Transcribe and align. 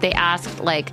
they 0.00 0.12
asked, 0.12 0.60
like, 0.60 0.92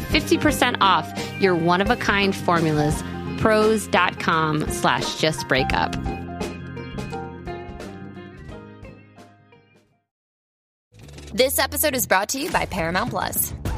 50% 0.00 0.78
off 0.80 1.12
your 1.40 1.54
one 1.54 1.80
of 1.80 1.90
a 1.90 1.96
kind 1.96 2.34
formulas. 2.34 3.02
Prose.com 3.38 4.68
slash 4.70 5.16
just 5.16 5.46
break 5.48 5.72
up. 5.72 5.96
This 11.34 11.58
episode 11.58 11.94
is 11.94 12.06
brought 12.06 12.28
to 12.30 12.40
you 12.40 12.50
by 12.50 12.66
Paramount 12.66 13.10
Plus. 13.10 13.54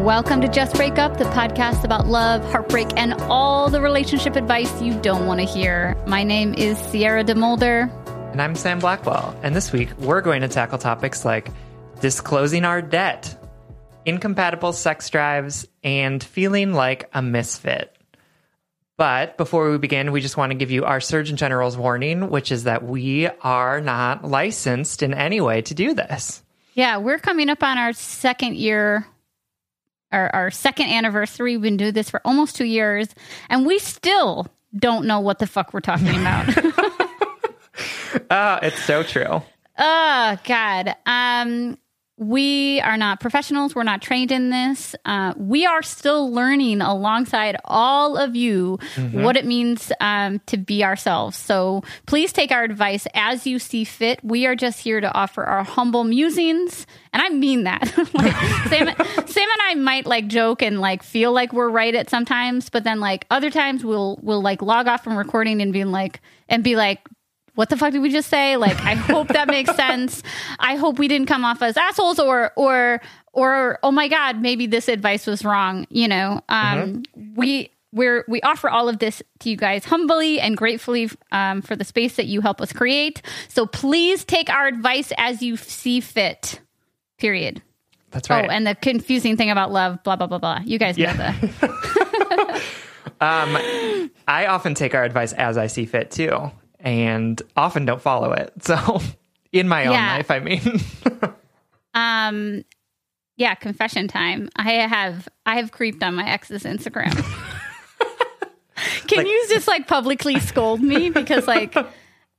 Welcome 0.00 0.40
to 0.40 0.48
Just 0.48 0.76
Break 0.76 0.96
Up, 0.98 1.18
the 1.18 1.24
podcast 1.24 1.84
about 1.84 2.06
love, 2.06 2.42
heartbreak, 2.50 2.88
and 2.96 3.12
all 3.24 3.68
the 3.68 3.82
relationship 3.82 4.34
advice 4.34 4.80
you 4.80 4.98
don't 5.02 5.26
want 5.26 5.40
to 5.40 5.46
hear. 5.46 5.94
My 6.06 6.24
name 6.24 6.54
is 6.54 6.78
Sierra 6.78 7.22
DeMulder. 7.22 7.90
And 8.32 8.40
I'm 8.40 8.54
Sam 8.54 8.78
Blackwell. 8.78 9.38
And 9.42 9.54
this 9.54 9.72
week, 9.72 9.90
we're 9.98 10.22
going 10.22 10.40
to 10.40 10.48
tackle 10.48 10.78
topics 10.78 11.26
like 11.26 11.50
disclosing 12.00 12.64
our 12.64 12.80
debt, 12.80 13.36
incompatible 14.06 14.72
sex 14.72 15.10
drives, 15.10 15.68
and 15.84 16.24
feeling 16.24 16.72
like 16.72 17.10
a 17.12 17.20
misfit. 17.20 17.94
But 18.96 19.36
before 19.36 19.70
we 19.70 19.76
begin, 19.76 20.12
we 20.12 20.22
just 20.22 20.38
want 20.38 20.50
to 20.50 20.56
give 20.56 20.70
you 20.70 20.86
our 20.86 21.02
Surgeon 21.02 21.36
General's 21.36 21.76
warning, 21.76 22.30
which 22.30 22.52
is 22.52 22.64
that 22.64 22.82
we 22.82 23.26
are 23.26 23.82
not 23.82 24.24
licensed 24.24 25.02
in 25.02 25.12
any 25.12 25.42
way 25.42 25.60
to 25.60 25.74
do 25.74 25.92
this. 25.92 26.42
Yeah, 26.72 26.96
we're 26.96 27.18
coming 27.18 27.50
up 27.50 27.62
on 27.62 27.76
our 27.76 27.92
second 27.92 28.56
year, 28.56 29.06
our, 30.12 30.28
our 30.34 30.50
second 30.50 30.86
anniversary. 30.86 31.56
We've 31.56 31.62
been 31.62 31.76
doing 31.76 31.92
this 31.92 32.10
for 32.10 32.20
almost 32.24 32.56
two 32.56 32.64
years, 32.64 33.08
and 33.48 33.66
we 33.66 33.78
still 33.78 34.46
don't 34.76 35.06
know 35.06 35.20
what 35.20 35.38
the 35.38 35.46
fuck 35.46 35.72
we're 35.72 35.80
talking 35.80 36.08
about. 36.08 36.48
Ah, 38.30 38.58
it's 38.62 38.82
so 38.84 39.02
true. 39.02 39.42
Oh 39.78 40.38
God. 40.44 40.96
Um, 41.06 41.78
we 42.20 42.82
are 42.82 42.98
not 42.98 43.18
professionals. 43.18 43.74
We're 43.74 43.82
not 43.82 44.02
trained 44.02 44.30
in 44.30 44.50
this. 44.50 44.94
Uh, 45.06 45.32
we 45.38 45.64
are 45.64 45.82
still 45.82 46.30
learning 46.30 46.82
alongside 46.82 47.56
all 47.64 48.18
of 48.18 48.36
you 48.36 48.78
what 49.12 49.38
it 49.38 49.46
means 49.46 49.90
um, 50.00 50.38
to 50.40 50.58
be 50.58 50.84
ourselves. 50.84 51.38
So 51.38 51.82
please 52.04 52.30
take 52.30 52.52
our 52.52 52.62
advice 52.62 53.06
as 53.14 53.46
you 53.46 53.58
see 53.58 53.84
fit. 53.84 54.22
We 54.22 54.44
are 54.44 54.54
just 54.54 54.80
here 54.80 55.00
to 55.00 55.10
offer 55.14 55.44
our 55.44 55.64
humble 55.64 56.04
musings, 56.04 56.86
and 57.14 57.22
I 57.22 57.30
mean 57.30 57.64
that. 57.64 57.90
like 58.14 58.34
Sam, 58.68 58.88
Sam 59.26 59.48
and 59.48 59.62
I 59.62 59.74
might 59.76 60.04
like 60.04 60.26
joke 60.26 60.60
and 60.60 60.78
like 60.78 61.02
feel 61.02 61.32
like 61.32 61.54
we're 61.54 61.70
right 61.70 61.94
at 61.94 62.10
sometimes, 62.10 62.68
but 62.68 62.84
then 62.84 63.00
like 63.00 63.26
other 63.30 63.50
times 63.50 63.82
we'll 63.82 64.18
we'll 64.22 64.42
like 64.42 64.60
log 64.60 64.88
off 64.88 65.02
from 65.02 65.16
recording 65.16 65.62
and 65.62 65.72
be 65.72 65.84
like 65.84 66.20
and 66.50 66.62
be 66.62 66.76
like 66.76 67.00
what 67.60 67.68
the 67.68 67.76
fuck 67.76 67.92
did 67.92 68.00
we 68.00 68.08
just 68.08 68.30
say? 68.30 68.56
Like, 68.56 68.80
I 68.80 68.94
hope 68.94 69.28
that 69.28 69.46
makes 69.46 69.76
sense. 69.76 70.22
I 70.58 70.76
hope 70.76 70.98
we 70.98 71.08
didn't 71.08 71.26
come 71.26 71.44
off 71.44 71.60
as 71.60 71.76
assholes 71.76 72.18
or, 72.18 72.52
or, 72.56 73.02
or, 73.34 73.78
oh 73.82 73.90
my 73.90 74.08
God, 74.08 74.40
maybe 74.40 74.66
this 74.66 74.88
advice 74.88 75.26
was 75.26 75.44
wrong. 75.44 75.86
You 75.90 76.08
know, 76.08 76.40
um, 76.48 77.02
we, 77.36 77.70
we're, 77.92 78.24
we 78.28 78.40
offer 78.40 78.70
all 78.70 78.88
of 78.88 78.98
this 78.98 79.22
to 79.40 79.50
you 79.50 79.58
guys 79.58 79.84
humbly 79.84 80.40
and 80.40 80.56
gratefully 80.56 81.10
um, 81.32 81.60
for 81.60 81.76
the 81.76 81.84
space 81.84 82.16
that 82.16 82.24
you 82.24 82.40
help 82.40 82.62
us 82.62 82.72
create. 82.72 83.20
So 83.48 83.66
please 83.66 84.24
take 84.24 84.48
our 84.48 84.66
advice 84.66 85.12
as 85.18 85.42
you 85.42 85.58
see 85.58 86.00
fit. 86.00 86.62
Period. 87.18 87.60
That's 88.10 88.30
right. 88.30 88.46
Oh, 88.46 88.48
and 88.50 88.66
the 88.66 88.74
confusing 88.74 89.36
thing 89.36 89.50
about 89.50 89.70
love, 89.70 90.02
blah 90.02 90.16
blah 90.16 90.28
blah 90.28 90.38
blah. 90.38 90.60
You 90.64 90.78
guys 90.78 90.96
know 90.96 91.04
Yeah. 91.04 91.38
the 91.38 92.62
um, 93.20 94.10
I 94.26 94.46
often 94.46 94.72
take 94.74 94.94
our 94.94 95.04
advice 95.04 95.34
as 95.34 95.58
I 95.58 95.66
see 95.66 95.84
fit 95.84 96.10
too, 96.10 96.50
and 96.80 97.40
often 97.56 97.84
don't 97.84 98.00
follow 98.02 98.32
it. 98.32 98.52
So, 98.62 99.00
in 99.52 99.68
my 99.68 99.86
own 99.86 99.92
Yeah. 99.94 100.16
life, 100.16 100.30
I 100.30 100.40
mean, 100.40 100.80
Um, 101.94 102.64
yeah, 103.36 103.54
confession 103.54 104.06
time. 104.06 104.48
I 104.54 104.70
have 104.72 105.28
I 105.44 105.56
have 105.56 105.72
creeped 105.72 106.02
on 106.04 106.14
my 106.14 106.28
ex's 106.28 106.62
Instagram. 106.64 107.12
Can 109.08 109.18
Like- 109.18 109.26
you 109.26 109.46
just 109.48 109.66
like 109.68 109.86
publicly 109.88 110.38
scold 110.40 110.80
me 110.80 111.10
because 111.10 111.46
like 111.48 111.74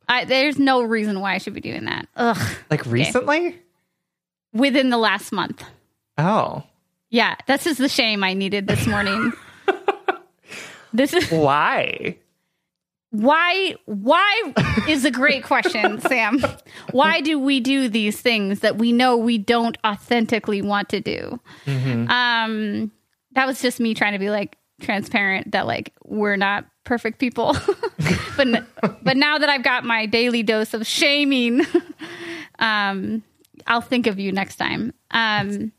I, 0.08 0.26
there's 0.26 0.58
no 0.58 0.82
reason 0.84 1.20
why 1.20 1.36
I 1.36 1.38
should 1.38 1.54
be 1.54 1.62
doing 1.62 1.86
that. 1.86 2.08
Ugh. 2.16 2.38
like 2.70 2.86
recently. 2.86 3.60
Within 4.54 4.90
the 4.90 4.98
last 4.98 5.32
month. 5.32 5.64
Oh, 6.18 6.64
Yeah, 7.10 7.36
this 7.48 7.66
is 7.68 7.78
the 7.78 7.88
shame 7.90 8.24
I 8.24 8.34
needed 8.34 8.68
this 8.68 8.86
morning. 8.88 9.32
this 10.94 11.14
is 11.14 11.30
why? 11.32 12.18
Why 13.12 13.76
why 13.86 14.54
is 14.88 15.06
a 15.06 15.12
great 15.12 15.44
question 15.44 16.00
sam. 16.08 16.44
Why 16.92 17.22
do 17.22 17.38
we 17.38 17.60
do 17.60 17.88
these 17.90 18.20
things 18.20 18.62
that 18.62 18.78
we 18.78 18.92
know 18.92 19.18
we 19.18 19.38
don't 19.38 19.78
authentically 19.86 20.62
want 20.62 20.90
to 20.90 21.02
do? 21.02 21.40
Um 22.10 22.92
that 23.34 23.46
was 23.46 23.62
just 23.62 23.80
me 23.80 23.94
trying 23.94 24.14
to 24.14 24.20
be 24.20 24.30
like 24.30 24.58
transparent 24.82 25.52
that 25.52 25.68
like 25.68 25.94
we're 26.06 26.38
not 26.38 26.66
perfect 26.84 27.20
people. 27.20 27.56
But 28.38 28.66
but 29.04 29.18
now 29.18 29.38
that 29.38 29.50
i've 29.50 29.62
got 29.62 29.84
my 29.84 30.06
daily 30.08 30.42
dose 30.42 30.74
of 30.74 30.88
shaming 30.88 31.62
um 32.60 33.22
i'll 33.68 33.82
think 33.82 34.08
of 34.08 34.20
you 34.20 34.32
next 34.32 34.56
time. 34.56 34.94
Um 35.12 35.72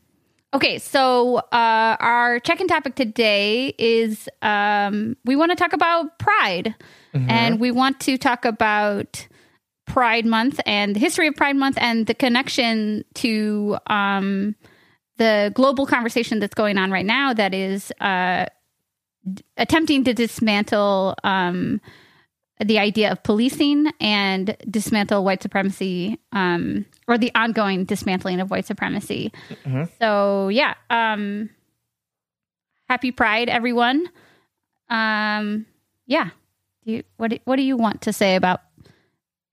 Okay, 0.53 0.77
so 0.77 1.37
uh, 1.37 1.97
our 1.99 2.39
check-in 2.39 2.67
topic 2.67 2.93
today 2.93 3.73
is 3.79 4.29
um, 4.43 5.17
we 5.25 5.35
want 5.35 5.49
to 5.51 5.55
talk 5.55 5.73
about 5.73 6.19
Pride, 6.19 6.75
and 7.13 7.59
we 7.59 7.71
want 7.71 7.99
to 8.01 8.17
talk 8.17 8.45
about 8.45 9.27
Pride 9.85 10.25
Month 10.25 10.59
and 10.65 10.95
the 10.95 10.99
history 10.99 11.27
of 11.27 11.35
Pride 11.35 11.55
Month 11.55 11.77
and 11.79 12.07
the 12.07 12.13
connection 12.13 13.03
to 13.15 13.77
um, 13.87 14.55
the 15.17 15.51
global 15.53 15.85
conversation 15.85 16.39
that's 16.39 16.53
going 16.55 16.77
on 16.77 16.89
right 16.91 17.05
now 17.05 17.33
that 17.33 17.53
is 17.53 17.91
uh, 17.99 18.45
d- 19.31 19.43
attempting 19.57 20.03
to 20.05 20.13
dismantle 20.13 21.15
um, 21.23 21.81
the 22.59 22.79
idea 22.79 23.11
of 23.11 23.21
policing 23.23 23.91
and 23.99 24.55
dismantle 24.69 25.23
white 25.23 25.41
supremacy 25.41 26.19
um, 26.31 26.85
or 27.07 27.17
the 27.17 27.31
ongoing 27.35 27.83
dismantling 27.83 28.39
of 28.39 28.49
white 28.49 28.65
supremacy. 28.65 29.31
So 29.99 30.47
yeah, 30.49 30.75
um, 30.89 31.49
happy 32.89 33.11
Pride, 33.11 33.49
everyone. 33.49 34.07
Um, 34.89 35.65
yeah, 36.05 36.29
do 36.85 36.91
you, 36.91 37.03
what 37.17 37.31
do- 37.31 37.39
what 37.45 37.55
do 37.55 37.61
you 37.63 37.77
want 37.77 38.01
to 38.01 38.13
say 38.13 38.35
about? 38.35 38.61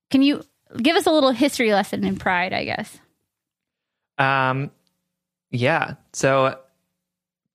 Can 0.09 0.21
you 0.21 0.43
give 0.81 0.95
us 0.95 1.05
a 1.05 1.11
little 1.11 1.31
history 1.31 1.73
lesson 1.73 2.03
in 2.03 2.17
Pride? 2.17 2.53
I 2.53 2.65
guess. 2.65 2.99
Um, 4.17 4.71
yeah. 5.51 5.95
So 6.13 6.57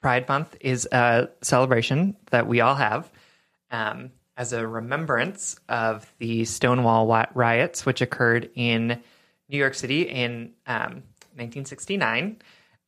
Pride 0.01 0.29
Month 0.29 0.57
is 0.61 0.89
a 0.93 1.29
celebration 1.43 2.17
that 2.31 2.47
we 2.47 2.61
all 2.61 2.75
have 2.75 3.11
um, 3.71 4.11
as 4.37 4.53
a 4.53 4.67
remembrance 4.67 5.57
of 5.69 6.13
the 6.19 6.45
Stonewall 6.45 7.07
riots, 7.35 7.87
which 7.87 8.01
occurred 8.01 8.51
in 8.55 9.01
New 9.49 9.57
York 9.59 9.75
City 9.75 10.03
in 10.03 10.53
um, 10.67 11.03
1969, 11.37 12.39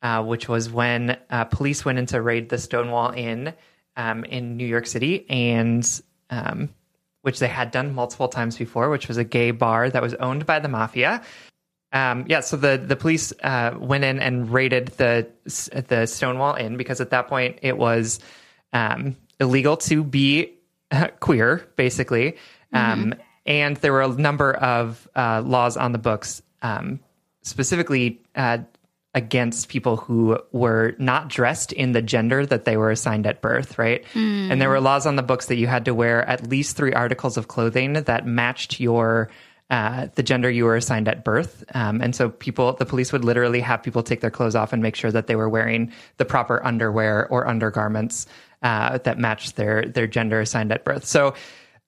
uh, 0.03 0.23
which 0.25 0.49
was 0.49 0.71
when 0.71 1.17
uh, 1.31 1.45
police 1.45 1.85
went 1.85 1.99
in 1.99 2.07
to 2.07 2.21
raid 2.21 2.49
the 2.49 2.59
Stonewall 2.59 3.11
Inn 3.13 3.55
um, 3.97 4.25
in 4.25 4.57
New 4.57 4.67
York 4.67 4.87
City 4.87 5.27
and 5.31 6.01
um, 6.31 6.69
which 7.29 7.41
they 7.41 7.47
had 7.47 7.71
done 7.71 7.95
multiple 7.95 8.27
times 8.27 8.57
before, 8.57 8.89
which 8.89 9.07
was 9.07 9.19
a 9.19 9.23
gay 9.23 9.51
bar 9.51 9.91
that 9.91 10.01
was 10.01 10.15
owned 10.15 10.47
by 10.47 10.59
the 10.61 10.69
mafia. 10.69 11.21
Um, 11.93 12.25
yeah, 12.27 12.41
so 12.41 12.57
the 12.57 12.83
the 12.83 12.97
police 12.97 13.35
uh, 13.43 13.75
went 13.79 14.03
in 14.03 14.19
and 14.19 14.51
raided 14.51 14.89
the 14.97 15.29
the 15.45 16.07
Stonewall 16.07 16.55
Inn 16.55 16.79
because 16.79 17.03
at 17.03 17.11
that 17.11 17.29
point 17.29 17.59
it 17.61 17.77
was 17.77 18.21
um, 18.73 19.15
illegal 19.39 19.77
to 19.77 20.03
be 20.03 20.55
uh, 20.91 21.09
queer, 21.21 21.69
basically, 21.77 22.39
um, 22.73 23.15
and 23.45 23.77
there 23.77 23.93
were 23.93 24.01
a 24.01 24.09
number 24.09 24.55
of 24.55 25.07
uh, 25.15 25.43
laws 25.45 25.77
on 25.77 25.93
the 25.93 25.99
books, 25.99 26.41
um, 26.63 26.99
specifically 27.43 28.23
uh, 28.37 28.61
against 29.19 29.69
people 29.69 29.97
who 29.97 30.39
were 30.53 30.95
not 30.99 31.29
dressed 31.29 31.73
in 31.73 31.91
the 31.91 32.01
gender 32.01 32.47
that 32.47 32.65
they 32.65 32.77
were 32.77 32.93
assigned 32.93 33.27
at 33.27 33.43
birth, 33.43 33.77
right? 33.77 34.05
And 34.53 34.63
there 34.63 34.69
were 34.69 34.81
laws 34.81 35.07
on 35.07 35.17
the 35.17 35.25
books 35.25 35.47
that 35.47 35.57
you 35.57 35.67
had 35.67 35.87
to 35.87 35.93
wear 35.93 36.25
at 36.29 36.49
least 36.49 36.77
three 36.77 36.93
articles 36.93 37.37
of 37.37 37.49
clothing 37.49 37.95
that 37.95 38.27
matched 38.27 38.79
your 38.79 39.29
uh, 39.71 40.07
the 40.15 40.23
gender 40.23 40.49
you 40.49 40.65
were 40.65 40.77
assigned 40.77 41.09
at 41.09 41.25
birth. 41.25 41.63
Um, 41.75 42.01
and 42.01 42.17
so 42.17 42.31
people, 42.31 42.73
the 42.75 42.87
police 42.87 43.13
would 43.13 43.25
literally 43.25 43.61
have 43.61 43.83
people 43.83 44.03
take 44.03 44.21
their 44.21 44.31
clothes 44.31 44.55
off 44.55 44.73
and 44.73 44.83
make 44.83 44.97
sure 44.97 45.11
that 45.11 45.27
they 45.27 45.37
were 45.37 45.49
wearing 45.49 45.93
the 46.17 46.25
proper 46.25 46.65
underwear 46.65 47.27
or 47.29 47.47
undergarments 47.47 48.27
uh, 48.63 48.99
that 48.99 49.19
matched 49.19 49.57
their 49.57 49.83
their 49.83 50.07
gender 50.07 50.41
assigned 50.41 50.73
at 50.73 50.85
birth. 50.85 51.05
So 51.05 51.35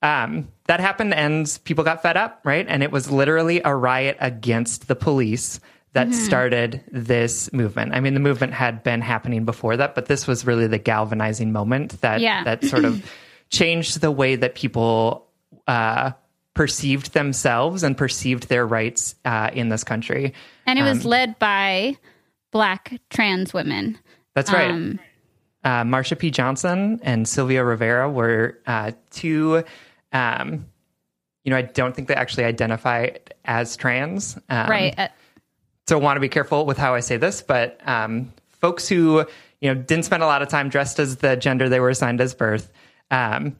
um, 0.03 0.49
that 0.67 0.81
happened, 0.81 1.15
and 1.15 1.59
people 1.65 1.85
got 1.85 2.03
fed 2.03 2.17
up, 2.17 2.41
right? 2.45 2.67
And 2.69 2.83
it 2.83 2.91
was 2.91 3.11
literally 3.11 3.63
a 3.65 3.75
riot 3.75 4.17
against 4.21 4.89
the 4.89 4.97
police 4.97 5.61
that 5.93 6.15
started 6.15 6.83
this 6.93 7.53
movement. 7.53 7.93
I 7.95 8.01
mean, 8.01 8.15
the 8.15 8.21
movement 8.21 8.53
had 8.53 8.83
been 8.85 9.01
happening 9.01 9.45
before 9.45 9.77
that, 9.77 9.95
but 9.95 10.07
this 10.07 10.27
was 10.27 10.47
really 10.47 10.67
the 10.69 10.79
galvanizing 10.79 11.51
moment 11.53 12.01
that 12.01 12.21
Yeah. 12.21 12.45
that 12.45 12.65
sort 12.65 12.85
of 12.85 13.05
changed 13.51 14.01
the 14.01 14.11
way 14.11 14.37
that 14.37 14.55
people 14.55 15.27
uh, 15.67 16.13
perceived 16.55 17.13
themselves 17.13 17.83
and 17.83 17.97
perceived 17.97 18.49
their 18.49 18.67
rights 18.67 19.17
uh, 19.25 19.51
in 19.53 19.69
this 19.69 19.83
country. 19.83 20.33
And 20.67 20.79
it 20.79 20.83
was 20.83 21.05
led 21.05 21.39
by 21.39 21.97
black 22.53 23.01
trans 23.11 23.53
women. 23.53 23.99
That's 24.35 24.53
right. 24.53 24.71
Um, 24.71 25.01
uh, 25.65 25.83
Marsha 25.83 26.19
P. 26.19 26.31
Johnson 26.31 27.01
and 27.03 27.27
Sylvia 27.27 27.65
Rivera 27.65 28.09
were 28.09 28.59
uh, 28.67 28.93
two. 29.11 29.65
Um, 30.13 30.67
you 31.45 31.51
know, 31.51 31.57
I 31.57 31.63
don't 31.63 31.95
think 31.97 32.09
they 32.09 32.15
actually 32.15 32.45
identify 32.45 33.09
as 33.45 33.77
trans. 33.77 34.37
Um, 34.49 34.71
right. 34.71 35.11
So 35.87 35.99
I 35.99 36.01
want 36.01 36.17
to 36.17 36.21
be 36.21 36.29
careful 36.29 36.67
with 36.67 36.79
how 36.79 36.95
I 36.95 37.01
say 37.01 37.17
this, 37.17 37.43
but 37.43 37.81
um, 37.87 38.33
folks 38.49 38.89
who 38.89 39.27
you 39.61 39.75
know 39.75 39.75
didn't 39.75 40.05
spend 40.05 40.23
a 40.23 40.27
lot 40.27 40.43
of 40.43 40.49
time 40.49 40.69
dressed 40.69 40.99
as 41.01 41.17
the 41.17 41.37
gender 41.37 41.69
they 41.69 41.81
were 41.81 41.91
assigned 41.91 42.21
as 42.21 42.35
birth, 42.35 42.71
um, 43.11 43.57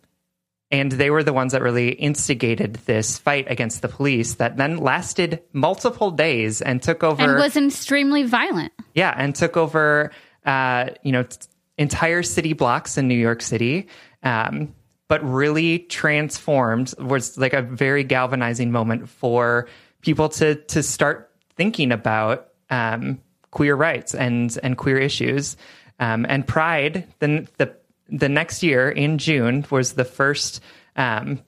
and 0.71 0.93
they 0.93 1.11
were 1.11 1.25
the 1.25 1.33
ones 1.33 1.53
that 1.53 1.63
really 1.63 1.89
instigated 1.91 2.75
this 2.87 3.19
fight 3.19 3.47
against 3.51 3.83
the 3.83 3.89
police 3.89 4.35
that 4.35 4.57
then 4.57 4.77
lasted 4.77 5.43
multiple 5.53 6.13
days 6.13 6.63
and 6.63 6.81
took 6.81 7.03
over. 7.03 7.21
and 7.23 7.35
was 7.35 7.57
extremely 7.57 8.23
violent. 8.23 8.73
Yeah, 8.95 9.13
and 9.17 9.35
took 9.35 9.57
over, 9.57 10.13
uh, 10.47 10.91
you 11.03 11.11
know, 11.11 11.25
t- 11.25 11.39
entire 11.79 12.23
city 12.23 12.53
blocks 12.53 12.97
in 12.97 13.09
New 13.09 13.19
York 13.19 13.43
City, 13.43 13.89
um, 14.23 14.73
but 15.09 15.25
really 15.25 15.81
transformed. 15.81 16.95
Was 17.01 17.37
like 17.37 17.55
a 17.55 17.63
very 17.63 18.05
galvanizing 18.05 18.71
moment 18.71 19.09
for 19.09 19.67
people 20.03 20.29
to 20.29 20.55
to 20.55 20.83
start 20.85 21.30
thinking 21.61 21.93
about 21.93 22.49
um, 22.71 23.21
queer 23.51 23.77
rights 23.77 24.15
and 24.15 24.59
and 24.63 24.79
queer 24.79 24.97
issues. 24.97 25.59
Um, 25.99 26.25
and 26.27 26.47
Pride, 26.47 27.07
then 27.19 27.49
the 27.59 27.77
the 28.09 28.31
next 28.31 28.63
year 28.63 28.89
in 28.89 29.19
June 29.19 29.67
was 29.71 29.93
the 29.93 30.07
first 30.07 30.63
um, 30.97 31.39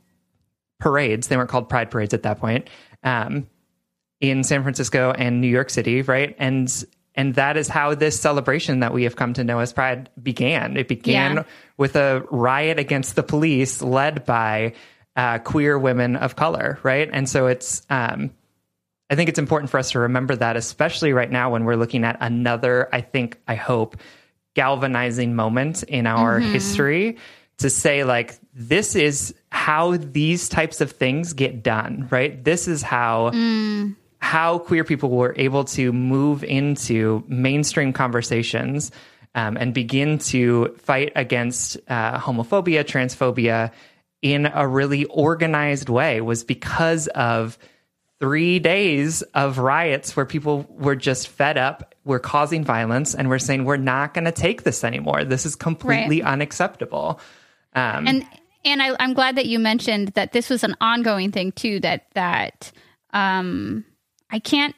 parades. 0.78 1.28
They 1.28 1.36
weren't 1.38 1.48
called 1.48 1.70
Pride 1.70 1.90
parades 1.90 2.12
at 2.12 2.24
that 2.24 2.38
point. 2.40 2.68
Um, 3.02 3.46
in 4.20 4.44
San 4.44 4.62
Francisco 4.62 5.12
and 5.16 5.40
New 5.40 5.48
York 5.48 5.70
City, 5.70 6.02
right? 6.02 6.36
And 6.38 6.68
and 7.14 7.34
that 7.36 7.56
is 7.56 7.68
how 7.68 7.94
this 7.94 8.20
celebration 8.20 8.80
that 8.80 8.92
we 8.92 9.04
have 9.04 9.16
come 9.16 9.32
to 9.32 9.44
know 9.44 9.60
as 9.60 9.72
Pride 9.72 10.10
began. 10.22 10.76
It 10.76 10.88
began 10.88 11.36
Yeah. 11.36 11.42
with 11.78 11.96
a 11.96 12.22
riot 12.30 12.78
against 12.78 13.16
the 13.16 13.22
police 13.22 13.80
led 13.80 14.26
by 14.26 14.74
uh, 15.16 15.38
queer 15.38 15.78
women 15.78 16.16
of 16.16 16.36
color, 16.36 16.78
right? 16.82 17.08
And 17.10 17.26
so 17.28 17.46
it's 17.46 17.82
um, 17.88 18.30
I 19.10 19.14
think 19.14 19.28
it's 19.28 19.38
important 19.38 19.70
for 19.70 19.78
us 19.78 19.90
to 19.92 20.00
remember 20.00 20.36
that, 20.36 20.56
especially 20.56 21.12
right 21.12 21.30
now 21.30 21.50
when 21.50 21.64
we're 21.64 21.76
looking 21.76 22.04
at 22.04 22.16
another, 22.20 22.88
I 22.92 23.02
think, 23.02 23.38
I 23.46 23.54
hope, 23.54 23.96
galvanizing 24.54 25.34
moment 25.34 25.82
in 25.82 26.06
our 26.06 26.38
history 26.38 27.16
to 27.58 27.70
say, 27.70 28.04
like, 28.04 28.38
this 28.54 28.96
is 28.96 29.34
how 29.50 29.96
these 29.96 30.48
types 30.48 30.80
of 30.80 30.92
things 30.92 31.32
get 31.32 31.62
done, 31.62 32.08
right? 32.10 32.42
This 32.42 32.68
is 32.68 32.82
how 32.82 33.30
how 34.18 34.58
queer 34.58 34.84
people 34.84 35.10
were 35.10 35.34
able 35.36 35.64
to 35.64 35.92
move 35.92 36.44
into 36.44 37.24
mainstream 37.26 37.92
conversations 37.92 38.92
um, 39.34 39.56
and 39.56 39.74
begin 39.74 40.18
to 40.18 40.74
fight 40.78 41.12
against 41.16 41.76
uh, 41.88 42.18
homophobia, 42.18 42.84
transphobia 42.84 43.72
in 44.22 44.46
a 44.46 44.66
really 44.66 45.04
organized 45.06 45.88
way 45.88 46.20
was 46.20 46.44
because 46.44 47.08
of 47.08 47.58
three 48.22 48.60
days 48.60 49.22
of 49.34 49.58
riots 49.58 50.14
where 50.14 50.24
people 50.24 50.64
were 50.68 50.94
just 50.94 51.26
fed 51.26 51.58
up, 51.58 51.92
were 52.04 52.20
causing 52.20 52.62
violence, 52.62 53.16
and 53.16 53.28
we're 53.28 53.40
saying 53.40 53.64
we're 53.64 53.76
not 53.76 54.14
going 54.14 54.26
to 54.26 54.30
take 54.30 54.62
this 54.62 54.84
anymore. 54.84 55.24
This 55.24 55.44
is 55.44 55.56
completely 55.56 56.22
unacceptable. 56.22 57.18
Um, 57.74 58.06
and 58.06 58.26
and 58.64 58.80
I, 58.80 58.94
I'm 59.00 59.12
glad 59.14 59.34
that 59.38 59.46
you 59.46 59.58
mentioned 59.58 60.10
that 60.10 60.30
this 60.30 60.50
was 60.50 60.62
an 60.62 60.76
ongoing 60.80 61.32
thing 61.32 61.50
too. 61.50 61.80
That 61.80 62.06
that 62.14 62.70
um, 63.12 63.84
I 64.30 64.38
can't. 64.38 64.76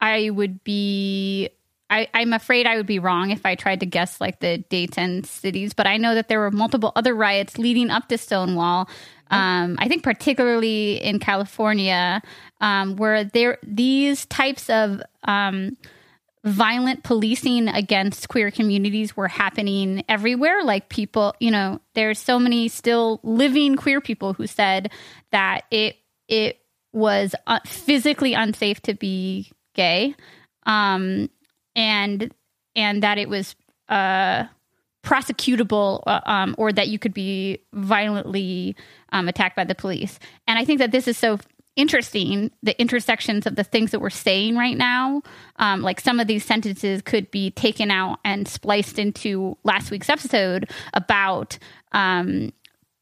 I 0.00 0.30
would 0.30 0.64
be. 0.64 1.50
I, 1.90 2.08
I'm 2.14 2.32
afraid 2.32 2.66
I 2.66 2.78
would 2.78 2.86
be 2.86 2.98
wrong 2.98 3.32
if 3.32 3.44
I 3.44 3.54
tried 3.54 3.80
to 3.80 3.86
guess 3.86 4.18
like 4.18 4.40
the 4.40 4.64
dates 4.70 4.96
and 4.96 5.26
cities, 5.26 5.74
but 5.74 5.86
I 5.86 5.98
know 5.98 6.14
that 6.14 6.28
there 6.28 6.40
were 6.40 6.50
multiple 6.50 6.90
other 6.96 7.14
riots 7.14 7.58
leading 7.58 7.90
up 7.90 8.08
to 8.08 8.16
Stonewall. 8.16 8.88
Um, 9.32 9.76
I 9.78 9.88
think 9.88 10.02
particularly 10.02 11.02
in 11.02 11.18
California, 11.18 12.20
um, 12.62 12.96
where 12.96 13.24
there 13.24 13.58
these 13.62 14.24
types 14.26 14.70
of 14.70 15.02
um, 15.24 15.76
violent 16.44 17.02
policing 17.02 17.68
against 17.68 18.28
queer 18.28 18.50
communities 18.50 19.16
were 19.16 19.28
happening 19.28 20.04
everywhere. 20.08 20.64
Like 20.64 20.88
people, 20.88 21.34
you 21.40 21.50
know, 21.50 21.80
there's 21.94 22.18
so 22.18 22.38
many 22.38 22.68
still 22.68 23.20
living 23.22 23.76
queer 23.76 24.00
people 24.00 24.32
who 24.32 24.46
said 24.46 24.90
that 25.32 25.64
it 25.70 25.96
it 26.28 26.60
was 26.92 27.34
uh, 27.46 27.60
physically 27.66 28.32
unsafe 28.32 28.80
to 28.82 28.94
be 28.94 29.50
gay, 29.74 30.14
um, 30.64 31.28
and 31.74 32.32
and 32.76 33.02
that 33.02 33.18
it 33.18 33.28
was 33.28 33.56
uh, 33.88 34.44
prosecutable 35.02 36.02
uh, 36.06 36.20
um, 36.24 36.54
or 36.58 36.72
that 36.72 36.88
you 36.88 36.98
could 36.98 37.12
be 37.12 37.58
violently 37.72 38.76
um, 39.10 39.28
attacked 39.28 39.56
by 39.56 39.64
the 39.64 39.74
police. 39.74 40.18
And 40.46 40.58
I 40.58 40.64
think 40.64 40.78
that 40.78 40.92
this 40.92 41.08
is 41.08 41.18
so 41.18 41.38
interesting 41.76 42.50
the 42.62 42.78
intersections 42.80 43.46
of 43.46 43.56
the 43.56 43.64
things 43.64 43.90
that 43.92 44.00
we're 44.00 44.10
saying 44.10 44.56
right 44.56 44.76
now. 44.76 45.22
Um, 45.56 45.82
like 45.82 46.00
some 46.00 46.20
of 46.20 46.26
these 46.26 46.44
sentences 46.44 47.02
could 47.02 47.30
be 47.30 47.50
taken 47.50 47.90
out 47.90 48.18
and 48.24 48.46
spliced 48.46 48.98
into 48.98 49.56
last 49.64 49.90
week's 49.90 50.10
episode 50.10 50.70
about 50.92 51.58
um, 51.92 52.52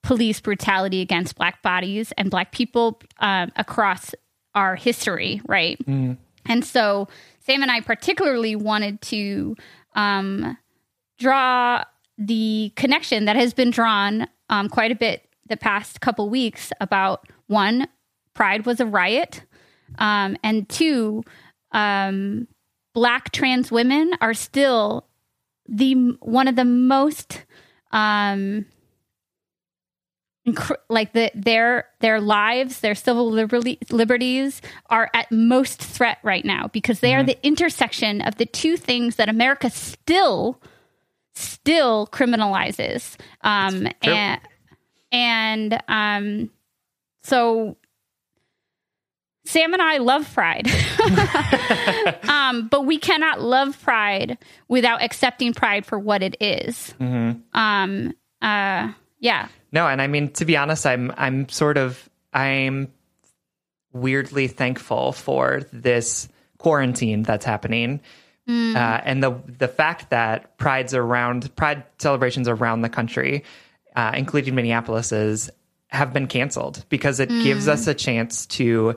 police 0.02 0.40
brutality 0.40 1.00
against 1.00 1.36
Black 1.36 1.62
bodies 1.62 2.12
and 2.16 2.30
Black 2.30 2.52
people 2.52 3.00
um, 3.18 3.50
across 3.56 4.14
our 4.54 4.76
history, 4.76 5.40
right? 5.46 5.78
Mm. 5.86 6.16
And 6.46 6.64
so 6.64 7.08
Sam 7.40 7.62
and 7.62 7.70
I 7.70 7.80
particularly 7.80 8.56
wanted 8.56 9.00
to 9.02 9.56
um, 9.94 10.56
draw 11.18 11.84
the 12.18 12.72
connection 12.76 13.24
that 13.24 13.36
has 13.36 13.54
been 13.54 13.70
drawn 13.70 14.28
um, 14.48 14.68
quite 14.68 14.92
a 14.92 14.94
bit 14.94 15.26
the 15.46 15.56
past 15.56 16.00
couple 16.00 16.28
weeks 16.30 16.72
about 16.80 17.26
one, 17.46 17.88
Pride 18.34 18.66
was 18.66 18.80
a 18.80 18.86
riot, 18.86 19.44
um, 19.98 20.36
and 20.42 20.68
two, 20.68 21.24
um, 21.72 22.46
Black 22.92 23.30
trans 23.32 23.70
women 23.70 24.12
are 24.20 24.34
still 24.34 25.06
the 25.68 25.94
one 26.20 26.48
of 26.48 26.56
the 26.56 26.64
most 26.64 27.44
um, 27.92 28.66
like 30.88 31.12
the, 31.12 31.30
their 31.34 31.86
their 32.00 32.20
lives, 32.20 32.80
their 32.80 32.94
civil 32.94 33.30
liberty, 33.30 33.78
liberties 33.90 34.62
are 34.88 35.10
at 35.14 35.30
most 35.30 35.82
threat 35.82 36.18
right 36.22 36.44
now 36.44 36.68
because 36.68 37.00
they 37.00 37.10
mm-hmm. 37.10 37.20
are 37.20 37.24
the 37.24 37.46
intersection 37.46 38.20
of 38.22 38.36
the 38.36 38.46
two 38.46 38.76
things 38.76 39.16
that 39.16 39.28
America 39.28 39.70
still 39.70 40.60
still 41.34 42.06
criminalizes. 42.08 43.16
Um, 43.42 43.86
and 44.02 44.40
and 45.12 45.82
um, 45.88 46.50
so 47.22 47.76
Sam 49.50 49.72
and 49.72 49.82
I 49.82 49.98
love 49.98 50.32
pride, 50.32 50.68
um, 52.28 52.68
but 52.68 52.86
we 52.86 52.98
cannot 52.98 53.40
love 53.40 53.80
pride 53.82 54.38
without 54.68 55.02
accepting 55.02 55.54
pride 55.54 55.84
for 55.84 55.98
what 55.98 56.22
it 56.22 56.36
is. 56.40 56.94
Mm-hmm. 57.00 57.40
Um, 57.52 58.14
uh, 58.40 58.92
yeah. 59.18 59.48
No, 59.72 59.88
and 59.88 60.00
I 60.00 60.06
mean 60.06 60.30
to 60.34 60.44
be 60.44 60.56
honest, 60.56 60.86
I'm 60.86 61.12
I'm 61.16 61.48
sort 61.48 61.78
of 61.78 62.08
I'm 62.32 62.92
weirdly 63.92 64.46
thankful 64.46 65.10
for 65.10 65.62
this 65.72 66.28
quarantine 66.58 67.24
that's 67.24 67.44
happening. 67.44 68.00
Mm. 68.48 68.76
Uh, 68.76 69.00
and 69.04 69.20
the 69.20 69.32
the 69.58 69.68
fact 69.68 70.10
that 70.10 70.58
prides 70.58 70.94
around 70.94 71.54
pride 71.56 71.82
celebrations 71.98 72.46
around 72.46 72.82
the 72.82 72.88
country, 72.88 73.42
uh, 73.96 74.12
including 74.14 74.54
Minneapolis's, 74.54 75.50
have 75.88 76.12
been 76.12 76.28
canceled 76.28 76.84
because 76.88 77.18
it 77.18 77.30
mm. 77.30 77.42
gives 77.42 77.66
us 77.66 77.88
a 77.88 77.94
chance 77.94 78.46
to 78.46 78.96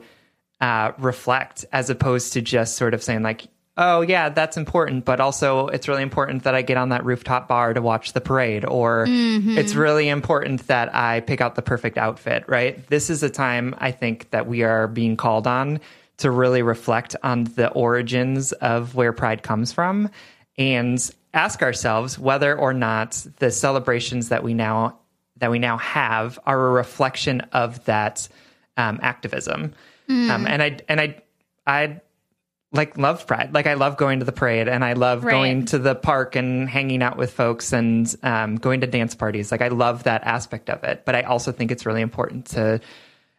uh, 0.64 0.92
reflect 0.96 1.66
as 1.72 1.90
opposed 1.90 2.32
to 2.32 2.40
just 2.40 2.78
sort 2.78 2.94
of 2.94 3.02
saying 3.02 3.22
like, 3.22 3.48
oh 3.76 4.00
yeah, 4.00 4.30
that's 4.30 4.56
important, 4.56 5.04
but 5.04 5.20
also 5.20 5.66
it's 5.66 5.88
really 5.88 6.02
important 6.02 6.44
that 6.44 6.54
I 6.54 6.62
get 6.62 6.78
on 6.78 6.88
that 6.88 7.04
rooftop 7.04 7.48
bar 7.48 7.74
to 7.74 7.82
watch 7.82 8.14
the 8.14 8.22
parade, 8.22 8.64
or 8.64 9.04
mm-hmm. 9.06 9.58
it's 9.58 9.74
really 9.74 10.08
important 10.08 10.66
that 10.68 10.94
I 10.94 11.20
pick 11.20 11.42
out 11.42 11.54
the 11.54 11.60
perfect 11.60 11.98
outfit, 11.98 12.44
right? 12.48 12.86
This 12.86 13.10
is 13.10 13.22
a 13.22 13.28
time 13.28 13.74
I 13.76 13.90
think 13.90 14.30
that 14.30 14.46
we 14.46 14.62
are 14.62 14.88
being 14.88 15.18
called 15.18 15.46
on 15.46 15.80
to 16.16 16.30
really 16.30 16.62
reflect 16.62 17.14
on 17.22 17.44
the 17.44 17.68
origins 17.68 18.52
of 18.52 18.94
where 18.94 19.12
pride 19.12 19.42
comes 19.42 19.70
from 19.70 20.08
and 20.56 21.10
ask 21.34 21.60
ourselves 21.60 22.18
whether 22.18 22.58
or 22.58 22.72
not 22.72 23.26
the 23.38 23.50
celebrations 23.50 24.30
that 24.30 24.42
we 24.42 24.54
now 24.54 24.98
that 25.36 25.50
we 25.50 25.58
now 25.58 25.76
have 25.76 26.38
are 26.46 26.68
a 26.68 26.70
reflection 26.70 27.42
of 27.52 27.84
that 27.84 28.28
um, 28.78 28.98
activism. 29.02 29.74
Mm. 30.08 30.30
Um, 30.30 30.46
and 30.46 30.62
I 30.62 30.78
and 30.88 31.00
I 31.00 31.22
I 31.66 32.00
like 32.72 32.98
love 32.98 33.26
pride. 33.26 33.54
Like 33.54 33.66
I 33.66 33.74
love 33.74 33.96
going 33.96 34.18
to 34.18 34.24
the 34.24 34.32
parade 34.32 34.68
and 34.68 34.84
I 34.84 34.94
love 34.94 35.24
right. 35.24 35.30
going 35.30 35.64
to 35.66 35.78
the 35.78 35.94
park 35.94 36.34
and 36.34 36.68
hanging 36.68 37.02
out 37.02 37.16
with 37.16 37.32
folks 37.32 37.72
and 37.72 38.12
um, 38.22 38.56
going 38.56 38.80
to 38.80 38.86
dance 38.86 39.14
parties. 39.14 39.52
Like 39.52 39.62
I 39.62 39.68
love 39.68 40.02
that 40.04 40.24
aspect 40.24 40.68
of 40.68 40.82
it. 40.82 41.04
But 41.04 41.14
I 41.14 41.22
also 41.22 41.52
think 41.52 41.70
it's 41.70 41.86
really 41.86 42.02
important 42.02 42.46
to 42.46 42.80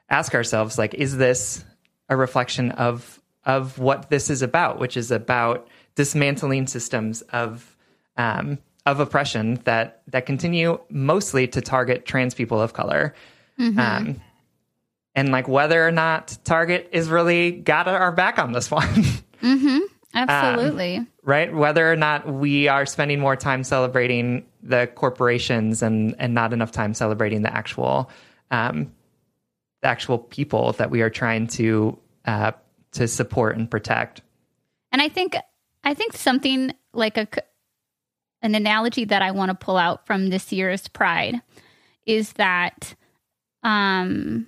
ask 0.10 0.34
ourselves, 0.34 0.78
like, 0.78 0.94
is 0.94 1.18
this 1.18 1.66
a 2.10 2.16
reflection 2.16 2.72
of 2.72 3.20
of 3.44 3.78
what 3.78 4.10
this 4.10 4.30
is 4.30 4.42
about, 4.42 4.80
which 4.80 4.98
is 4.98 5.12
about 5.12 5.68
dismantling 5.96 6.68
systems 6.68 7.22
of 7.24 7.76
um, 8.18 8.58
of 8.86 9.00
oppression 9.00 9.56
that 9.66 10.02
that 10.08 10.26
continue 10.26 10.80
mostly 10.90 11.48
to 11.48 11.62
target 11.62 12.06
trans 12.06 12.34
people 12.34 12.62
of 12.62 12.74
color. 12.74 13.14
Mm-hmm. 13.60 13.80
Um, 13.80 14.22
and 15.16 15.30
like 15.32 15.48
whether 15.48 15.86
or 15.86 15.92
not 15.92 16.38
Target 16.44 16.90
is 16.92 17.10
really 17.10 17.52
got 17.52 17.88
our 17.88 18.12
back 18.12 18.38
on 18.38 18.52
this 18.52 18.70
one. 18.72 18.88
mm-hmm. 19.42 19.80
Absolutely. 20.14 20.98
Um, 20.98 21.08
right? 21.24 21.54
Whether 21.54 21.92
or 21.92 21.98
not 21.98 22.32
we 22.32 22.68
are 22.70 22.86
spending 22.86 23.20
more 23.20 23.36
time 23.36 23.64
celebrating 23.64 24.46
the 24.64 24.88
corporations 24.96 25.82
and 25.82 26.16
and 26.20 26.34
not 26.34 26.54
enough 26.54 26.72
time 26.72 26.94
celebrating 26.94 27.42
the 27.42 27.54
actual 27.54 28.10
um, 28.52 28.94
the 29.82 29.88
actual 29.90 30.18
people 30.18 30.72
that 30.74 30.90
we 30.90 31.02
are 31.02 31.10
trying 31.10 31.48
to 31.48 32.00
uh, 32.26 32.52
to 32.94 33.08
support 33.08 33.58
and 33.58 33.70
protect. 33.70 34.22
And 34.92 35.02
I 35.02 35.10
think 35.10 35.36
I 35.84 35.94
think 35.94 36.14
something 36.14 36.74
like 36.94 37.18
a 37.18 37.28
an 38.42 38.56
analogy 38.56 39.06
that 39.06 39.22
I 39.22 39.32
want 39.32 39.50
to 39.50 39.56
pull 39.56 39.78
out 39.78 40.06
from 40.06 40.30
this 40.30 40.52
year's 40.54 40.88
Pride 40.88 41.42
is 42.06 42.34
that 42.34 42.96
um 43.64 44.48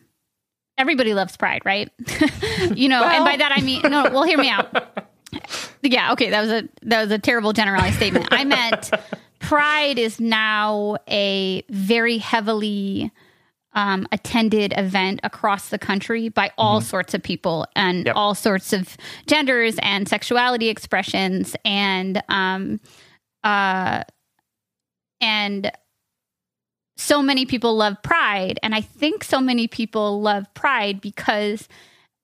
everybody 0.78 1.14
loves 1.14 1.36
pride, 1.38 1.62
right? 1.66 1.92
you 2.76 2.90
know, 2.90 3.02
well. 3.02 3.10
and 3.10 3.26
by 3.26 3.38
that 3.38 3.52
I 3.56 3.62
mean 3.62 3.82
no, 3.84 4.04
well 4.12 4.24
hear 4.24 4.38
me 4.38 4.50
out. 4.50 4.76
Yeah, 5.84 6.12
okay, 6.14 6.30
that 6.30 6.42
was 6.42 6.50
a 6.50 6.70
that 6.84 7.02
was 7.04 7.12
a 7.12 7.20
terrible 7.20 7.54
generalized 7.54 7.96
statement. 7.98 8.28
I 8.32 8.44
meant 8.44 8.92
pride 9.40 10.00
is 10.00 10.20
now 10.20 10.98
a 11.08 11.64
very 11.70 12.18
heavily 12.18 13.12
um, 13.74 14.08
attended 14.12 14.74
event 14.76 15.20
across 15.24 15.70
the 15.70 15.78
country 15.78 16.30
by 16.30 16.52
all 16.58 16.80
mm-hmm. 16.80 16.88
sorts 16.88 17.14
of 17.14 17.22
people 17.22 17.68
and 17.76 18.08
yep. 18.08 18.16
all 18.16 18.34
sorts 18.34 18.74
of 18.74 18.98
genders 19.28 19.78
and 19.84 20.10
sexuality 20.10 20.70
expressions 20.70 21.56
and 21.64 22.22
um, 22.28 22.80
uh, 23.44 24.04
and 25.22 25.72
so 26.98 27.22
many 27.22 27.46
people 27.46 27.76
love 27.76 28.02
Pride, 28.04 28.60
and 28.64 28.76
I 28.76 28.82
think 28.82 29.24
so 29.24 29.40
many 29.40 29.68
people 29.68 30.22
love 30.22 30.52
Pride 30.54 31.00
because, 31.00 31.68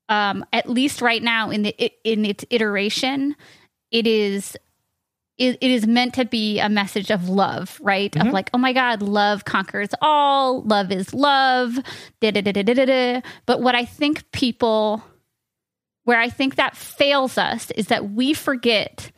um, 0.10 0.44
at 0.52 0.70
least 0.70 1.02
right 1.02 1.22
now 1.22 1.50
in 1.52 1.62
the 1.62 1.92
in 2.04 2.26
its 2.26 2.44
iteration, 2.50 3.36
it 3.92 4.08
is 4.08 4.58
it, 5.38 5.58
it 5.62 5.72
is 5.72 5.88
meant 5.88 6.14
to 6.16 6.26
be 6.26 6.60
a 6.60 6.70
message 6.70 7.12
of 7.12 7.30
love, 7.30 7.80
right? 7.82 8.12
Mm-hmm. 8.12 8.28
Of 8.28 8.34
like, 8.34 8.50
oh 8.54 8.58
my 8.58 8.74
God, 8.74 9.02
love 9.02 9.46
conquers 9.46 9.90
all, 10.02 10.62
love 10.62 10.92
is 10.92 11.14
love. 11.14 11.78
Da, 12.20 12.32
da, 12.32 12.42
da, 12.42 12.52
da, 12.52 12.64
da, 12.64 12.86
da. 12.86 13.22
But 13.46 13.62
what 13.62 13.76
I 13.76 13.86
think 13.86 14.32
people, 14.32 15.04
where 16.04 16.20
I 16.20 16.30
think 16.30 16.56
that 16.56 16.76
fails 16.76 17.38
us 17.38 17.72
is 17.72 17.88
that 17.88 18.12
we 18.12 18.34
forget 18.34 19.12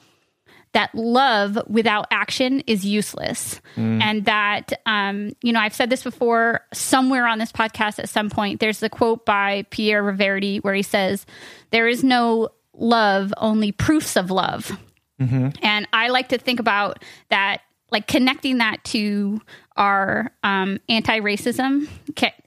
that 0.75 0.94
love 0.94 1.58
without 1.67 2.05
action 2.12 2.60
is 2.67 2.86
useless. 2.86 3.62
Mm. 3.77 4.01
And 4.03 4.25
that, 4.25 4.74
um, 4.86 5.34
you 5.41 5.53
know, 5.53 5.62
I've 5.62 5.74
said 5.74 5.89
this 5.89 6.03
before 6.03 6.65
somewhere 6.74 7.25
on 7.25 7.39
this 7.39 7.53
podcast 7.53 7.98
at 7.98 8.10
some 8.10 8.29
point. 8.29 8.60
There's 8.60 8.84
a 8.84 8.89
quote 8.89 9.25
by 9.25 9.65
Pierre 9.70 10.03
Reverdy 10.03 10.62
where 10.62 10.74
he 10.74 10.82
says, 10.82 11.25
There 11.72 11.88
is 11.88 12.03
no 12.03 12.50
love, 12.74 13.34
only 13.38 13.72
proofs 13.72 14.17
of 14.17 14.32
love. 14.32 14.77
Mm-hmm. 15.22 15.50
And 15.62 15.88
I 15.94 16.10
like 16.10 16.27
to 16.29 16.38
think 16.38 16.60
about 16.60 17.01
that, 17.29 17.62
like 17.89 18.05
connecting 18.05 18.58
that 18.58 18.84
to 18.86 19.39
our 19.77 20.29
um, 20.44 20.82
anti 20.89 21.22
racism 21.22 21.88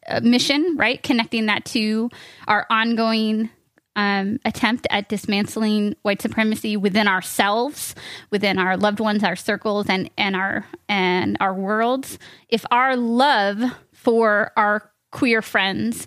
uh, 0.06 0.20
mission, 0.20 0.76
right? 0.76 1.02
Connecting 1.02 1.46
that 1.46 1.64
to 1.66 2.10
our 2.46 2.66
ongoing 2.68 3.48
um, 3.98 4.38
attempt 4.44 4.86
at 4.90 5.08
dismantling 5.08 5.96
white 6.02 6.22
supremacy 6.22 6.76
within 6.76 7.08
ourselves, 7.08 7.96
within 8.30 8.56
our 8.56 8.76
loved 8.76 9.00
ones, 9.00 9.24
our 9.24 9.34
circles, 9.34 9.86
and 9.88 10.08
and 10.16 10.36
our 10.36 10.64
and 10.88 11.36
our 11.40 11.52
worlds. 11.52 12.16
If 12.48 12.64
our 12.70 12.96
love 12.96 13.60
for 13.92 14.52
our 14.56 14.88
queer 15.10 15.42
friends, 15.42 16.06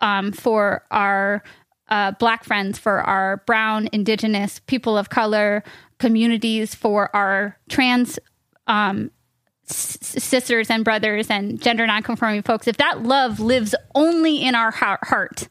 um, 0.00 0.32
for 0.32 0.84
our 0.90 1.44
uh, 1.88 2.10
black 2.18 2.42
friends, 2.42 2.76
for 2.76 3.02
our 3.02 3.36
brown, 3.46 3.88
indigenous, 3.92 4.60
people 4.66 4.98
of 4.98 5.08
color, 5.08 5.62
communities, 6.00 6.74
for 6.74 7.14
our 7.14 7.56
trans 7.68 8.18
um, 8.66 9.12
sisters 9.70 10.70
and 10.70 10.84
brothers 10.84 11.28
and 11.30 11.60
gender 11.60 11.86
nonconforming 11.86 12.42
folks, 12.42 12.66
if 12.66 12.76
that 12.78 13.02
love 13.02 13.40
lives 13.40 13.74
only 13.94 14.42
in 14.42 14.54
our 14.54 14.70
heart, 14.70 15.00
heart 15.02 15.48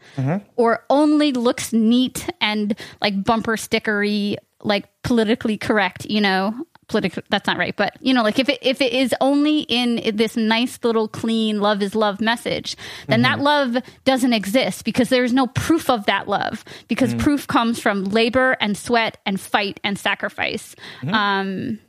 or 0.56 0.84
only 0.90 1.32
looks 1.32 1.74
neat 1.74 2.30
and 2.42 2.78
like 3.02 3.24
bumper 3.24 3.56
stickery, 3.56 4.38
like 4.64 4.86
politically 5.04 5.58
correct, 5.58 6.06
you 6.06 6.22
know, 6.22 6.54
political 6.88 7.22
that's 7.30 7.48
not 7.48 7.58
right 7.58 7.76
but 7.76 7.98
you 8.00 8.14
know 8.14 8.24
like 8.24 8.40
if 8.40 8.48
it 8.48 8.60
if 8.62 8.80
it 8.80 8.94
is 8.94 9.14
only 9.20 9.60
in 9.62 10.16
this 10.16 10.38
nice 10.38 10.80
little 10.84 11.08
clean 11.08 11.60
love 11.60 11.82
is 11.82 11.96
love 11.96 12.22
message 12.22 12.78
then 13.08 13.24
that 13.24 13.36
mm-hmm. 13.36 13.44
love 13.44 13.84
doesn't 14.06 14.32
exist 14.32 14.86
because 14.86 15.10
there's 15.10 15.34
no 15.34 15.48
proof 15.48 15.90
of 15.90 16.06
that 16.06 16.30
love 16.30 16.64
because 16.88 17.14
mm. 17.14 17.20
proof 17.20 17.46
comes 17.46 17.80
from 17.80 18.06
labor 18.06 18.56
and 18.62 18.78
sweat 18.78 19.18
and 19.26 19.40
fight 19.40 19.80
and 19.84 20.00
sacrifice. 20.00 20.76
Mm-hmm. 21.02 21.14
Um 21.14 21.80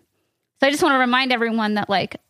so 0.60 0.66
i 0.66 0.70
just 0.70 0.82
want 0.82 0.94
to 0.94 0.98
remind 0.98 1.32
everyone 1.32 1.74
that 1.74 1.88
like 1.88 2.20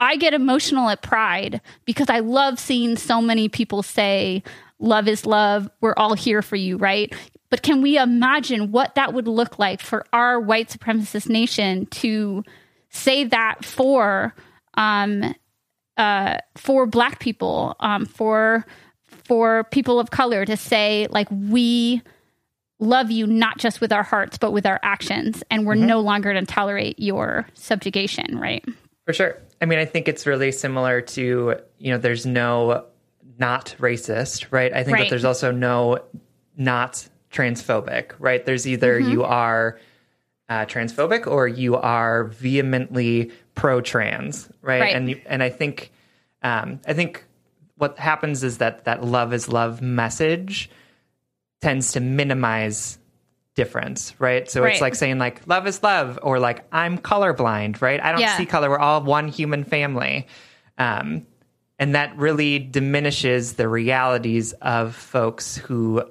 I 0.00 0.16
get 0.16 0.34
emotional 0.34 0.88
at 0.90 1.02
Pride 1.02 1.60
because 1.84 2.10
I 2.10 2.18
love 2.18 2.58
seeing 2.58 2.96
so 2.96 3.22
many 3.22 3.48
people 3.48 3.82
say, 3.82 4.42
Love 4.80 5.08
is 5.08 5.24
love. 5.24 5.70
We're 5.80 5.94
all 5.96 6.14
here 6.14 6.42
for 6.42 6.56
you, 6.56 6.76
right? 6.76 7.14
But 7.48 7.62
can 7.62 7.80
we 7.80 7.96
imagine 7.96 8.72
what 8.72 8.96
that 8.96 9.14
would 9.14 9.28
look 9.28 9.58
like 9.58 9.80
for 9.80 10.04
our 10.12 10.40
white 10.40 10.68
supremacist 10.68 11.28
nation 11.28 11.86
to 11.86 12.42
say 12.90 13.24
that 13.24 13.64
for 13.64 14.34
um, 14.74 15.34
uh, 15.96 16.38
for 16.56 16.86
Black 16.86 17.20
people, 17.20 17.76
um, 17.80 18.04
for 18.04 18.66
for 19.06 19.64
people 19.64 20.00
of 20.00 20.10
color 20.10 20.44
to 20.44 20.56
say 20.56 21.06
like 21.10 21.28
we 21.30 22.02
love 22.84 23.10
you 23.10 23.26
not 23.26 23.58
just 23.58 23.80
with 23.80 23.92
our 23.92 24.02
hearts 24.02 24.38
but 24.38 24.52
with 24.52 24.66
our 24.66 24.78
actions, 24.82 25.42
and 25.50 25.66
we're 25.66 25.74
no 25.74 26.00
longer 26.00 26.32
going 26.32 26.44
to 26.44 26.52
tolerate 26.52 26.98
your 26.98 27.46
subjugation, 27.54 28.38
right? 28.38 28.64
For 29.06 29.12
sure. 29.12 29.38
I 29.60 29.66
mean, 29.66 29.78
I 29.78 29.84
think 29.84 30.08
it's 30.08 30.26
really 30.26 30.52
similar 30.52 31.00
to, 31.00 31.56
you 31.78 31.90
know, 31.92 31.98
there's 31.98 32.24
no 32.26 32.86
not 33.38 33.74
racist, 33.78 34.46
right? 34.50 34.72
I 34.72 34.84
think 34.84 34.94
Right. 34.96 35.02
that 35.04 35.10
there's 35.10 35.24
also 35.24 35.50
no 35.50 35.98
not 36.56 37.08
transphobic, 37.32 38.12
right? 38.18 38.44
There's 38.44 38.66
either 38.66 39.00
Mm-hmm. 39.00 39.10
you 39.10 39.24
are 39.24 39.80
uh, 40.48 40.66
transphobic 40.66 41.26
or 41.26 41.48
you 41.48 41.74
are 41.76 42.24
vehemently 42.24 43.32
pro-trans, 43.54 44.48
right? 44.62 44.80
Right. 44.80 44.94
And 44.96 45.08
you, 45.10 45.20
and 45.26 45.42
I 45.42 45.48
think 45.50 45.90
um, 46.42 46.80
I 46.86 46.92
think 46.92 47.24
what 47.76 47.98
happens 47.98 48.44
is 48.44 48.58
that 48.58 48.84
that 48.84 49.02
love 49.02 49.32
is 49.32 49.48
love 49.48 49.80
message 49.82 50.70
tends 51.64 51.92
to 51.92 52.00
minimize 52.00 52.98
difference, 53.54 54.14
right? 54.18 54.50
So 54.50 54.62
Right. 54.62 54.72
it's 54.72 54.82
like 54.82 54.94
saying 54.94 55.18
like 55.18 55.40
love 55.46 55.66
is 55.66 55.82
love 55.82 56.18
or 56.22 56.38
like 56.38 56.64
I'm 56.72 56.98
colorblind, 56.98 57.80
right? 57.80 58.02
I 58.02 58.12
don't 58.12 58.20
Yeah. 58.20 58.36
see 58.36 58.44
color. 58.44 58.68
We're 58.68 58.78
all 58.78 59.02
one 59.02 59.28
human 59.28 59.64
family. 59.64 60.26
Um, 60.76 61.26
and 61.78 61.94
that 61.94 62.16
really 62.18 62.58
diminishes 62.58 63.54
the 63.54 63.66
realities 63.68 64.52
of 64.60 64.94
folks 64.94 65.56
who 65.56 66.02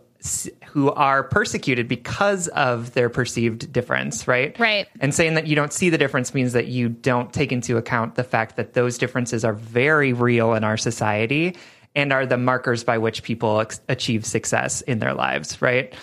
who 0.67 0.89
are 0.91 1.21
persecuted 1.23 1.89
because 1.89 2.47
of 2.47 2.93
their 2.93 3.09
perceived 3.09 3.71
difference, 3.73 4.25
right? 4.25 4.57
Right. 4.57 4.87
And 5.01 5.13
saying 5.13 5.33
that 5.33 5.47
you 5.47 5.55
don't 5.57 5.73
see 5.73 5.89
the 5.89 5.97
difference 5.97 6.33
means 6.33 6.53
that 6.53 6.67
you 6.67 6.87
don't 6.87 7.33
take 7.33 7.51
into 7.51 7.75
account 7.75 8.15
the 8.15 8.23
fact 8.23 8.55
that 8.55 8.73
those 8.73 8.97
differences 8.97 9.43
are 9.43 9.51
very 9.53 10.13
real 10.13 10.53
in 10.53 10.63
our 10.63 10.77
society 10.77 11.57
and 11.95 12.11
are 12.11 12.25
the 12.25 12.37
markers 12.37 12.83
by 12.83 12.97
which 12.97 13.23
people 13.23 13.59
ex- 13.59 13.81
achieve 13.87 14.25
success 14.25 14.81
in 14.81 14.99
their 14.99 15.13
lives, 15.13 15.61
right? 15.61 15.93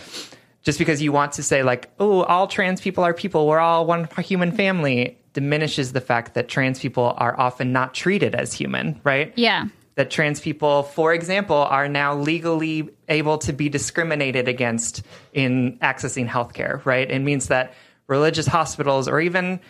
Just 0.63 0.79
because 0.79 1.01
you 1.03 1.11
want 1.13 1.33
to 1.33 1.43
say, 1.43 1.63
like, 1.63 1.91
oh, 1.99 2.23
all 2.23 2.47
trans 2.47 2.81
people 2.81 3.03
are 3.03 3.15
people, 3.15 3.47
we're 3.47 3.59
all 3.59 3.87
one 3.87 4.09
human 4.19 4.53
family, 4.53 5.19
diminishes 5.33 5.93
the 5.93 6.01
fact 6.01 6.35
that 6.35 6.49
trans 6.49 6.79
people 6.79 7.15
are 7.17 7.39
often 7.39 7.73
not 7.73 7.95
treated 7.95 8.35
as 8.35 8.53
human, 8.53 9.01
right? 9.05 9.33
Yeah. 9.37 9.69
that 9.97 10.11
trans 10.11 10.41
people, 10.41 10.85
for 10.85 11.13
example, 11.13 11.57
are 11.57 11.89
now 11.89 12.15
legally 12.15 12.89
able 13.09 13.37
to 13.37 13.53
be 13.53 13.69
discriminated 13.69 14.49
against 14.49 15.03
in 15.33 15.79
accessing 15.83 16.27
healthcare, 16.27 16.83
right? 16.87 17.11
It 17.11 17.19
means 17.19 17.49
that 17.49 17.75
religious 18.07 18.47
hospitals 18.47 19.09
or 19.09 19.21
even 19.21 19.61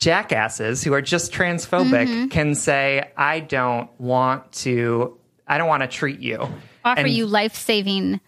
jackasses 0.00 0.82
who 0.82 0.92
are 0.94 1.02
just 1.02 1.32
transphobic 1.32 2.08
mm-hmm. 2.08 2.26
can 2.26 2.54
say, 2.54 3.10
I 3.16 3.40
don't 3.40 3.88
want 4.00 4.50
to, 4.52 5.16
I 5.46 5.58
don't 5.58 5.68
want 5.68 5.82
to 5.82 5.88
treat 5.88 6.20
you. 6.20 6.38
Offer 6.84 7.00
And- 7.00 7.08
you 7.10 7.26
life 7.26 7.54
saving 7.54 8.20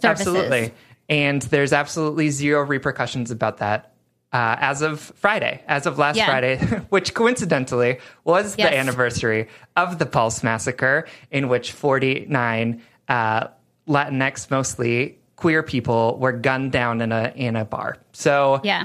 services. 0.00 0.26
Absolutely. 0.28 0.72
And 1.08 1.42
there's 1.42 1.72
absolutely 1.72 2.30
zero 2.30 2.62
repercussions 2.64 3.30
about 3.30 3.58
that. 3.58 3.88
Uh, 4.32 4.56
as 4.60 4.80
of 4.80 4.98
Friday, 5.16 5.62
as 5.68 5.84
of 5.84 5.98
last 5.98 6.16
Yeah. 6.16 6.24
Friday, 6.24 6.56
which 6.88 7.12
coincidentally 7.12 7.98
was 8.24 8.56
Yes. 8.56 8.70
the 8.70 8.78
anniversary 8.78 9.48
of 9.76 9.98
the 9.98 10.06
Pulse 10.06 10.42
massacre, 10.42 11.06
in 11.30 11.48
which 11.48 11.72
49 11.72 12.80
uh, 13.08 13.48
Latinx, 13.86 14.50
mostly 14.50 15.18
queer 15.36 15.62
people, 15.62 16.16
were 16.18 16.32
gunned 16.32 16.72
down 16.72 17.02
in 17.02 17.12
a 17.12 17.30
in 17.36 17.56
a 17.56 17.66
bar. 17.66 17.98
So, 18.12 18.60
Yeah. 18.64 18.84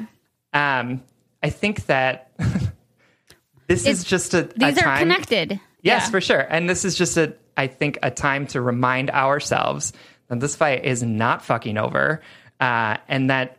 um, 0.54 1.02
I 1.42 1.50
think 1.50 1.86
that 1.86 2.32
this 3.68 3.86
is 3.86 4.04
just 4.04 4.34
a, 4.34 4.40
a 4.40 4.48
These 4.58 4.78
are 4.80 4.82
time. 4.82 5.00
connected. 5.00 5.52
Yes, 5.82 6.04
Yeah. 6.06 6.10
for 6.10 6.20
sure. 6.20 6.40
And 6.50 6.70
this 6.70 6.84
is 6.84 6.96
just 6.96 7.16
a, 7.16 7.34
I 7.58 7.67
think, 7.67 8.00
a 8.04 8.12
time 8.12 8.48
to 8.48 8.62
remind 8.62 9.10
ourselves 9.10 9.93
that 10.28 10.39
this 10.39 10.56
fight 10.56 10.86
is 10.86 11.04
not 11.04 11.43
fucking 11.43 11.78
over, 11.78 12.22
uh, 12.60 12.98
and 13.08 13.30
that 13.30 13.58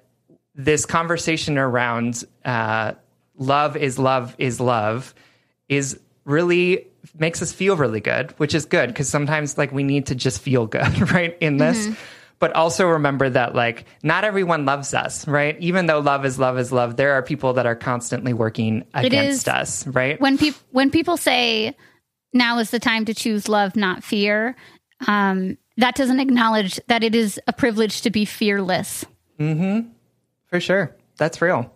this 0.55 0.87
conversation 0.87 1.59
around 1.59 2.25
uh, 2.45 2.93
love 3.37 3.77
is 3.77 3.99
love 3.99 4.35
is 4.39 4.61
love 4.61 5.15
is 5.69 5.99
really 6.25 6.87
makes 7.19 7.41
us 7.41 7.53
feel 7.53 7.77
really 7.77 8.01
good, 8.01 8.33
which 8.39 8.55
is 8.55 8.67
good 8.67 8.89
because 8.89 9.09
sometimes 9.09 9.57
like 9.57 9.73
we 9.73 9.83
need 9.83 10.07
to 10.07 10.15
just 10.15 10.41
feel 10.41 10.67
good, 10.67 11.11
right? 11.13 11.37
In 11.41 11.57
this. 11.57 11.87
Mm-hmm. 11.87 11.95
But 12.41 12.53
also 12.53 12.87
remember 12.87 13.29
that 13.29 13.57
like 13.57 13.85
not 14.05 14.23
everyone 14.23 14.65
loves 14.65 14.95
us, 14.95 15.27
right? 15.27 15.59
Even 15.59 15.87
though 15.87 15.99
love 15.99 16.25
is 16.25 16.39
love 16.39 16.57
is 16.57 16.71
love, 16.71 16.97
there 16.97 17.15
are 17.15 17.23
people 17.23 17.55
that 17.55 17.67
are 17.67 17.75
constantly 17.75 18.33
working 18.33 18.85
against 18.95 19.49
us, 19.49 19.85
right? 19.89 20.21
when 20.21 20.39
people 20.39 20.61
when 20.71 20.91
people 20.91 21.17
say 21.17 21.75
now 22.33 22.59
is 22.59 22.71
the 22.71 22.79
time 22.79 23.05
to 23.05 23.15
choose 23.15 23.49
love 23.49 23.77
not 23.77 24.03
fear 24.05 24.57
um, 25.07 25.57
that 25.77 25.95
doesn't 25.95 26.19
acknowledge 26.21 26.81
that 26.89 27.05
it 27.05 27.15
is 27.15 27.41
a 27.47 27.53
privilege 27.53 28.01
to 28.03 28.11
be 28.11 28.25
fearless 28.25 29.05
Mm-hmm. 29.39 29.89
For 30.47 30.59
sure. 30.61 30.97
That's 31.17 31.41
real. 31.41 31.73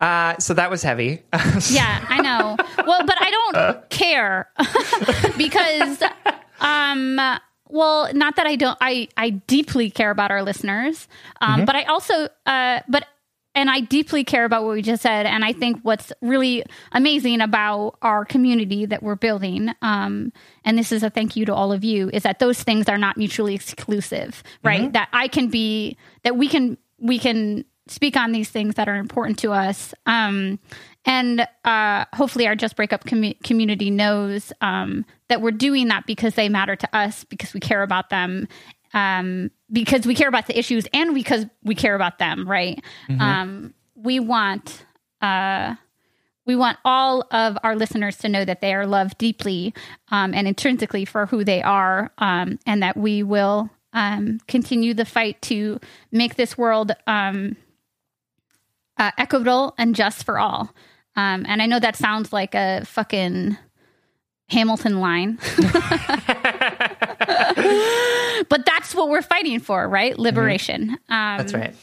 Uh, 0.00 0.38
so 0.38 0.54
that 0.54 0.70
was 0.70 0.82
heavy. 0.82 1.22
yeah 1.70 2.02
i 2.08 2.20
know 2.22 2.56
well 2.86 3.04
but 3.04 3.16
i 3.20 3.30
don't 3.30 3.90
care 3.90 4.48
because 5.36 6.02
um 6.60 7.16
well 7.68 8.10
not 8.14 8.36
that 8.36 8.46
i 8.46 8.56
don't 8.56 8.78
i 8.80 9.06
i 9.18 9.28
deeply 9.28 9.90
care 9.90 10.10
about 10.10 10.30
our 10.30 10.42
listeners 10.42 11.06
um 11.42 11.66
but 11.66 11.76
i 11.76 11.82
also 11.84 12.28
uh 12.46 12.80
but 12.88 13.04
and 13.54 13.68
I 13.68 13.80
deeply 13.80 14.24
care 14.24 14.44
about 14.44 14.64
what 14.64 14.74
we 14.74 14.82
just 14.82 15.02
said. 15.02 15.26
And 15.26 15.44
I 15.44 15.52
think 15.52 15.80
what's 15.82 16.12
really 16.22 16.64
amazing 16.92 17.40
about 17.40 17.96
our 18.00 18.24
community 18.24 18.86
that 18.86 19.02
we're 19.02 19.16
building, 19.16 19.70
um, 19.82 20.32
and 20.64 20.78
this 20.78 20.92
is 20.92 21.02
a 21.02 21.10
thank 21.10 21.36
you 21.36 21.44
to 21.46 21.54
all 21.54 21.72
of 21.72 21.82
you, 21.82 22.10
is 22.12 22.22
that 22.22 22.38
those 22.38 22.62
things 22.62 22.88
are 22.88 22.98
not 22.98 23.16
mutually 23.16 23.54
exclusive, 23.54 24.42
right? 24.62 24.92
That 24.92 25.08
I 25.12 25.28
can 25.28 25.48
be, 25.48 25.96
that 26.22 26.36
we 26.36 26.48
can, 26.48 26.78
we 26.98 27.18
can 27.18 27.64
speak 27.88 28.16
on 28.16 28.30
these 28.32 28.48
things 28.48 28.76
that 28.76 28.88
are 28.88 28.96
important 28.96 29.38
to 29.40 29.52
us. 29.52 29.92
Um, 30.06 30.60
and 31.04 31.46
uh, 31.64 32.04
hopefully, 32.12 32.46
our 32.46 32.54
Just 32.54 32.76
Breakup 32.76 33.04
commu- 33.04 33.42
community 33.42 33.90
knows 33.90 34.52
um, 34.60 35.04
that 35.28 35.40
we're 35.40 35.50
doing 35.50 35.88
that 35.88 36.06
because 36.06 36.34
they 36.34 36.48
matter 36.48 36.76
to 36.76 36.96
us, 36.96 37.24
because 37.24 37.54
we 37.54 37.60
care 37.60 37.82
about 37.82 38.10
them, 38.10 38.46
um, 38.94 39.50
because 39.70 40.06
we 40.06 40.14
care 40.14 40.28
about 40.28 40.46
the 40.46 40.58
issues, 40.58 40.86
and 40.92 41.14
because 41.14 41.46
we 41.62 41.74
care 41.74 41.94
about 41.94 42.18
them. 42.18 42.48
Right? 42.48 42.82
Um, 43.18 43.74
we 43.94 44.20
want. 44.20 44.84
Uh, 45.20 45.74
we 46.46 46.56
want 46.56 46.78
all 46.84 47.28
of 47.30 47.56
our 47.62 47.76
listeners 47.76 48.16
to 48.18 48.28
know 48.28 48.44
that 48.44 48.60
they 48.60 48.74
are 48.74 48.86
loved 48.86 49.18
deeply 49.18 49.72
um, 50.10 50.34
and 50.34 50.48
intrinsically 50.48 51.04
for 51.04 51.26
who 51.26 51.44
they 51.44 51.62
are, 51.62 52.10
um, 52.18 52.58
and 52.66 52.82
that 52.82 52.96
we 52.96 53.22
will 53.22 53.70
um, 53.92 54.40
continue 54.48 54.94
the 54.94 55.04
fight 55.04 55.40
to 55.42 55.78
make 56.10 56.36
this 56.36 56.56
world 56.58 56.92
um, 57.06 57.56
uh, 58.96 59.10
equitable 59.18 59.74
and 59.78 59.94
just 59.94 60.24
for 60.24 60.38
all. 60.38 60.74
Um, 61.16 61.44
and 61.48 61.60
I 61.60 61.66
know 61.66 61.80
that 61.80 61.96
sounds 61.96 62.32
like 62.32 62.54
a 62.54 62.84
fucking 62.84 63.56
Hamilton 64.48 65.00
line, 65.00 65.38
but 68.48 68.64
that's 68.64 68.94
what 68.94 69.08
we're 69.08 69.22
fighting 69.22 69.60
for, 69.60 69.88
right? 69.88 70.18
Liberation. 70.18 70.90
Um, 71.08 71.38
That's 71.38 71.54
right. 71.54 71.74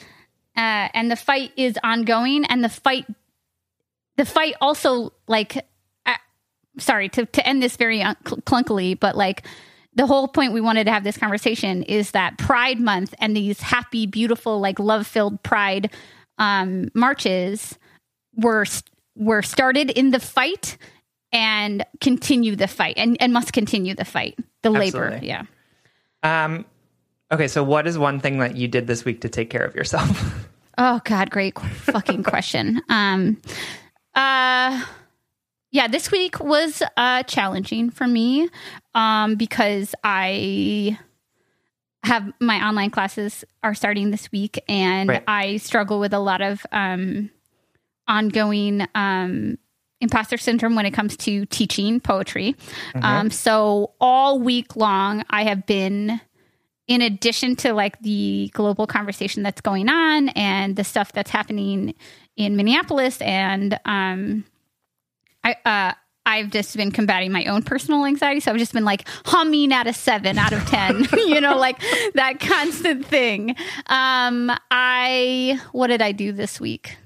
uh, 0.56 0.90
and 0.94 1.12
the 1.12 1.16
fight 1.16 1.52
is 1.56 1.78
ongoing 1.84 2.46
and 2.46 2.64
the 2.64 2.70
fight 2.70 3.06
the 4.18 4.26
fight 4.26 4.56
also 4.62 5.14
like 5.28 5.64
uh, 6.06 6.16
sorry 6.80 7.10
to, 7.10 7.26
to 7.28 7.48
end 7.48 7.62
this 7.62 7.78
very 7.78 8.02
un- 8.02 8.16
clunkily 8.24 9.00
but 9.00 9.16
like 9.16 9.46
the 9.94 10.08
whole 10.08 10.28
point 10.28 10.54
we 10.54 10.62
wanted 10.62 10.86
to 10.86 10.92
have 10.92 11.04
this 11.04 11.18
conversation 11.18 11.84
is 11.84 12.12
that 12.12 12.38
pride 12.38 12.80
month 12.80 13.14
and 13.20 13.36
these 13.36 13.60
happy 13.62 14.08
beautiful 14.08 14.60
like 14.60 14.80
love 14.80 15.06
filled 15.06 15.42
pride 15.44 15.92
um, 16.40 16.90
marches 16.96 17.78
were 18.36 18.66
were 19.16 19.42
started 19.42 19.90
in 19.92 20.12
the 20.12 20.20
fight 20.20 20.78
and 21.32 21.86
continue 22.00 22.56
the 22.56 22.68
fight 22.68 22.96
and, 22.98 23.18
and 23.20 23.34
must 23.34 23.52
continue 23.54 23.94
the 23.94 24.06
fight, 24.06 24.38
the 24.64 24.70
labor. 24.70 25.06
Absolutely. 25.06 25.28
Yeah. 25.28 25.44
Um, 26.24 26.66
okay, 27.32 27.48
so 27.48 27.64
what 27.64 27.88
is 27.88 27.98
one 27.98 28.20
thing 28.20 28.40
that 28.40 28.56
you 28.56 28.68
did 28.68 28.88
this 28.88 29.06
week 29.06 29.22
to 29.22 29.30
take 29.30 29.50
care 29.50 29.64
of 29.64 29.76
yourself? 29.76 30.46
Oh 30.80 31.02
God, 31.06 31.32
great 31.32 31.58
fucking 31.58 32.22
question. 32.22 32.80
Um, 32.90 33.42
uh, 34.14 34.86
yeah, 35.72 35.88
this 35.88 36.12
week 36.12 36.40
was 36.40 36.84
uh 36.96 37.24
challenging 37.24 37.90
for 37.90 38.06
me, 38.08 38.48
um, 38.94 39.36
because 39.38 39.96
I 40.04 41.00
have 42.04 42.32
my 42.40 42.64
online 42.64 42.92
classes 42.92 43.44
are 43.64 43.74
starting 43.74 44.12
this 44.12 44.32
week, 44.32 44.60
and 44.70 45.10
Right. 45.10 45.24
I 45.28 45.58
struggle 45.58 46.00
with 46.00 46.14
a 46.14 46.20
lot 46.20 46.42
of 46.42 46.64
um 46.72 47.32
ongoing 48.08 48.86
um 48.94 49.58
imposter 50.00 50.38
syndrome 50.38 50.76
when 50.76 50.86
it 50.86 50.92
comes 50.92 51.18
to 51.18 51.46
teaching 51.48 52.00
poetry. 52.00 52.56
Um, 52.96 53.32
so 53.32 53.94
all 54.00 54.40
week 54.40 54.76
long, 54.76 55.24
I 55.30 55.44
have 55.44 55.66
been 55.66 56.22
in 56.88 57.02
addition 57.02 57.56
to 57.58 57.74
like 57.74 58.00
the 58.00 58.50
global 58.54 58.88
conversation 58.88 59.44
that's 59.44 59.62
going 59.62 59.90
on 59.90 60.30
and 60.30 60.76
the 60.76 60.84
stuff 60.84 61.12
that's 61.12 61.30
happening 61.30 61.94
in 62.36 62.56
Minneapolis 62.56 63.22
and 63.22 63.78
um 63.84 64.46
I 65.44 65.56
uh 65.66 65.94
I've 66.26 66.50
just 66.50 66.76
been 66.76 66.92
combating 66.92 67.32
my 67.32 67.46
own 67.46 67.64
personal 67.64 68.06
anxiety. 68.06 68.42
So 68.42 68.52
I've 68.52 68.58
just 68.58 68.74
been 68.74 68.84
like 68.84 69.08
humming 69.26 69.72
at 69.72 69.88
a 69.88 69.94
seven 69.94 70.38
out 70.38 70.52
of 70.52 70.66
10, 70.66 71.08
you 71.14 71.40
know, 71.40 71.58
like 71.58 71.80
that 72.16 72.42
constant 72.42 73.06
thing. 73.06 73.56
Um, 73.86 74.52
I, 74.70 75.58
what 75.72 75.88
did 75.88 76.02
I 76.02 76.12
do 76.12 76.34
this 76.34 76.60
week? 76.60 76.98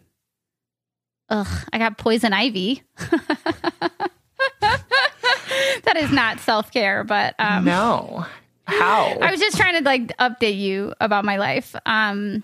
Ugh, 1.31 1.47
I 1.71 1.77
got 1.77 1.97
poison 1.97 2.33
ivy. 2.33 2.83
that 4.59 5.95
is 5.95 6.11
not 6.11 6.41
self 6.41 6.71
care, 6.71 7.05
but 7.05 7.35
um, 7.39 7.63
no. 7.63 8.25
How? 8.65 9.17
I 9.21 9.31
was 9.31 9.39
just 9.39 9.55
trying 9.55 9.77
to 9.77 9.83
like 9.83 10.15
update 10.17 10.57
you 10.57 10.93
about 10.99 11.23
my 11.23 11.37
life. 11.37 11.73
Um, 11.85 12.43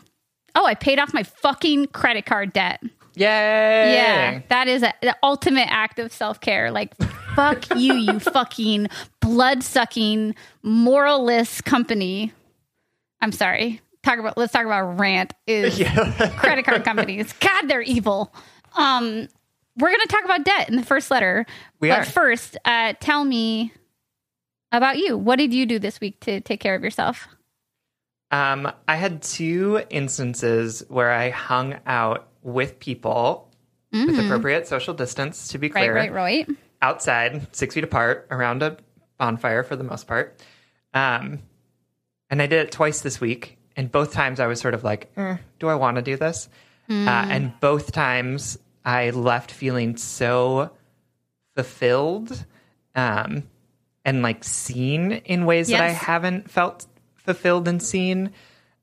oh, 0.56 0.65
I 0.65 0.73
paid 0.73 1.00
off 1.00 1.13
my 1.13 1.23
fucking 1.23 1.88
credit 1.88 2.26
card 2.26 2.54
debt. 2.54 2.82
Yay! 3.15 3.93
Yeah, 3.93 4.41
that 4.50 4.69
is 4.69 4.84
a, 4.84 4.93
the 5.02 5.17
ultimate 5.21 5.67
act 5.69 6.00
of 6.00 6.13
self 6.13 6.39
care. 6.39 6.71
Like, 6.71 6.95
fuck 7.36 7.65
you, 7.76 7.93
you 7.95 8.19
fucking 8.19 8.88
blood 9.19 9.63
sucking, 9.63 10.34
moralless 10.63 11.62
company. 11.62 12.32
I'm 13.19 13.34
sorry. 13.34 13.82
Talk 14.04 14.19
about. 14.19 14.38
Let's 14.38 14.54
talk 14.54 14.65
about 14.65 14.97
rant. 14.97 15.34
Is 15.45 15.78
credit 16.38 16.63
card 16.63 16.86
companies? 16.86 17.34
God, 17.34 17.67
they're 17.67 17.82
evil. 17.82 18.34
Um, 18.77 19.27
we're 19.77 19.91
gonna 19.91 20.05
talk 20.07 20.25
about 20.25 20.43
debt 20.43 20.69
in 20.69 20.75
the 20.75 20.83
first 20.85 21.11
letter. 21.11 21.45
We 21.79 21.89
but 21.89 21.99
are. 21.99 22.05
first, 22.05 22.57
uh, 22.65 22.93
tell 22.99 23.23
me 23.23 23.73
about 24.71 24.97
you. 24.97 25.17
What 25.17 25.37
did 25.37 25.53
you 25.53 25.65
do 25.65 25.79
this 25.79 25.99
week 25.99 26.19
to 26.21 26.41
take 26.41 26.59
care 26.59 26.75
of 26.75 26.83
yourself? 26.83 27.27
Um, 28.31 28.71
I 28.87 28.95
had 28.95 29.21
two 29.21 29.81
instances 29.89 30.83
where 30.89 31.11
I 31.11 31.29
hung 31.29 31.77
out 31.85 32.27
with 32.41 32.79
people 32.79 33.49
with 33.91 34.19
appropriate 34.19 34.67
social 34.67 34.93
distance, 34.93 35.47
to 35.49 35.57
be 35.57 35.69
Mm-hmm. 35.69 35.77
Right, 35.77 36.11
right, 36.11 36.13
right. 36.13 36.47
outside, 36.81 37.47
six 37.55 37.73
feet 37.73 37.83
apart, 37.83 38.27
around 38.29 38.61
a 38.61 38.77
bonfire 39.17 39.63
for 39.63 39.75
the 39.75 39.83
most 39.83 40.07
part. 40.07 40.39
Um, 40.93 41.39
and 42.29 42.41
I 42.41 42.47
did 42.47 42.67
it 42.67 42.71
twice 42.71 43.01
this 43.01 43.19
week. 43.21 43.57
And 43.75 43.91
both 43.91 44.11
times 44.11 44.39
I 44.39 44.47
was 44.47 44.59
sort 44.59 44.73
of 44.73 44.83
like, 44.83 45.09
eh, 45.17 45.37
do 45.59 45.67
I 45.67 45.75
want 45.75 45.95
to 45.95 46.01
do 46.01 46.17
this? 46.17 46.49
Uh, 46.89 46.93
and 47.29 47.59
both 47.59 47.91
times 47.91 48.57
I 48.88 49.10
left 49.10 49.52
feeling 49.52 49.97
so 49.97 50.71
fulfilled 51.56 52.45
um, 52.95 53.43
and 54.06 54.21
like 54.21 54.45
seen 54.45 55.12
in 55.12 55.45
ways 55.45 55.67
that 55.67 55.82
I 55.82 55.89
haven't 55.89 56.50
felt 56.50 56.88
fulfilled 57.15 57.67
and 57.67 57.84
seen. 57.84 58.32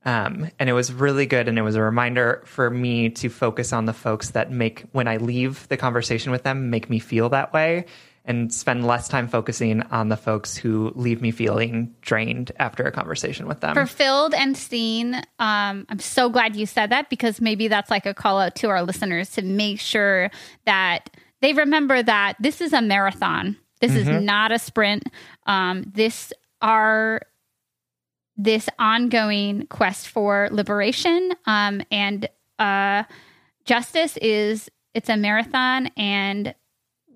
Um, 0.04 0.50
and 0.58 0.68
it 0.68 0.74
was 0.74 0.92
really 0.92 1.24
good. 1.24 1.48
And 1.48 1.58
it 1.58 1.62
was 1.62 1.74
a 1.74 1.82
reminder 1.82 2.42
for 2.44 2.68
me 2.68 3.08
to 3.08 3.30
focus 3.30 3.72
on 3.72 3.86
the 3.86 3.94
folks 3.94 4.32
that 4.32 4.50
make, 4.50 4.84
when 4.92 5.08
I 5.08 5.16
leave 5.16 5.66
the 5.68 5.78
conversation 5.78 6.30
with 6.30 6.42
them, 6.42 6.68
make 6.68 6.90
me 6.90 6.98
feel 6.98 7.30
that 7.30 7.54
way 7.54 7.86
and 8.24 8.52
spend 8.52 8.86
less 8.86 9.08
time 9.08 9.28
focusing 9.28 9.82
on 9.82 10.08
the 10.08 10.16
folks 10.16 10.56
who 10.56 10.92
leave 10.94 11.20
me 11.20 11.30
feeling 11.30 11.94
drained 12.00 12.52
after 12.58 12.84
a 12.84 12.92
conversation 12.92 13.46
with 13.46 13.60
them. 13.60 13.74
fulfilled 13.74 14.32
and 14.32 14.56
seen. 14.56 15.14
Um, 15.38 15.86
I'm 15.88 15.98
so 15.98 16.30
glad 16.30 16.56
you 16.56 16.64
said 16.64 16.90
that 16.90 17.10
because 17.10 17.40
maybe 17.40 17.68
that's 17.68 17.90
like 17.90 18.06
a 18.06 18.14
call 18.14 18.40
out 18.40 18.54
to 18.56 18.68
our 18.68 18.82
listeners 18.82 19.30
to 19.32 19.42
make 19.42 19.78
sure 19.78 20.30
that 20.64 21.10
they 21.42 21.52
remember 21.52 22.02
that 22.02 22.36
this 22.40 22.60
is 22.60 22.72
a 22.72 22.80
marathon. 22.80 23.58
This 23.80 23.94
is 23.94 24.08
not 24.08 24.50
a 24.50 24.58
sprint. 24.58 25.02
Um, 25.46 25.84
this 25.94 26.32
are 26.62 27.20
this 28.36 28.68
ongoing 28.78 29.66
quest 29.66 30.08
for 30.08 30.48
liberation 30.50 31.32
um, 31.46 31.82
and 31.90 32.28
uh, 32.58 33.04
justice 33.64 34.16
is 34.16 34.70
it's 34.94 35.08
a 35.08 35.16
marathon 35.16 35.88
and 35.96 36.54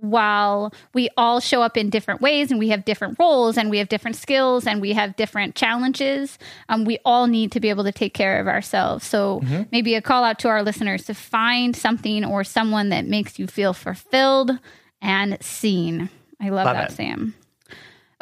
while 0.00 0.72
we 0.94 1.08
all 1.16 1.40
show 1.40 1.62
up 1.62 1.76
in 1.76 1.90
different 1.90 2.20
ways 2.20 2.50
and 2.50 2.58
we 2.58 2.68
have 2.68 2.84
different 2.84 3.18
roles 3.18 3.56
and 3.56 3.70
we 3.70 3.78
have 3.78 3.88
different 3.88 4.16
skills 4.16 4.66
and 4.66 4.80
we 4.80 4.92
have 4.92 5.16
different 5.16 5.54
challenges, 5.54 6.38
um, 6.68 6.84
we 6.84 6.98
all 7.04 7.26
need 7.26 7.52
to 7.52 7.60
be 7.60 7.68
able 7.68 7.84
to 7.84 7.92
take 7.92 8.14
care 8.14 8.40
of 8.40 8.48
ourselves. 8.48 9.06
So 9.06 9.42
maybe 9.72 9.94
a 9.94 10.02
call 10.02 10.24
out 10.24 10.38
to 10.40 10.48
our 10.48 10.62
listeners 10.62 11.04
to 11.06 11.14
find 11.14 11.74
something 11.76 12.24
or 12.24 12.44
someone 12.44 12.88
that 12.90 13.06
makes 13.06 13.38
you 13.38 13.46
feel 13.46 13.72
fulfilled 13.72 14.58
and 15.00 15.38
seen. 15.42 16.10
I 16.40 16.50
love, 16.50 16.66
Love 16.66 16.76
that, 16.76 16.90
it. 16.92 16.94
Sam. 16.94 17.34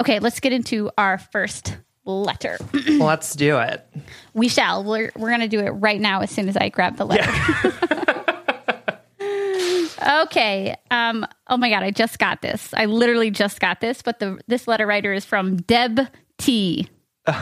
Okay, 0.01 0.19
let's 0.19 0.41
get 0.41 0.53
into 0.53 0.91
our 0.99 1.19
first 1.19 1.77
letter. 2.05 2.59
Let's 2.89 3.35
do 3.35 3.59
it. 3.59 3.87
we 4.35 4.49
shall. 4.49 4.85
We're, 4.85 5.11
we're 5.17 5.29
going 5.29 5.41
to 5.41 5.49
do 5.49 5.61
it 5.61 5.71
right 5.71 6.01
now 6.01 6.21
as 6.21 6.31
soon 6.31 6.49
as 6.49 6.57
I 6.57 6.69
grab 6.69 6.97
the 6.97 7.05
letter. 7.07 7.33
Okay. 10.01 10.77
Um. 10.91 11.27
Oh 11.49 11.57
my 11.57 11.71
god, 11.71 11.83
I 11.83 11.91
just 11.91 12.19
got 12.19 12.43
this. 12.43 12.73
I 12.75 12.87
literally 12.87 13.31
just 13.31 13.61
got 13.61 13.81
this. 13.81 14.03
But 14.03 14.19
the 14.19 14.39
this 14.47 14.69
letter 14.69 14.87
writer 14.87 15.13
is 15.13 15.25
from 15.25 15.57
Deb 15.57 16.01
T. 16.39 16.89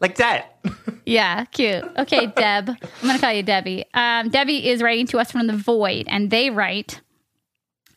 Like 0.00 0.16
that. 0.16 0.58
Yeah, 1.04 1.44
cute. 1.46 1.84
Okay, 1.98 2.26
Deb. 2.36 2.70
I'm 2.70 2.76
gonna 3.02 3.18
call 3.18 3.32
you 3.32 3.42
Debbie. 3.42 3.84
Um, 3.94 4.30
Debbie 4.30 4.68
is 4.68 4.82
writing 4.82 5.06
to 5.08 5.18
us 5.18 5.30
from 5.30 5.46
the 5.46 5.56
void, 5.56 6.06
and 6.08 6.30
they 6.30 6.50
write, 6.50 7.00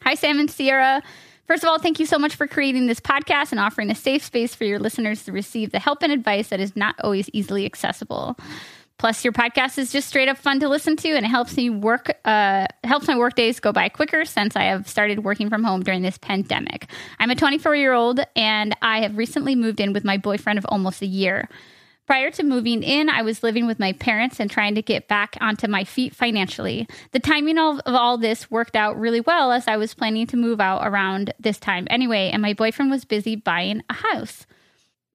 "Hi, 0.02 0.16
Sam 0.16 0.40
and 0.40 0.52
Sierra." 0.52 1.02
First 1.48 1.64
of 1.64 1.70
all, 1.70 1.80
thank 1.80 2.00
you 2.00 2.06
so 2.06 2.18
much 2.18 2.36
for 2.36 2.48
creating 2.48 2.88
this 2.88 3.00
podcast 3.00 3.52
and 3.52 3.60
offering 3.60 3.90
a 3.92 3.96
safe 3.96 4.24
space 4.24 4.56
for 4.56 4.64
your 4.64 4.80
listeners 4.80 5.24
to 5.26 5.32
receive 5.32 5.72
the 5.72 5.80
help 5.80 6.02
and 6.02 6.12
advice 6.12 6.50
that 6.50 6.60
is 6.60 6.76
not 6.76 6.96
always 7.02 7.30
easily 7.34 7.66
accessible. 7.66 8.38
Plus, 9.00 9.24
your 9.24 9.34
podcast 9.34 9.78
is 9.78 9.92
just 9.92 10.08
straight 10.08 10.30
up 10.30 10.38
fun 10.38 10.60
to 10.60 10.70
listen 10.70 10.96
to, 10.98 11.10
and 11.10 11.26
it 11.26 11.30
helps 11.30 11.58
me 11.58 11.70
work. 11.70 12.16
Uh, 12.24 12.66
helps 12.84 13.08
my 13.08 13.18
work 13.18 13.36
days 13.36 13.60
go 13.60 13.72
by 13.72 13.90
quicker 13.90 14.24
since 14.24 14.56
I 14.56 14.64
have 14.64 14.88
started 14.88 15.24
working 15.24 15.50
from 15.50 15.64
home 15.64 15.84
during 15.84 16.04
this 16.04 16.18
pandemic. 16.18 16.90
I'm 17.20 17.32
a 17.32 17.36
24 17.36 17.76
year 17.76 17.94
old, 17.94 18.22
and 18.36 18.76
I 18.82 19.02
have 19.02 19.18
recently 19.18 19.56
moved 19.56 19.80
in 19.80 19.94
with 19.94 20.04
my 20.04 20.18
boyfriend 20.18 20.60
of 20.60 20.66
almost 20.70 21.02
a 21.02 21.08
year. 21.08 21.50
Prior 22.06 22.32
to 22.32 22.44
moving 22.44 22.84
in, 22.84 23.10
I 23.10 23.22
was 23.22 23.44
living 23.44 23.66
with 23.66 23.80
my 23.80 23.94
parents 23.94 24.40
and 24.40 24.52
trying 24.52 24.76
to 24.76 24.82
get 24.82 25.08
back 25.08 25.38
onto 25.40 25.70
my 25.70 25.86
feet 25.86 26.14
financially. 26.14 26.86
The 27.14 27.20
timing 27.20 27.58
of, 27.58 27.80
of 27.80 27.96
all 27.96 28.18
this 28.18 28.52
worked 28.52 28.76
out 28.76 29.00
really 29.00 29.22
well 29.22 29.54
as 29.54 29.70
I 29.70 29.78
was 29.78 29.94
planning 29.94 30.28
to 30.28 30.38
move 30.38 30.60
out 30.60 30.86
around 30.86 31.34
this 31.40 31.60
time 31.60 31.88
anyway, 31.90 32.30
and 32.32 32.42
my 32.42 32.54
boyfriend 32.54 32.92
was 32.92 33.06
busy 33.06 33.38
buying 33.38 33.84
a 33.90 33.94
house. 33.94 34.46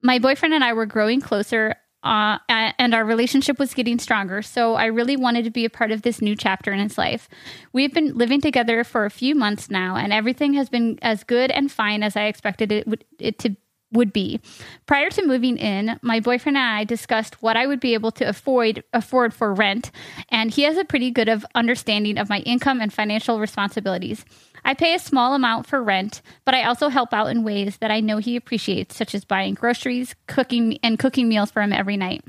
My 0.01 0.17
boyfriend 0.17 0.55
and 0.55 0.63
I 0.63 0.73
were 0.73 0.87
growing 0.87 1.21
closer. 1.21 1.75
Uh, 2.01 2.37
and 2.47 2.95
our 2.95 3.03
relationship 3.03 3.59
was 3.59 3.73
getting 3.73 3.99
stronger, 3.99 4.41
so 4.41 4.75
I 4.75 4.85
really 4.85 5.17
wanted 5.17 5.43
to 5.43 5.51
be 5.51 5.65
a 5.65 5.69
part 5.69 5.91
of 5.91 6.01
this 6.01 6.21
new 6.21 6.35
chapter 6.35 6.71
in 6.71 6.79
his 6.79 6.97
life. 6.97 7.27
We've 7.73 7.93
been 7.93 8.17
living 8.17 8.39
together 8.39 8.85
for 8.85 9.05
a 9.05 9.09
few 9.09 9.35
months 9.35 9.69
now, 9.69 9.97
and 9.97 10.13
everything 10.13 10.53
has 10.53 10.69
been 10.69 10.97
as 11.01 11.25
good 11.25 11.51
and 11.51 11.69
fine 11.69 12.01
as 12.01 12.15
I 12.15 12.25
expected 12.25 12.71
it, 12.71 12.87
would, 12.87 13.03
it 13.19 13.37
to 13.39 13.57
would 13.91 14.13
be. 14.13 14.39
Prior 14.85 15.09
to 15.09 15.25
moving 15.25 15.57
in, 15.57 15.99
my 16.01 16.19
boyfriend 16.19 16.57
and 16.57 16.65
I 16.65 16.83
discussed 16.83 17.41
what 17.41 17.57
I 17.57 17.65
would 17.65 17.79
be 17.79 17.93
able 17.93 18.11
to 18.11 18.29
afford 18.29 18.83
afford 18.93 19.33
for 19.33 19.53
rent, 19.53 19.91
and 20.29 20.51
he 20.51 20.63
has 20.63 20.77
a 20.77 20.85
pretty 20.85 21.11
good 21.11 21.27
of 21.27 21.45
understanding 21.55 22.17
of 22.17 22.29
my 22.29 22.39
income 22.39 22.81
and 22.81 22.93
financial 22.93 23.39
responsibilities. 23.39 24.23
I 24.63 24.73
pay 24.73 24.93
a 24.93 24.99
small 24.99 25.35
amount 25.35 25.67
for 25.67 25.83
rent, 25.83 26.21
but 26.45 26.53
I 26.53 26.63
also 26.63 26.89
help 26.89 27.13
out 27.13 27.27
in 27.27 27.43
ways 27.43 27.77
that 27.77 27.91
I 27.91 27.99
know 27.99 28.17
he 28.17 28.35
appreciates, 28.35 28.95
such 28.95 29.15
as 29.15 29.25
buying 29.25 29.53
groceries, 29.53 30.15
cooking 30.27 30.77
and 30.83 30.99
cooking 30.99 31.29
meals 31.29 31.51
for 31.51 31.61
him 31.61 31.73
every 31.73 31.97
night. 31.97 32.23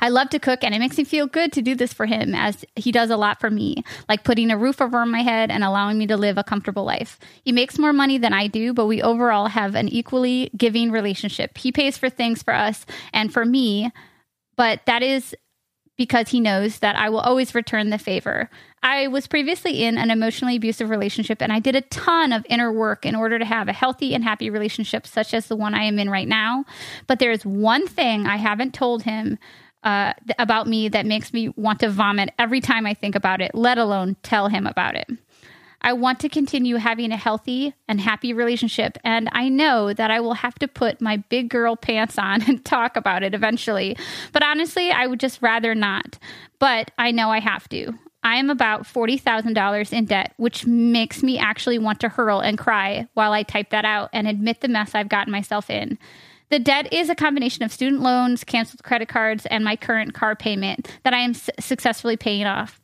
I 0.00 0.10
love 0.10 0.28
to 0.30 0.38
cook, 0.38 0.62
and 0.62 0.74
it 0.74 0.78
makes 0.78 0.98
me 0.98 1.04
feel 1.04 1.26
good 1.26 1.52
to 1.52 1.62
do 1.62 1.74
this 1.74 1.92
for 1.92 2.04
him 2.04 2.34
as 2.34 2.64
he 2.76 2.92
does 2.92 3.08
a 3.08 3.16
lot 3.16 3.40
for 3.40 3.50
me, 3.50 3.82
like 4.08 4.22
putting 4.22 4.50
a 4.50 4.58
roof 4.58 4.80
over 4.80 5.04
my 5.06 5.22
head 5.22 5.50
and 5.50 5.64
allowing 5.64 5.96
me 5.96 6.06
to 6.08 6.16
live 6.16 6.36
a 6.36 6.44
comfortable 6.44 6.84
life. 6.84 7.18
He 7.44 7.52
makes 7.52 7.78
more 7.78 7.92
money 7.92 8.18
than 8.18 8.34
I 8.34 8.46
do, 8.46 8.74
but 8.74 8.86
we 8.86 9.00
overall 9.00 9.46
have 9.46 9.74
an 9.74 9.88
equally 9.88 10.50
giving 10.56 10.90
relationship. 10.90 11.56
He 11.56 11.72
pays 11.72 11.96
for 11.96 12.10
things 12.10 12.42
for 12.42 12.52
us 12.52 12.84
and 13.14 13.32
for 13.32 13.44
me, 13.44 13.90
but 14.56 14.80
that 14.86 15.02
is 15.02 15.34
because 15.96 16.28
he 16.28 16.40
knows 16.40 16.80
that 16.80 16.96
I 16.96 17.08
will 17.08 17.20
always 17.20 17.54
return 17.54 17.90
the 17.90 17.98
favor. 17.98 18.50
I 18.84 19.06
was 19.06 19.26
previously 19.26 19.82
in 19.82 19.96
an 19.96 20.10
emotionally 20.10 20.56
abusive 20.56 20.90
relationship 20.90 21.40
and 21.40 21.50
I 21.50 21.58
did 21.58 21.74
a 21.74 21.80
ton 21.80 22.34
of 22.34 22.44
inner 22.50 22.70
work 22.70 23.06
in 23.06 23.14
order 23.14 23.38
to 23.38 23.44
have 23.46 23.66
a 23.66 23.72
healthy 23.72 24.14
and 24.14 24.22
happy 24.22 24.50
relationship, 24.50 25.06
such 25.06 25.32
as 25.32 25.46
the 25.46 25.56
one 25.56 25.72
I 25.72 25.84
am 25.84 25.98
in 25.98 26.10
right 26.10 26.28
now. 26.28 26.66
But 27.06 27.18
there 27.18 27.30
is 27.30 27.46
one 27.46 27.88
thing 27.88 28.26
I 28.26 28.36
haven't 28.36 28.74
told 28.74 29.02
him 29.04 29.38
uh, 29.84 30.12
th- 30.26 30.36
about 30.38 30.66
me 30.66 30.90
that 30.90 31.06
makes 31.06 31.32
me 31.32 31.48
want 31.56 31.80
to 31.80 31.88
vomit 31.88 32.28
every 32.38 32.60
time 32.60 32.84
I 32.84 32.92
think 32.92 33.14
about 33.14 33.40
it, 33.40 33.54
let 33.54 33.78
alone 33.78 34.16
tell 34.22 34.48
him 34.48 34.66
about 34.66 34.96
it. 34.96 35.08
I 35.80 35.94
want 35.94 36.20
to 36.20 36.28
continue 36.28 36.76
having 36.76 37.10
a 37.10 37.16
healthy 37.16 37.74
and 37.88 38.00
happy 38.00 38.32
relationship, 38.32 38.96
and 39.04 39.28
I 39.32 39.50
know 39.50 39.92
that 39.92 40.10
I 40.10 40.20
will 40.20 40.32
have 40.32 40.54
to 40.56 40.68
put 40.68 41.02
my 41.02 41.18
big 41.18 41.50
girl 41.50 41.76
pants 41.76 42.18
on 42.18 42.42
and 42.48 42.64
talk 42.64 42.96
about 42.96 43.22
it 43.22 43.34
eventually. 43.34 43.96
But 44.32 44.42
honestly, 44.42 44.90
I 44.90 45.06
would 45.06 45.20
just 45.20 45.42
rather 45.42 45.74
not. 45.74 46.18
But 46.58 46.90
I 46.98 47.10
know 47.10 47.30
I 47.30 47.40
have 47.40 47.68
to. 47.68 47.92
I 48.24 48.36
am 48.36 48.48
about 48.48 48.84
$40,000 48.84 49.92
in 49.92 50.06
debt, 50.06 50.32
which 50.38 50.66
makes 50.66 51.22
me 51.22 51.38
actually 51.38 51.78
want 51.78 52.00
to 52.00 52.08
hurl 52.08 52.40
and 52.40 52.58
cry 52.58 53.06
while 53.12 53.32
I 53.32 53.42
type 53.42 53.70
that 53.70 53.84
out 53.84 54.08
and 54.14 54.26
admit 54.26 54.62
the 54.62 54.68
mess 54.68 54.94
I've 54.94 55.10
gotten 55.10 55.30
myself 55.30 55.68
in. 55.68 55.98
The 56.48 56.58
debt 56.58 56.92
is 56.92 57.10
a 57.10 57.14
combination 57.14 57.64
of 57.64 57.72
student 57.72 58.00
loans, 58.00 58.42
canceled 58.42 58.82
credit 58.82 59.08
cards, 59.08 59.46
and 59.46 59.62
my 59.62 59.76
current 59.76 60.14
car 60.14 60.34
payment 60.34 60.90
that 61.02 61.12
I 61.12 61.18
am 61.18 61.30
s- 61.30 61.50
successfully 61.60 62.16
paying 62.16 62.46
off. 62.46 62.80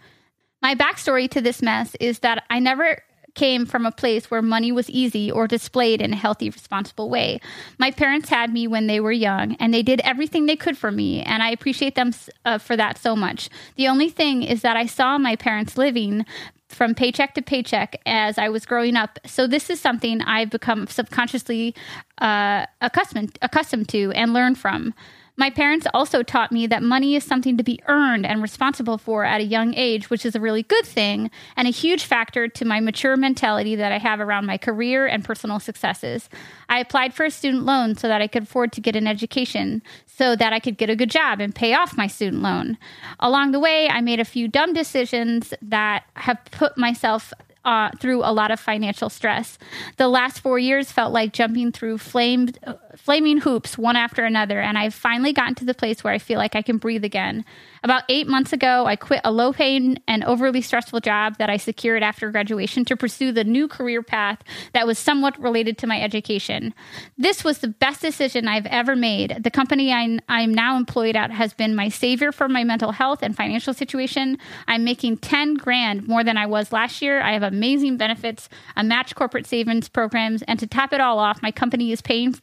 My 0.63 0.75
backstory 0.75 1.31
to 1.31 1.41
this 1.41 1.63
mess 1.63 1.95
is 2.01 2.19
that 2.19 2.45
I 2.51 2.59
never 2.59 3.03
came 3.35 3.67
from 3.67 3.87
a 3.87 3.93
place 3.93 4.31
where 4.31 4.43
money 4.43 4.73
was 4.73 4.91
easy 4.91 5.31
or 5.31 5.47
displayed 5.47 6.01
in 6.01 6.13
a 6.13 6.17
healthy, 6.17 6.51
responsible 6.51 7.09
way. 7.09 7.41
My 7.79 7.91
parents 7.91 8.29
had 8.29 8.53
me 8.53 8.67
when 8.67 8.87
they 8.87 9.01
were 9.01 9.13
young, 9.13 9.57
and 9.57 9.73
they 9.73 9.83
did 9.83 10.01
everything 10.01 10.47
they 10.47 10.57
could 10.57 10.77
for 10.77 10.91
me, 10.91 11.23
and 11.23 11.43
I 11.43 11.51
appreciate 11.51 11.95
them 11.95 12.13
uh, 12.45 12.59
for 12.59 12.77
that 12.77 12.99
so 12.99 13.15
much. 13.17 13.49
The 13.77 13.89
only 13.89 14.09
thing 14.09 14.43
is 14.43 14.63
that 14.63 14.77
I 14.77 14.87
saw 14.87 15.19
my 15.19 15.37
parents 15.37 15.77
living 15.77 16.25
from 16.69 16.95
paycheck 16.95 17.35
to 17.35 17.43
paycheck 17.43 18.01
as 18.07 18.39
I 18.39 18.49
was 18.49 18.65
growing 18.65 18.97
up. 18.97 19.19
So 19.27 19.47
this 19.47 19.71
is 19.71 19.81
something 19.81 20.23
I've 20.23 20.51
become 20.51 20.87
subconsciously 20.87 21.75
uh, 22.19 22.67
accustomed 22.81 23.39
accustomed 23.43 23.89
to 23.89 24.13
and 24.13 24.33
learned 24.33 24.59
from. 24.59 24.95
My 25.41 25.49
parents 25.49 25.87
also 25.95 26.23
taught 26.23 26.53
me 26.53 26.67
that 26.67 26.83
money 26.83 27.17
is 27.17 27.25
something 27.25 27.57
to 27.57 27.63
be 27.65 27.81
earned 27.89 28.27
and 28.27 28.43
responsible 28.43 28.99
for 28.99 29.25
at 29.25 29.41
a 29.41 29.45
young 29.45 29.73
age, 29.73 30.11
which 30.11 30.27
is 30.27 30.35
a 30.35 30.41
really 30.41 30.63
good 30.63 30.85
thing 30.85 31.31
and 31.57 31.67
a 31.67 31.71
huge 31.71 32.05
factor 32.05 32.47
to 32.47 32.65
my 32.67 32.79
mature 32.79 33.17
mentality 33.17 33.75
that 33.75 33.91
I 33.91 33.97
have 33.97 34.21
around 34.21 34.45
my 34.45 34.59
career 34.59 35.07
and 35.07 35.25
personal 35.25 35.59
successes. 35.59 36.29
I 36.69 36.79
applied 36.79 37.15
for 37.15 37.25
a 37.25 37.31
student 37.31 37.65
loan 37.65 37.97
so 37.97 38.07
that 38.07 38.21
I 38.21 38.27
could 38.27 38.43
afford 38.43 38.73
to 38.73 38.83
get 38.83 38.97
an 38.97 39.07
education, 39.07 39.83
so 40.05 40.37
that 40.37 40.53
I 40.53 40.61
could 40.61 40.77
get 40.77 40.91
a 40.91 40.95
good 40.95 41.11
job 41.11 41.41
and 41.41 41.55
pay 41.55 41.73
off 41.73 41.97
my 41.97 42.07
student 42.07 42.43
loan. 42.43 42.77
Along 43.19 43.53
the 43.53 43.61
way, 43.61 43.89
I 43.89 44.03
made 44.03 44.21
a 44.21 44.27
few 44.27 44.47
dumb 44.47 44.75
decisions 44.75 45.55
that 45.63 46.05
have 46.17 46.45
put 46.51 46.77
myself 46.77 47.33
uh, 47.65 47.91
through 47.99 48.25
a 48.25 48.33
lot 48.33 48.51
of 48.51 48.59
financial 48.59 49.11
stress. 49.11 49.59
The 49.97 50.09
last 50.09 50.41
four 50.41 50.59
years 50.59 50.91
felt 50.91 51.13
like 51.13 51.33
jumping 51.33 51.73
through 51.73 51.99
flamed, 51.99 52.59
uh, 52.67 52.75
flaming 52.97 53.39
hoops 53.39 53.77
one 53.77 53.97
after 53.97 54.25
another, 54.25 54.61
and 54.61 54.79
I've 54.79 54.95
finally 54.95 55.33
gotten 55.33 55.55
to 55.57 55.65
the 55.65 55.75
place 55.75 56.03
where 56.03 56.13
I 56.13 56.19
feel 56.19 56.39
like 56.39 56.57
I 56.57 56.63
can 56.63 56.79
breathe 56.79 57.05
again. 57.05 57.45
About 57.83 58.03
eight 58.09 58.27
months 58.27 58.53
ago, 58.53 58.87
I 58.87 58.97
quit 58.97 59.21
a 59.25 59.33
low 59.33 59.53
paying 59.53 59.99
and 60.07 60.23
overly 60.25 60.61
stressful 60.61 61.01
job 61.01 61.39
that 61.39 61.49
I 61.49 61.57
secured 61.57 62.03
after 62.03 62.31
graduation 62.31 62.85
to 62.87 62.97
pursue 62.97 63.33
the 63.33 63.45
new 63.45 63.69
career 63.69 64.03
path 64.03 64.43
that 64.73 64.87
was 64.87 64.99
somewhat 64.99 65.41
related 65.41 65.79
to 65.79 65.87
my 65.87 66.01
education. 66.01 66.75
This 67.17 67.43
was 67.43 67.59
the 67.59 67.69
best 67.69 68.03
decision 68.03 68.49
I've 68.49 68.67
ever 68.67 68.95
made. 68.95 69.43
The 69.43 69.51
company 69.51 69.93
I'm, 69.93 70.21
I'm 70.29 70.53
now 70.53 70.77
employed 70.77 71.17
at 71.17 71.31
has 71.31 71.55
been 71.55 71.75
my 71.75 71.89
savior 71.89 72.33
for 72.33 72.49
my 72.49 72.65
mental 72.65 72.93
health 72.93 73.23
and 73.23 73.37
financial 73.37 73.73
situation. 73.73 74.39
I'm 74.69 74.85
making 74.85 75.19
10 75.19 75.55
grand 75.55 76.07
more 76.07 76.23
than 76.23 76.37
I 76.37 76.47
was 76.47 76.73
last 76.73 77.01
year. 77.01 77.21
I 77.23 77.33
have 77.33 77.43
amazing 77.43 77.97
benefits, 77.97 78.49
a 78.77 78.85
match 78.85 79.15
corporate 79.15 79.47
savings 79.47 79.89
programs, 79.89 80.43
and 80.43 80.59
to 80.59 80.67
top 80.67 80.93
it 80.93 81.01
all 81.01 81.19
off, 81.19 81.43
my 81.43 81.51
company 81.51 81.93
is 81.93 82.03
paying 82.03 82.35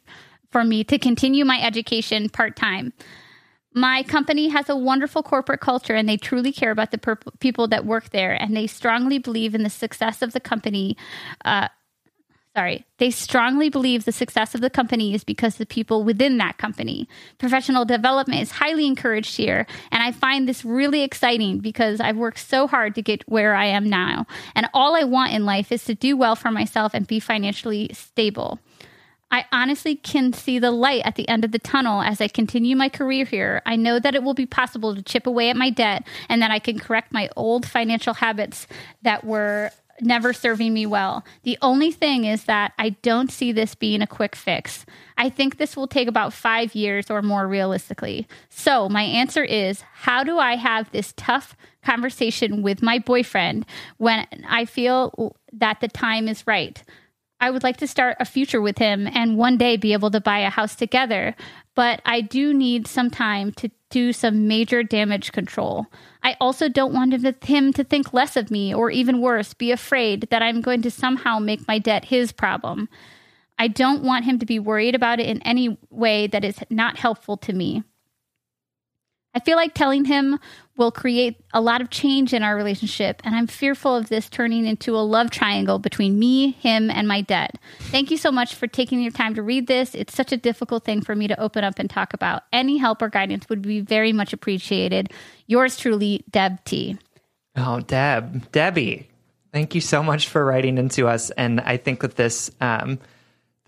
for 0.50 0.64
me 0.64 0.82
to 0.84 0.98
continue 0.98 1.44
my 1.44 1.60
education 1.60 2.28
part 2.28 2.56
time. 2.56 2.92
My 3.74 4.02
company 4.02 4.48
has 4.48 4.68
a 4.68 4.76
wonderful 4.76 5.22
corporate 5.22 5.60
culture 5.60 5.94
and 5.94 6.08
they 6.08 6.16
truly 6.16 6.52
care 6.52 6.70
about 6.70 6.90
the 6.90 6.98
per- 6.98 7.18
people 7.38 7.68
that 7.68 7.84
work 7.84 8.10
there 8.10 8.32
and 8.32 8.56
they 8.56 8.66
strongly 8.66 9.18
believe 9.18 9.54
in 9.54 9.62
the 9.62 9.70
success 9.70 10.22
of 10.22 10.32
the 10.32 10.40
company. 10.40 10.96
Uh, 11.44 11.68
sorry, 12.58 12.84
they 12.96 13.10
strongly 13.10 13.68
believe 13.68 14.04
the 14.04 14.10
success 14.10 14.52
of 14.52 14.60
the 14.60 14.70
company 14.70 15.14
is 15.14 15.22
because 15.22 15.56
the 15.56 15.66
people 15.66 16.02
within 16.02 16.38
that 16.38 16.58
company. 16.58 17.08
Professional 17.38 17.84
development 17.84 18.40
is 18.40 18.50
highly 18.50 18.84
encouraged 18.84 19.36
here, 19.36 19.64
and 19.92 20.02
I 20.02 20.10
find 20.10 20.48
this 20.48 20.64
really 20.64 21.02
exciting 21.02 21.58
because 21.58 22.00
I've 22.00 22.16
worked 22.16 22.40
so 22.40 22.66
hard 22.66 22.96
to 22.96 23.02
get 23.02 23.22
where 23.28 23.54
I 23.54 23.66
am 23.66 23.88
now. 23.88 24.26
And 24.56 24.68
all 24.74 24.96
I 24.96 25.04
want 25.04 25.34
in 25.34 25.44
life 25.44 25.70
is 25.70 25.84
to 25.84 25.94
do 25.94 26.16
well 26.16 26.34
for 26.34 26.50
myself 26.50 26.94
and 26.94 27.06
be 27.06 27.20
financially 27.20 27.90
stable. 27.92 28.58
I 29.30 29.44
honestly 29.52 29.94
can 29.94 30.32
see 30.32 30.58
the 30.58 30.70
light 30.70 31.02
at 31.04 31.16
the 31.16 31.28
end 31.28 31.44
of 31.44 31.52
the 31.52 31.58
tunnel 31.58 32.00
as 32.00 32.20
I 32.20 32.28
continue 32.28 32.76
my 32.76 32.88
career 32.88 33.24
here. 33.24 33.62
I 33.66 33.76
know 33.76 33.98
that 33.98 34.14
it 34.14 34.22
will 34.22 34.34
be 34.34 34.46
possible 34.46 34.94
to 34.94 35.02
chip 35.02 35.26
away 35.26 35.50
at 35.50 35.56
my 35.56 35.70
debt 35.70 36.06
and 36.28 36.40
that 36.40 36.50
I 36.50 36.58
can 36.58 36.78
correct 36.78 37.12
my 37.12 37.28
old 37.36 37.66
financial 37.66 38.14
habits 38.14 38.66
that 39.02 39.24
were 39.24 39.70
never 40.00 40.32
serving 40.32 40.72
me 40.72 40.86
well. 40.86 41.24
The 41.42 41.58
only 41.62 41.90
thing 41.90 42.24
is 42.24 42.44
that 42.44 42.72
I 42.78 42.90
don't 42.90 43.30
see 43.30 43.52
this 43.52 43.74
being 43.74 44.02
a 44.02 44.06
quick 44.06 44.36
fix. 44.36 44.86
I 45.16 45.28
think 45.28 45.56
this 45.56 45.76
will 45.76 45.88
take 45.88 46.08
about 46.08 46.32
five 46.32 46.74
years 46.74 47.10
or 47.10 47.22
more 47.22 47.46
realistically. 47.46 48.26
So, 48.48 48.88
my 48.88 49.02
answer 49.02 49.44
is 49.44 49.82
how 49.92 50.22
do 50.22 50.38
I 50.38 50.56
have 50.56 50.90
this 50.90 51.12
tough 51.16 51.56
conversation 51.82 52.62
with 52.62 52.82
my 52.82 52.98
boyfriend 52.98 53.66
when 53.96 54.26
I 54.48 54.64
feel 54.64 55.36
that 55.52 55.80
the 55.80 55.88
time 55.88 56.28
is 56.28 56.46
right? 56.46 56.82
I 57.40 57.50
would 57.50 57.62
like 57.62 57.76
to 57.78 57.86
start 57.86 58.16
a 58.18 58.24
future 58.24 58.60
with 58.60 58.78
him 58.78 59.06
and 59.06 59.36
one 59.36 59.56
day 59.56 59.76
be 59.76 59.92
able 59.92 60.10
to 60.10 60.20
buy 60.20 60.40
a 60.40 60.50
house 60.50 60.74
together, 60.74 61.36
but 61.74 62.02
I 62.04 62.20
do 62.20 62.52
need 62.52 62.86
some 62.86 63.10
time 63.10 63.52
to 63.52 63.70
do 63.90 64.12
some 64.12 64.48
major 64.48 64.82
damage 64.82 65.32
control. 65.32 65.86
I 66.22 66.36
also 66.40 66.68
don't 66.68 66.92
want 66.92 67.14
him 67.44 67.72
to 67.72 67.84
think 67.84 68.12
less 68.12 68.36
of 68.36 68.50
me 68.50 68.74
or 68.74 68.90
even 68.90 69.20
worse, 69.20 69.54
be 69.54 69.70
afraid 69.70 70.28
that 70.30 70.42
I'm 70.42 70.60
going 70.60 70.82
to 70.82 70.90
somehow 70.90 71.38
make 71.38 71.66
my 71.68 71.78
debt 71.78 72.06
his 72.06 72.32
problem. 72.32 72.88
I 73.58 73.68
don't 73.68 74.02
want 74.02 74.24
him 74.24 74.38
to 74.40 74.46
be 74.46 74.58
worried 74.58 74.94
about 74.94 75.20
it 75.20 75.26
in 75.26 75.40
any 75.42 75.78
way 75.90 76.26
that 76.26 76.44
is 76.44 76.58
not 76.70 76.98
helpful 76.98 77.36
to 77.38 77.52
me. 77.52 77.82
I 79.38 79.40
feel 79.40 79.56
like 79.56 79.72
telling 79.72 80.04
him 80.04 80.40
will 80.76 80.90
create 80.90 81.36
a 81.54 81.60
lot 81.60 81.80
of 81.80 81.90
change 81.90 82.34
in 82.34 82.42
our 82.42 82.56
relationship, 82.56 83.22
and 83.22 83.36
I'm 83.36 83.46
fearful 83.46 83.94
of 83.94 84.08
this 84.08 84.28
turning 84.28 84.66
into 84.66 84.96
a 84.96 84.98
love 84.98 85.30
triangle 85.30 85.78
between 85.78 86.18
me, 86.18 86.50
him, 86.52 86.90
and 86.90 87.06
my 87.06 87.20
dad. 87.20 87.52
Thank 87.78 88.10
you 88.10 88.16
so 88.16 88.32
much 88.32 88.56
for 88.56 88.66
taking 88.66 89.00
your 89.00 89.12
time 89.12 89.36
to 89.36 89.42
read 89.42 89.68
this. 89.68 89.94
It's 89.94 90.12
such 90.12 90.32
a 90.32 90.36
difficult 90.36 90.84
thing 90.84 91.02
for 91.02 91.14
me 91.14 91.28
to 91.28 91.40
open 91.40 91.62
up 91.62 91.78
and 91.78 91.88
talk 91.88 92.14
about. 92.14 92.42
Any 92.52 92.78
help 92.78 93.00
or 93.00 93.08
guidance 93.08 93.48
would 93.48 93.62
be 93.62 93.78
very 93.78 94.12
much 94.12 94.32
appreciated. 94.32 95.12
Yours 95.46 95.76
truly, 95.76 96.24
Deb 96.28 96.64
T. 96.64 96.98
Oh, 97.54 97.78
Deb, 97.78 98.50
Debbie, 98.50 99.08
thank 99.52 99.76
you 99.76 99.80
so 99.80 100.02
much 100.02 100.26
for 100.26 100.44
writing 100.44 100.78
into 100.78 101.06
us. 101.06 101.30
And 101.30 101.60
I 101.60 101.76
think 101.76 102.00
that 102.00 102.16
this, 102.16 102.50
um, 102.60 102.98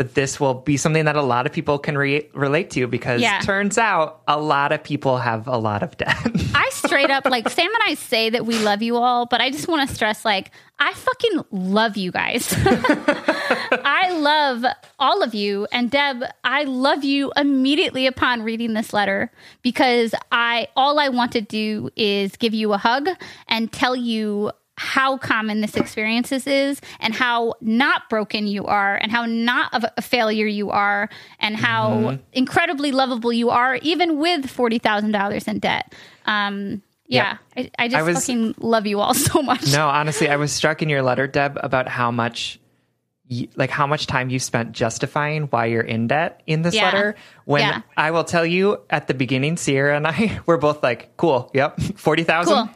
that 0.00 0.14
this 0.14 0.40
will 0.40 0.54
be 0.54 0.78
something 0.78 1.04
that 1.04 1.14
a 1.14 1.20
lot 1.20 1.44
of 1.44 1.52
people 1.52 1.78
can 1.78 1.98
re- 1.98 2.26
relate 2.32 2.70
to 2.70 2.86
because 2.86 3.20
Yeah. 3.20 3.40
turns 3.40 3.76
out 3.76 4.22
a 4.26 4.40
lot 4.40 4.72
of 4.72 4.82
people 4.82 5.18
have 5.18 5.46
a 5.46 5.58
lot 5.58 5.82
of 5.82 5.94
debt. 5.98 6.16
I 6.54 6.70
straight 6.72 7.10
up 7.10 7.26
like 7.26 7.46
Sam 7.50 7.66
and 7.66 7.82
I 7.86 7.94
say 7.96 8.30
that 8.30 8.46
we 8.46 8.58
love 8.60 8.80
you 8.80 8.96
all, 8.96 9.26
but 9.26 9.42
I 9.42 9.50
just 9.50 9.68
want 9.68 9.86
to 9.86 9.94
stress 9.94 10.24
like 10.24 10.52
I 10.78 10.94
fucking 10.94 11.44
love 11.50 11.98
you 11.98 12.12
guys. 12.12 12.48
I 12.56 14.10
love 14.18 14.64
all 14.98 15.22
of 15.22 15.34
you 15.34 15.66
and 15.70 15.90
Deb, 15.90 16.24
I 16.44 16.64
love 16.64 17.04
you 17.04 17.30
immediately 17.36 18.06
upon 18.06 18.42
reading 18.42 18.72
this 18.72 18.94
letter 18.94 19.30
because 19.60 20.14
I 20.32 20.68
all 20.76 20.98
I 20.98 21.10
want 21.10 21.32
to 21.32 21.42
do 21.42 21.90
is 21.94 22.36
give 22.36 22.54
you 22.54 22.72
a 22.72 22.78
hug 22.78 23.08
and 23.48 23.70
tell 23.70 23.94
you 23.94 24.50
how 24.82 25.18
common 25.18 25.60
this 25.60 25.76
experience 25.76 26.32
is 26.32 26.80
and 27.00 27.14
how 27.14 27.52
not 27.60 28.08
broken 28.08 28.46
you 28.46 28.64
are 28.64 28.96
and 28.96 29.12
how 29.12 29.26
not 29.26 29.74
of 29.74 29.84
a 29.98 30.00
failure 30.00 30.46
you 30.46 30.70
are 30.70 31.10
and 31.38 31.54
how 31.54 32.18
incredibly 32.32 32.90
lovable 32.90 33.30
you 33.30 33.50
are 33.50 33.76
even 33.82 34.18
with 34.18 34.46
$40,000 34.46 35.48
in 35.48 35.58
debt. 35.58 35.94
Um 36.24 36.82
yeah, 37.06 37.36
I, 37.56 37.70
I 37.78 37.88
just 37.88 37.96
I 37.96 38.02
was- 38.02 38.20
fucking 38.20 38.54
love 38.58 38.86
you 38.86 39.00
all 39.00 39.12
so 39.28 39.42
much. 39.42 39.70
no, 39.72 39.86
honestly, 39.88 40.28
I 40.30 40.36
was 40.36 40.50
struck 40.50 40.80
in 40.80 40.88
your 40.88 41.02
letter, 41.02 41.26
Deb, 41.26 41.58
about 41.62 41.86
how 41.88 42.10
much, 42.10 42.58
y 43.28 43.48
like 43.56 43.68
how 43.70 43.86
much 43.86 44.06
time 44.06 44.30
you 44.30 44.38
spent 44.38 44.72
justifying 44.72 45.42
why 45.50 45.66
you're 45.66 45.82
in 45.82 46.06
debt 46.06 46.40
in 46.46 46.62
this 46.62 46.74
Yeah. 46.74 46.84
letter. 46.86 47.16
When 47.44 47.60
Yeah. 47.62 47.82
I 47.98 48.12
will 48.12 48.24
tell 48.24 48.46
you 48.46 48.78
at 48.88 49.08
the 49.08 49.14
beginning, 49.14 49.56
Sierra 49.58 49.94
and 49.96 50.06
I 50.06 50.40
were 50.46 50.56
both 50.56 50.82
like, 50.82 51.16
"Cool, 51.18 51.50
yep, 51.52 51.78
forty 51.96 52.22
thousand. 52.24 52.54
Cool. 52.54 52.68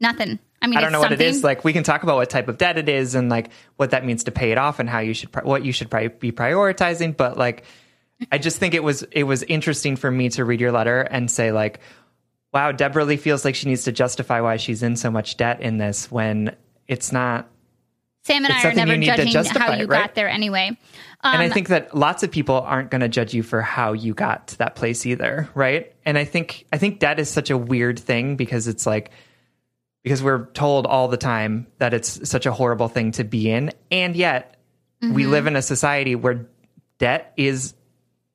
Nothing. 0.00 0.38
I 0.60 0.66
mean, 0.66 0.78
I 0.78 0.80
don't 0.80 0.92
know 0.92 1.00
what 1.00 1.12
it 1.12 1.20
is. 1.20 1.44
Like 1.44 1.64
we 1.64 1.72
can 1.72 1.84
talk 1.84 2.02
about 2.02 2.16
what 2.16 2.30
type 2.30 2.48
of 2.48 2.58
debt 2.58 2.78
it 2.78 2.88
is 2.88 3.14
and 3.14 3.28
like 3.28 3.50
what 3.76 3.90
that 3.90 4.04
means 4.04 4.24
to 4.24 4.30
pay 4.30 4.50
it 4.50 4.58
off 4.58 4.78
and 4.78 4.88
how 4.88 4.98
you 4.98 5.14
should 5.14 5.34
what 5.44 5.64
you 5.64 5.72
should 5.72 5.90
pri- 5.90 6.08
be 6.08 6.32
prioritizing. 6.32 7.16
But 7.16 7.36
like, 7.38 7.64
I 8.32 8.38
just 8.38 8.58
think 8.58 8.74
it 8.74 8.82
was 8.82 9.02
it 9.12 9.22
was 9.24 9.42
interesting 9.44 9.96
for 9.96 10.10
me 10.10 10.30
to 10.30 10.44
read 10.44 10.60
your 10.60 10.72
letter 10.72 11.00
and 11.00 11.30
say 11.30 11.52
like, 11.52 11.80
wow, 12.52 12.72
Deb 12.72 12.96
really 12.96 13.16
feels 13.16 13.44
like 13.44 13.54
she 13.54 13.68
needs 13.68 13.84
to 13.84 13.92
justify 13.92 14.40
why 14.40 14.56
she's 14.56 14.82
in 14.82 14.96
so 14.96 15.10
much 15.10 15.36
debt 15.36 15.60
in 15.60 15.78
this 15.78 16.10
when 16.10 16.56
it's 16.86 17.12
not. 17.12 17.48
Sam 18.24 18.44
and 18.44 18.52
I 18.52 18.62
are 18.62 18.74
never 18.74 18.96
judging 18.98 19.32
how 19.32 19.74
you 19.74 19.86
right? 19.86 20.02
got 20.02 20.14
there 20.14 20.28
anyway. 20.28 20.76
Um, 21.20 21.34
and 21.34 21.42
I 21.42 21.48
think 21.48 21.68
that 21.68 21.96
lots 21.96 22.22
of 22.22 22.30
people 22.30 22.56
aren't 22.56 22.90
going 22.90 23.00
to 23.00 23.08
judge 23.08 23.32
you 23.32 23.42
for 23.42 23.62
how 23.62 23.92
you 23.92 24.12
got 24.12 24.48
to 24.48 24.58
that 24.58 24.76
place 24.76 25.06
either, 25.06 25.48
right? 25.54 25.92
And 26.04 26.18
I 26.18 26.24
think 26.24 26.66
I 26.72 26.78
think 26.78 26.98
debt 26.98 27.18
is 27.18 27.30
such 27.30 27.50
a 27.50 27.56
weird 27.56 27.98
thing 27.98 28.36
because 28.36 28.68
it's 28.68 28.86
like 28.86 29.10
because 30.02 30.22
we're 30.22 30.46
told 30.46 30.86
all 30.86 31.08
the 31.08 31.16
time 31.16 31.66
that 31.78 31.94
it's 31.94 32.28
such 32.28 32.46
a 32.46 32.52
horrible 32.52 32.88
thing 32.88 33.12
to 33.12 33.24
be 33.24 33.50
in, 33.50 33.72
and 33.90 34.16
yet 34.16 34.54
we 35.00 35.26
live 35.26 35.46
in 35.46 35.56
a 35.56 35.62
society 35.62 36.14
where 36.14 36.46
debt 36.98 37.32
is 37.36 37.74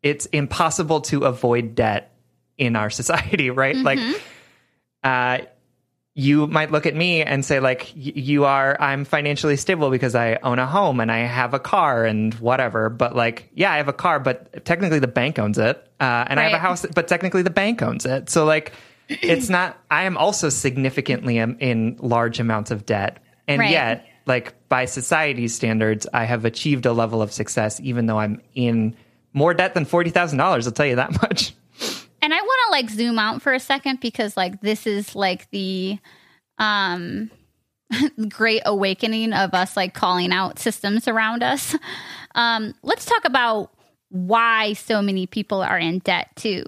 it's 0.02 0.26
impossible 0.28 1.02
to 1.02 1.24
avoid 1.24 1.76
debt 1.76 2.14
in 2.58 2.76
our 2.76 2.90
society, 3.02 3.50
right? 3.50 3.76
Like 3.76 4.00
uh 5.04 5.40
you 6.16 6.46
might 6.46 6.72
look 6.72 6.86
at 6.86 6.96
me 6.96 7.24
and 7.24 7.44
say 7.44 7.60
like 7.60 7.92
you 7.96 8.46
are 8.46 8.78
i'm 8.80 9.04
financially 9.04 9.56
stable 9.58 9.90
because 9.90 10.14
i 10.14 10.38
own 10.44 10.60
a 10.60 10.68
home 10.68 11.00
and 11.00 11.12
i 11.12 11.18
have 11.22 11.56
a 11.56 11.60
car 11.60 12.06
and 12.06 12.36
whatever. 12.36 12.90
But 12.90 13.16
like 13.16 13.50
yeah 13.56 13.72
i 13.72 13.78
have 13.78 13.88
a 13.88 13.94
car 13.94 14.20
but 14.20 14.64
technically 14.64 15.00
the 15.00 15.08
bank 15.08 15.40
owns 15.40 15.58
it 15.58 15.76
uh, 16.00 16.26
and 16.28 16.40
i 16.40 16.44
have 16.44 16.54
a 16.54 16.60
house 16.60 16.86
but 16.94 17.08
technically 17.08 17.42
the 17.42 17.50
bank 17.50 17.82
owns 17.82 18.06
it. 18.06 18.30
So 18.30 18.46
like 18.46 18.74
it's 19.10 19.50
not 19.50 19.78
i 19.92 20.04
am 20.04 20.18
also 20.18 20.50
significantly 20.50 21.38
in, 21.38 21.98
large 22.00 22.40
amounts 22.40 22.72
of 22.72 22.86
debt 22.86 23.18
and 23.48 23.60
Right. 23.60 23.72
yet 23.72 24.06
like 24.26 24.54
by 24.70 24.86
society's 24.86 25.54
standards 25.54 26.08
i 26.14 26.24
have 26.24 26.46
achieved 26.46 26.86
a 26.86 26.94
level 26.94 27.22
of 27.22 27.32
success 27.32 27.80
even 27.82 28.06
though 28.06 28.20
i'm 28.20 28.42
in 28.56 28.96
more 29.34 29.54
debt 29.54 29.74
than 29.74 29.86
$40000 29.86 30.40
i'll 30.66 30.72
tell 30.72 30.86
you 30.86 30.96
that 30.96 31.12
much 31.22 31.54
and 32.22 32.34
I 32.34 32.38
want 32.38 32.60
to 32.68 32.72
like 32.72 32.90
zoom 32.90 33.20
out 33.20 33.42
for 33.42 33.52
a 33.52 33.60
second 33.60 34.00
because 34.00 34.38
like 34.38 34.62
this 34.62 34.88
is 34.88 35.14
like 35.14 35.50
the 35.52 35.98
um 36.58 37.30
great 38.30 38.62
awakening 38.66 39.34
of 39.34 39.54
us 39.54 39.76
like 39.76 39.94
calling 39.94 40.32
out 40.32 40.58
systems 40.58 41.08
around 41.10 41.44
us. 41.44 41.76
Um 42.34 42.74
let's 42.82 43.04
talk 43.06 43.26
about 43.26 43.72
why 44.10 44.72
so 44.74 45.02
many 45.02 45.28
people 45.28 45.62
are 45.62 45.78
in 45.78 46.00
debt 46.00 46.30
too. 46.38 46.64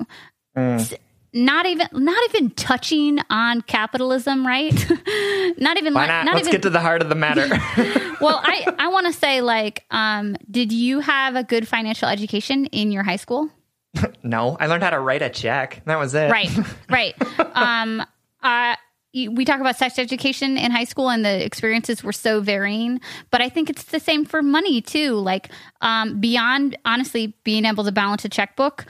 S- 0.57 0.93
Not 1.35 1.65
even 1.65 1.87
not 1.91 2.17
even 2.29 2.51
touching 2.51 3.19
on 3.29 3.61
capitalism, 3.61 4.47
right? 4.47 4.73
not 5.57 5.77
even 5.77 5.93
why 5.93 6.01
like- 6.01 6.07
not, 6.07 6.25
not 6.25 6.35
let's 6.35 6.47
even 6.47 6.51
get 6.53 6.61
to 6.61 6.69
the 6.69 6.79
heart 6.79 7.01
of 7.01 7.09
the 7.09 7.15
matter 7.15 7.45
well, 8.21 8.39
I 8.41 8.73
I 8.79 8.87
want 8.87 9.07
to 9.07 9.13
say 9.13 9.41
like 9.41 9.83
um 9.91 10.37
did 10.49 10.71
you 10.71 11.01
have 11.01 11.35
a 11.35 11.43
good 11.43 11.67
financial 11.67 12.07
education 12.07 12.67
in 12.67 12.91
your 12.91 13.03
high 13.03 13.17
school? 13.17 13.49
No, 14.23 14.57
I 14.59 14.67
learned 14.67 14.83
how 14.83 14.89
to 14.89 14.99
write 14.99 15.21
a 15.21 15.29
check. 15.29 15.81
That 15.85 15.99
was 15.99 16.15
it. 16.15 16.31
right 16.31 16.49
right 16.89 17.15
um 17.55 18.01
uh 18.41 18.75
we 19.13 19.45
talk 19.45 19.61
about 19.61 19.77
sex 19.77 19.97
education 19.97 20.57
in 20.57 20.71
high 20.71 20.83
school 20.83 21.09
and 21.09 21.23
the 21.23 21.45
experiences 21.45 22.03
were 22.03 22.11
so 22.11 22.41
varying 22.41 22.99
but 23.31 23.41
i 23.41 23.47
think 23.47 23.69
it's 23.69 23.83
the 23.85 23.99
same 23.99 24.25
for 24.25 24.41
money 24.41 24.81
too 24.81 25.13
like 25.13 25.49
um 25.79 26.19
beyond 26.19 26.77
honestly 26.83 27.33
being 27.45 27.63
able 27.63 27.85
to 27.85 27.93
balance 27.93 28.25
a 28.25 28.29
checkbook 28.29 28.85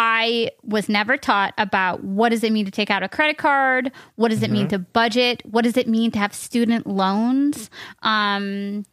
I 0.00 0.52
was 0.62 0.88
never 0.88 1.16
taught 1.16 1.54
about 1.58 2.04
what 2.04 2.28
does 2.28 2.44
it 2.44 2.52
mean 2.52 2.64
to 2.66 2.70
take 2.70 2.88
out 2.88 3.02
a 3.02 3.08
credit 3.08 3.36
card? 3.36 3.90
What 4.14 4.28
does 4.28 4.44
it 4.44 4.50
mean 4.50 4.68
to 4.68 4.78
budget? 4.78 5.42
What 5.44 5.64
does 5.64 5.76
it 5.76 5.88
mean 5.88 6.12
to 6.12 6.20
have 6.20 6.32
student 6.32 6.86
loans? 6.86 7.68
Um, 8.02 8.84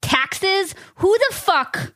taxes? 0.00 0.74
Who 0.96 1.14
the 1.28 1.34
fuck 1.34 1.92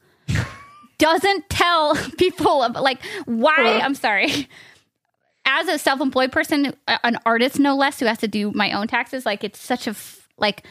doesn't 0.99 1.49
tell 1.49 1.95
people 2.19 2.63
about, 2.63 2.83
like 2.83 3.05
why 3.25 3.81
i'm 3.83 3.95
sorry 3.95 4.49
as 5.45 5.69
a 5.69 5.79
self-employed 5.79 6.33
person 6.33 6.75
an 7.05 7.19
artist 7.27 7.59
no 7.59 7.77
less 7.77 8.01
who 8.01 8.07
has 8.07 8.19
to 8.19 8.29
do 8.29 8.51
my 8.53 8.73
own 8.73 8.87
taxes 8.87 9.27
like 9.27 9.45
it's 9.45 9.59
such 9.59 9.87
a 9.87 9.91
f- 9.91 10.29
like 10.39 10.65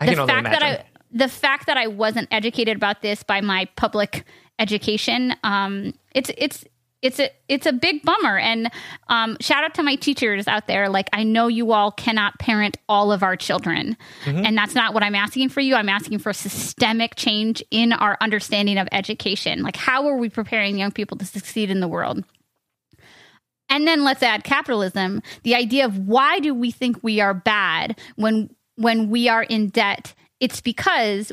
I 0.00 0.14
the 0.14 0.26
fact 0.26 0.44
that 0.44 0.62
i 0.62 0.84
the 1.10 1.28
fact 1.28 1.66
that 1.66 1.76
i 1.76 1.86
wasn't 1.86 2.28
educated 2.30 2.76
about 2.76 3.02
this 3.02 3.22
by 3.22 3.40
my 3.40 3.66
public 3.76 4.24
education 4.62 5.34
um 5.42 5.92
it's 6.14 6.30
it's 6.38 6.64
it's 7.02 7.18
a 7.18 7.30
it's 7.48 7.66
a 7.66 7.72
big 7.72 8.02
bummer. 8.02 8.38
And 8.38 8.70
um, 9.08 9.36
shout 9.40 9.64
out 9.64 9.74
to 9.74 9.82
my 9.82 9.96
teachers 9.96 10.46
out 10.46 10.68
there. 10.68 10.88
Like 10.88 11.08
i 11.12 11.24
know 11.24 11.48
you 11.48 11.72
all 11.72 11.90
cannot 11.90 12.38
parent 12.38 12.76
all 12.88 13.12
of 13.12 13.22
our 13.22 13.36
children. 13.36 13.96
Mm-hmm. 14.24 14.46
and 14.46 14.56
that's 14.56 14.74
not 14.74 14.94
what 14.94 15.02
i'm 15.02 15.16
asking 15.16 15.48
for 15.50 15.60
you. 15.60 15.74
I'm 15.74 15.88
asking 15.88 16.20
for 16.20 16.32
systemic 16.32 17.16
change 17.16 17.62
in 17.70 17.92
our 17.92 18.16
understanding 18.20 18.78
of 18.78 18.88
education. 18.92 19.62
Like 19.62 19.76
how 19.76 20.06
are 20.06 20.16
we 20.16 20.30
preparing 20.30 20.78
young 20.78 20.92
people 20.92 21.18
to 21.18 21.26
succeed 21.26 21.70
in 21.70 21.80
the 21.80 21.88
world? 21.88 22.24
And 23.68 23.88
then 23.88 24.04
let's 24.04 24.22
add 24.22 24.44
capitalism 24.44 25.22
the 25.42 25.54
idea 25.54 25.86
of 25.86 25.98
why 25.98 26.38
do 26.38 26.54
we 26.54 26.70
think 26.70 27.02
we 27.02 27.20
are 27.20 27.34
bad 27.34 27.98
when 28.16 28.54
when 28.76 29.10
we 29.10 29.28
are 29.28 29.42
in 29.42 29.68
debt? 29.68 30.14
It's 30.40 30.60
because 30.60 31.32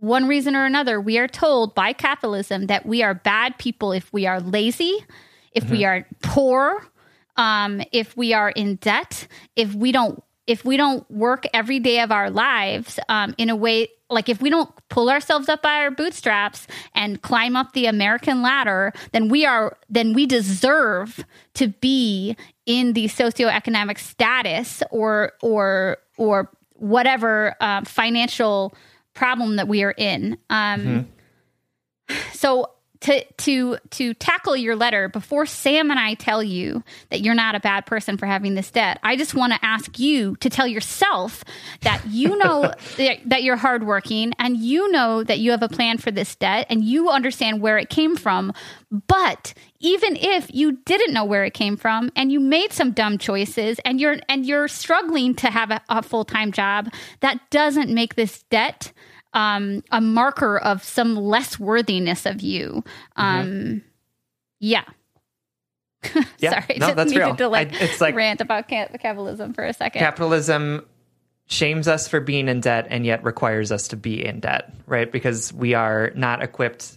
one 0.00 0.26
reason 0.26 0.56
or 0.56 0.64
another, 0.64 1.00
we 1.00 1.18
are 1.18 1.28
told 1.28 1.74
by 1.74 1.92
capitalism 1.92 2.66
that 2.66 2.86
we 2.86 3.02
are 3.02 3.14
bad 3.14 3.58
people 3.58 3.92
if 3.92 4.12
we 4.12 4.26
are 4.26 4.40
lazy, 4.40 5.04
if 5.52 5.68
we 5.70 5.84
are 5.84 6.06
poor, 6.22 6.86
um, 7.36 7.82
if 7.92 8.16
we 8.16 8.32
are 8.32 8.50
in 8.50 8.76
debt, 8.76 9.28
if 9.56 9.74
we 9.74 9.92
don't 9.92 10.22
if 10.46 10.64
we 10.64 10.76
don't 10.76 11.08
work 11.10 11.44
every 11.54 11.78
day 11.78 12.00
of 12.00 12.10
our 12.10 12.28
lives 12.28 12.98
um, 13.08 13.34
in 13.38 13.50
a 13.50 13.54
way 13.54 13.86
like 14.08 14.28
if 14.28 14.42
we 14.42 14.50
don't 14.50 14.68
pull 14.88 15.08
ourselves 15.08 15.48
up 15.48 15.62
by 15.62 15.76
our 15.76 15.90
bootstraps 15.90 16.66
and 16.94 17.22
climb 17.22 17.54
up 17.54 17.72
the 17.72 17.86
American 17.86 18.42
ladder, 18.42 18.92
then 19.12 19.28
we 19.28 19.46
are 19.46 19.76
then 19.88 20.12
we 20.12 20.26
deserve 20.26 21.24
to 21.54 21.68
be 21.68 22.36
in 22.66 22.94
the 22.94 23.04
socioeconomic 23.04 23.98
status 23.98 24.82
or 24.90 25.32
or 25.42 25.98
or 26.16 26.50
whatever 26.74 27.54
uh, 27.60 27.84
financial 27.84 28.74
problem 29.14 29.56
that 29.56 29.68
we 29.68 29.82
are 29.82 29.94
in. 29.96 30.38
Um, 30.48 31.08
So 32.32 32.70
to 33.00 33.24
to 33.24 33.78
to 33.90 34.14
tackle 34.14 34.56
your 34.56 34.76
letter 34.76 35.08
before 35.08 35.46
Sam 35.46 35.90
and 35.90 35.98
I 35.98 36.14
tell 36.14 36.42
you 36.42 36.82
that 37.08 37.22
you're 37.22 37.34
not 37.34 37.54
a 37.54 37.60
bad 37.60 37.86
person 37.86 38.18
for 38.18 38.26
having 38.26 38.54
this 38.54 38.70
debt, 38.70 38.98
I 39.02 39.16
just 39.16 39.34
want 39.34 39.52
to 39.54 39.64
ask 39.64 39.98
you 39.98 40.36
to 40.36 40.50
tell 40.50 40.66
yourself 40.66 41.42
that 41.80 42.02
you 42.08 42.36
know 42.36 42.62
that, 42.98 43.18
that 43.26 43.42
you're 43.42 43.56
hardworking 43.56 44.32
and 44.38 44.58
you 44.58 44.90
know 44.92 45.24
that 45.24 45.38
you 45.38 45.50
have 45.52 45.62
a 45.62 45.68
plan 45.68 45.98
for 45.98 46.10
this 46.10 46.34
debt 46.36 46.66
and 46.68 46.84
you 46.84 47.08
understand 47.08 47.62
where 47.62 47.78
it 47.78 47.88
came 47.88 48.16
from. 48.16 48.52
But 48.90 49.54
even 49.78 50.16
if 50.16 50.52
you 50.52 50.72
didn't 50.72 51.14
know 51.14 51.24
where 51.24 51.44
it 51.44 51.54
came 51.54 51.76
from 51.76 52.10
and 52.16 52.30
you 52.30 52.38
made 52.38 52.72
some 52.72 52.90
dumb 52.90 53.16
choices 53.16 53.78
and 53.84 53.98
you're 53.98 54.18
and 54.28 54.44
you're 54.44 54.68
struggling 54.68 55.34
to 55.36 55.50
have 55.50 55.70
a, 55.70 55.80
a 55.88 56.02
full 56.02 56.24
time 56.24 56.52
job, 56.52 56.92
that 57.20 57.40
doesn't 57.50 57.88
make 57.88 58.14
this 58.16 58.42
debt 58.50 58.92
um, 59.32 59.82
a 59.90 60.00
marker 60.00 60.58
of 60.58 60.82
some 60.84 61.16
less 61.16 61.58
worthiness 61.58 62.26
of 62.26 62.40
you. 62.42 62.82
Um, 63.16 63.82
Yeah. 64.58 64.84
Yeah, 66.38 66.50
Sorry, 66.62 66.78
no, 66.78 66.86
just 66.86 66.96
that's 66.96 67.10
needed 67.10 67.24
real. 67.24 67.36
to 67.36 67.48
like, 67.48 67.72
I- 67.74 67.78
it's 67.84 68.00
like- 68.00 68.14
rant 68.14 68.40
about 68.40 68.68
ca- 68.68 68.88
capitalism 68.98 69.52
for 69.52 69.64
a 69.64 69.72
second. 69.74 69.98
capitalism 70.00 70.86
shames 71.46 71.88
us 71.88 72.08
for 72.08 72.20
being 72.20 72.48
in 72.48 72.60
debt 72.60 72.86
and 72.90 73.04
yet 73.04 73.22
requires 73.24 73.70
us 73.72 73.88
to 73.88 73.96
be 73.96 74.24
in 74.24 74.40
debt, 74.40 74.72
right? 74.86 75.10
Because 75.10 75.52
we 75.52 75.74
are 75.74 76.10
not 76.14 76.42
equipped, 76.42 76.96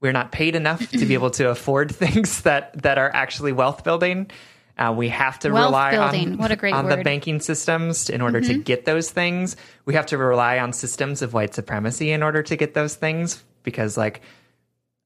we're 0.00 0.12
not 0.12 0.32
paid 0.32 0.54
enough 0.56 0.88
to 0.92 1.04
be 1.04 1.12
able 1.20 1.30
to 1.32 1.50
afford 1.50 1.94
things 1.94 2.42
that 2.42 2.82
that 2.82 2.96
are 2.96 3.10
actually 3.12 3.52
wealth 3.52 3.84
building. 3.84 4.30
Uh, 4.78 4.92
we 4.96 5.08
have 5.08 5.38
to 5.40 5.50
Wealth 5.50 5.66
rely 5.66 5.90
building. 5.92 6.32
on 6.32 6.38
What 6.38 6.52
a 6.52 6.56
great 6.56 6.72
on 6.72 6.84
the 6.84 6.90
word. 6.90 6.94
Mm-hmm. 6.98 7.02
banking 7.04 7.40
systems 7.40 8.08
in 8.08 8.20
order 8.20 8.40
to 8.40 8.54
get 8.58 8.84
those 8.84 9.10
things. 9.10 9.56
We 9.86 9.94
have 9.94 10.06
to 10.06 10.18
rely 10.18 10.58
on 10.60 10.72
systems 10.72 11.20
of 11.20 11.34
white 11.34 11.52
supremacy 11.54 12.12
in 12.12 12.22
order 12.22 12.42
to 12.44 12.56
get 12.56 12.74
those 12.74 12.94
things 12.94 13.42
because, 13.64 13.96
like, 13.96 14.20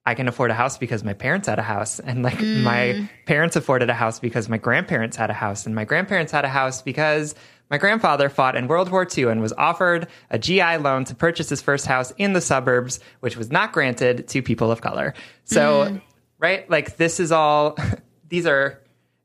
I 0.05 0.15
can 0.15 0.27
afford 0.29 0.51
a 0.51 0.55
house 0.55 0.77
because 0.79 1.05
my 1.05 1.13
parents 1.15 1.47
had 1.49 1.59
a 1.59 1.63
house, 1.63 2.01
and 2.01 2.23
like 2.25 2.37
Mm. 2.39 2.63
my 2.65 3.09
parents 3.25 3.55
afforded 3.57 3.89
a 3.89 3.95
house 3.95 4.19
because 4.19 4.49
my 4.49 4.59
grandparents 4.59 5.17
had 5.17 5.31
a 5.31 5.33
house, 5.35 5.65
and 5.65 5.75
my 5.77 5.85
grandparents 5.85 6.33
had 6.33 6.45
a 6.45 6.49
house 6.49 6.83
because 6.83 7.35
my 7.71 7.79
grandfather 7.79 8.29
fought 8.29 8.57
in 8.57 8.67
World 8.67 8.91
War 8.91 9.07
II 9.17 9.25
and 9.31 9.41
was 9.41 9.53
offered 9.55 10.09
a 10.29 10.39
GI 10.41 10.77
loan 10.79 11.05
to 11.05 11.15
purchase 11.15 11.49
his 11.49 11.63
first 11.63 11.87
house 11.87 12.13
in 12.19 12.33
the 12.35 12.41
suburbs, 12.41 12.99
which 13.21 13.37
was 13.37 13.51
not 13.53 13.73
granted 13.73 14.27
to 14.29 14.43
people 14.43 14.71
of 14.73 14.81
color. 14.83 15.15
So, 15.45 15.85
Mm. 15.87 16.03
right, 16.41 16.69
like 16.69 16.97
this 16.97 17.21
is 17.21 17.31
all, 17.33 17.77
these 18.29 18.45
are, 18.47 18.81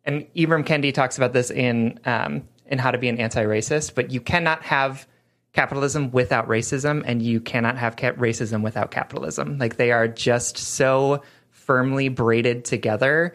and 0.08 0.26
Ibram 0.34 0.66
Kendi 0.66 0.94
talks 0.94 1.18
about 1.18 1.34
this 1.34 1.52
in 1.52 2.00
um, 2.06 2.48
in 2.66 2.80
How 2.80 2.92
to 2.92 2.98
Be 2.98 3.10
an 3.10 3.20
Anti-Racist, 3.20 3.94
but 3.94 4.10
you 4.10 4.20
cannot 4.20 4.64
have 4.64 5.08
capitalism 5.54 6.12
without 6.12 6.48
racism 6.48 7.04
and 7.06 7.22
you 7.22 7.40
cannot 7.40 7.78
have 7.78 7.96
ca- 7.96 8.14
racism 8.14 8.62
without 8.64 8.92
capitalism. 8.92 9.58
Like 9.58 9.78
they 9.78 9.92
are 9.92 10.08
just 10.08 10.58
so 10.58 11.24
firmly 11.50 12.10
braided 12.10 12.64
together 12.66 13.34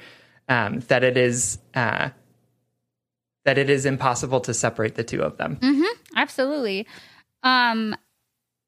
um, 0.49 0.81
that 0.89 1.05
it 1.05 1.17
is 1.17 1.59
uh, 1.75 2.11
that 3.45 3.59
it 3.59 3.69
is 3.69 3.87
impossible 3.87 4.41
to 4.41 4.55
separate 4.55 4.95
the 4.95 5.05
two 5.05 5.23
of 5.23 5.37
them. 5.37 5.59
Absolutely. 6.17 6.87
Um, 7.43 7.97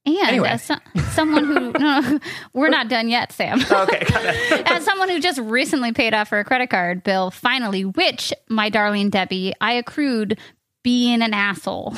And 0.06 0.18
Anyway. 0.18 0.48
as 0.50 0.62
so- 0.62 0.74
someone 1.12 1.44
who, 1.44 1.72
no, 1.78 2.18
we're 2.52 2.68
not 2.68 2.88
done 2.88 3.08
yet, 3.08 3.32
Sam. 3.32 3.58
Okay, 3.70 4.04
got 4.04 4.24
it. 4.24 4.70
as 4.70 4.84
someone 4.84 5.08
who 5.08 5.18
just 5.20 5.38
recently 5.40 5.92
paid 5.92 6.12
off 6.14 6.28
her 6.28 6.44
credit 6.44 6.68
card 6.70 7.02
bill, 7.02 7.30
finally, 7.30 7.84
which, 7.84 8.32
my 8.48 8.68
darling 8.68 9.08
Debbie, 9.10 9.54
I 9.60 9.72
accrued 9.74 10.38
being 10.82 11.22
an 11.22 11.32
asshole. 11.32 11.94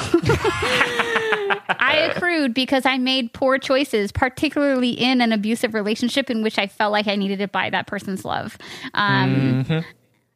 I 1.78 2.10
accrued 2.14 2.54
because 2.54 2.86
I 2.86 2.98
made 2.98 3.32
poor 3.32 3.58
choices, 3.58 4.12
particularly 4.12 4.90
in 4.90 5.20
an 5.20 5.32
abusive 5.32 5.74
relationship 5.74 6.30
in 6.30 6.42
which 6.42 6.58
I 6.58 6.66
felt 6.68 6.92
like 6.92 7.06
I 7.08 7.16
needed 7.16 7.38
to 7.40 7.48
buy 7.48 7.70
that 7.70 7.86
person's 7.86 8.24
love. 8.24 8.56
Um, 8.94 9.84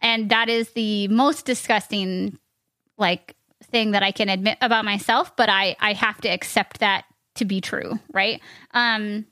And 0.03 0.31
that 0.31 0.49
is 0.49 0.71
the 0.71 1.09
most 1.09 1.45
disgusting, 1.45 2.39
like, 2.97 3.37
thing 3.64 3.91
that 3.91 4.03
I 4.03 4.11
can 4.12 4.29
admit 4.31 4.57
about 4.62 4.85
myself, 4.85 5.37
but 5.37 5.49
I, 5.51 5.77
I 5.79 5.93
have 5.93 6.21
to 6.23 6.29
accept 6.29 6.81
that 6.81 7.05
to 7.41 7.45
be 7.45 7.61
true, 7.61 7.99
right? 8.12 8.41
Um, 8.72 9.26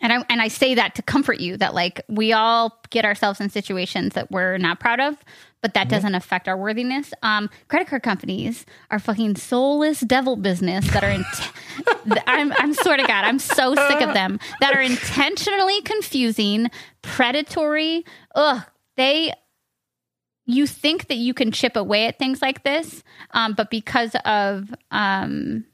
and 0.00 0.12
I 0.12 0.24
and 0.28 0.40
I 0.40 0.48
say 0.48 0.74
that 0.74 0.94
to 0.96 1.02
comfort 1.02 1.40
you 1.40 1.56
that 1.56 1.74
like 1.74 2.00
we 2.08 2.32
all 2.32 2.80
get 2.90 3.04
ourselves 3.04 3.40
in 3.40 3.50
situations 3.50 4.14
that 4.14 4.30
we're 4.30 4.56
not 4.56 4.78
proud 4.78 5.00
of, 5.00 5.16
but 5.62 5.74
that 5.74 5.88
doesn't 5.88 6.14
affect 6.14 6.46
our 6.46 6.56
worthiness. 6.56 7.12
Um, 7.22 7.50
credit 7.68 7.88
card 7.88 8.02
companies 8.02 8.64
are 8.90 9.00
fucking 9.00 9.36
soulless 9.36 10.00
devil 10.00 10.36
business 10.36 10.88
that 10.92 11.02
are. 11.02 11.10
In 11.10 11.24
I'm 12.26 12.52
I'm 12.52 12.72
swear 12.72 12.98
to 12.98 13.02
God, 13.02 13.24
I'm 13.24 13.40
so 13.40 13.74
sick 13.74 14.00
of 14.00 14.14
them 14.14 14.38
that 14.60 14.74
are 14.74 14.80
intentionally 14.80 15.82
confusing, 15.82 16.70
predatory. 17.02 18.04
Ugh, 18.34 18.62
they. 18.96 19.32
You 20.46 20.66
think 20.66 21.06
that 21.08 21.16
you 21.16 21.32
can 21.32 21.52
chip 21.52 21.76
away 21.76 22.06
at 22.06 22.18
things 22.18 22.42
like 22.42 22.64
this, 22.64 23.04
um, 23.30 23.52
but 23.52 23.70
because 23.70 24.16
of 24.24 24.74
um, 24.90 25.64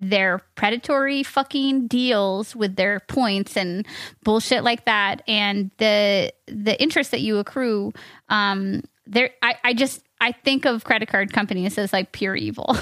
their 0.00 0.40
predatory 0.56 1.22
fucking 1.22 1.86
deals 1.86 2.54
with 2.54 2.76
their 2.76 3.00
points 3.00 3.56
and 3.56 3.86
bullshit 4.24 4.62
like 4.62 4.84
that 4.84 5.22
and 5.26 5.70
the 5.78 6.30
the 6.46 6.80
interest 6.82 7.10
that 7.10 7.22
you 7.22 7.38
accrue 7.38 7.92
um 8.28 8.82
there 9.06 9.30
I, 9.42 9.56
I 9.64 9.74
just 9.74 10.02
I 10.20 10.32
think 10.32 10.64
of 10.64 10.84
credit 10.84 11.08
card 11.08 11.32
companies 11.32 11.78
as 11.78 11.92
like 11.92 12.12
pure 12.12 12.34
evil. 12.34 12.76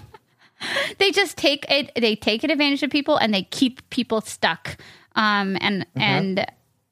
they 0.98 1.10
just 1.10 1.36
take 1.36 1.66
it 1.68 1.90
they 1.96 2.16
take 2.16 2.44
advantage 2.44 2.82
of 2.82 2.90
people 2.90 3.16
and 3.16 3.34
they 3.34 3.42
keep 3.42 3.88
people 3.90 4.20
stuck. 4.20 4.76
Um 5.16 5.56
and 5.60 5.86
and 5.96 6.46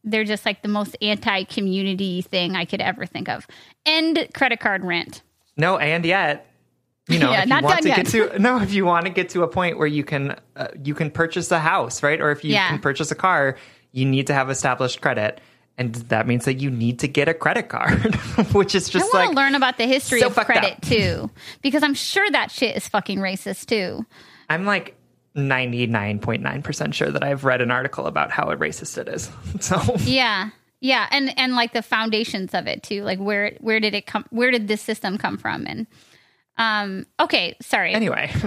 they're 0.05 0.25
just 0.25 0.45
like 0.45 0.63
the 0.63 0.69
most 0.69 0.97
anti-community 1.01 2.23
thing 2.23 2.57
I 2.57 2.65
could 2.65 2.81
ever 2.81 3.07
think 3.07 3.29
of. 3.29 3.47
End 3.87 4.29
credit 4.35 4.59
card 4.59 4.85
rent. 4.85 5.23
No, 5.57 5.79
and 5.79 6.05
yet, 6.05 6.52
you 7.09 7.19
know, 7.19 7.31
Yeah, 7.33 7.43
if 7.43 7.49
you 7.49 7.63
want 7.63 7.83
to 7.83 7.89
get 7.89 8.07
to 8.07 8.39
no, 8.39 8.61
if 8.61 8.73
you 8.73 8.85
want 8.85 9.07
to 9.07 9.11
get 9.13 9.31
to 9.31 9.43
a 9.43 9.49
point 9.49 9.79
where 9.79 9.89
you 9.89 10.05
can 10.05 10.37
uh, 10.57 10.69
you 10.83 10.95
can 10.95 11.11
purchase 11.11 11.51
a 11.51 11.59
house, 11.59 12.03
right? 12.03 12.21
Or 12.21 12.31
if 12.31 12.45
you 12.45 12.53
Yeah. 12.53 12.69
can 12.69 12.79
purchase 12.79 13.11
a 13.11 13.15
car, 13.17 13.57
you 13.93 14.05
need 14.05 14.29
to 14.29 14.35
have 14.35 14.51
established 14.51 15.01
credit, 15.01 15.41
and 15.77 15.95
that 15.95 16.27
means 16.27 16.45
that 16.45 16.55
you 16.61 16.71
need 16.71 17.01
to 17.01 17.09
get 17.09 17.29
a 17.29 17.35
credit 17.35 17.69
card, 17.69 18.15
which 18.53 18.75
is 18.75 18.89
I 18.89 18.93
just 18.99 19.13
want 19.13 19.27
like 19.27 19.31
to 19.31 19.37
learn 19.37 19.55
about 19.55 19.79
the 19.79 19.87
history 19.87 20.21
so 20.21 20.29
of 20.29 20.35
credit 20.37 20.75
up. 20.75 20.81
too, 20.83 21.31
because 21.61 21.83
I'm 21.83 21.95
sure 21.95 22.31
that 22.31 22.51
shit 22.51 22.77
is 22.77 22.87
fucking 22.89 23.19
racist 23.19 23.67
too. 23.67 24.05
I'm 24.49 24.65
like. 24.65 24.97
99.9% 25.35 26.93
sure 26.95 27.11
that 27.11 27.25
I've 27.25 27.45
read 27.45 27.63
an 27.63 27.71
article 27.71 28.07
about 28.07 28.31
how 28.31 28.45
racist 28.55 28.99
it 28.99 29.09
is. 29.09 29.31
So, 29.61 29.81
Yeah, 30.01 30.51
yeah, 30.81 31.07
and 31.11 31.33
and 31.39 31.55
like 31.55 31.73
the 31.73 31.81
foundations 31.83 32.53
of 32.55 32.67
it 32.67 32.83
too. 32.83 33.03
Like 33.03 33.19
where 33.19 33.57
where 33.61 33.81
did 33.81 33.95
it 33.95 34.07
come? 34.07 34.27
Where 34.31 34.51
did 34.51 34.69
this 34.69 34.83
system 34.83 35.17
come 35.19 35.39
from? 35.39 35.67
And 35.67 35.87
um, 36.57 37.07
okay, 37.21 37.57
sorry. 37.61 37.93
anyway. 37.95 38.31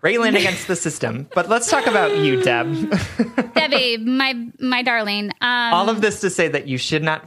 Railing 0.00 0.36
against 0.36 0.66
the 0.66 0.76
system. 0.76 1.28
But 1.34 1.48
let's 1.48 1.70
talk 1.70 1.86
about 1.86 2.18
you, 2.18 2.42
Deb. 2.42 2.90
Debbie, 3.54 3.96
my 3.96 4.34
my 4.60 4.82
darling. 4.82 5.30
Um, 5.40 5.72
All 5.72 5.88
of 5.88 6.02
this 6.02 6.20
to 6.20 6.28
say 6.28 6.48
that 6.48 6.68
you 6.68 6.76
should 6.76 7.02
not, 7.02 7.26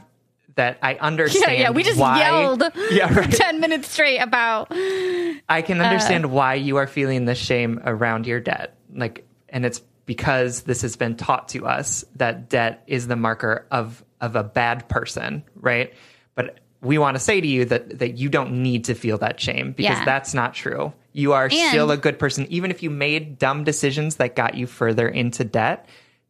that 0.54 0.78
I 0.80 0.94
understand. 0.94 1.54
yeah, 1.54 1.60
yeah, 1.60 1.70
we 1.70 1.82
just 1.82 1.98
why, 1.98 2.20
yelled 2.20 2.62
Yeah, 2.92 3.12
right. 3.12 3.32
ten 3.32 3.58
minutes 3.58 3.88
straight 3.88 4.18
about. 4.18 4.68
I 4.70 5.62
can 5.66 5.80
understand 5.80 6.26
why 6.30 6.54
you 6.54 6.76
are 6.76 6.86
feeling 6.86 7.24
the 7.24 7.34
shame 7.34 7.80
around 7.84 8.28
your 8.28 8.38
debt. 8.38 8.76
Like, 8.94 9.26
and 9.48 9.66
it's 9.66 9.80
because 10.06 10.62
this 10.62 10.82
has 10.82 10.94
been 10.94 11.16
taught 11.16 11.48
to 11.48 11.66
us 11.66 12.04
that 12.14 12.48
debt 12.48 12.84
is 12.86 13.08
the 13.08 13.16
marker 13.16 13.66
of 13.72 14.04
of 14.20 14.36
a 14.36 14.44
bad 14.44 14.88
person, 14.88 15.42
right? 15.56 15.92
But 16.36 16.60
we 16.80 16.96
want 16.98 17.16
to 17.16 17.20
say 17.20 17.40
to 17.40 17.46
you 17.46 17.64
that 17.66 17.98
that 17.98 18.18
you 18.18 18.28
don't 18.28 18.62
need 18.62 18.84
to 18.84 18.94
feel 18.94 19.18
that 19.18 19.40
shame 19.40 19.72
because 19.72 19.98
Yeah. 19.98 20.04
that's 20.04 20.32
not 20.34 20.54
true. 20.54 20.92
You 21.12 21.32
are 21.32 21.44
And- 21.44 21.52
still 21.52 21.90
a 21.90 21.96
good 21.96 22.18
person, 22.18 22.46
even 22.50 22.70
if 22.70 22.82
you 22.82 22.90
made 22.90 23.38
dumb 23.38 23.64
decisions 23.64 24.16
that 24.16 24.36
got 24.36 24.54
you 24.54 24.66
further 24.66 25.08
into 25.08 25.44
debt. 25.44 25.86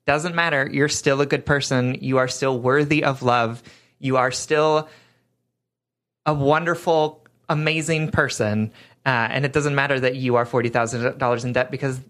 Doesn't 0.06 0.34
matter. 0.34 0.66
You're 0.72 0.88
still 0.88 1.20
a 1.20 1.26
good 1.26 1.44
person. 1.44 1.96
You 2.00 2.16
are 2.16 2.28
still 2.28 2.58
worthy 2.58 3.04
of 3.04 3.22
love. 3.22 3.62
You 3.98 4.16
are 4.16 4.30
still 4.30 4.88
a 6.24 6.32
wonderful, 6.32 7.22
amazing 7.50 8.10
person. 8.10 8.70
Uh, 9.04 9.08
and 9.30 9.44
it 9.44 9.52
doesn't 9.52 9.74
matter 9.74 10.00
that 10.00 10.16
you 10.16 10.36
are 10.36 10.46
$40,000 10.46 11.44
in 11.44 11.52
debt 11.52 11.70
because 11.70 12.00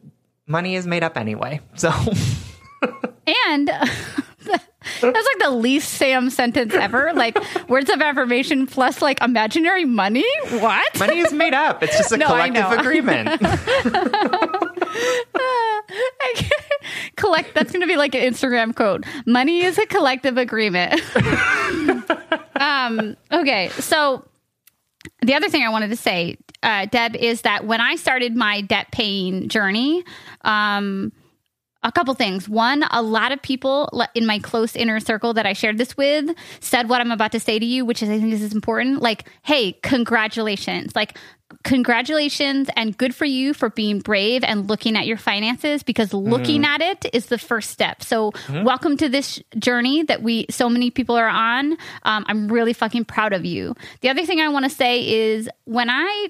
money 0.46 0.76
is 0.76 0.86
made 0.86 1.02
up 1.02 1.16
anyway. 1.16 1.60
So, 1.74 1.90
And 3.48 3.70
that's 5.00 5.26
like 5.26 5.38
the 5.40 5.50
least 5.50 5.94
Sam 5.94 6.30
sentence 6.30 6.74
ever. 6.74 7.12
Like 7.14 7.36
words 7.68 7.90
of 7.90 8.00
affirmation 8.00 8.66
plus 8.66 9.00
like 9.02 9.20
imaginary 9.22 9.84
money. 9.84 10.24
What? 10.50 10.98
money 10.98 11.18
is 11.18 11.32
made 11.32 11.54
up. 11.54 11.82
It's 11.82 11.96
just 11.96 12.12
a 12.12 12.16
No, 12.18 12.26
collective 12.26 12.70
agreement. 12.78 13.28
I 15.40 16.32
can't- 16.34 16.52
collect 17.16 17.54
that's 17.54 17.70
going 17.72 17.80
to 17.80 17.86
be 17.86 17.96
like 17.96 18.14
an 18.14 18.22
instagram 18.22 18.74
quote 18.74 19.04
money 19.26 19.62
is 19.62 19.78
a 19.78 19.86
collective 19.86 20.38
agreement 20.38 21.00
um 22.56 23.16
okay 23.32 23.68
so 23.70 24.24
the 25.22 25.34
other 25.34 25.48
thing 25.48 25.62
i 25.62 25.68
wanted 25.68 25.88
to 25.88 25.96
say 25.96 26.36
uh, 26.62 26.86
deb 26.86 27.14
is 27.16 27.42
that 27.42 27.66
when 27.66 27.80
i 27.80 27.96
started 27.96 28.36
my 28.36 28.60
debt 28.62 28.86
paying 28.92 29.48
journey 29.48 30.04
um 30.42 31.12
a 31.82 31.92
couple 31.92 32.12
things. 32.14 32.48
One, 32.48 32.84
a 32.90 33.02
lot 33.02 33.30
of 33.30 33.40
people 33.40 34.04
in 34.14 34.26
my 34.26 34.40
close 34.40 34.74
inner 34.74 34.98
circle 34.98 35.34
that 35.34 35.46
I 35.46 35.52
shared 35.52 35.78
this 35.78 35.96
with 35.96 36.30
said 36.60 36.88
what 36.88 37.00
I'm 37.00 37.12
about 37.12 37.32
to 37.32 37.40
say 37.40 37.58
to 37.58 37.64
you, 37.64 37.84
which 37.84 38.02
is 38.02 38.08
I 38.08 38.18
think 38.18 38.30
this 38.30 38.42
is 38.42 38.52
important. 38.52 39.00
Like, 39.00 39.28
hey, 39.42 39.72
congratulations. 39.82 40.96
Like, 40.96 41.16
congratulations 41.64 42.68
and 42.76 42.96
good 42.98 43.14
for 43.14 43.24
you 43.24 43.54
for 43.54 43.70
being 43.70 44.00
brave 44.00 44.44
and 44.44 44.68
looking 44.68 44.96
at 44.96 45.06
your 45.06 45.16
finances 45.16 45.82
because 45.82 46.12
looking 46.12 46.64
at 46.64 46.82
it 46.82 47.06
is 47.14 47.26
the 47.26 47.38
first 47.38 47.70
step. 47.70 48.02
So, 48.02 48.32
welcome 48.50 48.96
to 48.98 49.08
this 49.08 49.40
journey 49.58 50.02
that 50.02 50.22
we 50.22 50.46
so 50.50 50.68
many 50.68 50.90
people 50.90 51.16
are 51.16 51.28
on. 51.28 51.72
Um, 52.02 52.24
I'm 52.26 52.48
really 52.48 52.72
fucking 52.72 53.06
proud 53.06 53.32
of 53.32 53.44
you. 53.44 53.74
The 54.00 54.10
other 54.10 54.26
thing 54.26 54.40
I 54.40 54.48
want 54.48 54.64
to 54.64 54.70
say 54.70 55.08
is 55.08 55.48
when 55.64 55.88
I 55.88 56.28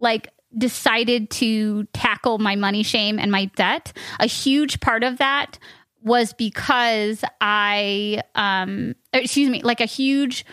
like 0.00 0.28
decided 0.56 1.30
to 1.30 1.84
tackle 1.92 2.38
my 2.38 2.56
money 2.56 2.82
shame 2.82 3.18
and 3.18 3.30
my 3.30 3.46
debt. 3.56 3.92
A 4.18 4.26
huge 4.26 4.80
part 4.80 5.04
of 5.04 5.18
that 5.18 5.58
was 6.02 6.32
because 6.32 7.22
i 7.40 8.22
um 8.34 8.94
excuse 9.12 9.50
me 9.50 9.62
like 9.62 9.80
a 9.80 9.86
huge 9.86 10.44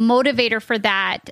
motivator 0.00 0.60
for 0.60 0.78
that. 0.78 1.30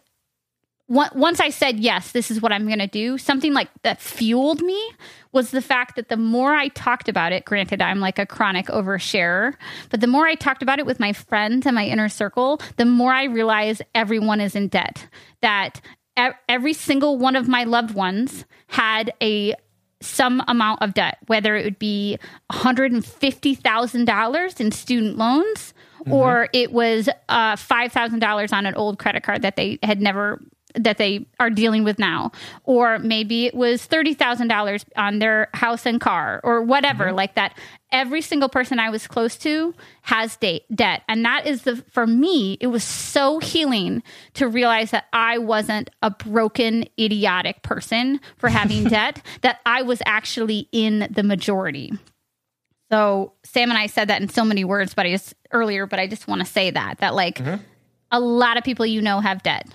Once 0.87 1.41
i 1.41 1.49
said 1.49 1.81
yes 1.81 2.13
this 2.13 2.31
is 2.31 2.43
what 2.43 2.53
i'm 2.53 2.67
going 2.67 2.79
to 2.79 2.87
do 2.87 3.17
something 3.17 3.55
like 3.55 3.71
that 3.83 4.03
fueled 4.03 4.61
me 4.61 4.93
was 5.33 5.51
the 5.51 5.63
fact 5.63 5.97
that 5.97 6.11
the 6.11 6.17
more 6.17 6.55
i 6.55 6.69
talked 6.69 7.09
about 7.09 7.33
it 7.33 7.47
granted 7.47 7.81
i'm 7.81 8.01
like 8.01 8.19
a 8.19 8.27
chronic 8.27 8.67
oversharer 8.67 9.55
but 9.89 10.03
the 10.03 10.07
more 10.07 10.27
i 10.27 10.35
talked 10.35 10.63
about 10.63 10.79
it 10.79 10.85
with 10.85 11.01
my 11.01 11.15
friends 11.15 11.65
and 11.65 11.75
my 11.75 11.87
inner 11.87 12.11
circle 12.11 12.61
the 12.77 12.85
more 12.85 13.15
i 13.15 13.25
realized 13.25 13.81
everyone 13.95 14.43
is 14.43 14.55
in 14.55 14.69
debt 14.69 15.09
that 15.41 15.81
every 16.17 16.73
single 16.73 17.19
one 17.19 17.37
of 17.37 17.47
my 17.49 17.65
loved 17.65 17.95
ones 17.95 18.47
had 18.69 19.13
a 19.23 19.55
some 20.01 20.43
amount 20.49 20.83
of 20.83 20.95
debt, 20.95 21.19
whether 21.27 21.55
it 21.57 21.65
would 21.65 21.79
be 21.79 22.19
$150,000 22.53 24.61
in 24.61 24.71
student 24.71 25.17
loans 25.17 25.73
or 26.11 26.51
it 26.53 26.73
was 26.73 27.09
uh, 27.31 27.57
$5,000 27.57 28.53
on 28.53 28.67
an 28.67 28.75
old 28.75 28.99
credit 28.99 29.23
card 29.23 29.41
that 29.43 29.57
they 29.57 29.79
had 29.83 30.03
never 30.03 30.43
that 30.75 30.99
they 30.99 31.27
are 31.39 31.51
dealing 31.51 31.85
with 31.85 31.99
now. 31.99 32.33
Or 32.65 32.99
maybe 32.99 33.47
it 33.47 33.55
was 33.55 33.87
$30,000 33.87 34.85
on 34.97 35.19
their 35.19 35.49
house 35.55 35.87
and 35.87 36.01
car 36.01 36.41
or 36.43 36.63
whatever 36.63 37.07
mm-hmm. 37.07 37.17
like 37.17 37.35
that. 37.35 37.57
Every 37.93 38.21
single 38.21 38.49
person 38.49 38.81
I 38.81 38.91
was 38.91 39.07
close 39.07 39.37
to 39.39 39.75
has 40.03 40.37
date, 40.37 40.65
debt. 40.75 41.03
And 41.09 41.25
that 41.25 41.47
is 41.47 41.63
the 41.63 41.77
for 41.93 42.07
me 42.07 42.59
it 42.61 42.67
was 42.67 42.83
so 42.83 43.39
healing 43.39 44.03
to 44.35 44.49
realize 44.49 44.91
that 44.91 45.05
I 45.13 45.39
wasn't 45.39 45.91
a 46.03 46.11
broken 46.11 46.87
idiotic 46.99 47.63
person 47.63 48.21
for 48.37 48.49
having 48.49 48.85
debt 48.89 49.23
that 49.43 49.61
I 49.65 49.83
was 49.83 50.03
actually 50.07 50.69
in 50.73 51.07
the 51.11 51.23
majority. 51.23 51.93
So 52.91 53.33
Sam 53.45 53.71
and 53.71 53.79
I 53.79 53.87
said 53.87 54.09
that 54.09 54.23
in 54.23 54.29
so 54.29 54.45
many 54.45 54.65
words, 54.65 54.95
but 54.95 55.07
I 55.07 55.11
just 55.11 55.35
earlier, 55.53 55.87
but 55.87 55.99
I 55.99 56.07
just 56.07 56.27
want 56.27 56.41
to 56.41 56.47
say 56.47 56.71
that 56.71 56.99
that 56.99 57.15
like 57.15 57.39
mm-hmm. 57.39 57.63
a 58.11 58.19
lot 58.19 58.57
of 58.57 58.65
people 58.65 58.87
you 58.87 59.01
know 59.01 59.21
have 59.21 59.43
debt. 59.45 59.69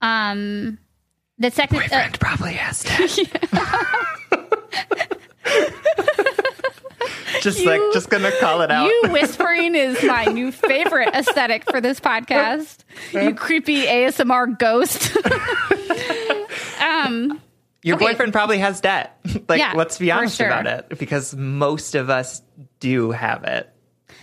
Um, 0.00 0.78
the 1.38 1.50
second 1.50 1.78
uh, 1.78 1.80
Boyfriend 1.82 2.20
probably 2.20 2.54
has 2.54 2.82
debt. 2.82 3.10
just 7.40 7.64
like 7.64 7.80
just 7.92 8.10
gonna 8.10 8.32
call 8.40 8.62
it 8.62 8.70
out. 8.70 8.86
you 8.86 9.02
whispering 9.10 9.74
is 9.74 10.02
my 10.02 10.24
new 10.26 10.52
favorite 10.52 11.08
aesthetic 11.14 11.70
for 11.70 11.80
this 11.80 12.00
podcast. 12.00 12.78
You 13.12 13.34
creepy 13.34 13.84
ASMR 13.84 14.58
ghost. 14.58 15.16
um, 16.80 17.40
Your 17.82 17.96
okay. 17.96 18.06
boyfriend 18.06 18.32
probably 18.32 18.58
has 18.58 18.80
debt. 18.80 19.18
like, 19.48 19.60
Yeah, 19.60 19.74
let's 19.76 19.98
be 19.98 20.10
honest 20.10 20.36
sure. 20.36 20.46
about 20.46 20.66
it, 20.66 20.98
because 20.98 21.34
most 21.34 21.94
of 21.94 22.10
us 22.10 22.42
do 22.80 23.10
have 23.12 23.44
it. 23.44 23.72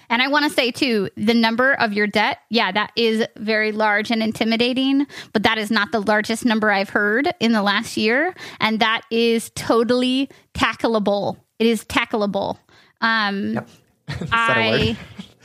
And 0.10 0.22
I 0.22 0.28
want 0.28 0.46
to 0.46 0.50
say 0.52 0.72
too, 0.72 1.10
the 1.18 1.34
number 1.34 1.74
of 1.74 1.94
your 1.94 2.08
debt, 2.08 2.40
yeah, 2.50 2.72
that 2.72 2.92
is 2.96 3.26
very 3.38 3.72
large 3.72 4.12
and 4.12 4.22
intimidating, 4.24 5.06
but 5.34 5.44
that 5.44 5.58
is 5.58 5.72
not 5.72 5.92
the 5.92 6.02
largest 6.02 6.46
number 6.46 6.72
I've 6.72 6.90
heard 6.90 7.34
in 7.40 7.52
the 7.54 7.62
last 7.62 7.98
year, 7.98 8.34
and 8.60 8.80
that 8.80 9.02
is 9.12 9.52
totally 9.56 10.30
tackleable. 10.54 11.38
It 11.60 11.68
is 11.68 11.84
tackleable. 11.86 12.58
Um, 13.02 13.54
Yep. 13.54 13.70
Is 14.22 14.30
that 14.30 14.58
a 14.58 14.60
I 14.62 14.70
word? 14.90 14.98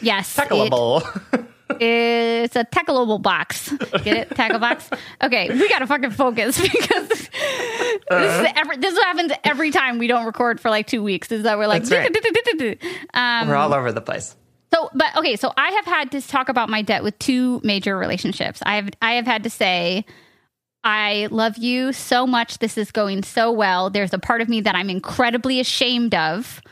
yes, 0.02 0.38
it- 0.38 0.42
Tackleable. 0.48 1.46
It's 1.78 2.56
a 2.56 2.64
tackleable 2.64 3.22
box. 3.22 3.70
Get 4.02 4.06
it? 4.16 4.30
Tackle 4.36 4.58
box. 4.58 4.90
Okay, 5.22 5.48
we 5.50 5.68
gotta 5.68 5.86
fucking 5.86 6.10
focus 6.10 6.60
because 6.62 7.08
this, 7.08 7.20
is 7.30 8.46
every, 8.56 8.76
this 8.78 8.98
happens 8.98 9.32
every 9.44 9.70
time 9.70 9.98
we 9.98 10.08
don't 10.08 10.26
record 10.26 10.58
for 10.60 10.68
like 10.68 10.88
two 10.88 11.00
weeks. 11.02 11.30
Is 11.30 11.44
that 11.44 11.58
we're 11.58 11.68
like, 11.68 11.88
right. 11.88 12.10
um, 13.14 13.48
We're 13.48 13.54
all 13.54 13.72
over 13.72 13.92
the 13.92 14.00
place. 14.00 14.34
So, 14.72 14.88
but 14.94 15.16
okay, 15.16 15.36
so 15.36 15.52
I 15.56 15.70
have 15.70 15.84
had 15.84 16.10
to 16.12 16.20
talk 16.20 16.48
about 16.48 16.68
my 16.68 16.82
debt 16.82 17.02
with 17.02 17.18
two 17.18 17.60
major 17.64 17.96
relationships. 17.96 18.60
I 18.64 18.76
have 18.76 18.90
I 19.02 19.12
have 19.14 19.26
had 19.26 19.42
to 19.44 19.50
say, 19.50 20.04
I 20.84 21.28
love 21.30 21.58
you 21.58 21.92
so 21.92 22.26
much. 22.26 22.58
This 22.58 22.78
is 22.78 22.90
going 22.90 23.22
so 23.22 23.50
well. 23.50 23.90
There's 23.90 24.12
a 24.12 24.18
part 24.18 24.40
of 24.40 24.48
me 24.48 24.60
that 24.62 24.74
I'm 24.74 24.88
incredibly 24.88 25.60
ashamed 25.60 26.14
of, 26.14 26.62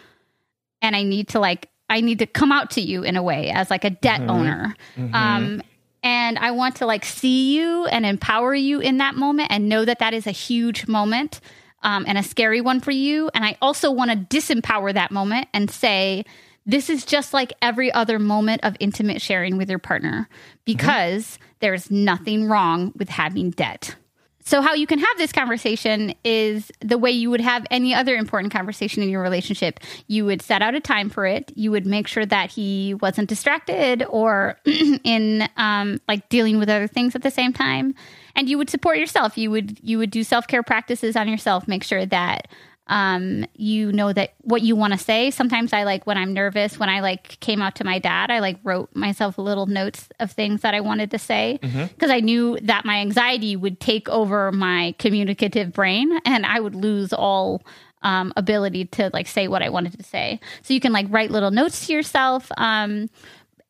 and 0.80 0.94
I 0.94 1.02
need 1.02 1.28
to 1.28 1.40
like 1.40 1.68
I 1.90 2.00
need 2.00 2.20
to 2.20 2.26
come 2.26 2.52
out 2.52 2.70
to 2.72 2.80
you 2.80 3.02
in 3.02 3.16
a 3.16 3.22
way 3.22 3.50
as 3.50 3.70
like 3.70 3.84
a 3.84 3.90
debt 3.90 4.20
owner. 4.28 4.74
Um, 5.14 5.62
and 6.02 6.38
I 6.38 6.52
want 6.52 6.76
to 6.76 6.86
like 6.86 7.04
see 7.04 7.56
you 7.56 7.86
and 7.86 8.06
empower 8.06 8.54
you 8.54 8.80
in 8.80 8.98
that 8.98 9.14
moment 9.14 9.50
and 9.50 9.68
know 9.68 9.84
that 9.84 9.98
that 9.98 10.14
is 10.14 10.26
a 10.26 10.32
huge 10.32 10.86
moment 10.86 11.40
um, 11.82 12.04
and 12.06 12.16
a 12.16 12.22
scary 12.22 12.60
one 12.60 12.80
for 12.80 12.90
you. 12.92 13.30
And 13.34 13.44
I 13.44 13.56
also 13.60 13.90
want 13.90 14.10
to 14.10 14.16
disempower 14.16 14.94
that 14.94 15.10
moment 15.10 15.48
and 15.52 15.70
say, 15.70 16.24
this 16.68 16.90
is 16.90 17.04
just 17.06 17.32
like 17.32 17.54
every 17.62 17.90
other 17.90 18.18
moment 18.18 18.62
of 18.62 18.76
intimate 18.78 19.22
sharing 19.22 19.56
with 19.56 19.70
your 19.70 19.78
partner 19.78 20.28
because 20.66 21.38
there's 21.60 21.90
nothing 21.90 22.46
wrong 22.46 22.92
with 22.94 23.08
having 23.08 23.50
debt. 23.50 23.96
So, 24.44 24.62
how 24.62 24.72
you 24.72 24.86
can 24.86 24.98
have 24.98 25.18
this 25.18 25.32
conversation 25.32 26.14
is 26.24 26.70
the 26.80 26.96
way 26.96 27.10
you 27.10 27.28
would 27.28 27.40
have 27.40 27.66
any 27.70 27.92
other 27.94 28.16
important 28.16 28.50
conversation 28.50 29.02
in 29.02 29.10
your 29.10 29.20
relationship. 29.20 29.80
You 30.06 30.24
would 30.24 30.40
set 30.40 30.62
out 30.62 30.74
a 30.74 30.80
time 30.80 31.10
for 31.10 31.26
it. 31.26 31.52
You 31.54 31.70
would 31.70 31.84
make 31.84 32.06
sure 32.06 32.24
that 32.24 32.50
he 32.50 32.94
wasn't 32.94 33.28
distracted 33.28 34.04
or 34.08 34.58
in 35.04 35.48
um, 35.58 36.00
like 36.08 36.30
dealing 36.30 36.58
with 36.58 36.70
other 36.70 36.86
things 36.86 37.14
at 37.14 37.22
the 37.22 37.30
same 37.30 37.52
time. 37.52 37.94
And 38.36 38.48
you 38.48 38.56
would 38.56 38.70
support 38.70 38.96
yourself. 38.96 39.36
You 39.36 39.50
would 39.50 39.78
you 39.82 39.98
would 39.98 40.10
do 40.10 40.24
self 40.24 40.46
care 40.46 40.62
practices 40.62 41.14
on 41.14 41.28
yourself. 41.28 41.68
Make 41.68 41.84
sure 41.84 42.06
that 42.06 42.48
um, 42.88 43.44
you 43.54 43.92
know 43.92 44.12
that 44.12 44.34
what 44.40 44.62
you 44.62 44.74
want 44.74 44.92
to 44.94 44.98
say. 44.98 45.30
Sometimes 45.30 45.72
I 45.72 45.84
like 45.84 46.06
when 46.06 46.16
I'm 46.16 46.32
nervous, 46.32 46.78
when 46.78 46.88
I 46.88 47.00
like 47.00 47.38
came 47.40 47.60
out 47.60 47.74
to 47.76 47.84
my 47.84 47.98
dad, 47.98 48.30
I 48.30 48.38
like 48.38 48.58
wrote 48.64 48.94
myself 48.94 49.38
little 49.38 49.66
notes 49.66 50.08
of 50.20 50.32
things 50.32 50.62
that 50.62 50.74
I 50.74 50.80
wanted 50.80 51.10
to 51.10 51.18
say 51.18 51.58
because 51.60 52.10
I 52.10 52.20
knew 52.20 52.58
that 52.62 52.84
my 52.84 52.98
anxiety 52.98 53.56
would 53.56 53.80
take 53.80 54.08
over 54.08 54.50
my 54.52 54.94
communicative 54.98 55.72
brain 55.72 56.18
and 56.24 56.46
I 56.46 56.60
would 56.60 56.74
lose 56.74 57.12
all 57.12 57.62
um, 58.02 58.32
ability 58.36 58.86
to 58.86 59.10
like 59.12 59.26
say 59.26 59.48
what 59.48 59.62
I 59.62 59.68
wanted 59.68 59.98
to 59.98 60.04
say. 60.04 60.40
So 60.62 60.72
you 60.72 60.80
can 60.80 60.92
like 60.92 61.06
write 61.10 61.30
little 61.30 61.50
notes 61.50 61.86
to 61.86 61.92
yourself. 61.92 62.50
Um, 62.56 63.10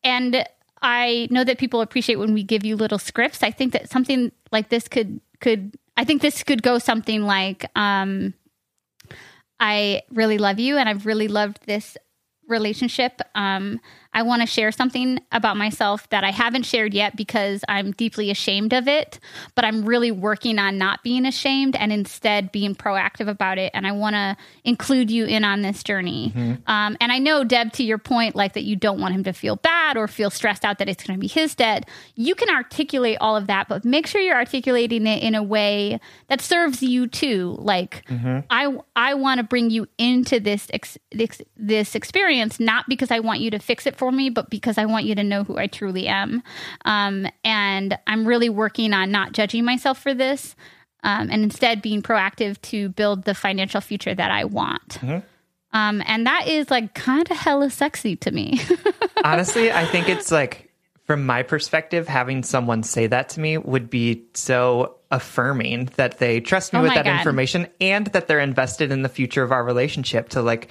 and 0.03 0.45
I 0.81 1.27
know 1.29 1.43
that 1.43 1.57
people 1.57 1.81
appreciate 1.81 2.15
when 2.15 2.33
we 2.33 2.43
give 2.43 2.63
you 2.63 2.75
little 2.75 2.99
scripts. 2.99 3.43
I 3.43 3.51
think 3.51 3.73
that 3.73 3.89
something 3.89 4.31
like 4.51 4.69
this 4.69 4.87
could 4.87 5.19
could 5.41 5.77
I 5.97 6.05
think 6.05 6.21
this 6.21 6.43
could 6.43 6.63
go 6.63 6.79
something 6.79 7.23
like 7.23 7.65
um, 7.75 8.33
I 9.59 10.03
really 10.11 10.37
love 10.37 10.59
you 10.59 10.77
and 10.77 10.87
I've 10.87 11.05
really 11.05 11.27
loved 11.27 11.59
this 11.65 11.97
relationship. 12.47 13.21
Um, 13.35 13.79
I 14.13 14.23
want 14.23 14.41
to 14.41 14.47
share 14.47 14.71
something 14.71 15.19
about 15.31 15.55
myself 15.55 16.09
that 16.09 16.23
I 16.23 16.31
haven't 16.31 16.63
shared 16.63 16.93
yet 16.93 17.15
because 17.15 17.63
I'm 17.67 17.91
deeply 17.91 18.31
ashamed 18.31 18.73
of 18.73 18.87
it, 18.87 19.19
but 19.53 19.65
I'm 19.65 19.85
really 19.85 20.11
working 20.11 20.57
on 20.57 20.77
not 20.79 21.03
being 21.03 21.25
ashamed 21.25 21.75
and 21.75 21.93
instead 21.93 22.51
being 22.51 22.73
proactive 22.73 23.27
about 23.27 23.59
it. 23.59 23.71
And 23.75 23.85
I 23.85 23.91
want 23.91 24.15
to 24.15 24.35
include 24.63 25.11
you 25.11 25.25
in 25.25 25.43
on 25.43 25.61
this 25.61 25.83
journey. 25.83 26.33
Um, 26.65 26.97
and 26.99 27.11
I 27.11 27.19
know, 27.19 27.43
Deb, 27.43 27.71
to 27.73 27.83
your 27.83 27.99
point, 27.99 28.35
like 28.35 28.53
that 28.53 28.63
you 28.63 28.75
don't 28.75 28.99
want 28.99 29.13
him 29.13 29.23
to 29.25 29.33
feel 29.33 29.57
bad 29.57 29.95
or 29.95 30.07
feel 30.07 30.31
stressed 30.31 30.65
out 30.65 30.79
that 30.79 30.89
it's 30.89 31.03
going 31.03 31.17
to 31.17 31.21
be 31.21 31.27
his 31.27 31.53
debt. 31.53 31.87
You 32.15 32.33
can 32.33 32.49
articulate 32.49 33.17
all 33.21 33.35
of 33.35 33.45
that, 33.47 33.67
but 33.69 33.85
make 33.85 34.07
sure 34.07 34.21
you're 34.21 34.35
articulating 34.35 35.05
it 35.05 35.21
in 35.21 35.35
a 35.35 35.43
way 35.43 35.99
that 36.29 36.41
serves 36.41 36.81
you 36.81 37.05
too. 37.07 37.55
Like, 37.59 38.03
I, 38.49 38.75
I 38.95 39.13
want 39.13 39.37
to 39.37 39.43
bring 39.43 39.69
you 39.69 39.87
into 39.97 40.39
this, 40.39 40.67
ex- 40.73 40.97
this, 41.11 41.41
this 41.55 41.93
experience, 41.93 42.59
not 42.59 42.89
because 42.89 43.11
I 43.11 43.19
want 43.19 43.39
you 43.41 43.51
to 43.51 43.59
fix 43.59 43.85
it 43.85 43.97
for 43.99 44.11
me, 44.11 44.29
but 44.31 44.49
because 44.49 44.77
I 44.79 44.85
want 44.85 45.05
you 45.05 45.13
to 45.15 45.23
know 45.23 45.43
who 45.43 45.57
I 45.57 45.67
truly 45.67 46.07
am. 46.07 46.41
Um, 46.85 47.27
and 47.43 47.97
I'm 48.07 48.25
really 48.25 48.49
working 48.49 48.93
on 48.93 49.11
not 49.11 49.33
judging 49.33 49.65
myself 49.65 50.01
for 50.01 50.13
this 50.15 50.55
um, 51.03 51.29
and 51.29 51.43
instead 51.43 51.81
being 51.81 52.01
proactive 52.01 52.59
to 52.63 52.89
build 52.89 53.25
the 53.25 53.35
financial 53.35 53.81
future 53.81 54.15
that 54.15 54.31
I 54.31 54.45
want. 54.45 54.97
Um, 55.71 56.01
and 56.07 56.25
that 56.25 56.47
is 56.47 56.71
like 56.71 56.95
kind 56.95 57.29
of 57.29 57.37
hella 57.37 57.69
sexy 57.69 58.15
to 58.17 58.31
me. 58.31 58.59
Honestly, 59.23 59.71
I 59.71 59.85
think 59.85 60.09
it's 60.09 60.31
like, 60.31 60.65
from 61.05 61.25
my 61.25 61.41
perspective, 61.43 62.07
having 62.07 62.43
someone 62.43 62.83
say 62.83 63.07
that 63.07 63.29
to 63.29 63.39
me 63.39 63.57
would 63.57 63.89
be 63.89 64.25
so 64.35 64.95
affirming 65.11 65.85
that 65.95 66.19
they 66.19 66.39
trust 66.39 66.71
me 66.71 66.79
Oh 66.79 66.83
with 66.83 66.93
that 66.93 67.05
God. 67.05 67.17
information 67.17 67.67
and 67.81 68.05
that 68.07 68.27
they're 68.27 68.39
invested 68.39 68.91
in 68.91 69.01
the 69.01 69.09
future 69.09 69.41
of 69.41 69.51
our 69.51 69.63
relationship 69.63 70.29
to 70.29 70.41
like 70.43 70.69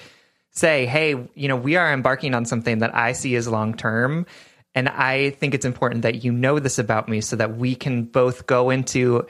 say, 0.50 0.86
hey, 0.86 1.28
you 1.34 1.48
know, 1.48 1.56
we 1.56 1.76
are 1.76 1.92
embarking 1.92 2.34
on 2.34 2.44
something 2.44 2.78
that 2.78 2.94
I 2.94 3.12
see 3.12 3.36
as 3.36 3.46
long 3.46 3.74
term. 3.74 4.26
And 4.74 4.88
I 4.88 5.30
think 5.30 5.54
it's 5.54 5.64
important 5.64 6.02
that 6.02 6.24
you 6.24 6.32
know 6.32 6.58
this 6.58 6.78
about 6.78 7.08
me 7.08 7.20
so 7.20 7.36
that 7.36 7.56
we 7.56 7.74
can 7.74 8.04
both 8.04 8.46
go 8.46 8.70
into 8.70 9.26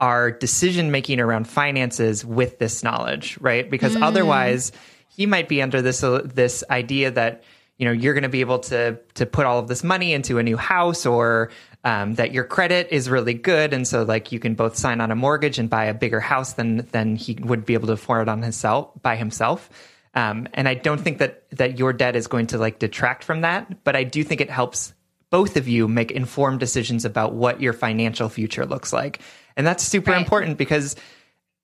our 0.00 0.30
decision 0.30 0.90
making 0.90 1.20
around 1.20 1.48
finances 1.48 2.24
with 2.24 2.58
this 2.58 2.82
knowledge, 2.82 3.38
right? 3.40 3.68
Because 3.68 3.96
otherwise, 3.96 4.72
he 5.08 5.26
might 5.26 5.48
be 5.48 5.60
under 5.62 5.82
this 5.82 6.04
uh, 6.04 6.22
this 6.24 6.62
idea 6.70 7.10
that 7.10 7.42
you 7.78 7.84
know 7.86 7.92
you're 7.92 8.14
going 8.14 8.22
to 8.22 8.28
be 8.28 8.40
able 8.40 8.60
to 8.60 8.98
to 9.14 9.26
put 9.26 9.46
all 9.46 9.58
of 9.58 9.68
this 9.68 9.82
money 9.82 10.12
into 10.12 10.38
a 10.38 10.42
new 10.42 10.56
house, 10.56 11.04
or 11.06 11.50
um, 11.82 12.14
that 12.14 12.32
your 12.32 12.44
credit 12.44 12.88
is 12.90 13.10
really 13.10 13.34
good, 13.34 13.72
and 13.72 13.86
so 13.86 14.04
like 14.04 14.30
you 14.30 14.38
can 14.38 14.54
both 14.54 14.76
sign 14.76 15.00
on 15.00 15.10
a 15.10 15.16
mortgage 15.16 15.58
and 15.58 15.68
buy 15.68 15.86
a 15.86 15.94
bigger 15.94 16.20
house 16.20 16.52
than 16.52 16.86
than 16.92 17.16
he 17.16 17.34
would 17.40 17.64
be 17.64 17.74
able 17.74 17.88
to 17.88 17.94
afford 17.94 18.28
on 18.28 18.42
himself 18.42 18.90
by 19.02 19.16
himself. 19.16 19.68
Um, 20.14 20.48
and 20.54 20.68
I 20.68 20.74
don't 20.74 21.00
think 21.00 21.18
that 21.18 21.48
that 21.50 21.78
your 21.78 21.92
debt 21.92 22.16
is 22.16 22.26
going 22.26 22.48
to 22.48 22.58
like 22.58 22.78
detract 22.78 23.24
from 23.24 23.42
that, 23.42 23.84
but 23.84 23.94
I 23.96 24.04
do 24.04 24.24
think 24.24 24.40
it 24.40 24.50
helps 24.50 24.94
both 25.30 25.56
of 25.56 25.68
you 25.68 25.86
make 25.88 26.10
informed 26.10 26.58
decisions 26.60 27.04
about 27.04 27.34
what 27.34 27.60
your 27.60 27.72
financial 27.74 28.28
future 28.28 28.64
looks 28.64 28.92
like. 28.92 29.20
And 29.56 29.66
that's 29.66 29.84
super 29.84 30.12
Right. 30.12 30.20
important 30.20 30.56
because 30.56 30.96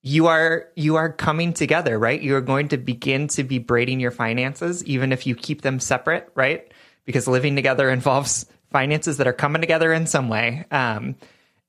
you 0.03 0.27
are 0.27 0.69
you 0.77 0.97
are 0.97 1.11
coming 1.11 1.55
together, 1.55 1.99
right? 1.99 2.21
You're 2.21 2.43
going 2.43 2.69
to 2.69 2.77
begin 2.77 3.29
to 3.29 3.43
be 3.43 3.59
braiding 3.59 4.01
your 4.01 4.11
finances 4.11 4.85
even 4.85 5.13
if 5.13 5.27
you 5.27 5.35
keep 5.35 5.63
them 5.63 5.81
separate, 5.81 6.29
right? 6.35 6.71
Because 7.07 7.27
living 7.27 7.57
together 7.57 7.89
involves 7.99 8.45
finances 8.71 9.17
that 9.17 9.27
are 9.27 9.33
coming 9.33 9.63
together 9.63 9.93
in 9.93 10.07
some 10.07 10.29
way. 10.29 10.67
Um, 10.71 11.17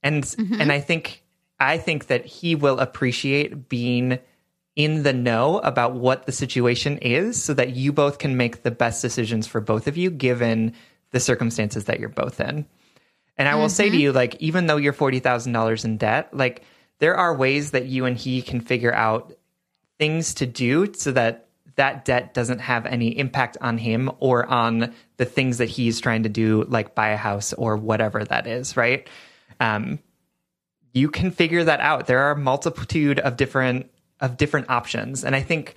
and 0.03 0.35
and 0.59 0.71
I 0.71 0.81
think 0.81 1.23
I 1.59 1.77
think 1.77 2.07
that 2.07 2.25
he 2.25 2.55
will 2.55 2.79
appreciate 2.79 3.69
being 3.69 4.19
in 4.75 5.03
the 5.03 5.13
know 5.13 5.59
about 5.59 5.93
what 5.93 6.25
the 6.25 6.31
situation 6.31 6.97
is 6.97 7.41
so 7.41 7.53
that 7.53 7.75
you 7.75 7.93
both 7.93 8.17
can 8.17 8.35
make 8.35 8.63
the 8.63 8.71
best 8.71 9.01
decisions 9.01 9.47
for 9.47 9.61
both 9.61 9.87
of 9.87 9.95
you 9.95 10.09
given 10.09 10.73
the 11.11 11.19
circumstances 11.19 11.85
that 11.85 11.99
you're 11.99 12.09
both 12.09 12.41
in. 12.41 12.65
And 13.37 13.49
I 13.49 13.55
will 13.55 13.69
say 13.69 13.89
to 13.89 13.97
you, 13.97 14.11
like, 14.11 14.35
even 14.35 14.67
though 14.67 14.77
you're 14.77 14.93
$40,000 14.93 15.85
in 15.85 15.97
debt, 15.97 16.33
like, 16.33 16.63
there 16.99 17.15
are 17.15 17.35
ways 17.35 17.71
that 17.71 17.85
you 17.85 18.05
and 18.05 18.17
he 18.17 18.41
can 18.41 18.61
figure 18.61 18.93
out 18.93 19.33
things 19.97 20.35
to 20.35 20.45
do 20.45 20.93
so 20.93 21.11
that 21.11 21.47
that 21.75 22.05
debt 22.05 22.33
doesn't 22.33 22.59
have 22.59 22.85
any 22.85 23.17
impact 23.17 23.57
on 23.59 23.77
him 23.77 24.09
or 24.19 24.45
on 24.45 24.93
the 25.17 25.25
things 25.25 25.57
that 25.57 25.69
he's 25.69 25.99
trying 25.99 26.23
to 26.23 26.29
do, 26.29 26.63
like 26.69 26.95
buy 26.95 27.09
a 27.09 27.17
house 27.17 27.51
or 27.53 27.75
whatever 27.75 28.23
that 28.23 28.47
is, 28.47 28.77
right? 28.77 29.07
Um, 29.59 29.99
you 30.93 31.09
can 31.09 31.31
figure 31.31 31.65
that 31.65 31.81
out. 31.81 32.07
There 32.07 32.19
are 32.19 32.31
a 32.31 32.37
multitude 32.37 33.19
of 33.19 33.35
different 33.35 33.89
of 34.19 34.37
different 34.37 34.69
options, 34.69 35.23
and 35.23 35.35
I 35.35 35.41
think 35.41 35.75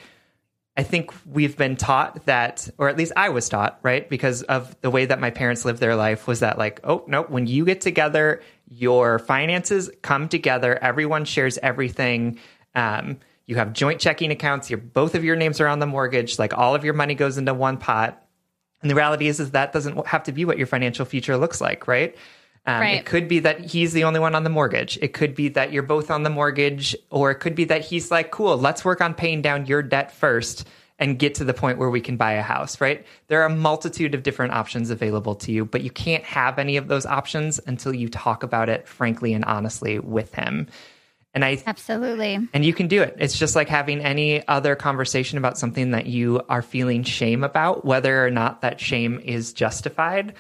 I 0.79 0.85
think 0.85 1.13
we've 1.27 1.57
been 1.57 1.75
taught 1.75 2.27
that, 2.27 2.71
or 2.79 2.89
at 2.89 2.97
least 2.97 3.13
I 3.17 3.31
was 3.31 3.49
taught, 3.49 3.81
right? 3.83 4.09
Because 4.09 4.43
of 4.45 4.81
the 4.81 4.91
way 4.91 5.07
that 5.07 5.19
my 5.19 5.31
parents 5.31 5.65
lived 5.65 5.81
their 5.81 5.97
life 5.97 6.29
was 6.29 6.39
that 6.39 6.57
like, 6.57 6.79
oh, 6.85 7.03
no, 7.09 7.23
when 7.25 7.49
you 7.49 7.65
get 7.65 7.81
together, 7.81 8.43
your 8.69 9.19
finances 9.19 9.91
come 10.03 10.29
together, 10.29 10.79
everyone 10.81 11.25
shares 11.25 11.59
everything. 11.59 12.39
Um, 12.77 13.19
you 13.47 13.57
have 13.57 13.73
joint 13.73 14.01
checking 14.01 14.31
accounts, 14.31 14.71
your 14.71 14.79
both 14.79 15.17
of 15.17 15.25
your 15.25 15.35
names 15.35 15.61
are 15.61 15.67
on 15.67 15.81
the 15.81 15.87
mortgage, 15.87 16.39
like 16.39 16.57
all 16.57 16.77
of 16.77 16.85
your 16.85 16.95
money 16.95 17.17
goes 17.17 17.39
into 17.39 17.55
one 17.55 17.79
pot. 17.79 18.25
And 18.81 18.89
the 18.89 18.95
reality 18.95 19.27
is, 19.27 19.41
is 19.41 19.51
that 19.51 19.73
doesn't 19.73 20.07
have 20.07 20.23
to 20.25 20.33
be 20.33 20.45
what 20.45 20.59
your 20.59 20.69
financial 20.69 21.05
future 21.05 21.37
looks 21.37 21.61
like, 21.61 21.89
right? 21.89 22.17
Um, 22.69 22.83
Right. 22.83 22.99
It 22.99 23.07
could 23.07 23.29
be 23.29 23.39
that 23.41 23.61
he's 23.61 23.95
the 23.95 24.05
only 24.05 24.21
one 24.21 24.35
on 24.35 24.45
the 24.45 24.51
mortgage. 24.51 24.99
It 25.01 25.15
could 25.15 25.35
be 25.35 25.49
that 25.49 25.73
you're 25.73 25.83
both 25.83 26.11
on 26.11 26.23
the 26.23 26.31
mortgage, 26.31 26.95
or 27.11 27.31
it 27.31 27.37
could 27.37 27.55
be 27.55 27.65
that 27.65 27.81
he's 27.81 28.11
like, 28.11 28.31
cool, 28.31 28.59
let's 28.59 28.85
work 28.85 29.01
on 29.01 29.15
paying 29.15 29.41
down 29.41 29.65
your 29.65 29.83
debt 29.83 30.13
first 30.13 30.69
and 30.99 31.19
get 31.19 31.37
to 31.37 31.45
the 31.45 31.55
point 31.55 31.79
where 31.79 31.89
we 31.89 32.01
can 32.01 32.17
buy 32.17 32.33
a 32.33 32.43
house, 32.43 32.81
right? 32.81 33.07
There 33.29 33.41
are 33.41 33.47
a 33.47 33.55
multitude 33.55 34.15
of 34.15 34.23
different 34.23 34.53
options 34.53 34.91
available 34.91 35.35
to 35.37 35.53
you, 35.53 35.65
but 35.65 35.83
you 35.83 35.91
can't 35.91 36.25
have 36.25 36.59
any 36.59 36.77
of 36.77 36.89
those 36.89 37.07
options 37.07 37.59
until 37.67 37.95
you 37.95 38.09
talk 38.09 38.43
about 38.43 38.69
it 38.69 38.87
frankly 38.87 39.33
and 39.33 39.45
honestly 39.45 39.99
with 39.99 40.35
him. 40.35 40.67
And 41.35 41.45
I 41.45 41.63
Absolutely. 41.67 42.39
and 42.53 42.65
you 42.65 42.75
can 42.75 42.89
do 42.89 43.01
it. 43.01 43.17
It's 43.19 43.39
just 43.39 43.55
like 43.55 43.69
having 43.69 44.01
any 44.01 44.47
other 44.49 44.75
conversation 44.75 45.39
about 45.39 45.57
something 45.57 45.93
that 45.93 46.07
you 46.07 46.43
are 46.49 46.63
feeling 46.63 47.03
shame 47.03 47.45
about, 47.45 47.85
whether 47.85 48.27
or 48.27 48.31
not 48.31 48.63
that 48.63 48.81
shame 48.81 49.21
is 49.21 49.53
justified. 49.53 50.35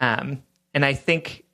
Um, 0.00 0.42
and 0.74 0.84
I 0.84 0.94
think, 0.94 1.44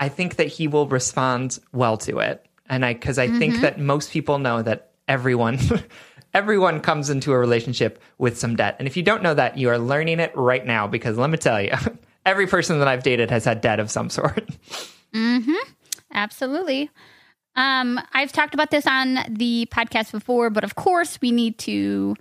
I 0.00 0.08
think 0.08 0.36
that 0.36 0.46
he 0.46 0.68
will 0.68 0.86
respond 0.86 1.58
well 1.72 1.96
to 1.98 2.18
it. 2.20 2.44
And 2.68 2.84
I, 2.84 2.92
because 2.92 3.18
I 3.18 3.28
think 3.28 3.60
that 3.60 3.78
most 3.80 4.10
people 4.10 4.38
know 4.38 4.62
that 4.62 4.90
everyone, 5.08 5.58
everyone 6.34 6.80
comes 6.80 7.10
into 7.10 7.32
a 7.32 7.38
relationship 7.38 8.00
with 8.18 8.38
some 8.38 8.56
debt. 8.56 8.76
And 8.78 8.86
if 8.86 8.96
you 8.96 9.02
don't 9.02 9.22
know 9.22 9.34
that, 9.34 9.56
you 9.58 9.70
are 9.70 9.78
learning 9.78 10.20
it 10.20 10.36
right 10.36 10.64
now. 10.64 10.86
Because 10.86 11.16
let 11.16 11.30
me 11.30 11.38
tell 11.38 11.60
you, 11.60 11.72
every 12.26 12.46
person 12.46 12.78
that 12.78 12.88
I've 12.88 13.02
dated 13.02 13.30
has 13.30 13.44
had 13.44 13.60
debt 13.60 13.80
of 13.80 13.90
some 13.90 14.10
sort. 14.10 14.48
Absolutely. 16.12 16.90
Um, 17.56 18.00
I've 18.12 18.32
talked 18.32 18.54
about 18.54 18.70
this 18.70 18.86
on 18.86 19.18
the 19.28 19.66
podcast 19.72 20.12
before, 20.12 20.48
but 20.48 20.62
of 20.62 20.76
course, 20.76 21.18
we 21.20 21.32
need 21.32 21.58
to 21.60 22.14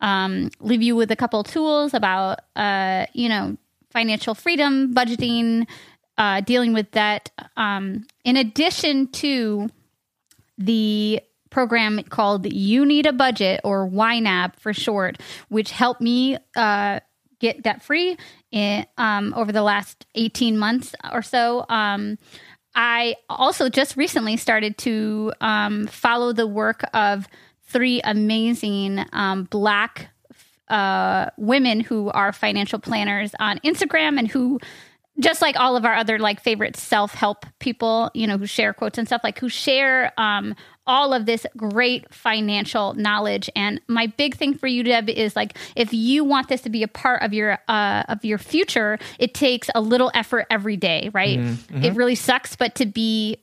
um, 0.00 0.50
leave 0.60 0.82
you 0.82 0.96
with 0.96 1.10
a 1.10 1.16
couple 1.16 1.44
tools 1.44 1.94
about, 1.94 2.40
uh, 2.56 3.06
you 3.12 3.28
know, 3.28 3.56
financial 3.90 4.34
freedom, 4.34 4.94
budgeting, 4.94 5.66
uh, 6.20 6.42
dealing 6.42 6.74
with 6.74 6.90
that. 6.92 7.30
Um, 7.56 8.06
in 8.24 8.36
addition 8.36 9.08
to 9.08 9.70
the 10.58 11.22
program 11.48 12.00
called 12.04 12.52
You 12.52 12.84
Need 12.84 13.06
a 13.06 13.12
Budget 13.12 13.62
or 13.64 13.88
YNAB 13.88 14.54
for 14.56 14.74
short, 14.74 15.18
which 15.48 15.70
helped 15.72 16.02
me 16.02 16.36
uh, 16.54 17.00
get 17.40 17.62
debt 17.62 17.82
free 17.82 18.18
um, 18.98 19.32
over 19.34 19.50
the 19.50 19.62
last 19.62 20.06
18 20.14 20.58
months 20.58 20.94
or 21.10 21.22
so. 21.22 21.64
Um, 21.70 22.18
I 22.74 23.16
also 23.30 23.70
just 23.70 23.96
recently 23.96 24.36
started 24.36 24.76
to 24.78 25.32
um, 25.40 25.86
follow 25.86 26.34
the 26.34 26.46
work 26.46 26.84
of 26.92 27.26
three 27.64 28.02
amazing 28.04 29.04
um, 29.14 29.44
Black 29.44 30.10
uh, 30.68 31.30
women 31.38 31.80
who 31.80 32.10
are 32.10 32.32
financial 32.32 32.78
planners 32.78 33.32
on 33.40 33.58
Instagram 33.60 34.18
and 34.18 34.28
who 34.28 34.60
just 35.20 35.40
like 35.42 35.58
all 35.58 35.76
of 35.76 35.84
our 35.84 35.94
other 35.94 36.18
like 36.18 36.40
favorite 36.40 36.76
self-help 36.76 37.46
people 37.58 38.10
you 38.14 38.26
know 38.26 38.38
who 38.38 38.46
share 38.46 38.72
quotes 38.72 38.98
and 38.98 39.06
stuff 39.06 39.20
like 39.22 39.38
who 39.38 39.48
share 39.48 40.12
um 40.18 40.54
all 40.86 41.12
of 41.12 41.24
this 41.24 41.46
great 41.56 42.12
financial 42.12 42.94
knowledge. 42.94 43.48
And 43.54 43.80
my 43.86 44.08
big 44.08 44.34
thing 44.34 44.54
for 44.54 44.66
you 44.66 44.82
deb 44.82 45.08
is 45.08 45.36
like 45.36 45.56
if 45.76 45.92
you 45.92 46.24
want 46.24 46.48
this 46.48 46.62
to 46.62 46.70
be 46.70 46.82
a 46.82 46.88
part 46.88 47.22
of 47.22 47.32
your 47.32 47.58
uh 47.68 48.02
of 48.08 48.24
your 48.24 48.38
future 48.38 48.98
it 49.18 49.32
takes 49.32 49.70
a 49.74 49.80
little 49.80 50.10
effort 50.14 50.46
every 50.50 50.76
day 50.76 51.10
right? 51.14 51.38
It 51.84 51.94
really 51.94 52.16
sucks 52.16 52.56
but 52.56 52.74
to 52.76 52.86
be 52.86 53.38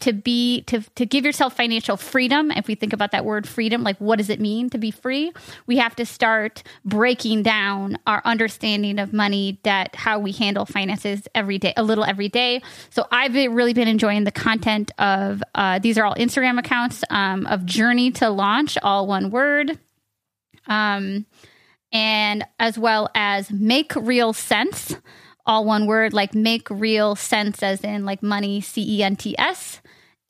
to 0.00 0.12
be 0.12 0.62
to 0.62 0.80
to 0.96 1.06
give 1.06 1.24
yourself 1.24 1.56
financial 1.56 1.96
freedom 1.96 2.50
if 2.50 2.66
we 2.66 2.74
think 2.74 2.92
about 2.92 3.12
that 3.12 3.24
word 3.24 3.48
freedom 3.48 3.82
like 3.82 3.96
what 3.98 4.16
does 4.16 4.28
it 4.28 4.40
mean 4.40 4.68
to 4.70 4.78
be 4.78 4.90
free? 4.90 5.32
We 5.66 5.76
have 5.78 5.94
to 5.96 6.06
start 6.06 6.62
breaking 6.84 7.42
down 7.42 7.98
our 8.06 8.20
understanding 8.24 8.98
of 8.98 9.12
money 9.12 9.58
debt 9.62 9.94
how 9.94 10.18
we 10.18 10.32
handle 10.32 10.66
finances 10.66 11.26
every 11.34 11.58
day 11.58 11.72
a 11.76 11.82
little 11.82 12.04
every 12.04 12.28
day. 12.28 12.60
So 12.90 13.06
i've 13.10 13.34
really 13.34 13.72
been 13.72 13.88
enjoying 13.88 14.24
the 14.24 14.32
content 14.32 14.90
of 14.98 15.42
uh, 15.54 15.78
these 15.78 15.98
are 15.98 16.04
all 16.04 16.14
instagram 16.16 16.58
accounts 16.58 17.04
um, 17.10 17.46
of 17.46 17.64
journey 17.64 18.10
to 18.12 18.30
launch 18.30 18.76
all 18.82 19.06
one 19.06 19.30
word. 19.30 19.78
Um, 20.66 21.26
and 21.92 22.44
as 22.58 22.76
well 22.76 23.08
as 23.14 23.50
Make 23.50 23.94
Real 23.94 24.32
Cents 24.32 24.96
all 25.46 25.64
one 25.64 25.86
word 25.86 26.12
like 26.12 26.34
Make 26.34 26.68
Real 26.70 27.16
Cents 27.16 27.62
as 27.62 27.82
in 27.82 28.04
like 28.04 28.22
money 28.22 28.60
c-e-n-t-s 28.60 29.80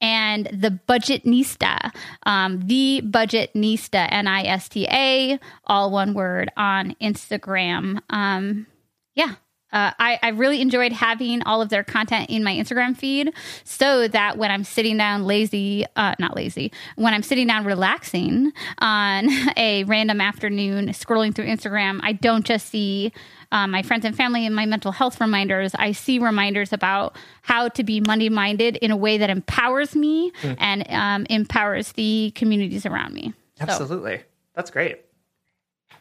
and 0.01 0.47
the 0.47 0.79
Budgetnista 0.89 1.91
um, 2.25 2.61
the 2.67 3.03
Budgetnista 3.05 4.09
n-i-s-t-a 4.11 5.39
all 5.65 5.91
one 5.91 6.15
word 6.15 6.51
on 6.57 6.95
instagram. 7.01 8.01
Um, 8.11 8.67
yeah 9.15 9.37
uh, 9.75 9.91
I, 9.99 10.21
I 10.23 10.29
really 10.29 10.61
enjoyed 10.61 10.93
having 10.93 11.43
all 11.43 11.61
of 11.61 11.69
their 11.69 11.83
content 11.83 12.31
in 12.31 12.45
my 12.45 12.55
Instagram 12.55 12.97
feed 12.97 13.35
so 13.65 14.07
that 14.07 14.39
when 14.39 14.53
I'm 14.53 14.62
sitting 14.62 14.97
down 14.97 15.25
lazy, 15.25 15.85
uh, 15.97 16.15
not 16.21 16.37
lazy, 16.37 16.73
when 16.95 17.12
I'm 17.12 17.25
sitting 17.25 17.49
down 17.49 17.65
relaxing 17.65 18.53
on 18.79 19.29
a 19.57 19.83
random 19.85 20.21
afternoon 20.21 20.91
scrolling 20.91 21.35
through 21.35 21.47
Instagram, 21.47 21.99
I 22.05 22.12
don't 22.12 22.47
just 22.47 22.69
see 22.69 23.12
um, 23.55 23.71
my 23.71 23.83
friends 23.83 24.05
and 24.05 24.15
family 24.17 24.45
and 24.45 24.55
my 24.55 24.67
mental 24.67 24.93
health 24.93 25.21
reminders. 25.21 25.75
I 25.75 25.93
see 25.93 26.19
reminders 26.19 26.73
about 26.73 27.17
how 27.43 27.69
to 27.69 27.85
be 27.85 28.01
money 28.01 28.29
minded 28.29 28.77
in 28.77 28.91
a 28.91 28.97
way 28.97 29.17
that 29.19 29.31
empowers 29.31 29.95
me 29.95 30.33
and 30.43 30.85
um, 30.91 31.27
empowers 31.31 31.93
the 31.93 32.33
communities 32.35 32.85
around 32.85 33.15
me. 33.15 33.33
So, 33.59 33.65
Absolutely. 33.65 34.23
That's 34.55 34.71
great. 34.71 35.01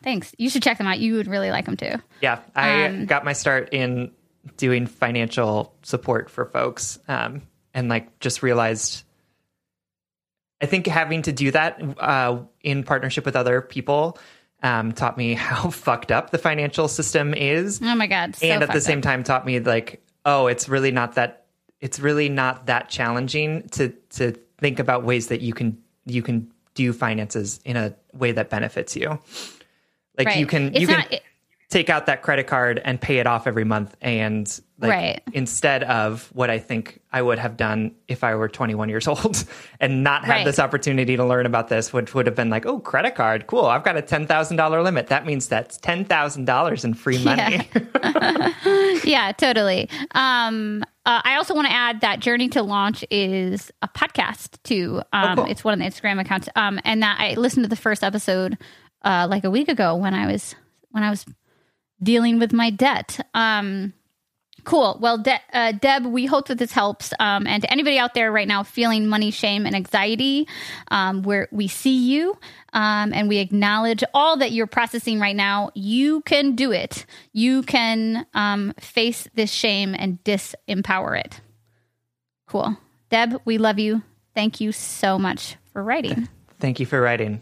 thanks. 0.02 0.34
You 0.38 0.50
should 0.50 0.64
check 0.64 0.78
them 0.80 0.88
out. 0.88 1.00
You 1.00 1.16
would 1.16 1.28
really 1.28 1.52
like 1.52 1.66
them 1.66 1.78
too. 1.78 1.96
Yeah, 2.22 2.40
I 2.56 2.86
Um, 2.88 3.06
got 3.06 3.24
my 3.24 3.34
start 3.34 3.70
in 3.72 4.12
doing 4.58 4.88
financial 4.88 5.74
support 5.84 6.30
for 6.30 6.46
folks, 6.46 7.00
um, 7.08 7.44
and 7.74 7.88
like 7.88 8.20
just 8.20 8.44
realized. 8.44 9.04
I 10.62 10.66
think 10.66 10.88
having 10.88 11.22
to 11.24 11.32
do 11.34 11.52
that 11.52 11.82
uh, 12.00 12.40
in 12.62 12.84
partnership 12.84 13.26
with 13.26 13.36
other 13.36 13.62
people 13.62 14.18
um, 14.64 14.92
taught 14.94 15.18
me 15.18 15.34
how 15.36 15.70
fucked 15.70 16.12
up 16.12 16.32
the 16.32 16.38
financial 16.38 16.88
system 16.88 17.34
is, 17.34 17.80
Oh 17.84 17.96
my 17.96 18.08
God. 18.08 18.36
So 18.36 18.48
and 18.48 18.64
at 18.64 18.72
the 18.72 18.82
same 18.82 19.00
up. 19.00 19.04
time 19.04 19.24
taught 19.24 19.46
me 19.46 19.60
like, 19.60 20.02
oh, 20.26 20.48
it's 20.48 20.68
really 20.70 20.92
not 20.92 21.16
that. 21.16 21.46
It's 21.82 22.00
really 22.00 22.30
not 22.30 22.66
that 22.68 22.90
challenging 22.90 23.68
to 23.70 23.90
to 24.12 24.32
think 24.58 24.80
about 24.80 25.04
ways 25.04 25.28
that 25.28 25.42
you 25.42 25.54
can 25.54 25.78
you 26.06 26.22
can 26.22 26.50
do 26.76 26.94
finances 26.94 27.60
in 27.66 27.76
a 27.76 27.94
way 28.14 28.32
that 28.32 28.50
benefits 28.50 28.96
you. 28.96 29.20
Like 30.18 30.28
Right. 30.28 30.38
you 30.38 30.46
can 30.48 30.68
It's 30.70 30.80
you 30.80 30.88
can 30.88 31.06
it- 31.12 31.24
take 31.70 31.90
out 31.90 32.06
that 32.06 32.22
credit 32.22 32.48
card 32.48 32.80
and 32.86 33.02
pay 33.02 33.18
it 33.18 33.28
off 33.28 33.48
every 33.48 33.64
month 33.66 33.96
and 34.02 34.60
like 34.84 34.92
Right. 34.92 35.24
instead 35.34 35.84
of 35.84 36.30
what 36.34 36.50
I 36.50 36.60
think 36.60 37.00
I 37.12 37.22
would 37.22 37.40
have 37.40 37.58
done 37.58 37.96
if 38.08 38.24
I 38.24 38.36
were 38.36 38.48
21 38.50 38.90
years 38.90 39.08
old 39.14 39.44
and 39.80 40.04
not 40.04 40.26
had 40.26 40.34
Right. 40.34 40.46
this 40.46 40.60
opportunity 40.60 41.16
to 41.18 41.26
learn 41.26 41.46
about 41.48 41.70
this 41.70 41.92
which 41.92 42.14
would 42.14 42.26
have 42.28 42.36
been 42.36 42.50
like 42.50 42.66
oh 42.68 42.80
credit 42.80 43.16
card 43.16 43.48
cool 43.48 43.66
I've 43.66 43.84
got 43.84 43.98
a 43.98 44.02
$10,000 44.02 44.84
limit 44.84 45.08
that 45.08 45.26
means 45.26 45.48
that's 45.48 45.78
$10,000 45.80 46.84
in 46.86 46.94
free 46.94 47.24
money 47.24 47.68
yeah, 49.04 49.32
totally. 49.38 49.90
Um, 50.12 50.84
uh, 51.06 51.22
I 51.24 51.36
also 51.36 51.54
want 51.54 51.68
to 51.68 51.74
add 51.74 52.02
that 52.02 52.20
Journey 52.20 52.50
to 52.50 52.62
Launch 52.64 53.04
is 53.12 53.72
a 53.82 53.88
podcast 53.88 54.58
too. 54.64 55.02
Um, 55.12 55.38
cool. 55.38 55.46
It's 55.46 55.64
one 55.64 55.74
of 55.74 55.80
the 55.80 55.86
Instagram 55.86 56.20
accounts, 56.22 56.48
um, 56.56 56.80
and 56.86 57.04
that 57.04 57.18
I 57.20 57.34
listened 57.34 57.66
to 57.66 57.70
the 57.70 57.76
first 57.76 58.04
episode 58.04 58.58
uh, 59.04 59.28
like 59.30 59.44
a 59.44 59.52
week 59.52 59.68
ago 59.70 59.96
when 59.96 60.14
I 60.14 60.32
was 60.32 60.56
when 60.92 61.04
I 61.04 61.10
was 61.10 61.26
dealing 62.02 62.40
with 62.40 62.54
my 62.54 62.70
debt. 62.70 63.20
Um, 63.34 63.94
Cool. 64.64 64.98
Well, 65.02 65.18
De- 65.18 65.42
uh, 65.52 65.74
Deb, 65.74 66.06
we 66.06 66.26
hope 66.26 66.48
that 66.48 66.58
this 66.58 66.72
helps. 66.72 67.14
Um, 67.20 67.46
and 67.48 67.64
to 67.64 67.72
anybody 67.72 67.98
out 67.98 68.14
there 68.14 68.32
right 68.32 68.48
now 68.48 68.64
feeling 68.64 69.08
money 69.08 69.32
shame 69.32 69.66
and 69.66 69.76
anxiety, 69.76 70.48
um, 70.90 71.24
where 71.24 71.48
we 71.52 71.68
see 71.68 71.98
you 71.98 72.38
um, 72.72 73.14
and 73.14 73.28
we 73.28 73.38
acknowledge 73.40 74.04
all 74.14 74.38
that 74.38 74.52
you're 74.52 74.68
processing 74.68 75.20
right 75.20 75.36
now, 75.36 75.72
you 75.74 76.22
can 76.22 76.56
do 76.56 76.72
it. 76.72 77.06
You 77.34 77.64
can 77.64 78.26
um, 78.34 78.74
face 78.80 79.28
this 79.36 79.52
shame 79.52 79.96
and 79.98 80.24
disempower 80.24 81.20
it. 81.20 81.42
Cool. 82.48 82.78
Deb, 83.10 83.42
we 83.46 83.58
love 83.58 83.80
you. 83.80 84.02
Thank 84.34 84.62
you 84.62 84.72
so 84.72 85.20
much 85.20 85.58
for 85.72 85.84
writing. 85.84 86.28
Thank 86.60 86.80
you 86.80 86.86
for 86.86 87.02
writing. 87.02 87.42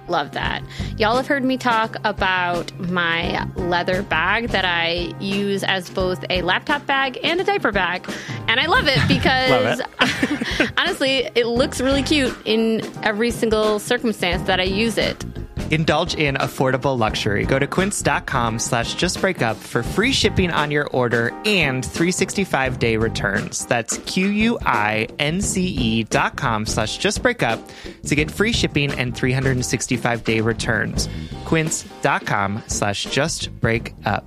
love 0.11 0.31
that. 0.33 0.63
Y'all 0.97 1.15
have 1.15 1.27
heard 1.27 1.43
me 1.43 1.57
talk 1.57 1.95
about 2.03 2.77
my 2.79 3.45
leather 3.55 4.03
bag 4.03 4.49
that 4.49 4.65
I 4.65 5.13
use 5.19 5.63
as 5.63 5.89
both 5.89 6.23
a 6.29 6.41
laptop 6.43 6.85
bag 6.85 7.17
and 7.23 7.41
a 7.41 7.43
diaper 7.43 7.71
bag. 7.71 8.07
And 8.47 8.59
I 8.59 8.67
love 8.67 8.87
it 8.87 8.99
because 9.07 9.79
Love 9.79 10.71
honestly, 10.77 11.29
it 11.35 11.47
looks 11.47 11.81
really 11.81 12.03
cute 12.03 12.35
in 12.45 12.81
every 13.03 13.31
single 13.31 13.79
circumstance 13.79 14.43
that 14.43 14.59
I 14.59 14.63
use 14.63 14.97
it. 14.97 15.25
Indulge 15.71 16.15
in 16.15 16.35
affordable 16.35 16.99
luxury. 16.99 17.45
Go 17.45 17.57
to 17.57 17.65
quince.com 17.65 18.59
slash 18.59 18.97
justbreakup 18.97 19.55
for 19.55 19.83
free 19.83 20.11
shipping 20.11 20.51
on 20.51 20.69
your 20.69 20.85
order 20.87 21.29
and 21.45 21.85
365 21.85 22.77
day 22.77 22.97
returns. 22.97 23.65
That's 23.67 23.97
Q-U-I-N-C-E 23.99 26.03
dot 26.03 26.35
com 26.35 26.65
slash 26.65 26.99
justbreakup 26.99 27.71
to 28.05 28.15
get 28.15 28.29
free 28.29 28.51
shipping 28.51 28.91
and 28.91 29.15
365 29.15 30.00
day 30.23 30.41
returns. 30.41 31.07
Quince.com 31.45 32.63
slash 32.67 33.07
justbreakup. 33.07 34.23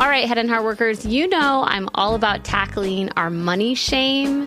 All 0.00 0.08
right, 0.08 0.26
Head 0.26 0.38
and 0.38 0.48
Heart 0.48 0.62
workers, 0.62 1.04
you 1.04 1.26
know 1.26 1.64
I'm 1.66 1.88
all 1.94 2.14
about 2.14 2.44
tackling 2.44 3.10
our 3.16 3.30
money 3.30 3.74
shame 3.74 4.46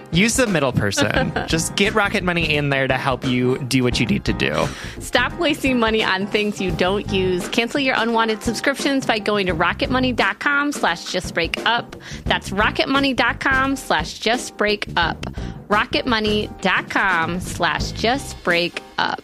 use 0.11 0.35
the 0.35 0.47
middle 0.47 0.71
person. 0.71 1.31
just 1.47 1.75
get 1.75 1.93
Rocket 1.93 2.23
Money 2.23 2.55
in 2.55 2.69
there 2.69 2.87
to 2.87 2.95
help 2.97 3.25
you 3.25 3.57
do 3.65 3.83
what 3.83 3.99
you 3.99 4.05
need 4.05 4.25
to 4.25 4.33
do. 4.33 4.67
Stop 4.99 5.33
wasting 5.39 5.79
money 5.79 6.03
on 6.03 6.27
things 6.27 6.59
you 6.61 6.71
don't 6.71 7.11
use. 7.11 7.47
Cancel 7.49 7.79
your 7.79 7.95
unwanted 7.97 8.43
subscriptions 8.43 9.05
by 9.05 9.19
going 9.19 9.47
to 9.47 9.53
rocketmoney.com 9.53 10.71
slash 10.71 11.05
justbreakup. 11.05 11.99
That's 12.25 12.49
rocketmoney.com 12.49 13.75
slash 13.75 14.19
justbreakup. 14.19 15.21
rocketmoney.com 15.67 17.39
slash 17.39 17.91
justbreakup. 17.93 19.19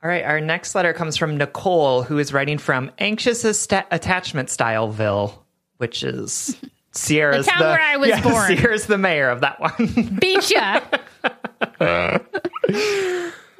All 0.00 0.08
right. 0.08 0.24
Our 0.24 0.40
next 0.40 0.76
letter 0.76 0.92
comes 0.92 1.16
from 1.16 1.36
Nicole, 1.38 2.04
who 2.04 2.18
is 2.18 2.32
writing 2.32 2.58
from 2.58 2.92
Anxious 2.98 3.44
Asta- 3.44 3.84
Attachment 3.90 4.48
Styleville, 4.48 5.36
which 5.78 6.02
is 6.02 6.56
Sierra's 6.92 7.46
The 7.46 7.52
town 7.52 7.62
where 7.62 7.80
I 7.80 7.96
was 7.96 8.08
yeah, 8.10 8.22
born. 8.22 8.56
Sierra's 8.56 8.86
the 8.86 8.98
mayor 8.98 9.30
of 9.30 9.40
that 9.40 9.60
one. 9.60 10.16
Beat 10.20 10.50
ya. 10.50 10.80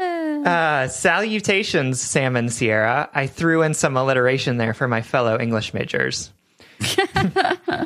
Uh, 0.00 0.88
salutations, 0.88 2.00
Sam 2.00 2.36
and 2.36 2.52
Sierra. 2.52 3.10
I 3.12 3.26
threw 3.26 3.62
in 3.62 3.74
some 3.74 3.96
alliteration 3.96 4.56
there 4.56 4.74
for 4.74 4.86
my 4.86 5.02
fellow 5.02 5.38
English 5.38 5.74
majors. 5.74 6.30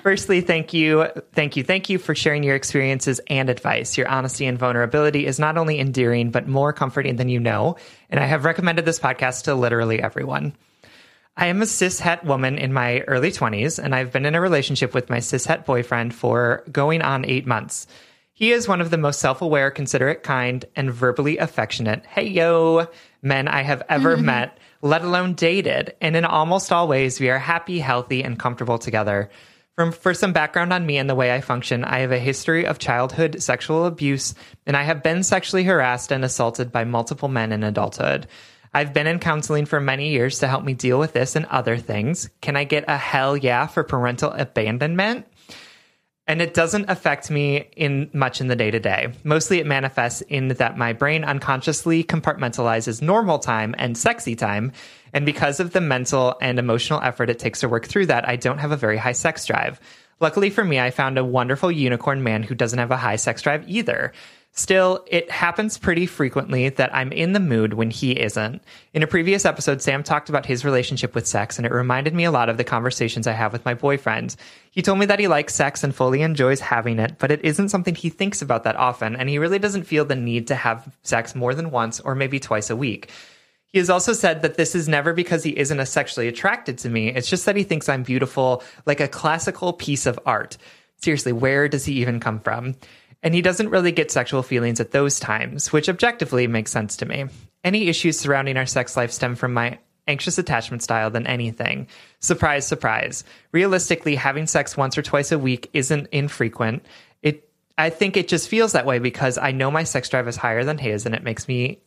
Firstly, 0.02 0.42
thank 0.42 0.74
you, 0.74 1.06
thank 1.32 1.56
you, 1.56 1.64
thank 1.64 1.88
you 1.88 1.98
for 1.98 2.14
sharing 2.14 2.42
your 2.42 2.54
experiences 2.54 3.20
and 3.28 3.48
advice. 3.48 3.96
Your 3.96 4.06
honesty 4.08 4.44
and 4.44 4.58
vulnerability 4.58 5.24
is 5.26 5.38
not 5.38 5.56
only 5.56 5.78
endearing, 5.78 6.30
but 6.30 6.46
more 6.46 6.74
comforting 6.74 7.16
than 7.16 7.30
you 7.30 7.40
know. 7.40 7.76
And 8.10 8.20
I 8.20 8.26
have 8.26 8.44
recommended 8.44 8.84
this 8.84 8.98
podcast 8.98 9.44
to 9.44 9.54
literally 9.54 10.02
everyone. 10.02 10.54
I 11.36 11.46
am 11.46 11.62
a 11.62 11.64
cishet 11.64 12.24
woman 12.24 12.58
in 12.58 12.72
my 12.72 13.00
early 13.00 13.30
20s, 13.30 13.82
and 13.82 13.94
I've 13.94 14.12
been 14.12 14.26
in 14.26 14.34
a 14.34 14.40
relationship 14.40 14.92
with 14.92 15.08
my 15.08 15.18
cishet 15.18 15.64
boyfriend 15.64 16.14
for 16.14 16.62
going 16.70 17.00
on 17.00 17.24
eight 17.24 17.46
months. 17.46 17.86
He 18.34 18.52
is 18.52 18.68
one 18.68 18.80
of 18.80 18.90
the 18.90 18.98
most 18.98 19.18
self 19.18 19.40
aware, 19.40 19.70
considerate, 19.70 20.22
kind, 20.22 20.64
and 20.76 20.92
verbally 20.92 21.38
affectionate, 21.38 22.04
hey 22.04 22.28
yo, 22.28 22.86
men 23.22 23.48
I 23.48 23.62
have 23.62 23.82
ever 23.88 24.16
met, 24.18 24.58
let 24.82 25.04
alone 25.04 25.34
dated. 25.34 25.94
And 26.02 26.16
in 26.16 26.24
almost 26.26 26.70
all 26.70 26.86
ways, 26.86 27.18
we 27.18 27.30
are 27.30 27.38
happy, 27.38 27.78
healthy, 27.78 28.22
and 28.22 28.38
comfortable 28.38 28.78
together. 28.78 29.30
From, 29.76 29.92
for 29.92 30.12
some 30.12 30.34
background 30.34 30.70
on 30.72 30.84
me 30.84 30.98
and 30.98 31.08
the 31.08 31.14
way 31.14 31.32
I 31.34 31.40
function, 31.40 31.82
I 31.82 32.00
have 32.00 32.12
a 32.12 32.18
history 32.18 32.66
of 32.66 32.78
childhood 32.78 33.42
sexual 33.42 33.86
abuse, 33.86 34.34
and 34.66 34.76
I 34.76 34.82
have 34.82 35.02
been 35.02 35.22
sexually 35.22 35.64
harassed 35.64 36.12
and 36.12 36.24
assaulted 36.24 36.70
by 36.70 36.84
multiple 36.84 37.28
men 37.28 37.52
in 37.52 37.64
adulthood. 37.64 38.26
I've 38.74 38.94
been 38.94 39.06
in 39.06 39.18
counseling 39.18 39.66
for 39.66 39.80
many 39.80 40.10
years 40.10 40.38
to 40.38 40.48
help 40.48 40.64
me 40.64 40.72
deal 40.72 40.98
with 40.98 41.12
this 41.12 41.36
and 41.36 41.44
other 41.46 41.76
things. 41.76 42.30
Can 42.40 42.56
I 42.56 42.64
get 42.64 42.84
a 42.88 42.96
hell 42.96 43.36
yeah 43.36 43.66
for 43.66 43.84
parental 43.84 44.30
abandonment? 44.30 45.26
And 46.26 46.40
it 46.40 46.54
doesn't 46.54 46.88
affect 46.88 47.30
me 47.30 47.68
in 47.76 48.08
much 48.14 48.40
in 48.40 48.46
the 48.46 48.56
day 48.56 48.70
to 48.70 48.78
day. 48.78 49.12
Mostly 49.24 49.58
it 49.58 49.66
manifests 49.66 50.22
in 50.22 50.48
that 50.48 50.78
my 50.78 50.92
brain 50.92 51.24
unconsciously 51.24 52.04
compartmentalizes 52.04 53.02
normal 53.02 53.38
time 53.38 53.74
and 53.76 53.98
sexy 53.98 54.36
time. 54.36 54.72
And 55.12 55.26
because 55.26 55.60
of 55.60 55.72
the 55.72 55.80
mental 55.80 56.36
and 56.40 56.58
emotional 56.58 57.00
effort 57.02 57.28
it 57.28 57.38
takes 57.38 57.60
to 57.60 57.68
work 57.68 57.86
through 57.86 58.06
that, 58.06 58.26
I 58.26 58.36
don't 58.36 58.58
have 58.58 58.72
a 58.72 58.76
very 58.76 58.96
high 58.96 59.12
sex 59.12 59.44
drive. 59.44 59.80
Luckily 60.20 60.50
for 60.50 60.64
me, 60.64 60.78
I 60.78 60.92
found 60.92 61.18
a 61.18 61.24
wonderful 61.24 61.72
unicorn 61.72 62.22
man 62.22 62.44
who 62.44 62.54
doesn't 62.54 62.78
have 62.78 62.92
a 62.92 62.96
high 62.96 63.16
sex 63.16 63.42
drive 63.42 63.68
either. 63.68 64.12
Still, 64.54 65.02
it 65.06 65.30
happens 65.30 65.78
pretty 65.78 66.04
frequently 66.04 66.68
that 66.68 66.94
I'm 66.94 67.10
in 67.10 67.32
the 67.32 67.40
mood 67.40 67.72
when 67.72 67.90
he 67.90 68.12
isn't. 68.12 68.62
In 68.92 69.02
a 69.02 69.06
previous 69.06 69.46
episode, 69.46 69.80
Sam 69.80 70.02
talked 70.02 70.28
about 70.28 70.44
his 70.44 70.62
relationship 70.62 71.14
with 71.14 71.26
sex, 71.26 71.56
and 71.56 71.64
it 71.64 71.72
reminded 71.72 72.12
me 72.12 72.24
a 72.24 72.30
lot 72.30 72.50
of 72.50 72.58
the 72.58 72.64
conversations 72.64 73.26
I 73.26 73.32
have 73.32 73.54
with 73.54 73.64
my 73.64 73.72
boyfriend. 73.72 74.36
He 74.70 74.82
told 74.82 74.98
me 74.98 75.06
that 75.06 75.18
he 75.18 75.26
likes 75.26 75.54
sex 75.54 75.82
and 75.82 75.94
fully 75.94 76.20
enjoys 76.20 76.60
having 76.60 76.98
it, 76.98 77.18
but 77.18 77.30
it 77.30 77.42
isn't 77.42 77.70
something 77.70 77.94
he 77.94 78.10
thinks 78.10 78.42
about 78.42 78.64
that 78.64 78.76
often, 78.76 79.16
and 79.16 79.30
he 79.30 79.38
really 79.38 79.58
doesn't 79.58 79.84
feel 79.84 80.04
the 80.04 80.16
need 80.16 80.46
to 80.48 80.54
have 80.54 80.94
sex 81.02 81.34
more 81.34 81.54
than 81.54 81.70
once 81.70 81.98
or 82.00 82.14
maybe 82.14 82.38
twice 82.38 82.68
a 82.68 82.76
week. 82.76 83.10
He 83.68 83.78
has 83.78 83.88
also 83.88 84.12
said 84.12 84.42
that 84.42 84.58
this 84.58 84.74
is 84.74 84.86
never 84.86 85.14
because 85.14 85.42
he 85.42 85.56
isn't 85.56 85.86
sexually 85.86 86.28
attracted 86.28 86.76
to 86.78 86.90
me. 86.90 87.08
It's 87.08 87.30
just 87.30 87.46
that 87.46 87.56
he 87.56 87.64
thinks 87.64 87.88
I'm 87.88 88.02
beautiful, 88.02 88.62
like 88.84 89.00
a 89.00 89.08
classical 89.08 89.72
piece 89.72 90.04
of 90.04 90.20
art. 90.26 90.58
Seriously, 90.98 91.32
where 91.32 91.68
does 91.68 91.86
he 91.86 91.94
even 91.94 92.20
come 92.20 92.38
from? 92.38 92.76
And 93.22 93.34
he 93.34 93.42
doesn't 93.42 93.70
really 93.70 93.92
get 93.92 94.10
sexual 94.10 94.42
feelings 94.42 94.80
at 94.80 94.90
those 94.90 95.20
times, 95.20 95.72
which 95.72 95.88
objectively 95.88 96.46
makes 96.46 96.72
sense 96.72 96.96
to 96.96 97.06
me. 97.06 97.26
Any 97.62 97.88
issues 97.88 98.18
surrounding 98.18 98.56
our 98.56 98.66
sex 98.66 98.96
life 98.96 99.12
stem 99.12 99.36
from 99.36 99.54
my 99.54 99.78
anxious 100.08 100.38
attachment 100.38 100.82
style 100.82 101.10
than 101.10 101.26
anything. 101.26 101.86
Surprise, 102.20 102.66
surprise. 102.66 103.24
Realistically, 103.52 104.16
having 104.16 104.46
sex 104.46 104.76
once 104.76 104.98
or 104.98 105.02
twice 105.02 105.30
a 105.32 105.38
week 105.38 105.70
isn't 105.72 106.08
infrequent. 106.10 106.84
It 107.22 107.48
I 107.78 107.90
think 107.90 108.16
it 108.16 108.28
just 108.28 108.48
feels 108.48 108.72
that 108.72 108.86
way 108.86 108.98
because 108.98 109.38
I 109.38 109.52
know 109.52 109.70
my 109.70 109.84
sex 109.84 110.08
drive 110.08 110.28
is 110.28 110.36
higher 110.36 110.64
than 110.64 110.78
his 110.78 111.06
and 111.06 111.14
it 111.14 111.22
makes 111.22 111.46
me 111.46 111.78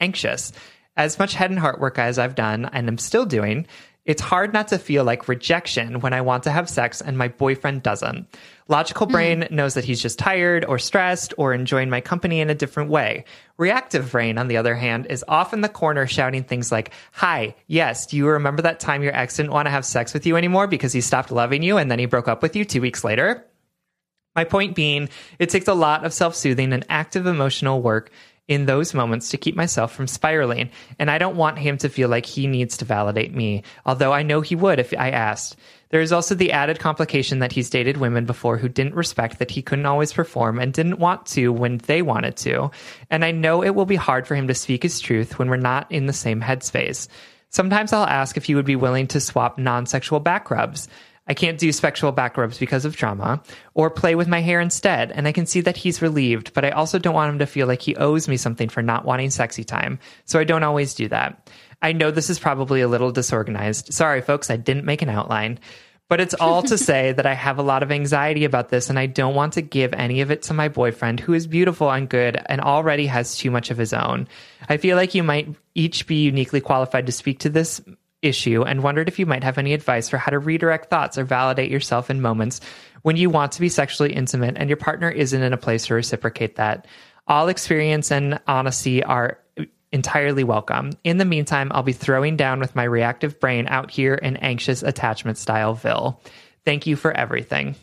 anxious. 0.00 0.52
As 0.96 1.18
much 1.18 1.34
head 1.34 1.50
and 1.50 1.58
heart 1.58 1.80
work 1.80 1.98
as 1.98 2.18
I've 2.18 2.34
done 2.34 2.66
and 2.66 2.88
am 2.88 2.98
still 2.98 3.26
doing, 3.26 3.66
it's 4.06 4.22
hard 4.22 4.52
not 4.52 4.68
to 4.68 4.78
feel 4.78 5.02
like 5.02 5.28
rejection 5.28 6.00
when 6.00 6.12
I 6.12 6.20
want 6.20 6.44
to 6.44 6.50
have 6.52 6.70
sex 6.70 7.00
and 7.00 7.18
my 7.18 7.26
boyfriend 7.28 7.82
doesn't. 7.82 8.28
Logical 8.68 9.06
brain 9.06 9.42
mm. 9.42 9.50
knows 9.50 9.74
that 9.74 9.84
he's 9.84 10.00
just 10.00 10.18
tired 10.18 10.64
or 10.64 10.78
stressed 10.78 11.34
or 11.36 11.52
enjoying 11.52 11.90
my 11.90 12.00
company 12.00 12.40
in 12.40 12.48
a 12.48 12.54
different 12.54 12.88
way. 12.88 13.24
Reactive 13.58 14.12
brain, 14.12 14.38
on 14.38 14.46
the 14.46 14.56
other 14.56 14.76
hand, 14.76 15.06
is 15.10 15.24
off 15.26 15.52
in 15.52 15.60
the 15.60 15.68
corner 15.68 16.06
shouting 16.06 16.44
things 16.44 16.70
like, 16.70 16.92
Hi, 17.12 17.56
yes, 17.66 18.06
do 18.06 18.16
you 18.16 18.28
remember 18.28 18.62
that 18.62 18.80
time 18.80 19.02
your 19.02 19.14
ex 19.14 19.36
didn't 19.36 19.52
want 19.52 19.66
to 19.66 19.70
have 19.70 19.84
sex 19.84 20.14
with 20.14 20.24
you 20.24 20.36
anymore 20.36 20.68
because 20.68 20.92
he 20.92 21.00
stopped 21.00 21.32
loving 21.32 21.62
you 21.62 21.76
and 21.76 21.90
then 21.90 21.98
he 21.98 22.06
broke 22.06 22.28
up 22.28 22.42
with 22.42 22.54
you 22.54 22.64
two 22.64 22.80
weeks 22.80 23.02
later? 23.02 23.44
My 24.36 24.44
point 24.44 24.74
being, 24.74 25.08
it 25.38 25.48
takes 25.48 25.66
a 25.66 25.74
lot 25.74 26.04
of 26.04 26.12
self 26.12 26.36
soothing 26.36 26.72
and 26.72 26.84
active 26.88 27.26
emotional 27.26 27.82
work 27.82 28.10
in 28.48 28.66
those 28.66 28.94
moments 28.94 29.30
to 29.30 29.36
keep 29.36 29.56
myself 29.56 29.92
from 29.92 30.06
spiraling. 30.06 30.70
And 30.98 31.10
I 31.10 31.18
don't 31.18 31.36
want 31.36 31.58
him 31.58 31.78
to 31.78 31.88
feel 31.88 32.08
like 32.08 32.26
he 32.26 32.46
needs 32.46 32.76
to 32.78 32.84
validate 32.84 33.34
me, 33.34 33.62
although 33.84 34.12
I 34.12 34.22
know 34.22 34.40
he 34.40 34.54
would 34.54 34.78
if 34.78 34.94
I 34.96 35.10
asked. 35.10 35.56
There 35.90 36.00
is 36.00 36.12
also 36.12 36.34
the 36.34 36.52
added 36.52 36.78
complication 36.78 37.38
that 37.40 37.52
he's 37.52 37.70
dated 37.70 37.96
women 37.96 38.24
before 38.24 38.56
who 38.56 38.68
didn't 38.68 38.94
respect 38.94 39.38
that 39.38 39.50
he 39.50 39.62
couldn't 39.62 39.86
always 39.86 40.12
perform 40.12 40.58
and 40.58 40.72
didn't 40.72 40.98
want 40.98 41.26
to 41.26 41.52
when 41.52 41.78
they 41.78 42.02
wanted 42.02 42.36
to. 42.38 42.70
And 43.10 43.24
I 43.24 43.30
know 43.30 43.62
it 43.62 43.74
will 43.74 43.86
be 43.86 43.96
hard 43.96 44.26
for 44.26 44.34
him 44.34 44.48
to 44.48 44.54
speak 44.54 44.82
his 44.82 45.00
truth 45.00 45.38
when 45.38 45.48
we're 45.48 45.56
not 45.56 45.90
in 45.90 46.06
the 46.06 46.12
same 46.12 46.40
headspace. 46.40 47.08
Sometimes 47.50 47.92
I'll 47.92 48.06
ask 48.06 48.36
if 48.36 48.44
he 48.44 48.54
would 48.54 48.64
be 48.64 48.76
willing 48.76 49.06
to 49.08 49.20
swap 49.20 49.58
non 49.58 49.86
sexual 49.86 50.20
back 50.20 50.50
rubs. 50.50 50.88
I 51.26 51.34
can't 51.34 51.58
do 51.58 51.72
sexual 51.72 52.12
back 52.12 52.36
rubs 52.36 52.58
because 52.58 52.84
of 52.84 52.96
trauma, 52.96 53.42
or 53.74 53.90
play 53.90 54.14
with 54.14 54.28
my 54.28 54.40
hair 54.40 54.60
instead, 54.60 55.10
and 55.10 55.26
I 55.26 55.32
can 55.32 55.46
see 55.46 55.60
that 55.62 55.76
he's 55.76 56.02
relieved, 56.02 56.54
but 56.54 56.64
I 56.64 56.70
also 56.70 56.98
don't 56.98 57.14
want 57.14 57.32
him 57.32 57.38
to 57.40 57.46
feel 57.46 57.66
like 57.66 57.82
he 57.82 57.96
owes 57.96 58.28
me 58.28 58.36
something 58.36 58.68
for 58.68 58.82
not 58.82 59.04
wanting 59.04 59.30
sexy 59.30 59.64
time, 59.64 59.98
so 60.24 60.38
I 60.38 60.44
don't 60.44 60.62
always 60.62 60.94
do 60.94 61.08
that. 61.08 61.50
I 61.82 61.92
know 61.92 62.10
this 62.10 62.30
is 62.30 62.38
probably 62.38 62.80
a 62.80 62.88
little 62.88 63.12
disorganized. 63.12 63.92
Sorry, 63.92 64.22
folks, 64.22 64.50
I 64.50 64.56
didn't 64.56 64.86
make 64.86 65.02
an 65.02 65.08
outline. 65.08 65.58
But 66.08 66.20
it's 66.20 66.34
all 66.34 66.62
to 66.62 66.78
say 66.88 67.12
that 67.12 67.26
I 67.26 67.34
have 67.34 67.58
a 67.58 67.62
lot 67.62 67.82
of 67.82 67.90
anxiety 67.90 68.44
about 68.44 68.68
this, 68.68 68.88
and 68.88 68.98
I 68.98 69.06
don't 69.06 69.34
want 69.34 69.54
to 69.54 69.62
give 69.62 69.92
any 69.92 70.20
of 70.20 70.30
it 70.30 70.42
to 70.42 70.54
my 70.54 70.68
boyfriend, 70.68 71.20
who 71.20 71.34
is 71.34 71.46
beautiful 71.46 71.90
and 71.90 72.08
good 72.08 72.40
and 72.46 72.60
already 72.60 73.06
has 73.06 73.36
too 73.36 73.50
much 73.50 73.70
of 73.70 73.78
his 73.78 73.92
own. 73.92 74.28
I 74.68 74.76
feel 74.76 74.96
like 74.96 75.14
you 75.14 75.22
might 75.22 75.48
each 75.74 76.06
be 76.06 76.22
uniquely 76.22 76.60
qualified 76.60 77.06
to 77.06 77.12
speak 77.12 77.40
to 77.40 77.50
this 77.50 77.80
issue 78.26 78.62
and 78.62 78.82
wondered 78.82 79.08
if 79.08 79.18
you 79.18 79.26
might 79.26 79.44
have 79.44 79.58
any 79.58 79.72
advice 79.72 80.08
for 80.08 80.18
how 80.18 80.30
to 80.30 80.38
redirect 80.38 80.90
thoughts 80.90 81.16
or 81.16 81.24
validate 81.24 81.70
yourself 81.70 82.10
in 82.10 82.20
moments 82.20 82.60
when 83.02 83.16
you 83.16 83.30
want 83.30 83.52
to 83.52 83.60
be 83.60 83.68
sexually 83.68 84.12
intimate 84.12 84.56
and 84.58 84.68
your 84.68 84.76
partner 84.76 85.08
isn't 85.08 85.42
in 85.42 85.52
a 85.52 85.56
place 85.56 85.86
to 85.86 85.94
reciprocate 85.94 86.56
that. 86.56 86.86
All 87.26 87.48
experience 87.48 88.10
and 88.12 88.40
honesty 88.46 89.02
are 89.02 89.38
entirely 89.92 90.44
welcome. 90.44 90.92
In 91.04 91.16
the 91.16 91.24
meantime, 91.24 91.70
I'll 91.72 91.82
be 91.82 91.92
throwing 91.92 92.36
down 92.36 92.60
with 92.60 92.76
my 92.76 92.84
reactive 92.84 93.40
brain 93.40 93.66
out 93.68 93.90
here 93.90 94.14
in 94.14 94.36
anxious 94.36 94.82
attachment 94.82 95.38
style 95.38 95.74
Ville. 95.74 96.20
Thank 96.64 96.86
you 96.86 96.96
for 96.96 97.12
everything. 97.12 97.76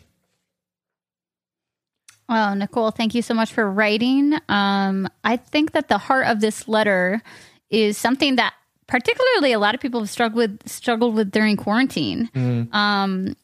Well, 2.28 2.54
Nicole, 2.54 2.90
thank 2.90 3.14
you 3.14 3.22
so 3.22 3.34
much 3.34 3.52
for 3.52 3.70
writing. 3.70 4.34
Um, 4.48 5.08
I 5.22 5.36
think 5.36 5.72
that 5.72 5.88
the 5.88 5.98
heart 5.98 6.26
of 6.26 6.40
this 6.40 6.68
letter 6.68 7.20
is 7.70 7.98
something 7.98 8.36
that 8.36 8.54
particularly 8.86 9.52
a 9.52 9.58
lot 9.58 9.74
of 9.74 9.80
people 9.80 10.00
have 10.00 10.10
struggled 10.10 10.36
with 10.36 10.68
struggled 10.68 11.14
with 11.14 11.30
during 11.30 11.56
quarantine. 11.56 12.28
Mm. 12.34 12.74
Um, 12.74 13.36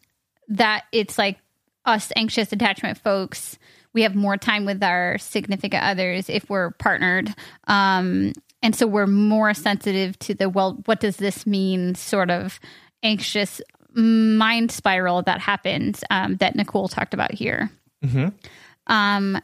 that 0.48 0.84
it's 0.92 1.16
like 1.16 1.38
us 1.84 2.12
anxious 2.16 2.52
attachment 2.52 2.98
folks. 2.98 3.58
We 3.92 4.02
have 4.02 4.14
more 4.14 4.36
time 4.36 4.66
with 4.66 4.82
our 4.82 5.18
significant 5.18 5.82
others 5.82 6.28
if 6.28 6.48
we're 6.48 6.70
partnered. 6.72 7.34
Um, 7.66 8.32
and 8.62 8.76
so 8.76 8.86
we're 8.86 9.06
more 9.06 9.54
sensitive 9.54 10.18
to 10.20 10.34
the, 10.34 10.48
well, 10.48 10.80
what 10.84 11.00
does 11.00 11.16
this 11.16 11.46
mean 11.46 11.94
sort 11.94 12.30
of 12.30 12.60
anxious 13.02 13.60
mind 13.94 14.70
spiral 14.70 15.22
that 15.22 15.40
happens 15.40 16.04
um, 16.10 16.36
that 16.36 16.54
Nicole 16.54 16.88
talked 16.88 17.14
about 17.14 17.32
here. 17.32 17.70
Mm-hmm. 18.04 18.28
Um, 18.86 19.40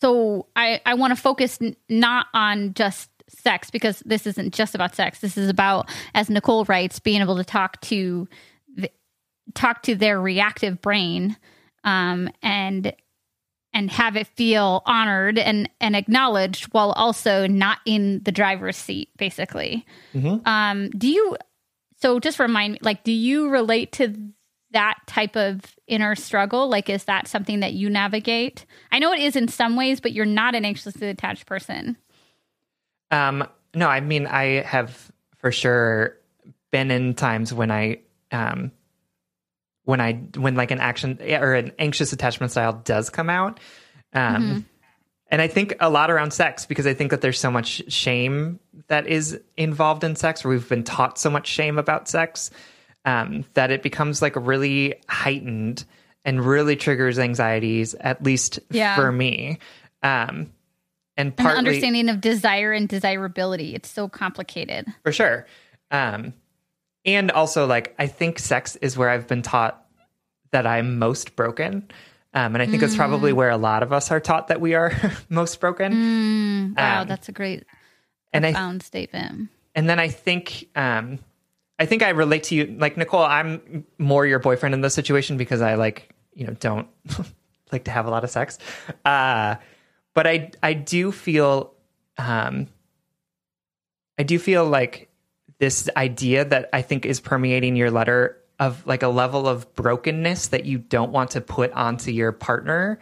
so 0.00 0.46
I, 0.54 0.80
I 0.84 0.94
want 0.94 1.16
to 1.16 1.20
focus 1.20 1.58
n- 1.60 1.76
not 1.88 2.26
on 2.34 2.74
just 2.74 3.10
sex 3.28 3.70
because 3.70 4.02
this 4.06 4.26
isn't 4.26 4.54
just 4.54 4.74
about 4.74 4.94
sex. 4.94 5.20
This 5.20 5.36
is 5.36 5.48
about, 5.48 5.88
as 6.14 6.30
Nicole 6.30 6.64
writes, 6.64 6.98
being 6.98 7.20
able 7.20 7.36
to 7.36 7.44
talk 7.44 7.80
to 7.82 8.28
the, 8.74 8.90
talk 9.54 9.82
to 9.82 9.94
their 9.94 10.20
reactive 10.20 10.80
brain 10.80 11.36
um, 11.84 12.28
and 12.42 12.94
and 13.76 13.90
have 13.90 14.16
it 14.16 14.26
feel 14.28 14.82
honored 14.86 15.38
and 15.38 15.68
and 15.80 15.94
acknowledged 15.94 16.64
while 16.72 16.92
also 16.92 17.46
not 17.46 17.78
in 17.84 18.22
the 18.24 18.32
driver's 18.32 18.76
seat 18.76 19.10
basically 19.18 19.86
mm-hmm. 20.14 20.46
um 20.48 20.88
do 20.90 21.08
you 21.08 21.36
so 21.98 22.18
just 22.18 22.38
remind 22.38 22.72
me 22.72 22.78
like 22.80 23.04
do 23.04 23.12
you 23.12 23.50
relate 23.50 23.92
to 23.92 24.16
that 24.70 24.96
type 25.06 25.36
of 25.36 25.60
inner 25.86 26.14
struggle 26.14 26.68
like 26.68 26.88
is 26.88 27.04
that 27.04 27.28
something 27.28 27.60
that 27.60 27.74
you 27.74 27.90
navigate 27.90 28.64
i 28.92 28.98
know 28.98 29.12
it 29.12 29.20
is 29.20 29.36
in 29.36 29.46
some 29.46 29.76
ways 29.76 30.00
but 30.00 30.12
you're 30.12 30.24
not 30.24 30.54
an 30.54 30.64
anxiously 30.64 31.08
attached 31.08 31.44
person 31.44 31.96
um 33.10 33.46
no 33.74 33.88
i 33.88 34.00
mean 34.00 34.26
i 34.26 34.62
have 34.62 35.10
for 35.38 35.52
sure 35.52 36.16
been 36.70 36.90
in 36.90 37.14
times 37.14 37.52
when 37.52 37.70
i 37.70 37.98
um 38.32 38.70
when 39.86 40.00
I 40.00 40.14
when 40.36 40.56
like 40.56 40.72
an 40.72 40.80
action 40.80 41.18
or 41.22 41.54
an 41.54 41.72
anxious 41.78 42.12
attachment 42.12 42.50
style 42.50 42.82
does 42.84 43.08
come 43.08 43.30
out. 43.30 43.60
Um, 44.12 44.42
mm-hmm. 44.42 44.58
And 45.28 45.42
I 45.42 45.48
think 45.48 45.74
a 45.80 45.88
lot 45.88 46.10
around 46.10 46.32
sex 46.32 46.66
because 46.66 46.86
I 46.86 46.94
think 46.94 47.12
that 47.12 47.20
there's 47.20 47.38
so 47.38 47.50
much 47.50 47.90
shame 47.90 48.60
that 48.88 49.06
is 49.06 49.40
involved 49.56 50.04
in 50.04 50.14
sex, 50.16 50.44
or 50.44 50.50
we've 50.50 50.68
been 50.68 50.84
taught 50.84 51.18
so 51.18 51.30
much 51.30 51.46
shame 51.46 51.78
about 51.78 52.08
sex 52.08 52.50
um, 53.04 53.44
that 53.54 53.70
it 53.70 53.82
becomes 53.82 54.20
like 54.20 54.34
really 54.36 54.94
heightened 55.08 55.84
and 56.24 56.44
really 56.44 56.74
triggers 56.76 57.18
anxieties, 57.18 57.94
at 57.94 58.22
least 58.22 58.58
yeah. 58.70 58.96
for 58.96 59.10
me. 59.10 59.58
Um, 60.02 60.52
and 61.16 61.34
partly, 61.34 61.52
An 61.52 61.58
understanding 61.58 62.08
of 62.08 62.20
desire 62.20 62.72
and 62.72 62.88
desirability. 62.88 63.74
It's 63.74 63.90
so 63.90 64.08
complicated. 64.08 64.86
For 65.02 65.12
sure. 65.12 65.46
Um, 65.90 66.34
and 67.04 67.30
also 67.30 67.66
like 67.66 67.94
I 67.98 68.06
think 68.06 68.38
sex 68.38 68.76
is 68.76 68.98
where 68.98 69.08
I've 69.08 69.26
been 69.26 69.42
taught 69.42 69.86
that 70.50 70.66
I'm 70.66 70.98
most 70.98 71.36
broken. 71.36 71.88
Um, 72.34 72.54
and 72.54 72.62
I 72.62 72.66
think 72.66 72.82
mm. 72.82 72.86
it's 72.86 72.96
probably 72.96 73.32
where 73.32 73.48
a 73.48 73.56
lot 73.56 73.82
of 73.82 73.92
us 73.92 74.10
are 74.10 74.20
taught 74.20 74.48
that 74.48 74.60
we 74.60 74.74
are 74.74 74.92
most 75.30 75.58
broken. 75.58 75.92
Mm. 75.92 76.76
Wow, 76.76 77.02
um, 77.02 77.08
that's 77.08 77.28
a 77.28 77.32
great 77.32 77.64
and 78.32 78.42
profound 78.44 78.82
I, 78.82 78.84
statement. 78.84 79.48
And 79.74 79.88
then 79.88 79.98
I 79.98 80.08
think 80.08 80.68
um, 80.74 81.18
I 81.78 81.86
think 81.86 82.02
I 82.02 82.10
relate 82.10 82.44
to 82.44 82.54
you 82.54 82.76
like 82.78 82.96
Nicole, 82.96 83.22
I'm 83.22 83.86
more 83.98 84.26
your 84.26 84.38
boyfriend 84.38 84.74
in 84.74 84.80
this 84.80 84.94
situation 84.94 85.36
because 85.36 85.60
I 85.60 85.74
like, 85.74 86.14
you 86.34 86.46
know, 86.46 86.54
don't 86.54 86.88
like 87.72 87.84
to 87.84 87.90
have 87.90 88.06
a 88.06 88.10
lot 88.10 88.24
of 88.24 88.30
sex. 88.30 88.58
Uh, 89.04 89.56
but 90.16 90.26
I 90.26 90.50
I 90.62 90.72
do 90.72 91.12
feel 91.12 91.74
um 92.18 92.66
I 94.18 94.22
do 94.22 94.38
feel 94.38 94.64
like 94.64 95.10
this 95.58 95.88
idea 95.94 96.44
that 96.46 96.70
I 96.72 96.82
think 96.82 97.04
is 97.04 97.20
permeating 97.20 97.76
your 97.76 97.90
letter 97.90 98.38
of 98.58 98.84
like 98.86 99.02
a 99.02 99.08
level 99.08 99.46
of 99.46 99.72
brokenness 99.74 100.48
that 100.48 100.64
you 100.64 100.78
don't 100.78 101.12
want 101.12 101.32
to 101.32 101.42
put 101.42 101.70
onto 101.72 102.10
your 102.10 102.32
partner 102.32 102.98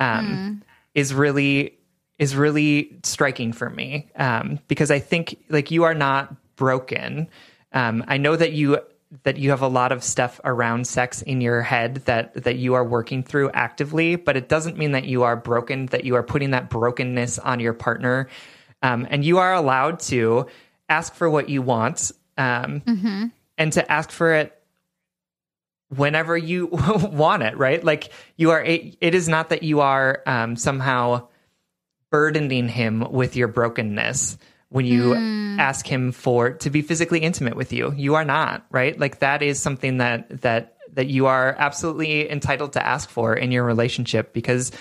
um, 0.00 0.26
mm. 0.26 0.62
is 0.94 1.14
really 1.14 1.78
is 2.18 2.34
really 2.34 2.98
striking 3.04 3.52
for 3.52 3.70
me 3.70 4.10
um, 4.16 4.58
because 4.66 4.90
I 4.90 4.98
think 4.98 5.38
like 5.48 5.70
you 5.70 5.84
are 5.84 5.94
not 5.94 6.34
broken. 6.56 7.28
Um, 7.72 8.04
I 8.08 8.16
know 8.16 8.34
that 8.34 8.52
you 8.52 8.80
that 9.22 9.36
you 9.36 9.50
have 9.50 9.62
a 9.62 9.68
lot 9.68 9.92
of 9.92 10.02
stuff 10.02 10.40
around 10.44 10.86
sex 10.86 11.22
in 11.22 11.40
your 11.40 11.62
head 11.62 11.96
that 12.06 12.44
that 12.44 12.56
you 12.56 12.74
are 12.74 12.84
working 12.84 13.22
through 13.22 13.50
actively, 13.50 14.16
but 14.16 14.36
it 14.36 14.48
doesn't 14.48 14.76
mean 14.76 14.92
that 14.92 15.04
you 15.04 15.22
are 15.22 15.36
broken. 15.36 15.86
That 15.86 16.04
you 16.04 16.16
are 16.16 16.22
putting 16.22 16.50
that 16.50 16.70
brokenness 16.70 17.38
on 17.38 17.60
your 17.60 17.72
partner, 17.72 18.28
um, 18.82 19.06
and 19.10 19.24
you 19.24 19.38
are 19.38 19.54
allowed 19.54 20.00
to 20.00 20.46
ask 20.88 21.14
for 21.14 21.28
what 21.28 21.48
you 21.48 21.62
want, 21.62 22.12
um, 22.38 22.80
mm-hmm. 22.80 23.26
and 23.58 23.72
to 23.72 23.90
ask 23.90 24.10
for 24.10 24.32
it 24.32 24.60
whenever 25.88 26.36
you 26.36 26.66
want 27.12 27.42
it. 27.42 27.56
Right? 27.56 27.82
Like 27.82 28.12
you 28.36 28.50
are. 28.50 28.62
It, 28.62 28.96
it 29.00 29.14
is 29.14 29.28
not 29.28 29.50
that 29.50 29.62
you 29.62 29.80
are 29.80 30.22
um, 30.26 30.56
somehow 30.56 31.28
burdening 32.10 32.68
him 32.68 33.06
with 33.10 33.36
your 33.36 33.48
brokenness 33.48 34.38
when 34.68 34.84
you 34.84 35.14
mm. 35.14 35.58
ask 35.58 35.86
him 35.86 36.12
for 36.12 36.50
to 36.50 36.70
be 36.70 36.82
physically 36.82 37.20
intimate 37.20 37.56
with 37.56 37.72
you. 37.72 37.92
You 37.96 38.16
are 38.16 38.24
not, 38.24 38.66
right? 38.70 38.98
Like 38.98 39.20
that 39.20 39.42
is 39.42 39.60
something 39.60 39.98
that 39.98 40.42
that 40.42 40.76
that 40.92 41.06
you 41.06 41.26
are 41.26 41.54
absolutely 41.58 42.30
entitled 42.30 42.72
to 42.72 42.84
ask 42.84 43.08
for 43.08 43.34
in 43.34 43.52
your 43.52 43.64
relationship 43.64 44.32
because 44.32 44.72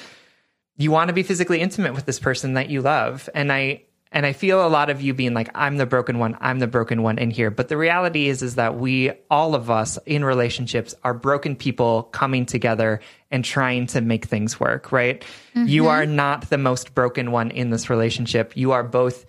you 0.78 0.92
want 0.92 1.10
to 1.10 1.14
be 1.14 1.24
physically 1.24 1.62
intimate 1.62 1.94
with 1.94 2.06
this 2.06 2.20
person 2.20 2.54
that 2.54 2.70
you 2.70 2.82
love. 2.82 3.30
And 3.34 3.52
I 3.52 3.84
and 4.12 4.26
I 4.26 4.34
feel 4.34 4.66
a 4.66 4.70
lot 4.70 4.90
of 4.90 5.02
you 5.02 5.14
being 5.14 5.34
like 5.34 5.50
I'm 5.54 5.78
the 5.78 5.86
broken 5.86 6.20
one, 6.20 6.38
I'm 6.40 6.60
the 6.60 6.68
broken 6.68 7.04
one 7.04 7.18
in 7.18 7.32
here. 7.32 7.52
But 7.52 7.68
the 7.68 7.78
reality 7.78 8.28
is 8.28 8.42
is 8.42 8.56
that 8.56 8.78
we 8.78 9.12
all 9.30 9.56
of 9.56 9.70
us 9.70 10.00
in 10.06 10.24
relationships 10.24 10.96
are 11.04 11.14
broken 11.14 11.56
people 11.56 12.04
coming 12.04 12.46
together 12.46 13.02
and 13.30 13.44
trying 13.44 13.88
to 13.88 14.02
make 14.02 14.26
things 14.26 14.60
work, 14.60 14.92
right? 14.92 15.22
Mm-hmm. 15.54 15.68
You 15.68 15.88
are 15.88 16.06
not 16.06 16.50
the 16.50 16.58
most 16.58 16.96
broken 16.96 17.32
one 17.32 17.52
in 17.52 17.70
this 17.70 17.90
relationship. 17.90 18.56
You 18.56 18.72
are 18.72 18.84
both 18.84 19.26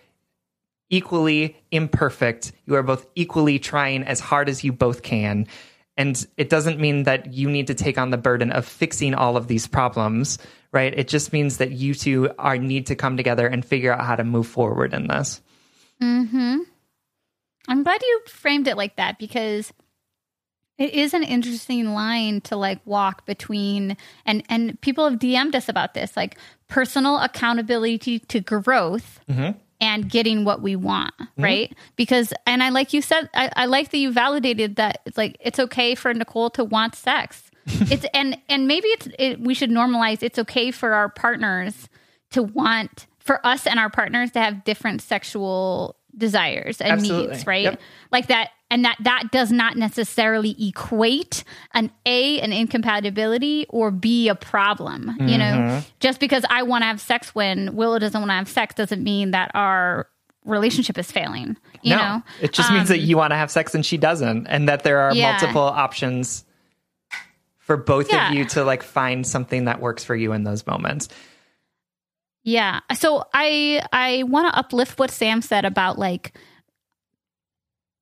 equally 0.90 1.56
imperfect. 1.70 2.52
You 2.66 2.76
are 2.76 2.82
both 2.82 3.06
equally 3.14 3.58
trying 3.58 4.04
as 4.04 4.20
hard 4.20 4.48
as 4.48 4.62
you 4.62 4.72
both 4.72 5.02
can. 5.02 5.46
And 5.96 6.26
it 6.36 6.50
doesn't 6.50 6.78
mean 6.78 7.04
that 7.04 7.32
you 7.32 7.48
need 7.48 7.68
to 7.68 7.74
take 7.74 7.98
on 7.98 8.10
the 8.10 8.18
burden 8.18 8.52
of 8.52 8.66
fixing 8.66 9.14
all 9.14 9.36
of 9.36 9.48
these 9.48 9.66
problems, 9.66 10.38
right? 10.72 10.96
It 10.96 11.08
just 11.08 11.32
means 11.32 11.56
that 11.56 11.72
you 11.72 11.94
two 11.94 12.30
are 12.38 12.58
need 12.58 12.86
to 12.86 12.94
come 12.94 13.16
together 13.16 13.46
and 13.46 13.64
figure 13.64 13.92
out 13.92 14.04
how 14.04 14.16
to 14.16 14.24
move 14.24 14.46
forward 14.46 14.92
in 14.92 15.06
this. 15.06 15.40
Hmm. 16.00 16.58
I'm 17.68 17.82
glad 17.82 18.02
you 18.02 18.20
framed 18.28 18.68
it 18.68 18.76
like 18.76 18.96
that 18.96 19.18
because 19.18 19.72
it 20.78 20.92
is 20.92 21.14
an 21.14 21.22
interesting 21.22 21.94
line 21.94 22.42
to 22.42 22.56
like 22.56 22.80
walk 22.84 23.24
between 23.26 23.96
and 24.24 24.44
and 24.48 24.80
people 24.82 25.08
have 25.08 25.18
DM'd 25.18 25.56
us 25.56 25.68
about 25.68 25.94
this 25.94 26.16
like 26.16 26.38
personal 26.68 27.18
accountability 27.18 28.18
to 28.18 28.40
growth 28.40 29.20
mm-hmm 29.28 29.58
and 29.80 30.08
getting 30.08 30.44
what 30.44 30.62
we 30.62 30.76
want, 30.76 31.16
mm-hmm. 31.18 31.42
right? 31.42 31.76
Because, 31.96 32.32
and 32.46 32.62
I 32.62 32.70
like 32.70 32.92
you 32.92 33.02
said, 33.02 33.28
I, 33.34 33.50
I, 33.56 33.66
like 33.66 33.90
that 33.90 33.98
you 33.98 34.12
validated 34.12 34.76
that 34.76 35.02
it's 35.04 35.18
like 35.18 35.36
it's 35.40 35.58
okay 35.58 35.94
for 35.94 36.12
Nicole 36.14 36.50
to 36.50 36.64
want 36.64 36.94
sex. 36.94 37.50
it's 37.66 38.06
and 38.14 38.38
and 38.48 38.68
maybe 38.68 38.88
it's 38.88 39.08
it, 39.18 39.40
we 39.40 39.54
should 39.54 39.70
normalize. 39.70 40.22
It's 40.22 40.38
okay 40.38 40.70
for 40.70 40.92
our 40.92 41.08
partners 41.08 41.88
to 42.30 42.42
want 42.42 43.06
for 43.18 43.44
us 43.44 43.66
and 43.66 43.78
our 43.78 43.90
partners 43.90 44.30
to 44.32 44.40
have 44.40 44.64
different 44.64 45.02
sexual 45.02 45.96
desires 46.16 46.80
and 46.80 46.92
Absolutely. 46.92 47.32
needs, 47.32 47.46
right? 47.46 47.64
Yep. 47.64 47.80
Like 48.12 48.28
that 48.28 48.50
and 48.70 48.84
that 48.84 48.96
that 49.00 49.30
does 49.30 49.52
not 49.52 49.76
necessarily 49.76 50.54
equate 50.68 51.44
an 51.72 51.90
a 52.04 52.40
an 52.40 52.52
incompatibility 52.52 53.66
or 53.68 53.90
b 53.90 54.28
a 54.28 54.34
problem 54.34 55.06
mm-hmm. 55.06 55.28
you 55.28 55.38
know 55.38 55.44
mm-hmm. 55.44 55.88
just 56.00 56.20
because 56.20 56.44
i 56.50 56.62
want 56.62 56.82
to 56.82 56.86
have 56.86 57.00
sex 57.00 57.34
when 57.34 57.74
willow 57.74 57.98
doesn't 57.98 58.20
want 58.20 58.30
to 58.30 58.34
have 58.34 58.48
sex 58.48 58.74
doesn't 58.74 59.02
mean 59.02 59.30
that 59.30 59.50
our 59.54 60.08
relationship 60.44 60.96
is 60.98 61.10
failing 61.10 61.56
you 61.82 61.90
no, 61.90 61.96
know 61.96 62.22
it 62.40 62.52
just 62.52 62.70
um, 62.70 62.76
means 62.76 62.88
that 62.88 62.98
um, 63.00 63.04
you 63.04 63.16
want 63.16 63.32
to 63.32 63.36
have 63.36 63.50
sex 63.50 63.74
and 63.74 63.84
she 63.84 63.96
doesn't 63.96 64.46
and 64.46 64.68
that 64.68 64.82
there 64.84 65.00
are 65.00 65.14
yeah. 65.14 65.32
multiple 65.32 65.62
options 65.62 66.44
for 67.58 67.76
both 67.76 68.12
yeah. 68.12 68.28
of 68.28 68.34
you 68.34 68.44
to 68.44 68.64
like 68.64 68.82
find 68.84 69.26
something 69.26 69.64
that 69.64 69.80
works 69.80 70.04
for 70.04 70.14
you 70.14 70.32
in 70.32 70.44
those 70.44 70.64
moments 70.66 71.08
yeah 72.44 72.80
so 72.94 73.24
i 73.34 73.82
i 73.92 74.22
want 74.24 74.46
to 74.52 74.56
uplift 74.56 75.00
what 75.00 75.10
sam 75.10 75.42
said 75.42 75.64
about 75.64 75.98
like 75.98 76.32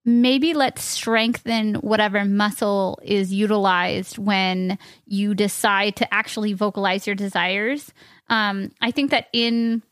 maybe 0.04 0.52
let's 0.52 0.82
strengthen 0.82 1.76
whatever 1.76 2.24
muscle 2.24 2.98
is 3.02 3.32
utilized 3.32 4.18
when 4.18 4.78
you 5.06 5.34
decide 5.34 5.96
to 5.96 6.14
actually 6.14 6.52
vocalize 6.52 7.06
your 7.06 7.16
desires. 7.16 7.92
Um, 8.28 8.70
I 8.80 8.90
think 8.90 9.10
that 9.10 9.28
in 9.32 9.82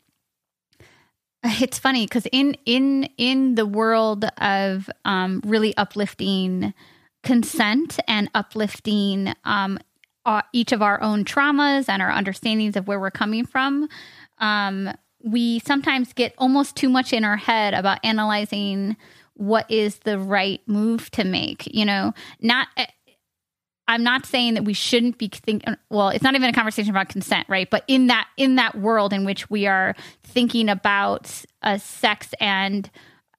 it's 1.43 1.79
funny 1.79 2.05
because 2.05 2.27
in 2.31 2.55
in 2.65 3.09
in 3.17 3.55
the 3.55 3.65
world 3.65 4.25
of 4.37 4.89
um, 5.03 5.41
really 5.45 5.75
uplifting 5.77 6.73
consent 7.23 7.99
and 8.07 8.29
uplifting 8.35 9.33
um, 9.45 9.79
uh, 10.25 10.41
each 10.51 10.71
of 10.71 10.81
our 10.81 11.01
own 11.01 11.25
traumas 11.25 11.89
and 11.89 12.01
our 12.01 12.11
understandings 12.11 12.75
of 12.75 12.87
where 12.87 12.99
we're 12.99 13.11
coming 13.11 13.45
from, 13.45 13.87
um, 14.39 14.89
we 15.23 15.59
sometimes 15.59 16.13
get 16.13 16.33
almost 16.37 16.75
too 16.75 16.89
much 16.89 17.13
in 17.13 17.23
our 17.23 17.37
head 17.37 17.73
about 17.73 17.99
analyzing 18.03 18.95
what 19.35 19.69
is 19.69 19.97
the 19.99 20.19
right 20.19 20.61
move 20.67 21.09
to 21.11 21.23
make 21.23 21.67
you 21.73 21.85
know? 21.85 22.13
Not 22.41 22.67
eh, 22.77 22.85
i'm 23.87 24.03
not 24.03 24.25
saying 24.25 24.53
that 24.53 24.63
we 24.63 24.73
shouldn't 24.73 25.17
be 25.17 25.27
thinking 25.27 25.75
well 25.89 26.07
it's 26.07 26.23
not 26.23 26.35
even 26.35 26.49
a 26.49 26.53
conversation 26.53 26.89
about 26.91 27.09
consent 27.09 27.47
right? 27.49 27.69
But 27.69 27.83
in 27.87 28.07
that 28.07 28.27
in 28.37 28.55
that 28.55 28.75
world 28.75 29.13
in 29.13 29.25
which 29.25 29.49
we 29.49 29.67
are 29.67 29.95
thinking 30.23 30.69
about 30.69 31.43
uh, 31.61 31.77
sex 31.77 32.33
and 32.39 32.89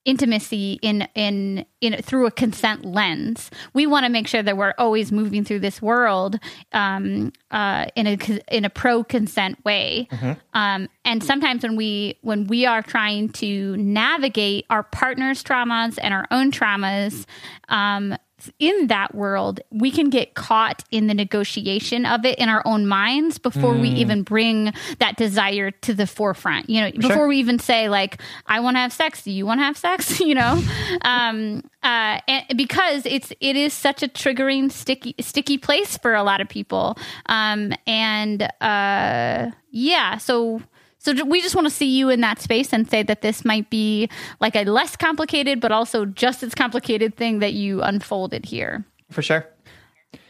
intimacy 0.04 0.78
in 0.82 1.08
in 1.14 1.64
in 1.80 2.00
through 2.02 2.26
a 2.26 2.30
consent 2.30 2.84
lens. 2.84 3.50
We 3.72 3.86
want 3.86 4.04
to 4.04 4.10
make 4.10 4.28
sure 4.28 4.42
that 4.42 4.56
we're 4.56 4.74
always 4.78 5.12
moving 5.12 5.44
through 5.44 5.60
this 5.60 5.80
world 5.80 6.38
um, 6.72 7.32
uh, 7.50 7.86
in 7.96 8.06
a 8.06 8.16
in 8.54 8.64
a 8.64 8.70
pro 8.70 9.04
consent 9.04 9.64
way. 9.64 10.08
Mm-hmm. 10.10 10.32
Um, 10.52 10.88
and 11.04 11.22
sometimes 11.22 11.62
when 11.62 11.76
we 11.76 12.18
when 12.22 12.46
we 12.46 12.66
are 12.66 12.82
trying 12.82 13.30
to 13.30 13.76
navigate 13.76 14.66
our 14.70 14.82
partner's 14.82 15.42
traumas 15.42 15.98
and 16.02 16.12
our 16.12 16.26
own 16.30 16.50
traumas, 16.50 17.24
um, 17.68 18.16
in 18.58 18.88
that 18.88 19.14
world, 19.14 19.60
we 19.70 19.90
can 19.90 20.10
get 20.10 20.34
caught 20.34 20.84
in 20.90 21.06
the 21.06 21.14
negotiation 21.14 22.06
of 22.06 22.24
it 22.24 22.38
in 22.38 22.48
our 22.48 22.62
own 22.64 22.86
minds 22.86 23.38
before 23.38 23.74
mm. 23.74 23.82
we 23.82 23.88
even 23.90 24.22
bring 24.22 24.72
that 24.98 25.16
desire 25.16 25.70
to 25.70 25.94
the 25.94 26.06
forefront. 26.06 26.68
You 26.68 26.82
know, 26.82 26.90
before 26.92 27.26
we 27.26 27.38
even 27.38 27.58
say 27.58 27.88
like, 27.88 28.20
"I 28.46 28.60
want 28.60 28.76
to 28.76 28.80
have 28.80 28.92
sex." 28.92 29.22
Do 29.22 29.30
you 29.30 29.46
want 29.46 29.60
to 29.60 29.64
have 29.64 29.76
sex? 29.76 30.20
You 30.24 30.34
know, 30.34 30.62
um, 31.02 31.62
uh, 31.82 32.18
and 32.26 32.56
because 32.56 33.04
it's 33.04 33.30
it 33.40 33.56
is 33.56 33.74
such 33.74 34.02
a 34.02 34.08
triggering, 34.08 34.72
sticky, 34.72 35.14
sticky 35.20 35.58
place 35.58 35.98
for 35.98 36.14
a 36.14 36.22
lot 36.22 36.40
of 36.40 36.48
people. 36.48 36.96
Um, 37.26 37.74
and 37.86 38.42
uh, 38.60 39.50
yeah, 39.70 40.16
so 40.16 40.62
so 41.04 41.22
we 41.24 41.42
just 41.42 41.54
want 41.54 41.66
to 41.66 41.70
see 41.70 41.98
you 41.98 42.08
in 42.08 42.22
that 42.22 42.40
space 42.40 42.72
and 42.72 42.88
say 42.88 43.02
that 43.02 43.20
this 43.20 43.44
might 43.44 43.68
be 43.68 44.08
like 44.40 44.56
a 44.56 44.64
less 44.64 44.96
complicated, 44.96 45.60
but 45.60 45.70
also 45.70 46.06
just 46.06 46.42
as 46.42 46.54
complicated 46.54 47.14
thing 47.14 47.40
that 47.40 47.52
you 47.52 47.82
unfolded 47.82 48.46
here. 48.46 48.86
For 49.10 49.20
sure. 49.20 49.46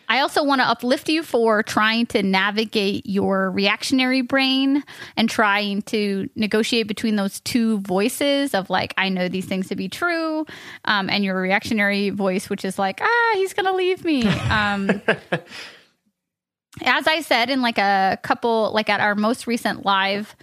I 0.09 0.21
also 0.21 0.43
want 0.43 0.61
to 0.61 0.67
uplift 0.67 1.09
you 1.09 1.23
for 1.23 1.63
trying 1.63 2.07
to 2.07 2.25
navigate 2.25 3.07
your 3.07 3.53
reactionary 3.53 4.21
brain 4.21 4.83
and 5.17 5.31
trying 5.31 5.83
to 5.83 6.29
negotiate 6.35 6.89
between 6.89 7.15
those 7.17 7.39
two 7.41 7.79
voices 7.79 8.53
of 8.53 8.69
like, 8.69 8.95
I 8.99 9.09
know 9.09 9.29
these 9.29 9.47
things 9.47 9.69
to 9.69 9.77
be 9.77 9.89
true, 9.89 10.45
um, 10.87 11.09
and 11.09 11.25
your 11.25 11.41
reactionary 11.41 12.11
voice, 12.11 12.51
which 12.51 12.65
is 12.65 12.81
like, 12.81 13.01
ah, 13.01 13.33
he's 13.35 13.55
going 13.55 13.67
to 13.67 13.75
leave 13.75 14.05
me. 14.05 14.27
Um, 14.27 14.91
as 16.83 17.07
I 17.07 17.21
said 17.21 17.49
in 17.49 17.63
like 17.63 17.79
a 17.79 18.19
couple, 18.23 18.73
like 18.75 18.91
at 18.91 19.01
our 19.01 19.15
most 19.15 19.47
recent 19.47 19.87
live 19.87 20.35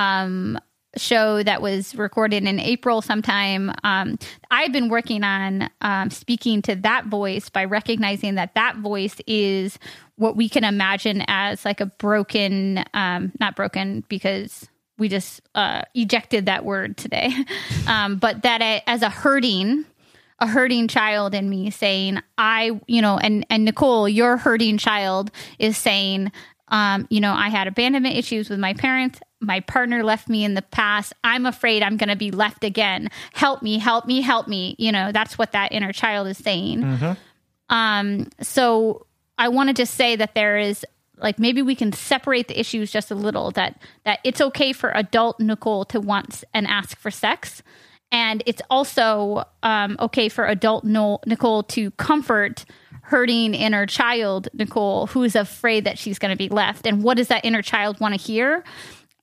um, 0.00 0.58
show 0.96 1.42
that 1.42 1.62
was 1.62 1.94
recorded 1.94 2.44
in 2.44 2.58
April 2.58 3.02
sometime. 3.02 3.72
Um, 3.84 4.18
I've 4.50 4.72
been 4.72 4.88
working 4.88 5.22
on 5.22 5.70
um, 5.82 6.10
speaking 6.10 6.62
to 6.62 6.74
that 6.76 7.06
voice 7.06 7.48
by 7.48 7.64
recognizing 7.64 8.34
that 8.34 8.54
that 8.54 8.76
voice 8.76 9.20
is 9.26 9.78
what 10.16 10.36
we 10.36 10.48
can 10.48 10.64
imagine 10.64 11.22
as 11.28 11.64
like 11.64 11.80
a 11.80 11.86
broken, 11.86 12.84
um, 12.94 13.32
not 13.38 13.54
broken 13.56 14.04
because 14.08 14.68
we 14.98 15.08
just 15.08 15.42
uh, 15.54 15.82
ejected 15.94 16.46
that 16.46 16.64
word 16.64 16.96
today, 16.96 17.30
um, 17.86 18.16
but 18.16 18.42
that 18.42 18.82
as 18.86 19.02
a 19.02 19.10
hurting, 19.10 19.84
a 20.40 20.46
hurting 20.46 20.88
child 20.88 21.34
in 21.34 21.48
me 21.48 21.70
saying, 21.70 22.20
I, 22.36 22.80
you 22.86 23.00
know, 23.00 23.18
and, 23.18 23.46
and 23.48 23.64
Nicole, 23.64 24.08
your 24.08 24.38
hurting 24.38 24.78
child 24.78 25.30
is 25.58 25.76
saying, 25.76 26.32
um, 26.68 27.06
you 27.10 27.20
know, 27.20 27.32
I 27.32 27.48
had 27.48 27.66
abandonment 27.66 28.16
issues 28.16 28.48
with 28.48 28.58
my 28.58 28.74
parents. 28.74 29.20
My 29.40 29.60
partner 29.60 30.02
left 30.02 30.28
me 30.28 30.44
in 30.44 30.54
the 30.54 30.62
past. 30.62 31.12
I'm 31.24 31.46
afraid 31.46 31.82
I'm 31.82 31.96
going 31.96 32.08
to 32.08 32.16
be 32.16 32.30
left 32.30 32.64
again. 32.64 33.08
Help 33.32 33.62
me, 33.62 33.78
help 33.78 34.06
me, 34.06 34.20
help 34.20 34.48
me. 34.48 34.76
You 34.78 34.92
know, 34.92 35.12
that's 35.12 35.38
what 35.38 35.52
that 35.52 35.72
inner 35.72 35.92
child 35.92 36.28
is 36.28 36.38
saying. 36.38 36.82
Mm-hmm. 36.82 37.74
Um, 37.74 38.28
so 38.40 39.06
I 39.38 39.48
want 39.48 39.68
to 39.68 39.74
just 39.74 39.94
say 39.94 40.16
that 40.16 40.34
there 40.34 40.58
is 40.58 40.84
like 41.16 41.38
maybe 41.38 41.62
we 41.62 41.74
can 41.74 41.92
separate 41.92 42.48
the 42.48 42.58
issues 42.58 42.90
just 42.90 43.10
a 43.10 43.14
little 43.14 43.50
that 43.52 43.80
that 44.04 44.20
it's 44.24 44.40
okay 44.40 44.72
for 44.72 44.90
adult 44.90 45.38
Nicole 45.40 45.84
to 45.86 46.00
want 46.00 46.44
and 46.54 46.66
ask 46.66 46.98
for 46.98 47.10
sex 47.10 47.62
and 48.12 48.42
it's 48.46 48.62
also 48.70 49.44
um, 49.62 49.96
okay 50.00 50.28
for 50.28 50.46
adult 50.46 50.84
no- 50.84 51.20
Nicole 51.26 51.62
to 51.64 51.90
comfort 51.92 52.64
hurting 53.02 53.54
inner 53.54 53.86
child 53.86 54.48
Nicole 54.52 55.06
who 55.08 55.22
is 55.22 55.36
afraid 55.36 55.84
that 55.84 55.98
she's 55.98 56.18
going 56.18 56.30
to 56.30 56.36
be 56.36 56.48
left. 56.48 56.86
And 56.86 57.02
what 57.02 57.16
does 57.16 57.28
that 57.28 57.44
inner 57.44 57.62
child 57.62 58.00
want 58.00 58.14
to 58.14 58.20
hear? 58.20 58.64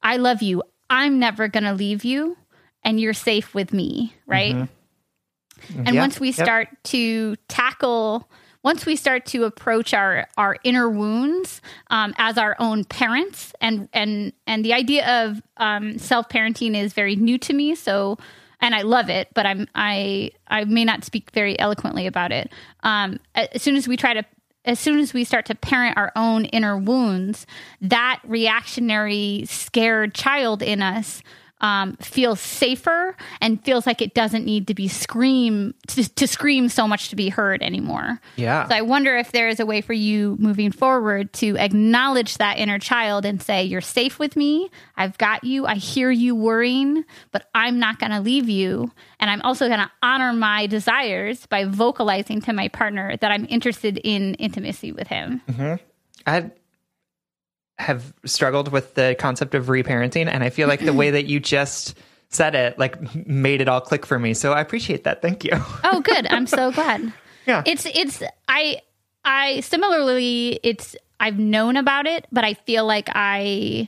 I 0.08 0.18
love 0.18 0.42
you. 0.42 0.64
I'm 0.90 1.20
never 1.20 1.50
going 1.50 1.66
to 1.66 1.74
leave 1.74 2.06
you, 2.06 2.38
and 2.82 2.98
you're 2.98 3.14
safe 3.14 3.54
with 3.54 3.74
me, 3.74 4.16
right? 4.26 4.56
And 4.56 5.96
Yeah, 5.96 6.02
once 6.02 6.18
we 6.18 6.28
yep. 6.30 6.36
start 6.36 6.70
to 6.86 7.36
tackle, 7.50 8.30
once 8.64 8.86
we 8.86 8.96
start 8.96 9.26
to 9.28 9.44
approach 9.44 9.94
our 9.94 10.28
our 10.38 10.56
inner 10.64 10.90
wounds 10.90 11.62
um, 11.90 12.14
as 12.18 12.38
our 12.38 12.56
own 12.58 12.86
parents, 12.86 13.54
and 13.60 13.90
and 13.92 14.32
and 14.46 14.64
the 14.64 14.74
idea 14.74 15.26
of 15.26 15.42
um, 15.58 15.98
self 15.98 16.30
parenting 16.30 16.74
is 16.82 16.94
very 16.94 17.18
new 17.18 17.38
to 17.40 17.54
me. 17.54 17.76
So, 17.76 18.18
and 18.62 18.74
I 18.74 18.84
love 18.84 19.10
it, 19.10 19.28
but 19.34 19.46
I'm 19.46 19.68
I 19.76 20.32
I 20.48 20.64
may 20.64 20.86
not 20.86 21.04
speak 21.04 21.32
very 21.32 21.60
eloquently 21.60 22.08
about 22.08 22.32
it. 22.32 22.50
Um, 22.84 23.20
as 23.36 23.62
soon 23.62 23.76
as 23.76 23.90
we 23.90 23.98
try 23.98 24.14
to 24.14 24.24
as 24.68 24.80
soon 24.80 25.00
as 25.00 25.14
we 25.14 25.24
start 25.24 25.46
to 25.46 25.56
parent 25.56 25.98
our 25.98 26.12
own 26.16 26.46
inner 26.46 26.78
wounds, 26.78 27.48
that 27.82 28.20
reactionary, 28.26 29.46
scared 29.48 30.14
child 30.14 30.62
in 30.62 30.82
us 30.82 31.24
um, 31.62 31.96
feels 31.98 32.40
safer 32.40 33.16
and 33.42 33.64
feels 33.64 33.88
like 33.88 34.02
it 34.02 34.14
doesn't 34.14 34.46
need 34.46 34.68
to 34.68 34.74
be 34.74 34.88
scream 34.88 35.74
to, 35.88 36.08
to 36.16 36.28
scream 36.28 36.70
so 36.70 36.88
much 36.88 37.10
to 37.10 37.16
be 37.16 37.30
heard 37.30 37.64
anymore. 37.64 38.20
Yeah. 38.36 38.68
So 38.68 38.76
I 38.76 38.82
wonder 38.82 39.18
if 39.18 39.32
there 39.32 39.48
is 39.48 39.60
a 39.60 39.66
way 39.66 39.82
for 39.82 39.94
you 39.94 40.36
moving 40.40 40.72
forward 40.72 41.34
to 41.34 41.58
acknowledge 41.58 42.38
that 42.38 42.58
inner 42.58 42.80
child 42.80 43.26
and 43.26 43.42
say, 43.42 43.64
"You're 43.64 43.82
safe 43.82 44.20
with 44.20 44.36
me. 44.36 44.70
I've 44.96 45.18
got 45.18 45.44
you. 45.44 45.66
I 45.66 45.76
hear 45.76 46.12
you 46.12 46.36
worrying, 46.36 47.04
but 47.32 47.50
I'm 47.56 47.80
not 47.80 48.00
going 48.00 48.12
to 48.12 48.20
leave 48.20 48.50
you, 48.50 48.92
and 49.20 49.30
I'm 49.30 49.42
also 49.42 49.68
going 49.68 49.80
to 49.80 49.92
honor 50.04 50.34
my 50.34 50.68
desires 50.68 51.46
by 51.48 51.66
vocalizing 51.66 52.42
to 52.42 52.54
my 52.54 52.68
partner 52.68 53.18
that 53.18 53.32
I'm 53.32 53.46
interested 53.50 54.00
in 54.04 54.36
intimacy 54.36 54.92
with 54.92 55.08
him." 55.08 55.42
I 56.28 56.52
have 57.80 58.14
struggled 58.26 58.72
with 58.72 58.96
the 58.96 59.16
concept 59.20 59.56
of 59.56 59.66
reparenting, 59.68 60.28
and 60.28 60.44
I 60.44 60.50
feel 60.50 60.68
like 60.68 60.84
the 60.84 60.94
way 60.94 61.12
that 61.12 61.26
you 61.26 61.40
just 61.40 61.98
said 62.30 62.56
it, 62.56 62.78
like, 62.78 63.16
made 63.28 63.62
it 63.62 63.70
all 63.70 63.82
click 63.82 64.06
for 64.06 64.20
me. 64.20 64.34
So 64.34 64.52
I 64.54 64.62
appreciate 64.62 65.04
that. 65.06 65.22
Thank 65.22 65.44
you. 65.44 65.52
Oh, 65.84 66.02
good. 66.02 66.28
I'm 66.28 66.48
so 66.48 66.72
glad. 66.74 67.14
Yeah. 67.46 67.64
It's 67.66 67.86
it's 67.86 68.22
I 68.48 68.82
I 69.24 69.62
similarly 69.62 70.60
it's 70.64 70.96
I've 71.20 71.40
known 71.40 71.78
about 71.78 72.06
it, 72.06 72.28
but 72.32 72.44
I 72.44 72.56
feel 72.56 72.86
like 72.86 73.10
I 73.14 73.88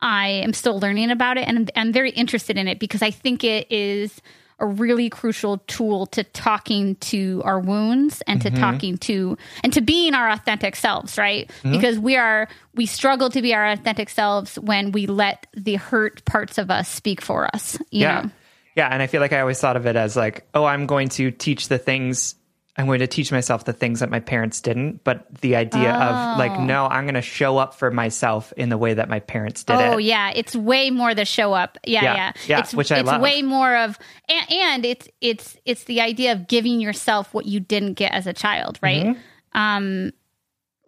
I 0.00 0.28
am 0.28 0.52
still 0.52 0.80
learning 0.80 1.10
about 1.10 1.36
it 1.38 1.46
and 1.46 1.70
I'm 1.76 1.92
very 1.92 2.10
interested 2.10 2.56
in 2.56 2.66
it 2.66 2.78
because 2.80 3.02
I 3.02 3.10
think 3.10 3.44
it 3.44 3.70
is 3.70 4.20
a 4.58 4.66
really 4.66 5.10
crucial 5.10 5.58
tool 5.66 6.06
to 6.06 6.24
talking 6.24 6.96
to 6.96 7.42
our 7.44 7.58
wounds 7.58 8.22
and 8.26 8.40
to 8.42 8.50
mm-hmm. 8.50 8.60
talking 8.60 8.98
to 8.98 9.36
and 9.62 9.72
to 9.72 9.80
being 9.80 10.14
our 10.14 10.30
authentic 10.30 10.76
selves, 10.76 11.18
right? 11.18 11.48
Mm-hmm. 11.48 11.72
Because 11.72 11.98
we 11.98 12.16
are 12.16 12.48
we 12.74 12.86
struggle 12.86 13.30
to 13.30 13.42
be 13.42 13.54
our 13.54 13.66
authentic 13.68 14.08
selves 14.08 14.58
when 14.58 14.92
we 14.92 15.06
let 15.06 15.46
the 15.54 15.76
hurt 15.76 16.24
parts 16.24 16.58
of 16.58 16.70
us 16.70 16.88
speak 16.88 17.20
for 17.20 17.48
us. 17.54 17.78
You 17.90 18.02
yeah. 18.02 18.20
know? 18.22 18.30
Yeah. 18.76 18.88
And 18.88 19.02
I 19.02 19.06
feel 19.06 19.20
like 19.20 19.32
I 19.32 19.40
always 19.40 19.60
thought 19.60 19.76
of 19.76 19.86
it 19.86 19.96
as 19.96 20.16
like, 20.16 20.46
oh, 20.54 20.64
I'm 20.64 20.86
going 20.86 21.08
to 21.10 21.30
teach 21.30 21.68
the 21.68 21.78
things. 21.78 22.34
I'm 22.74 22.86
going 22.86 23.00
to 23.00 23.06
teach 23.06 23.30
myself 23.30 23.66
the 23.66 23.74
things 23.74 24.00
that 24.00 24.08
my 24.08 24.20
parents 24.20 24.62
didn't, 24.62 25.04
but 25.04 25.26
the 25.42 25.56
idea 25.56 25.92
of 25.92 26.38
like, 26.38 26.58
no, 26.58 26.86
I'm 26.86 27.04
going 27.04 27.14
to 27.16 27.20
show 27.20 27.58
up 27.58 27.74
for 27.74 27.90
myself 27.90 28.50
in 28.56 28.70
the 28.70 28.78
way 28.78 28.94
that 28.94 29.10
my 29.10 29.20
parents 29.20 29.62
did 29.62 29.76
Oh 29.76 29.80
it. 29.80 29.88
Oh 29.94 29.96
yeah, 29.98 30.32
it's 30.34 30.56
way 30.56 30.90
more 30.90 31.14
the 31.14 31.26
show 31.26 31.52
up. 31.52 31.76
Yeah, 31.84 32.02
Yeah, 32.02 32.14
yeah, 32.14 32.32
yeah, 32.46 32.58
It's, 32.60 32.72
which 32.72 32.90
I 32.90 33.00
it's 33.00 33.06
love. 33.06 33.20
way 33.20 33.42
more 33.42 33.76
of, 33.76 33.98
and, 34.26 34.50
and 34.50 34.84
it's 34.86 35.06
it's 35.20 35.56
it's 35.66 35.84
the 35.84 36.00
idea 36.00 36.32
of 36.32 36.46
giving 36.48 36.80
yourself 36.80 37.34
what 37.34 37.44
you 37.44 37.60
didn't 37.60 37.94
get 37.94 38.12
as 38.12 38.26
a 38.26 38.32
child, 38.32 38.78
right? 38.82 39.04
Mm-hmm. 39.04 39.58
Um, 39.58 40.12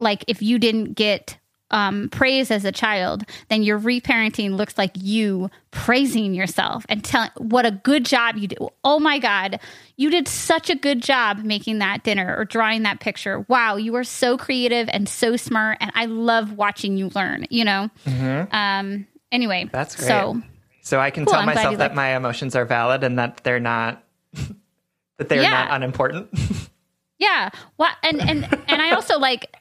like 0.00 0.24
if 0.26 0.40
you 0.40 0.58
didn't 0.58 0.94
get 0.94 1.36
um, 1.74 2.08
praise 2.08 2.50
as 2.50 2.64
a 2.64 2.70
child, 2.72 3.24
then 3.48 3.62
your 3.62 3.78
reparenting 3.78 4.56
looks 4.56 4.78
like 4.78 4.92
you 4.94 5.50
praising 5.72 6.32
yourself 6.32 6.86
and 6.88 7.02
telling 7.02 7.30
what 7.36 7.66
a 7.66 7.72
good 7.72 8.06
job 8.06 8.36
you 8.36 8.46
did. 8.48 8.58
Oh 8.84 9.00
my 9.00 9.18
God, 9.18 9.58
you 9.96 10.08
did 10.08 10.28
such 10.28 10.70
a 10.70 10.76
good 10.76 11.02
job 11.02 11.38
making 11.38 11.80
that 11.80 12.04
dinner 12.04 12.34
or 12.38 12.44
drawing 12.44 12.84
that 12.84 13.00
picture. 13.00 13.40
Wow, 13.48 13.74
you 13.76 13.94
are 13.96 14.04
so 14.04 14.38
creative 14.38 14.88
and 14.92 15.08
so 15.08 15.36
smart, 15.36 15.78
and 15.80 15.90
I 15.96 16.06
love 16.06 16.52
watching 16.52 16.96
you 16.96 17.10
learn. 17.14 17.46
You 17.50 17.64
know. 17.64 17.90
Um. 18.06 19.06
Anyway, 19.32 19.64
Mm-hmm. 19.64 19.70
That's 19.76 19.96
great. 19.96 20.06
So 20.06 20.40
So 20.82 21.00
I 21.00 21.10
can 21.10 21.24
Cool, 21.24 21.32
tell 21.32 21.40
I'm 21.40 21.46
myself 21.46 21.78
that 21.78 21.94
my 21.96 22.16
emotions 22.16 22.54
are 22.54 22.64
valid 22.64 23.02
and 23.02 23.18
that 23.18 23.38
they're 23.42 23.58
not 23.58 24.00
that 25.18 25.28
they're 25.28 25.42
Yeah. 25.42 25.50
not 25.50 25.70
unimportant. 25.72 26.28
Yeah. 27.18 27.50
What 27.76 27.92
and 28.02 28.20
and 28.20 28.44
and 28.68 28.82
I 28.82 28.90
also 28.90 29.18
like 29.18 29.54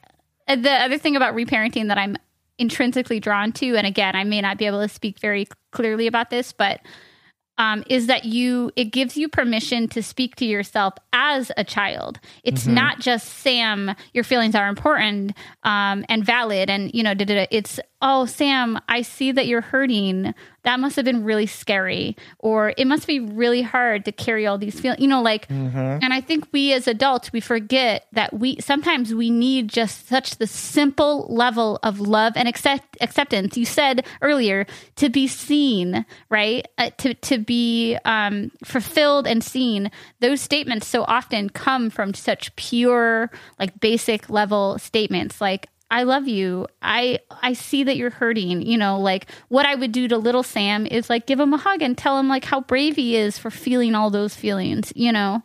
the 0.46 0.70
other 0.70 0.98
thing 0.98 1.16
about 1.16 1.34
reparenting 1.34 1.88
that 1.88 1.98
I'm 1.98 2.16
intrinsically 2.58 3.20
drawn 3.20 3.52
to, 3.52 3.76
and 3.76 3.86
again, 3.86 4.14
I 4.14 4.24
may 4.24 4.40
not 4.40 4.58
be 4.58 4.66
able 4.66 4.80
to 4.80 4.88
speak 4.88 5.18
very 5.18 5.48
clearly 5.70 6.06
about 6.06 6.30
this, 6.30 6.52
but 6.52 6.80
um, 7.56 7.84
is 7.88 8.08
that 8.08 8.24
you 8.24 8.72
it 8.74 8.86
gives 8.86 9.16
you 9.16 9.28
permission 9.28 9.88
to 9.88 10.02
speak 10.02 10.34
to 10.36 10.44
yourself 10.44 10.94
as 11.12 11.52
a 11.56 11.64
child. 11.64 12.18
It's 12.42 12.66
not 12.66 12.98
just 12.98 13.28
Sam. 13.28 13.94
Your 14.12 14.24
feelings 14.24 14.54
are 14.54 14.68
important 14.68 15.36
um, 15.62 16.04
and 16.08 16.24
valid, 16.24 16.68
and 16.68 16.92
you 16.92 17.02
know, 17.02 17.14
da, 17.14 17.24
da, 17.24 17.34
da. 17.34 17.46
it's 17.50 17.78
oh 18.02 18.26
Sam, 18.26 18.78
I 18.88 19.02
see 19.02 19.32
that 19.32 19.46
you're 19.46 19.60
hurting. 19.60 20.34
That 20.64 20.80
must 20.80 20.96
have 20.96 21.04
been 21.04 21.24
really 21.24 21.46
scary, 21.46 22.16
or 22.38 22.72
it 22.76 22.86
must 22.86 23.06
be 23.06 23.20
really 23.20 23.62
hard 23.62 24.04
to 24.06 24.12
carry 24.12 24.46
all 24.46 24.58
these 24.58 24.78
feelings. 24.80 25.00
You 25.00 25.08
know, 25.08 25.22
like, 25.22 25.46
and 26.02 26.12
I 26.12 26.20
think 26.20 26.48
we 26.52 26.72
as 26.72 26.88
adults 26.88 27.32
we 27.32 27.40
forget 27.40 28.06
that 28.12 28.32
we 28.32 28.56
sometimes 28.60 29.14
we 29.14 29.30
need 29.30 29.68
just 29.68 30.08
such 30.08 30.36
the 30.38 30.46
simple 30.46 31.26
level 31.28 31.78
of 31.82 32.00
love 32.00 32.32
and 32.36 32.48
accept, 32.48 32.96
acceptance. 33.00 33.56
You 33.56 33.66
said 33.66 34.06
earlier 34.22 34.66
to 34.96 35.10
be 35.10 35.26
seen, 35.28 36.06
right? 36.30 36.66
Uh, 36.78 36.90
to 36.98 37.14
to 37.14 37.38
be 37.38 37.98
um, 38.04 38.50
fulfilled 38.64 39.26
and 39.26 39.44
seen. 39.44 39.90
Those 40.20 40.40
statements 40.40 40.86
so 40.86 41.04
often 41.04 41.50
come 41.50 41.90
from 41.90 42.14
such 42.14 42.54
pure, 42.56 43.30
like 43.58 43.80
basic 43.80 44.30
level 44.30 44.78
statements, 44.78 45.40
like. 45.40 45.68
I 45.94 46.02
love 46.02 46.26
you. 46.26 46.66
I 46.82 47.20
I 47.40 47.52
see 47.52 47.84
that 47.84 47.96
you're 47.96 48.10
hurting. 48.10 48.62
You 48.62 48.76
know, 48.76 48.98
like 48.98 49.30
what 49.46 49.64
I 49.64 49.76
would 49.76 49.92
do 49.92 50.08
to 50.08 50.18
little 50.18 50.42
Sam 50.42 50.88
is 50.88 51.08
like 51.08 51.24
give 51.24 51.38
him 51.38 51.54
a 51.54 51.56
hug 51.56 51.82
and 51.82 51.96
tell 51.96 52.18
him 52.18 52.28
like 52.28 52.44
how 52.44 52.62
brave 52.62 52.96
he 52.96 53.14
is 53.14 53.38
for 53.38 53.48
feeling 53.48 53.94
all 53.94 54.10
those 54.10 54.34
feelings, 54.34 54.92
you 54.96 55.12
know. 55.12 55.40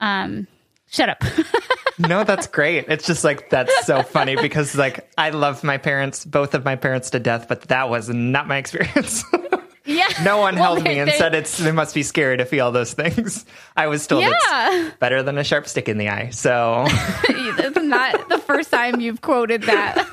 Um 0.00 0.48
shut 0.88 1.08
up. 1.08 1.22
no, 2.00 2.24
that's 2.24 2.48
great. 2.48 2.86
It's 2.88 3.06
just 3.06 3.22
like 3.22 3.48
that's 3.48 3.86
so 3.86 4.02
funny 4.02 4.34
because 4.34 4.74
like 4.74 5.08
I 5.16 5.30
love 5.30 5.62
my 5.62 5.78
parents, 5.78 6.24
both 6.24 6.54
of 6.54 6.64
my 6.64 6.74
parents 6.74 7.10
to 7.10 7.20
death, 7.20 7.46
but 7.48 7.62
that 7.68 7.88
was 7.88 8.08
not 8.08 8.48
my 8.48 8.56
experience. 8.56 9.22
yeah. 9.86 10.08
no 10.22 10.38
one 10.38 10.54
Well, 10.56 10.74
held 10.74 10.84
me 10.84 10.98
and 10.98 11.10
they- 11.10 11.16
said 11.16 11.34
it's 11.34 11.60
it 11.60 11.72
must 11.72 11.94
be 11.94 12.02
scary 12.02 12.36
to 12.38 12.44
feel 12.44 12.72
those 12.72 12.92
things. 12.92 13.44
I 13.76 13.86
was 13.86 14.06
told 14.06 14.22
Yeah. 14.22 14.32
it's 14.86 14.96
better 14.98 15.22
than 15.22 15.38
a 15.38 15.44
sharp 15.44 15.66
stick 15.68 15.88
in 15.88 15.98
the 15.98 16.08
eye. 16.08 16.30
So 16.30 16.84
it's 16.88 17.78
not 17.80 18.28
the 18.28 18.38
first 18.38 18.70
time 18.70 19.00
you've 19.00 19.20
quoted 19.20 19.62
that. 19.62 20.06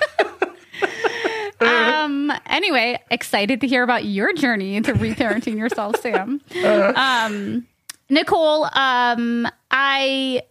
um 1.62 2.32
anyway, 2.46 3.00
excited 3.10 3.62
to 3.62 3.68
hear 3.68 3.84
about 3.84 4.04
your 4.06 4.34
journey 4.34 4.76
into 4.76 4.94
reparenting 4.94 5.58
yourself, 5.58 6.00
Sam. 6.02 6.42
Um 6.64 7.68
Nicole, 8.10 8.66
um 8.66 9.48
I 9.72 10.42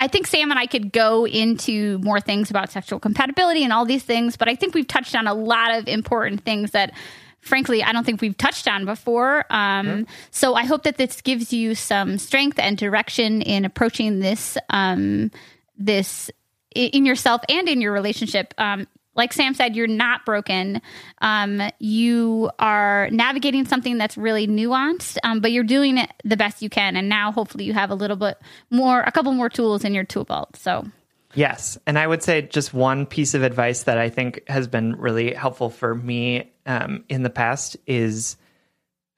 I 0.00 0.06
think 0.08 0.26
Sam 0.28 0.50
and 0.50 0.60
I 0.60 0.66
could 0.66 0.92
go 0.92 1.26
into 1.26 1.98
more 1.98 2.20
things 2.20 2.50
about 2.50 2.70
sexual 2.70 3.00
compatibility 3.00 3.64
and 3.64 3.72
all 3.72 3.84
these 3.84 4.04
things, 4.04 4.36
but 4.36 4.48
I 4.48 4.54
think 4.54 4.74
we've 4.74 4.86
touched 4.86 5.16
on 5.16 5.26
a 5.26 5.34
lot 5.34 5.74
of 5.76 5.88
important 5.88 6.44
things 6.44 6.70
that 6.72 6.92
frankly 7.40 7.82
I 7.82 7.92
don't 7.92 8.04
think 8.04 8.20
we've 8.20 8.36
touched 8.36 8.68
on 8.68 8.84
before. 8.84 9.44
Um, 9.50 10.06
So 10.30 10.54
I 10.54 10.64
hope 10.64 10.82
that 10.84 10.96
this 10.96 11.20
gives 11.20 11.52
you 11.52 11.74
some 11.74 12.18
strength 12.18 12.58
and 12.58 12.76
direction 12.76 13.42
in 13.42 13.64
approaching 13.64 14.20
this 14.20 14.56
um, 14.70 15.30
this 15.76 16.30
in 16.74 17.06
yourself 17.06 17.42
and 17.48 17.68
in 17.68 17.80
your 17.80 17.92
relationship. 17.92 18.54
Um, 18.58 18.86
like 19.14 19.32
Sam 19.32 19.52
said, 19.54 19.74
you're 19.74 19.88
not 19.88 20.24
broken. 20.24 20.80
Um, 21.20 21.60
you 21.80 22.50
are 22.60 23.08
navigating 23.10 23.66
something 23.66 23.98
that's 23.98 24.16
really 24.16 24.46
nuanced, 24.46 25.18
um, 25.24 25.40
but 25.40 25.50
you're 25.50 25.64
doing 25.64 25.98
it 25.98 26.08
the 26.24 26.36
best 26.36 26.62
you 26.62 26.70
can. 26.70 26.96
And 26.96 27.08
now, 27.08 27.32
hopefully, 27.32 27.64
you 27.64 27.74
have 27.74 27.90
a 27.90 27.96
little 27.96 28.16
bit 28.16 28.38
more, 28.70 29.00
a 29.00 29.10
couple 29.10 29.32
more 29.32 29.48
tools 29.50 29.84
in 29.84 29.92
your 29.92 30.04
tool 30.04 30.24
belt. 30.24 30.54
So, 30.54 30.86
Yes. 31.34 31.78
And 31.86 31.98
I 31.98 32.06
would 32.06 32.22
say 32.22 32.42
just 32.42 32.72
one 32.72 33.06
piece 33.06 33.34
of 33.34 33.42
advice 33.42 33.82
that 33.84 33.98
I 33.98 34.08
think 34.08 34.48
has 34.48 34.66
been 34.66 34.96
really 34.96 35.34
helpful 35.34 35.68
for 35.70 35.94
me 35.94 36.50
um, 36.64 37.04
in 37.08 37.22
the 37.22 37.30
past 37.30 37.76
is 37.86 38.36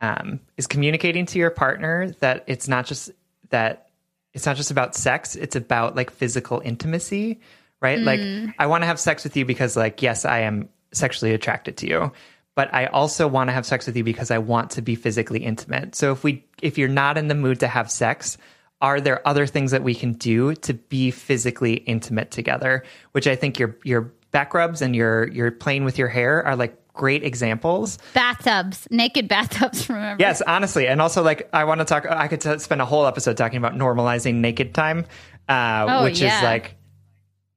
um, 0.00 0.40
is 0.56 0.66
communicating 0.66 1.26
to 1.26 1.38
your 1.38 1.50
partner 1.50 2.10
that 2.20 2.44
it's 2.46 2.66
not 2.66 2.86
just 2.86 3.10
that 3.50 3.90
it's 4.32 4.46
not 4.46 4.56
just 4.56 4.70
about 4.70 4.94
sex, 4.94 5.36
it's 5.36 5.56
about 5.56 5.94
like 5.94 6.10
physical 6.10 6.60
intimacy, 6.64 7.40
right? 7.80 7.98
Like 7.98 8.20
I 8.58 8.66
want 8.66 8.82
to 8.82 8.86
have 8.86 8.98
sex 8.98 9.24
with 9.24 9.36
you 9.36 9.44
because 9.44 9.76
like 9.76 10.02
yes, 10.02 10.24
I 10.24 10.40
am 10.40 10.68
sexually 10.92 11.32
attracted 11.32 11.76
to 11.78 11.86
you. 11.86 12.12
but 12.56 12.72
I 12.74 12.86
also 12.86 13.28
want 13.28 13.48
to 13.48 13.52
have 13.52 13.64
sex 13.64 13.86
with 13.86 13.96
you 13.96 14.04
because 14.04 14.30
I 14.30 14.38
want 14.38 14.72
to 14.72 14.82
be 14.82 14.94
physically 14.94 15.40
intimate. 15.40 15.94
So 15.94 16.12
if 16.12 16.24
we 16.24 16.44
if 16.60 16.76
you're 16.78 16.88
not 16.88 17.16
in 17.16 17.28
the 17.28 17.34
mood 17.34 17.60
to 17.60 17.68
have 17.68 17.90
sex, 17.90 18.36
are 18.80 19.00
there 19.00 19.26
other 19.28 19.46
things 19.46 19.70
that 19.72 19.82
we 19.82 19.94
can 19.94 20.12
do 20.14 20.54
to 20.54 20.74
be 20.74 21.10
physically 21.10 21.74
intimate 21.74 22.30
together? 22.30 22.82
Which 23.12 23.26
I 23.26 23.36
think 23.36 23.58
your 23.58 23.76
your 23.84 24.12
back 24.30 24.54
rubs 24.54 24.80
and 24.82 24.94
your 24.96 25.28
your 25.28 25.50
playing 25.50 25.84
with 25.84 25.98
your 25.98 26.08
hair 26.08 26.44
are 26.44 26.56
like 26.56 26.76
great 26.92 27.22
examples. 27.24 27.98
Bathtubs, 28.14 28.86
naked 28.90 29.28
bathtubs. 29.28 29.88
Remember? 29.88 30.22
Yes, 30.22 30.42
honestly, 30.46 30.86
and 30.86 31.00
also 31.00 31.22
like 31.22 31.48
I 31.52 31.64
want 31.64 31.80
to 31.80 31.84
talk. 31.84 32.06
I 32.08 32.28
could 32.28 32.40
t- 32.40 32.58
spend 32.58 32.80
a 32.80 32.86
whole 32.86 33.06
episode 33.06 33.36
talking 33.36 33.58
about 33.58 33.74
normalizing 33.74 34.36
naked 34.36 34.74
time, 34.74 35.06
uh, 35.48 35.86
Oh, 35.88 36.02
which 36.04 36.20
yeah. 36.20 36.38
is 36.38 36.42
like 36.44 36.76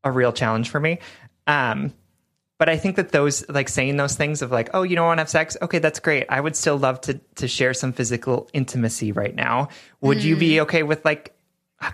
a 0.04 0.12
real 0.12 0.34
challenge 0.34 0.70
for 0.70 0.80
me. 0.80 1.00
Um, 1.48 1.94
but 2.58 2.70
I 2.70 2.78
think 2.78 2.96
that 2.96 3.12
those 3.12 3.48
like 3.50 3.68
saying 3.70 3.98
those 3.98 4.16
things 4.16 4.42
of 4.42 4.52
like, 4.52 4.70
oh, 4.74 4.84
you 4.84 4.96
don't 4.96 5.06
want 5.06 5.18
to 5.18 5.22
have 5.22 5.30
sex? 5.30 5.58
Okay, 5.62 5.80
that's 5.80 6.00
great. 6.00 6.26
I 6.30 6.40
would 6.40 6.56
still 6.56 6.78
love 6.78 7.02
to 7.02 7.20
to 7.36 7.48
share 7.48 7.74
some 7.74 7.92
physical 7.94 8.50
intimacy 8.54 9.12
right 9.12 9.36
now. 9.36 9.70
Would 10.02 10.24
you 10.24 10.36
Mm. 10.36 10.40
be 10.40 10.62
okay 10.62 10.84
with 10.84 11.04
like 11.04 11.34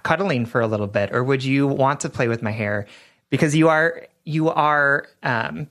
cuddling 0.03 0.45
for 0.45 0.61
a 0.61 0.67
little 0.67 0.87
bit, 0.87 1.11
or 1.13 1.23
would 1.23 1.43
you 1.43 1.65
want 1.67 2.01
to 2.01 2.09
play 2.09 2.27
with 2.27 2.41
my 2.41 2.51
hair? 2.51 2.85
Because 3.29 3.55
you 3.55 3.69
are 3.69 4.07
you 4.25 4.49
are 4.49 5.07
um, 5.23 5.67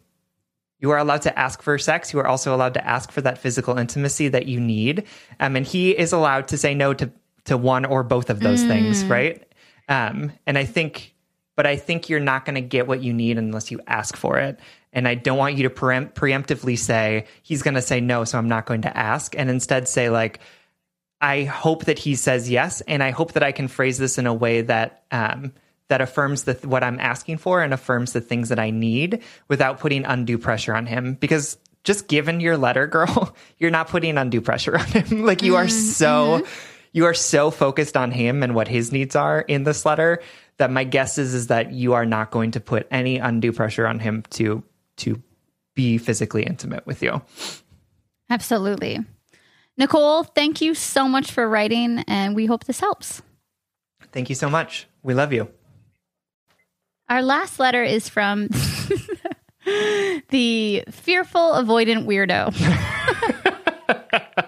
you 0.80 0.90
are 0.90 0.98
allowed 0.98 1.22
to 1.22 1.38
ask 1.38 1.62
for 1.62 1.76
sex. 1.78 2.12
You 2.12 2.20
are 2.20 2.26
also 2.26 2.54
allowed 2.54 2.74
to 2.74 2.86
ask 2.86 3.10
for 3.12 3.20
that 3.20 3.38
physical 3.38 3.78
intimacy 3.78 4.28
that 4.28 4.46
you 4.46 4.58
need. 4.60 5.04
Um, 5.40 5.56
and 5.56 5.66
he 5.66 5.90
is 5.90 6.12
allowed 6.12 6.48
to 6.48 6.58
say 6.58 6.74
no 6.74 6.94
to 6.94 7.10
to 7.44 7.56
one 7.56 7.84
or 7.84 8.02
both 8.02 8.30
of 8.30 8.40
those 8.40 8.62
things, 8.64 9.08
right? 9.08 9.42
Um, 9.88 10.32
and 10.46 10.58
I 10.58 10.64
think, 10.64 11.14
but 11.56 11.66
I 11.66 11.76
think 11.76 12.08
you're 12.10 12.20
not 12.20 12.44
going 12.44 12.56
to 12.56 12.60
get 12.60 12.86
what 12.86 13.02
you 13.02 13.12
need 13.14 13.38
unless 13.38 13.70
you 13.70 13.80
ask 13.86 14.16
for 14.16 14.38
it. 14.38 14.60
And 14.92 15.06
I 15.06 15.14
don't 15.14 15.38
want 15.38 15.56
you 15.56 15.64
to 15.64 15.70
preempt, 15.70 16.14
preemptively 16.14 16.78
say 16.78 17.26
he's 17.42 17.62
going 17.62 17.74
to 17.74 17.82
say 17.82 18.00
no, 18.00 18.24
so 18.24 18.38
I'm 18.38 18.48
not 18.48 18.66
going 18.66 18.82
to 18.82 18.96
ask, 18.96 19.36
and 19.36 19.50
instead 19.50 19.86
say 19.88 20.10
like, 20.10 20.40
I 21.20 21.44
hope 21.44 21.86
that 21.86 21.98
he 21.98 22.14
says 22.14 22.48
yes, 22.48 22.80
and 22.82 23.02
I 23.02 23.10
hope 23.10 23.32
that 23.32 23.42
I 23.42 23.52
can 23.52 23.68
phrase 23.68 23.98
this 23.98 24.18
in 24.18 24.26
a 24.26 24.34
way 24.34 24.62
that 24.62 25.04
um, 25.10 25.52
that 25.88 26.00
affirms 26.00 26.44
the, 26.44 26.54
what 26.64 26.84
I'm 26.84 27.00
asking 27.00 27.38
for 27.38 27.62
and 27.62 27.74
affirms 27.74 28.12
the 28.12 28.20
things 28.20 28.50
that 28.50 28.58
I 28.58 28.70
need 28.70 29.22
without 29.48 29.80
putting 29.80 30.04
undue 30.04 30.38
pressure 30.38 30.74
on 30.74 30.86
him. 30.86 31.14
Because 31.14 31.58
just 31.82 32.08
given 32.08 32.40
your 32.40 32.56
letter, 32.56 32.86
girl, 32.86 33.34
you're 33.58 33.70
not 33.70 33.88
putting 33.88 34.16
undue 34.18 34.40
pressure 34.40 34.78
on 34.78 34.86
him. 34.86 35.22
like 35.24 35.42
you 35.42 35.56
are 35.56 35.68
so 35.68 36.46
you 36.92 37.04
are 37.04 37.14
so 37.14 37.50
focused 37.50 37.96
on 37.96 38.10
him 38.10 38.42
and 38.42 38.54
what 38.54 38.68
his 38.68 38.92
needs 38.92 39.16
are 39.16 39.40
in 39.40 39.64
this 39.64 39.84
letter 39.84 40.22
that 40.58 40.70
my 40.70 40.84
guess 40.84 41.18
is 41.18 41.34
is 41.34 41.48
that 41.48 41.72
you 41.72 41.94
are 41.94 42.06
not 42.06 42.30
going 42.30 42.52
to 42.52 42.60
put 42.60 42.86
any 42.90 43.18
undue 43.18 43.52
pressure 43.52 43.86
on 43.86 43.98
him 43.98 44.24
to 44.30 44.62
to 44.98 45.22
be 45.74 45.98
physically 45.98 46.42
intimate 46.42 46.86
with 46.86 47.02
you. 47.02 47.22
Absolutely. 48.30 49.00
Nicole, 49.76 50.24
thank 50.24 50.60
you 50.60 50.74
so 50.74 51.08
much 51.08 51.30
for 51.30 51.48
writing, 51.48 52.00
and 52.08 52.34
we 52.34 52.46
hope 52.46 52.64
this 52.64 52.80
helps. 52.80 53.22
Thank 54.12 54.28
you 54.28 54.34
so 54.34 54.50
much. 54.50 54.88
We 55.02 55.14
love 55.14 55.32
you. 55.32 55.48
Our 57.08 57.22
last 57.22 57.58
letter 57.58 57.82
is 57.82 58.08
from 58.08 58.48
the 60.28 60.84
fearful 60.90 61.52
avoidant 61.52 62.06
weirdo. 62.06 62.54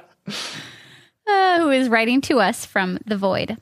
Uh, 1.31 1.60
who 1.60 1.70
is 1.70 1.89
writing 1.89 2.20
to 2.20 2.40
us 2.40 2.64
from 2.64 2.98
the 3.06 3.16
void. 3.16 3.56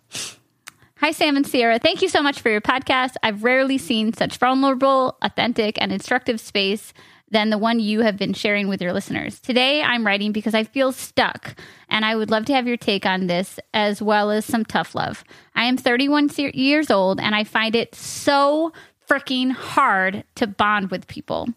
Hi, 1.00 1.12
Sam 1.12 1.36
and 1.36 1.46
Sierra. 1.46 1.78
Thank 1.78 2.02
you 2.02 2.08
so 2.08 2.24
much 2.24 2.40
for 2.40 2.50
your 2.50 2.60
podcast. 2.60 3.14
I've 3.22 3.44
rarely 3.44 3.78
seen 3.78 4.12
such 4.12 4.36
vulnerable, 4.36 5.16
authentic, 5.22 5.80
and 5.80 5.92
instructive 5.92 6.40
space 6.40 6.92
than 7.30 7.50
the 7.50 7.58
one 7.58 7.78
you 7.78 8.00
have 8.00 8.16
been 8.16 8.32
sharing 8.32 8.66
with 8.66 8.82
your 8.82 8.92
listeners. 8.92 9.38
Today, 9.38 9.80
I'm 9.80 10.04
writing 10.04 10.32
because 10.32 10.54
I 10.54 10.64
feel 10.64 10.90
stuck, 10.90 11.54
and 11.88 12.04
I 12.04 12.16
would 12.16 12.30
love 12.32 12.46
to 12.46 12.52
have 12.52 12.66
your 12.66 12.76
take 12.76 13.06
on 13.06 13.28
this 13.28 13.60
as 13.72 14.02
well 14.02 14.32
as 14.32 14.44
some 14.44 14.64
tough 14.64 14.96
love. 14.96 15.22
I 15.54 15.66
am 15.66 15.76
31 15.76 16.30
years 16.52 16.90
old, 16.90 17.20
and 17.20 17.32
I 17.32 17.44
find 17.44 17.76
it 17.76 17.94
so 17.94 18.72
freaking 19.08 19.50
hard 19.50 20.22
to 20.34 20.46
bond 20.46 20.90
with 20.90 21.06
people. 21.06 21.48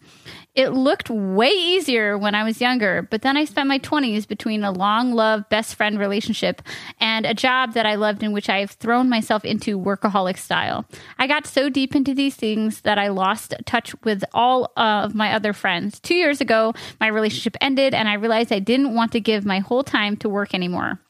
It 0.54 0.70
looked 0.70 1.10
way 1.10 1.48
easier 1.48 2.16
when 2.16 2.34
I 2.34 2.44
was 2.44 2.60
younger, 2.60 3.06
but 3.10 3.22
then 3.22 3.36
I 3.36 3.44
spent 3.44 3.68
my 3.68 3.78
20s 3.78 4.26
between 4.26 4.64
a 4.64 4.70
long 4.70 5.12
love 5.12 5.48
best 5.48 5.74
friend 5.74 5.98
relationship 5.98 6.62
and 7.00 7.24
a 7.24 7.34
job 7.34 7.74
that 7.74 7.86
I 7.86 7.94
loved 7.94 8.22
in 8.22 8.32
which 8.32 8.48
I 8.48 8.60
have 8.60 8.72
thrown 8.72 9.08
myself 9.08 9.44
into 9.44 9.78
workaholic 9.78 10.38
style. 10.38 10.84
I 11.18 11.26
got 11.26 11.46
so 11.46 11.68
deep 11.68 11.94
into 11.94 12.14
these 12.14 12.36
things 12.36 12.82
that 12.82 12.98
I 12.98 13.08
lost 13.08 13.54
touch 13.64 13.94
with 14.02 14.24
all 14.32 14.72
of 14.76 15.14
my 15.14 15.34
other 15.34 15.52
friends. 15.52 16.00
Two 16.00 16.14
years 16.14 16.40
ago, 16.40 16.74
my 17.00 17.06
relationship 17.06 17.56
ended, 17.60 17.94
and 17.94 18.08
I 18.08 18.14
realized 18.14 18.52
I 18.52 18.58
didn't 18.58 18.94
want 18.94 19.12
to 19.12 19.20
give 19.20 19.44
my 19.44 19.60
whole 19.60 19.84
time 19.84 20.16
to 20.18 20.28
work 20.28 20.54
anymore. 20.54 21.00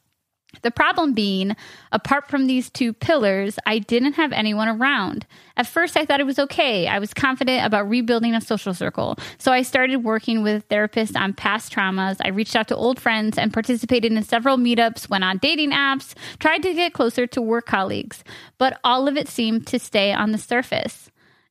The 0.61 0.71
problem 0.71 1.13
being, 1.13 1.55
apart 1.91 2.29
from 2.29 2.47
these 2.47 2.69
two 2.69 2.93
pillars, 2.93 3.57
I 3.65 3.79
didn't 3.79 4.13
have 4.13 4.31
anyone 4.31 4.67
around. 4.67 5.25
At 5.57 5.67
first, 5.67 5.97
I 5.97 6.05
thought 6.05 6.19
it 6.19 6.25
was 6.25 6.39
okay. 6.39 6.87
I 6.87 6.99
was 6.99 7.13
confident 7.13 7.65
about 7.65 7.89
rebuilding 7.89 8.33
a 8.33 8.41
social 8.41 8.73
circle. 8.73 9.17
So 9.37 9.51
I 9.51 9.61
started 9.61 9.97
working 9.97 10.41
with 10.41 10.67
therapists 10.69 11.19
on 11.19 11.33
past 11.33 11.73
traumas. 11.73 12.17
I 12.23 12.29
reached 12.29 12.55
out 12.55 12.67
to 12.69 12.75
old 12.75 12.99
friends 12.99 13.37
and 13.37 13.51
participated 13.51 14.11
in 14.11 14.23
several 14.23 14.57
meetups, 14.57 15.09
went 15.09 15.23
on 15.23 15.37
dating 15.39 15.71
apps, 15.71 16.13
tried 16.39 16.63
to 16.63 16.73
get 16.73 16.93
closer 16.93 17.27
to 17.27 17.41
work 17.41 17.65
colleagues. 17.65 18.23
But 18.57 18.79
all 18.83 19.07
of 19.07 19.17
it 19.17 19.27
seemed 19.27 19.67
to 19.67 19.79
stay 19.79 20.13
on 20.13 20.31
the 20.31 20.37
surface. 20.37 21.09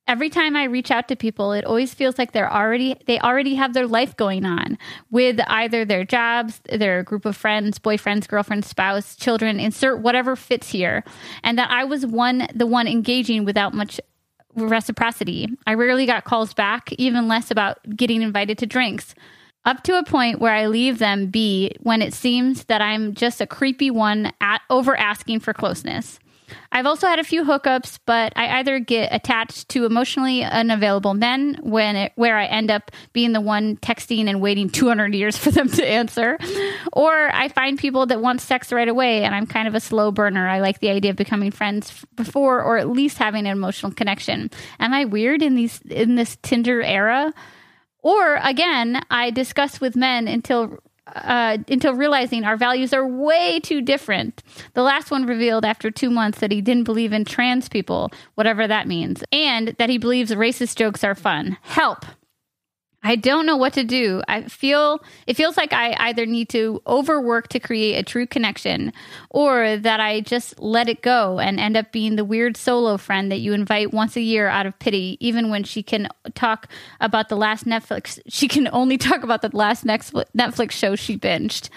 Every 0.08 0.30
time 0.30 0.56
I 0.56 0.64
reach 0.64 0.90
out 0.90 1.06
to 1.08 1.16
people, 1.16 1.52
it 1.52 1.64
always 1.64 1.94
feels 1.94 2.18
like 2.18 2.32
they're 2.32 2.52
already 2.52 2.96
they 3.06 3.20
already 3.20 3.54
have 3.54 3.72
their 3.72 3.86
life 3.86 4.16
going 4.16 4.44
on 4.44 4.76
with 5.10 5.40
either 5.46 5.84
their 5.84 6.04
jobs, 6.04 6.60
their 6.68 7.02
group 7.02 7.24
of 7.24 7.36
friends, 7.36 7.78
boyfriends, 7.78 8.26
girlfriends, 8.26 8.66
spouse, 8.66 9.14
children, 9.14 9.60
insert 9.60 10.00
whatever 10.00 10.34
fits 10.34 10.68
here. 10.68 11.04
And 11.44 11.56
that 11.58 11.70
I 11.70 11.84
was 11.84 12.04
one 12.04 12.48
the 12.54 12.66
one 12.66 12.88
engaging 12.88 13.44
without 13.44 13.74
much 13.74 14.00
reciprocity. 14.54 15.48
I 15.66 15.74
rarely 15.74 16.06
got 16.06 16.24
calls 16.24 16.52
back, 16.52 16.92
even 16.94 17.28
less 17.28 17.50
about 17.50 17.78
getting 17.96 18.22
invited 18.22 18.58
to 18.58 18.66
drinks. 18.66 19.14
Up 19.64 19.84
to 19.84 19.96
a 19.96 20.04
point 20.04 20.40
where 20.40 20.52
I 20.52 20.66
leave 20.66 20.98
them 20.98 21.26
be 21.26 21.76
when 21.80 22.02
it 22.02 22.12
seems 22.12 22.64
that 22.64 22.82
I'm 22.82 23.14
just 23.14 23.40
a 23.40 23.46
creepy 23.46 23.92
one 23.92 24.32
at 24.40 24.60
over 24.68 24.96
asking 24.96 25.40
for 25.40 25.54
closeness. 25.54 26.18
I've 26.70 26.86
also 26.86 27.06
had 27.06 27.18
a 27.18 27.24
few 27.24 27.44
hookups, 27.44 27.98
but 28.06 28.32
I 28.36 28.58
either 28.58 28.78
get 28.78 29.12
attached 29.12 29.68
to 29.70 29.84
emotionally 29.84 30.44
unavailable 30.44 31.14
men 31.14 31.58
when 31.62 31.96
it, 31.96 32.12
where 32.14 32.38
I 32.38 32.46
end 32.46 32.70
up 32.70 32.90
being 33.12 33.32
the 33.32 33.40
one 33.40 33.76
texting 33.76 34.28
and 34.28 34.40
waiting 34.40 34.70
200 34.82 35.14
years 35.14 35.36
for 35.36 35.50
them 35.50 35.68
to 35.70 35.86
answer, 35.86 36.38
or 36.92 37.12
I 37.12 37.48
find 37.48 37.78
people 37.78 38.06
that 38.06 38.20
want 38.20 38.40
sex 38.40 38.72
right 38.72 38.88
away 38.88 39.24
and 39.24 39.34
I'm 39.34 39.46
kind 39.46 39.68
of 39.68 39.74
a 39.74 39.80
slow 39.80 40.10
burner. 40.10 40.48
I 40.48 40.60
like 40.60 40.80
the 40.80 40.90
idea 40.90 41.10
of 41.10 41.16
becoming 41.16 41.50
friends 41.50 42.04
before 42.14 42.62
or 42.62 42.78
at 42.78 42.88
least 42.88 43.18
having 43.18 43.46
an 43.46 43.52
emotional 43.52 43.92
connection. 43.92 44.50
Am 44.78 44.92
I 44.92 45.04
weird 45.04 45.42
in 45.42 45.54
these 45.54 45.80
in 45.82 46.14
this 46.14 46.36
Tinder 46.42 46.82
era? 46.82 47.32
Or 48.02 48.36
again, 48.42 49.00
I 49.10 49.30
discuss 49.30 49.80
with 49.80 49.94
men 49.94 50.26
until 50.26 50.78
uh, 51.06 51.58
until 51.68 51.94
realizing 51.94 52.44
our 52.44 52.56
values 52.56 52.92
are 52.92 53.06
way 53.06 53.60
too 53.60 53.80
different. 53.80 54.42
The 54.74 54.82
last 54.82 55.10
one 55.10 55.26
revealed 55.26 55.64
after 55.64 55.90
two 55.90 56.10
months 56.10 56.40
that 56.40 56.52
he 56.52 56.60
didn't 56.60 56.84
believe 56.84 57.12
in 57.12 57.24
trans 57.24 57.68
people, 57.68 58.10
whatever 58.34 58.66
that 58.68 58.86
means, 58.86 59.24
and 59.32 59.68
that 59.78 59.90
he 59.90 59.98
believes 59.98 60.32
racist 60.32 60.76
jokes 60.76 61.04
are 61.04 61.14
fun. 61.14 61.58
Help. 61.62 62.04
I 63.04 63.16
don't 63.16 63.46
know 63.46 63.56
what 63.56 63.72
to 63.72 63.82
do. 63.82 64.22
I 64.28 64.42
feel 64.42 65.02
it 65.26 65.36
feels 65.36 65.56
like 65.56 65.72
I 65.72 65.96
either 65.98 66.24
need 66.24 66.48
to 66.50 66.80
overwork 66.86 67.48
to 67.48 67.58
create 67.58 67.96
a 67.96 68.04
true 68.04 68.26
connection 68.26 68.92
or 69.30 69.76
that 69.76 69.98
I 69.98 70.20
just 70.20 70.60
let 70.60 70.88
it 70.88 71.02
go 71.02 71.40
and 71.40 71.58
end 71.58 71.76
up 71.76 71.90
being 71.90 72.14
the 72.14 72.24
weird 72.24 72.56
solo 72.56 72.96
friend 72.96 73.32
that 73.32 73.40
you 73.40 73.54
invite 73.54 73.92
once 73.92 74.16
a 74.16 74.20
year 74.20 74.46
out 74.46 74.66
of 74.66 74.78
pity 74.78 75.16
even 75.20 75.50
when 75.50 75.64
she 75.64 75.82
can 75.82 76.08
talk 76.34 76.68
about 77.00 77.28
the 77.28 77.36
last 77.36 77.66
Netflix 77.66 78.20
she 78.28 78.46
can 78.46 78.68
only 78.72 78.96
talk 78.96 79.24
about 79.24 79.42
the 79.42 79.50
last 79.56 79.84
Netflix 79.84 80.70
show 80.70 80.94
she 80.94 81.18
binged. 81.18 81.70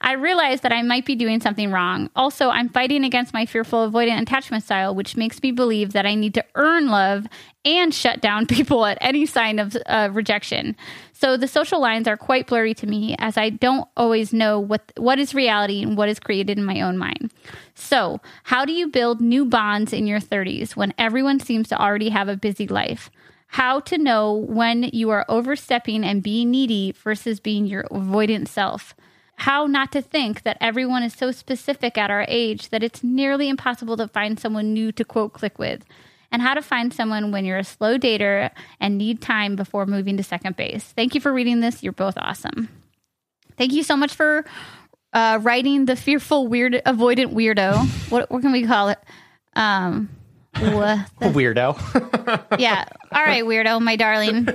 I 0.00 0.12
realize 0.12 0.62
that 0.62 0.72
I 0.72 0.82
might 0.82 1.06
be 1.06 1.14
doing 1.14 1.40
something 1.40 1.70
wrong. 1.70 2.10
Also, 2.16 2.48
I'm 2.50 2.68
fighting 2.68 3.04
against 3.04 3.32
my 3.32 3.46
fearful 3.46 3.88
avoidant 3.88 4.22
attachment 4.22 4.64
style 4.64 4.94
which 4.94 5.16
makes 5.16 5.40
me 5.40 5.52
believe 5.52 5.92
that 5.92 6.04
I 6.04 6.16
need 6.16 6.34
to 6.34 6.44
earn 6.56 6.88
love 6.88 7.26
and 7.64 7.94
shut 7.94 8.20
down 8.20 8.46
people 8.48 8.84
at 8.86 8.98
any 9.00 9.26
sign 9.26 9.58
of 9.58 9.76
uh, 9.86 10.10
rejection. 10.12 10.76
So 11.12 11.36
the 11.36 11.48
social 11.48 11.80
lines 11.80 12.06
are 12.06 12.16
quite 12.16 12.46
blurry 12.46 12.74
to 12.74 12.86
me 12.86 13.16
as 13.18 13.36
I 13.36 13.50
don't 13.50 13.88
always 13.96 14.32
know 14.32 14.58
what 14.60 14.92
what 14.96 15.18
is 15.18 15.34
reality 15.34 15.82
and 15.82 15.96
what 15.96 16.08
is 16.08 16.18
created 16.18 16.58
in 16.58 16.64
my 16.64 16.80
own 16.80 16.98
mind. 16.98 17.32
So, 17.74 18.20
how 18.44 18.64
do 18.64 18.72
you 18.72 18.88
build 18.88 19.20
new 19.20 19.44
bonds 19.44 19.92
in 19.92 20.06
your 20.06 20.20
30s 20.20 20.76
when 20.76 20.94
everyone 20.98 21.40
seems 21.40 21.68
to 21.68 21.80
already 21.80 22.10
have 22.10 22.28
a 22.28 22.36
busy 22.36 22.68
life? 22.68 23.10
How 23.48 23.80
to 23.80 23.98
know 23.98 24.34
when 24.34 24.90
you 24.92 25.10
are 25.10 25.24
overstepping 25.28 26.04
and 26.04 26.22
being 26.22 26.50
needy 26.50 26.92
versus 26.92 27.38
being 27.38 27.66
your 27.66 27.84
avoidant 27.84 28.48
self? 28.48 28.94
How 29.36 29.66
not 29.66 29.92
to 29.92 30.02
think 30.02 30.42
that 30.42 30.58
everyone 30.60 31.02
is 31.02 31.14
so 31.14 31.30
specific 31.30 31.98
at 31.98 32.10
our 32.10 32.24
age 32.28 32.70
that 32.70 32.82
it's 32.82 33.02
nearly 33.02 33.48
impossible 33.48 33.96
to 33.96 34.08
find 34.08 34.38
someone 34.38 34.72
new 34.72 34.92
to 34.92 35.04
quote 35.04 35.32
click 35.32 35.58
with? 35.58 35.84
And 36.34 36.42
how 36.42 36.52
to 36.52 36.60
find 36.62 36.92
someone 36.92 37.30
when 37.30 37.44
you're 37.44 37.58
a 37.58 37.64
slow 37.64 37.96
dater 37.96 38.50
and 38.80 38.98
need 38.98 39.20
time 39.22 39.54
before 39.54 39.86
moving 39.86 40.16
to 40.16 40.24
second 40.24 40.56
base. 40.56 40.82
Thank 40.82 41.14
you 41.14 41.20
for 41.20 41.32
reading 41.32 41.60
this. 41.60 41.80
You're 41.80 41.92
both 41.92 42.18
awesome. 42.18 42.68
Thank 43.56 43.72
you 43.72 43.84
so 43.84 43.96
much 43.96 44.12
for 44.12 44.44
uh, 45.12 45.38
writing 45.40 45.84
the 45.84 45.94
fearful 45.94 46.48
weird 46.48 46.72
avoidant 46.84 47.34
weirdo. 47.34 48.10
what 48.10 48.28
what 48.32 48.42
can 48.42 48.50
we 48.50 48.66
call 48.66 48.88
it? 48.88 48.98
Um, 49.54 50.08
what 50.58 51.06
the- 51.20 51.26
Weirdo. 51.26 52.58
yeah. 52.58 52.84
All 53.12 53.22
right, 53.24 53.44
weirdo, 53.44 53.80
my 53.80 53.94
darling. 53.94 54.48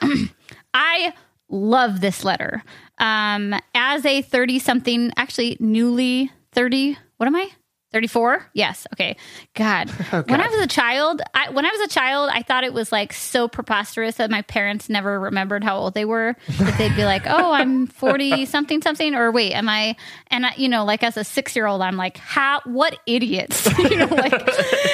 I 0.72 1.12
love 1.50 2.00
this 2.00 2.24
letter. 2.24 2.64
Um, 2.96 3.54
as 3.74 4.06
a 4.06 4.22
30 4.22 4.60
something, 4.60 5.12
actually 5.18 5.58
newly 5.60 6.30
30, 6.52 6.96
what 7.18 7.26
am 7.26 7.36
I? 7.36 7.50
34? 7.94 8.50
Yes. 8.54 8.86
Okay. 8.92 9.16
God. 9.54 9.90
Oh, 10.12 10.22
when 10.28 10.40
I 10.40 10.46
was 10.46 10.60
a 10.60 10.66
child, 10.68 11.22
I, 11.32 11.50
when 11.50 11.64
I 11.64 11.70
was 11.70 11.80
a 11.80 11.88
child, 11.88 12.30
I 12.32 12.42
thought 12.42 12.62
it 12.62 12.74
was 12.74 12.92
like 12.92 13.12
so 13.12 13.48
preposterous 13.48 14.16
that 14.16 14.30
my 14.30 14.42
parents 14.42 14.88
never 14.88 15.18
remembered 15.18 15.64
how 15.64 15.78
old 15.78 15.94
they 15.94 16.04
were. 16.04 16.36
That 16.58 16.78
they'd 16.78 16.94
be 16.94 17.04
like, 17.14 17.22
"Oh, 17.26 17.52
I'm 17.52 17.86
40 17.86 18.44
something 18.44 18.82
something," 18.82 19.14
or 19.14 19.32
"Wait, 19.32 19.52
am 19.52 19.68
I?" 19.68 19.96
And 20.28 20.46
I, 20.46 20.54
you 20.56 20.68
know, 20.68 20.84
like 20.84 21.02
as 21.02 21.16
a 21.16 21.24
six 21.24 21.56
year 21.56 21.66
old, 21.66 21.80
I'm 21.80 21.96
like, 21.96 22.18
"How? 22.18 22.60
What 22.64 22.98
idiots?" 23.06 23.66
you 23.78 23.96
know, 23.96 24.06
like 24.06 24.32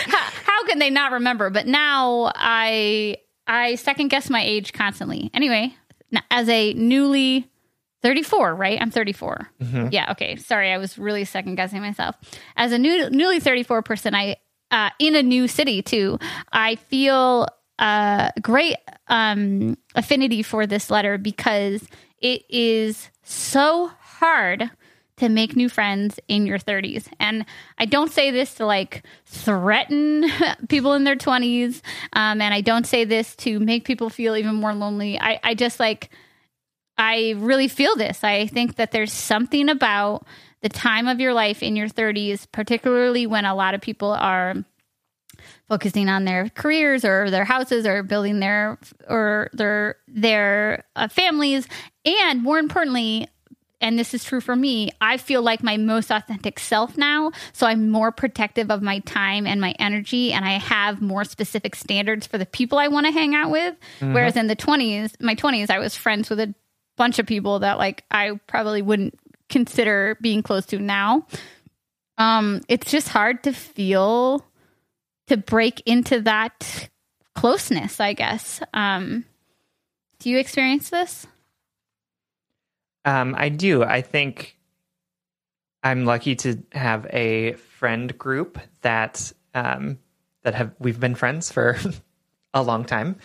how, 0.06 0.30
how 0.44 0.64
can 0.66 0.78
they 0.78 0.90
not 0.90 1.12
remember? 1.12 1.50
But 1.50 1.66
now 1.66 2.30
I 2.34 3.16
I 3.46 3.74
second 3.74 4.08
guess 4.08 4.30
my 4.30 4.42
age 4.42 4.72
constantly. 4.72 5.30
Anyway, 5.34 5.74
as 6.30 6.48
a 6.48 6.72
newly 6.74 7.50
34, 8.02 8.54
right? 8.54 8.80
I'm 8.80 8.90
34. 8.90 9.50
Yeah, 9.90 10.12
okay. 10.12 10.36
Sorry, 10.36 10.72
I 10.72 10.78
was 10.78 10.98
really 10.98 11.24
second 11.24 11.56
guessing 11.56 11.80
myself. 11.80 12.16
As 12.56 12.72
a 12.72 12.78
new, 12.78 13.10
newly 13.10 13.40
34 13.40 13.82
person, 13.82 14.14
I 14.14 14.36
uh, 14.70 14.90
in 14.98 15.16
a 15.16 15.22
new 15.22 15.48
city 15.48 15.82
too. 15.82 16.18
I 16.52 16.76
feel 16.76 17.48
uh, 17.78 18.30
great 18.40 18.76
um, 19.08 19.76
affinity 19.94 20.42
for 20.42 20.66
this 20.66 20.90
letter 20.90 21.18
because 21.18 21.86
it 22.18 22.42
is 22.48 23.10
so 23.22 23.90
hard 24.00 24.70
to 25.16 25.28
make 25.28 25.54
new 25.54 25.68
friends 25.68 26.18
in 26.28 26.46
your 26.46 26.58
30s. 26.58 27.06
And 27.18 27.44
I 27.78 27.84
don't 27.84 28.10
say 28.10 28.30
this 28.30 28.54
to 28.54 28.66
like 28.66 29.02
threaten 29.26 30.26
people 30.68 30.94
in 30.94 31.04
their 31.04 31.16
20s. 31.16 31.82
Um, 32.14 32.40
and 32.40 32.54
I 32.54 32.60
don't 32.60 32.86
say 32.86 33.04
this 33.04 33.36
to 33.36 33.60
make 33.60 33.84
people 33.84 34.08
feel 34.08 34.36
even 34.36 34.54
more 34.54 34.74
lonely. 34.74 35.20
I, 35.20 35.38
I 35.42 35.54
just 35.54 35.78
like, 35.78 36.10
I 37.00 37.34
really 37.38 37.66
feel 37.66 37.96
this. 37.96 38.22
I 38.22 38.46
think 38.46 38.76
that 38.76 38.92
there's 38.92 39.12
something 39.12 39.70
about 39.70 40.26
the 40.60 40.68
time 40.68 41.08
of 41.08 41.18
your 41.18 41.32
life 41.32 41.62
in 41.62 41.74
your 41.74 41.88
30s, 41.88 42.46
particularly 42.52 43.26
when 43.26 43.46
a 43.46 43.54
lot 43.54 43.72
of 43.72 43.80
people 43.80 44.12
are 44.12 44.54
focusing 45.66 46.10
on 46.10 46.26
their 46.26 46.50
careers 46.50 47.02
or 47.02 47.30
their 47.30 47.46
houses 47.46 47.86
or 47.86 48.02
building 48.02 48.40
their 48.40 48.78
or 49.08 49.48
their 49.54 49.96
their 50.08 50.84
uh, 50.94 51.08
families. 51.08 51.66
And 52.04 52.42
more 52.42 52.58
importantly 52.58 53.28
and 53.80 53.98
this 53.98 54.12
is 54.12 54.22
true 54.22 54.42
for 54.42 54.54
me 54.54 54.90
i 55.00 55.16
feel 55.16 55.40
like 55.40 55.62
my 55.62 55.78
most 55.78 56.10
authentic 56.10 56.58
self 56.58 56.98
now. 56.98 57.32
So 57.54 57.66
i'm 57.66 57.88
more 57.88 58.12
protective 58.12 58.70
of 58.70 58.82
my 58.82 58.98
time 59.00 59.46
and 59.46 59.58
my 59.58 59.74
energy 59.78 60.34
and 60.34 60.44
i 60.44 60.58
have 60.58 61.00
more 61.00 61.24
specific 61.24 61.74
standards 61.74 62.26
for 62.26 62.36
the 62.36 62.44
people 62.44 62.78
i 62.78 62.88
want 62.88 63.06
to 63.06 63.12
hang 63.12 63.34
out 63.34 63.50
with. 63.50 63.74
Whereas 64.00 64.36
in 64.36 64.48
the 64.48 64.56
20s 64.56 65.18
my 65.18 65.34
20s 65.34 65.70
i 65.70 65.78
was 65.78 65.96
friends 65.96 66.28
with 66.28 66.40
a 66.40 66.54
bunch 67.00 67.18
of 67.18 67.24
people 67.24 67.60
that 67.60 67.78
like 67.78 68.04
i 68.10 68.38
probably 68.46 68.82
wouldn't 68.82 69.18
consider 69.48 70.18
being 70.20 70.42
close 70.42 70.66
to 70.66 70.78
now. 70.78 71.26
Um 72.18 72.60
it's 72.68 72.90
just 72.90 73.08
hard 73.08 73.42
to 73.44 73.52
feel 73.54 74.46
to 75.28 75.38
break 75.38 75.82
into 75.86 76.20
that 76.20 76.90
closeness 77.34 78.00
i 78.00 78.12
guess. 78.12 78.60
Um 78.74 79.24
do 80.18 80.28
you 80.28 80.38
experience 80.38 80.90
this? 80.90 81.26
Um, 83.06 83.34
I 83.36 83.48
do. 83.48 83.82
I 83.82 84.02
think 84.02 84.58
I'm 85.82 86.04
lucky 86.04 86.36
to 86.36 86.62
have 86.72 87.06
a 87.10 87.54
friend 87.54 88.16
group 88.18 88.58
that 88.82 89.32
um, 89.54 89.98
that 90.42 90.52
have 90.54 90.74
we've 90.78 91.00
been 91.00 91.14
friends 91.14 91.50
for 91.50 91.78
a 92.54 92.62
long 92.62 92.84
time, 92.84 93.16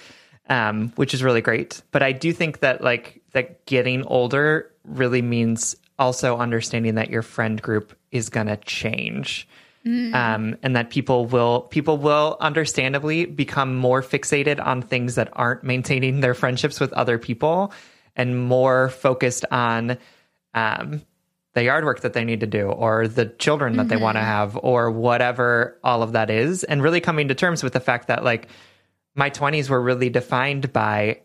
um, 0.48 0.92
which 0.96 1.14
is 1.14 1.24
really 1.24 1.42
great. 1.42 1.82
But 1.92 2.04
I 2.04 2.12
do 2.12 2.34
think 2.34 2.60
that 2.60 2.82
like 2.82 3.22
that 3.32 3.66
getting 3.66 4.04
older 4.04 4.72
really 4.84 5.22
means 5.22 5.76
also 5.98 6.38
understanding 6.38 6.96
that 6.96 7.10
your 7.10 7.22
friend 7.22 7.62
group 7.62 7.98
is 8.12 8.30
gonna 8.30 8.58
change. 8.58 9.48
Um, 10.16 10.58
and 10.64 10.76
that 10.76 10.90
people 10.90 11.28
will 11.28 11.62
people 11.62 12.00
will 12.00 12.38
understandably 12.40 13.26
become 13.26 13.76
more 13.76 14.02
fixated 14.02 14.60
on 14.60 14.82
things 14.82 15.14
that 15.14 15.30
aren't 15.34 15.64
maintaining 15.64 16.22
their 16.22 16.34
friendships 16.34 16.80
with 16.80 16.92
other 16.94 17.20
people 17.20 17.72
and 18.16 18.48
more 18.48 18.90
focused 18.90 19.46
on 19.52 20.00
um, 20.56 21.04
the 21.54 21.64
yard 21.64 21.86
work 21.86 22.02
that 22.02 22.14
they 22.14 22.24
need 22.24 22.40
to 22.40 22.48
do 22.48 22.68
or 22.68 23.08
the 23.08 23.26
children 23.26 23.78
that 23.78 23.88
they 23.88 23.96
want 23.96 24.18
to 24.18 24.22
have 24.22 24.58
or 24.62 24.92
whatever 24.92 25.80
all 25.84 26.04
of 26.04 26.14
that 26.14 26.30
is 26.30 26.64
and 26.64 26.82
really 26.82 27.00
coming 27.00 27.30
to 27.30 27.36
terms 27.36 27.64
with 27.64 27.74
the 27.74 27.80
fact 27.80 28.08
that 28.08 28.24
like 28.24 28.48
my 29.16 29.30
20s 29.30 29.70
were 29.70 29.82
really 29.82 30.10
defined 30.10 30.72
by 30.74 31.22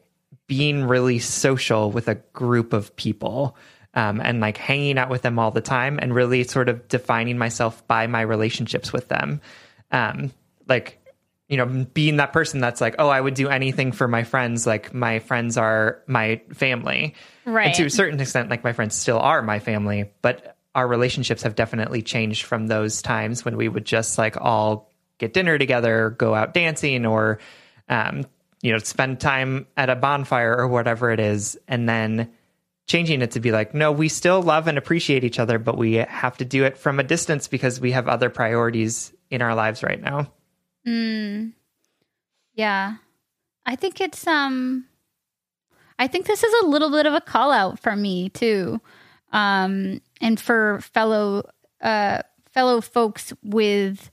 being 0.46 0.84
really 0.84 1.18
social 1.18 1.90
with 1.90 2.08
a 2.08 2.14
group 2.32 2.72
of 2.72 2.94
people 2.96 3.56
um, 3.94 4.20
and 4.20 4.40
like 4.40 4.56
hanging 4.56 4.98
out 4.98 5.10
with 5.10 5.22
them 5.22 5.38
all 5.38 5.50
the 5.50 5.60
time 5.60 5.98
and 6.00 6.14
really 6.14 6.44
sort 6.44 6.68
of 6.68 6.86
defining 6.88 7.36
myself 7.36 7.86
by 7.88 8.06
my 8.06 8.20
relationships 8.20 8.92
with 8.92 9.08
them 9.08 9.40
um, 9.90 10.32
like 10.68 10.96
you 11.48 11.56
know 11.56 11.66
being 11.94 12.16
that 12.18 12.32
person 12.32 12.60
that's 12.60 12.80
like 12.80 12.94
oh 13.00 13.08
i 13.08 13.20
would 13.20 13.34
do 13.34 13.48
anything 13.48 13.90
for 13.90 14.06
my 14.06 14.22
friends 14.22 14.68
like 14.68 14.94
my 14.94 15.18
friends 15.18 15.56
are 15.56 16.00
my 16.06 16.40
family 16.52 17.14
Right. 17.44 17.66
and 17.66 17.74
to 17.76 17.86
a 17.86 17.90
certain 17.90 18.20
extent 18.20 18.50
like 18.50 18.62
my 18.62 18.72
friends 18.72 18.94
still 18.94 19.18
are 19.18 19.42
my 19.42 19.58
family 19.58 20.12
but 20.22 20.56
our 20.76 20.86
relationships 20.86 21.42
have 21.42 21.56
definitely 21.56 22.02
changed 22.02 22.44
from 22.44 22.68
those 22.68 23.02
times 23.02 23.44
when 23.44 23.56
we 23.56 23.68
would 23.68 23.84
just 23.84 24.16
like 24.16 24.36
all 24.40 24.92
get 25.18 25.32
dinner 25.32 25.58
together 25.58 26.10
go 26.10 26.36
out 26.36 26.54
dancing 26.54 27.04
or 27.04 27.40
um, 27.90 28.24
you 28.62 28.72
know 28.72 28.78
spend 28.78 29.20
time 29.20 29.66
at 29.76 29.90
a 29.90 29.96
bonfire 29.96 30.56
or 30.56 30.66
whatever 30.66 31.10
it 31.10 31.20
is 31.20 31.58
and 31.68 31.86
then 31.88 32.30
changing 32.86 33.20
it 33.22 33.32
to 33.32 33.40
be 33.40 33.52
like 33.52 33.74
no 33.74 33.92
we 33.92 34.08
still 34.08 34.42
love 34.42 34.66
and 34.66 34.76
appreciate 34.78 35.22
each 35.24 35.38
other 35.38 35.58
but 35.58 35.76
we 35.78 35.94
have 35.94 36.36
to 36.38 36.44
do 36.44 36.64
it 36.64 36.76
from 36.76 36.98
a 36.98 37.02
distance 37.04 37.46
because 37.46 37.78
we 37.80 37.92
have 37.92 38.08
other 38.08 38.30
priorities 38.30 39.12
in 39.30 39.42
our 39.42 39.54
lives 39.54 39.82
right 39.82 40.00
now 40.00 40.30
Yeah. 42.54 42.96
I 43.66 43.76
think 43.76 44.00
it's 44.00 44.26
um 44.26 44.86
I 45.98 46.06
think 46.06 46.26
this 46.26 46.42
is 46.42 46.62
a 46.62 46.66
little 46.66 46.90
bit 46.90 47.06
of 47.06 47.12
a 47.14 47.20
call 47.20 47.52
out 47.52 47.78
for 47.78 47.94
me 47.94 48.30
too. 48.30 48.80
Um 49.32 50.00
and 50.20 50.40
for 50.40 50.80
fellow 50.80 51.48
uh 51.80 52.22
fellow 52.50 52.80
folks 52.80 53.32
with 53.42 54.10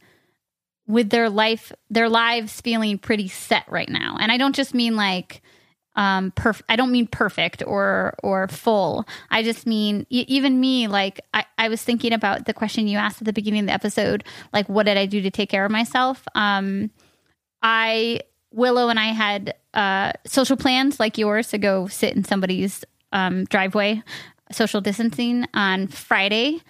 with 0.88 1.10
their 1.10 1.30
life 1.30 1.72
their 1.90 2.10
lives 2.10 2.62
feeling 2.62 2.98
pretty 2.98 3.28
set 3.28 3.70
right 3.70 3.90
now. 3.90 4.18
And 4.20 4.32
I 4.32 4.38
don't 4.38 4.56
just 4.56 4.74
mean 4.74 4.96
like 4.96 5.42
um 5.96 6.32
perf- 6.32 6.62
I 6.70 6.76
don't 6.76 6.92
mean 6.92 7.08
perfect 7.08 7.64
or 7.66 8.16
or 8.24 8.48
full. 8.48 9.06
I 9.30 9.44
just 9.44 9.68
mean 9.68 10.06
even 10.10 10.60
me 10.60 10.88
like 10.88 11.22
I, 11.34 11.46
I 11.58 11.70
was 11.70 11.84
thinking 11.84 12.14
about 12.14 12.46
the 12.46 12.54
question 12.54 12.88
you 12.88 12.98
asked 12.98 13.22
at 13.22 13.26
the 13.26 13.34
beginning 13.34 13.62
of 13.62 13.66
the 13.68 13.74
episode 13.74 14.24
like 14.54 14.70
what 14.70 14.86
did 14.86 14.98
I 14.98 15.06
do 15.06 15.22
to 15.22 15.32
take 15.32 15.50
care 15.50 15.66
of 15.66 15.72
myself? 15.72 16.24
Um 16.36 16.92
I 17.62 18.22
Willow 18.52 18.90
and 18.90 19.00
I 19.00 19.08
had 19.08 19.54
uh, 19.74 20.14
social 20.26 20.58
plans 20.58 21.00
like 21.00 21.18
yours 21.18 21.50
to 21.50 21.58
go 21.58 21.88
sit 21.88 22.16
in 22.16 22.24
somebody's 22.24 22.84
um, 23.12 23.46
driveway, 23.46 24.02
social 24.52 24.82
distancing 24.82 25.46
on 25.54 25.88
Friday. 25.88 26.62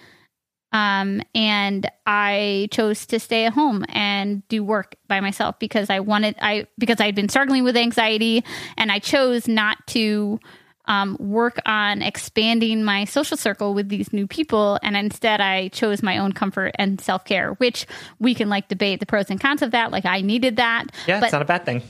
Um, 0.72 1.22
and 1.34 1.90
I 2.06 2.68
chose 2.70 3.06
to 3.06 3.18
stay 3.18 3.46
at 3.46 3.54
home 3.54 3.84
and 3.88 4.46
do 4.48 4.62
work 4.62 4.96
by 5.06 5.20
myself 5.20 5.58
because 5.58 5.88
I 5.88 6.00
wanted 6.00 6.36
I 6.40 6.66
because 6.78 7.00
I'd 7.00 7.14
been 7.14 7.28
struggling 7.28 7.64
with 7.64 7.76
anxiety 7.76 8.44
and 8.76 8.92
I 8.92 8.98
chose 8.98 9.48
not 9.48 9.78
to 9.88 10.38
um, 10.84 11.16
work 11.18 11.58
on 11.64 12.02
expanding 12.02 12.82
my 12.82 13.04
social 13.06 13.36
circle 13.36 13.72
with 13.72 13.88
these 13.88 14.12
new 14.12 14.26
people 14.26 14.78
and 14.82 14.96
instead 14.96 15.40
I 15.40 15.68
chose 15.68 16.02
my 16.02 16.18
own 16.18 16.32
comfort 16.32 16.74
and 16.78 17.00
self 17.00 17.24
care, 17.24 17.52
which 17.54 17.86
we 18.18 18.34
can 18.34 18.50
like 18.50 18.68
debate 18.68 19.00
the 19.00 19.06
pros 19.06 19.30
and 19.30 19.40
cons 19.40 19.62
of 19.62 19.70
that. 19.70 19.90
Like 19.90 20.04
I 20.04 20.20
needed 20.20 20.56
that, 20.56 20.86
yeah 21.06 21.20
but 21.20 21.26
it's 21.26 21.32
not 21.32 21.42
a 21.42 21.46
bad 21.46 21.64
thing 21.64 21.82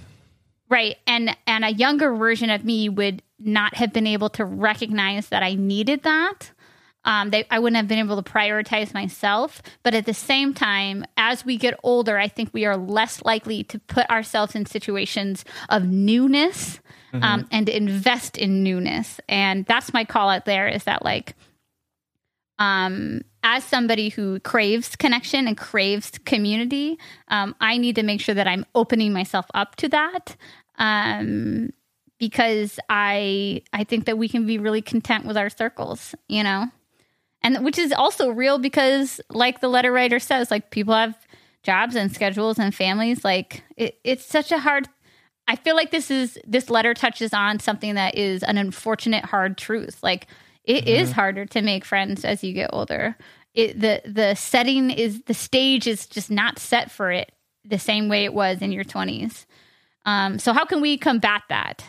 Right. 0.69 0.97
And 1.07 1.35
and 1.47 1.65
a 1.65 1.71
younger 1.71 2.15
version 2.15 2.51
of 2.51 2.65
me 2.65 2.89
would 2.89 3.23
not 3.39 3.75
have 3.75 3.93
been 3.93 4.07
able 4.07 4.29
to 4.31 4.45
recognize 4.45 5.29
that 5.29 5.43
I 5.43 5.55
needed 5.55 6.03
that. 6.03 6.51
Um, 7.09 7.31
they, 7.31 7.47
I 7.51 7.59
wouldn't 7.59 7.79
have 7.79 7.89
been 7.89 7.99
able 7.99 8.23
to 8.23 8.31
prioritize 8.31 8.93
myself. 8.93 9.63
But 9.83 9.95
at 9.95 10.05
the 10.05 10.13
same 10.13 10.53
time, 10.53 11.07
as 11.17 11.43
we 11.43 11.57
get 11.57 11.81
older, 11.83 12.19
I 12.19 12.29
think 12.29 12.51
we 12.53 12.67
are 12.67 12.77
less 12.77 13.25
likely 13.25 13.65
to 13.65 13.79
put 13.79 14.09
ourselves 14.11 14.55
in 14.55 14.67
situations 14.67 15.47
of 15.71 15.89
newness 15.89 16.81
um, 17.15 17.49
and 17.51 17.67
invest 17.71 18.37
in 18.37 18.63
newness. 18.63 19.21
And 19.27 19.65
that's 19.65 19.95
my 19.95 20.05
call 20.05 20.29
out 20.29 20.45
there 20.45 20.69
is 20.69 20.85
that 20.85 21.03
like 21.03 21.35
um, 22.59 23.23
as 23.43 23.65
somebody 23.65 24.11
who 24.11 24.39
craves 24.41 24.95
connection 24.95 25.49
and 25.49 25.57
craves 25.57 26.11
community, 26.27 26.99
um, 27.29 27.55
I 27.59 27.79
need 27.79 27.97
to 27.97 28.03
make 28.03 28.21
sure 28.21 28.35
that 28.35 28.47
I'm 28.47 28.67
opening 28.75 29.15
myself 29.15 29.47
up 29.55 29.77
to 29.77 29.89
that. 29.89 30.37
Um, 30.79 31.71
because 32.19 32.79
I 32.91 33.63
I 33.73 33.85
think 33.85 34.07
that 34.07 34.19
we 34.19 34.29
can 34.29 34.45
be 34.45 34.59
really 34.59 34.83
content 34.83 35.25
with 35.25 35.37
our 35.37 35.49
circles, 35.49 36.15
you 36.29 36.43
know, 36.43 36.67
and 37.49 37.65
which 37.65 37.79
is 37.79 37.93
also 37.93 38.29
real 38.29 38.59
because, 38.59 39.23
like 39.31 39.61
the 39.61 39.69
letter 39.69 39.91
writer 39.91 40.19
says, 40.19 40.51
like 40.51 40.71
people 40.71 40.93
have 40.93 41.17
jobs 41.63 41.97
and 41.97 42.13
schedules 42.15 42.59
and 42.59 42.75
families. 42.75 43.25
Like 43.25 43.63
it, 43.75 43.99
it's 44.05 44.27
such 44.27 44.53
a 44.53 44.59
hard. 44.59 44.87
I 45.47 45.57
feel 45.57 45.75
like 45.75 45.91
this 45.91 46.11
is 46.11 46.39
this 46.47 46.69
letter 46.69 46.93
touches 46.93 47.33
on 47.33 47.59
something 47.59 47.95
that 47.95 48.17
is 48.17 48.43
an 48.43 48.59
unfortunate 48.59 49.25
hard 49.25 49.57
truth. 49.57 50.03
Like 50.03 50.27
it 50.65 50.85
mm-hmm. 50.85 50.89
is 50.89 51.13
harder 51.13 51.47
to 51.47 51.63
make 51.63 51.87
friends 51.87 52.23
as 52.23 52.45
you 52.45 52.53
get 52.53 52.71
older. 52.73 53.17
It, 53.55 53.81
the 53.81 54.03
the 54.05 54.35
setting 54.35 54.91
is 54.91 55.23
the 55.23 55.33
stage 55.33 55.87
is 55.87 56.07
just 56.07 56.31
not 56.31 56.59
set 56.59 56.91
for 56.91 57.11
it 57.11 57.33
the 57.65 57.79
same 57.79 58.11
way 58.11 58.27
it 58.27 58.35
was 58.35 58.61
in 58.61 58.73
your 58.73 58.85
twenties. 58.85 59.47
Um, 60.05 60.39
so 60.39 60.53
how 60.53 60.67
can 60.67 60.83
we 60.83 60.99
combat 60.99 61.45
that? 61.49 61.83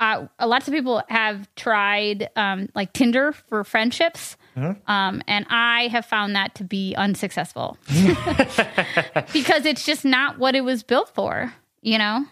Uh, 0.00 0.28
lots 0.40 0.66
of 0.66 0.72
people 0.72 1.02
have 1.08 1.46
tried 1.56 2.30
um, 2.36 2.70
like 2.74 2.94
Tinder 2.94 3.32
for 3.32 3.64
friendships, 3.64 4.38
mm-hmm. 4.56 4.90
um, 4.90 5.22
and 5.26 5.46
I 5.48 5.88
have 5.88 6.06
found 6.06 6.36
that 6.36 6.54
to 6.56 6.64
be 6.64 6.94
unsuccessful 6.96 7.76
because 9.32 9.66
it's 9.66 9.84
just 9.84 10.04
not 10.04 10.38
what 10.38 10.54
it 10.54 10.62
was 10.62 10.82
built 10.82 11.14
for. 11.14 11.52
You 11.80 11.98
know, 11.98 12.24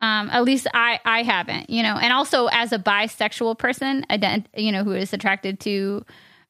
um, 0.00 0.30
at 0.30 0.44
least 0.44 0.66
I 0.74 1.00
I 1.04 1.22
haven't. 1.22 1.70
You 1.70 1.82
know, 1.82 1.96
and 1.96 2.12
also 2.12 2.46
as 2.46 2.72
a 2.72 2.78
bisexual 2.78 3.58
person, 3.58 4.04
ident- 4.10 4.46
you 4.56 4.72
know, 4.72 4.84
who 4.84 4.92
is 4.92 5.12
attracted 5.12 5.60
to 5.60 6.04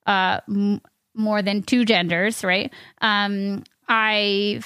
uh, 0.06 0.40
m- 0.48 0.80
more 1.14 1.42
than 1.42 1.62
two 1.62 1.84
genders, 1.84 2.44
right? 2.44 2.72
Um, 3.00 3.64
I 3.88 4.60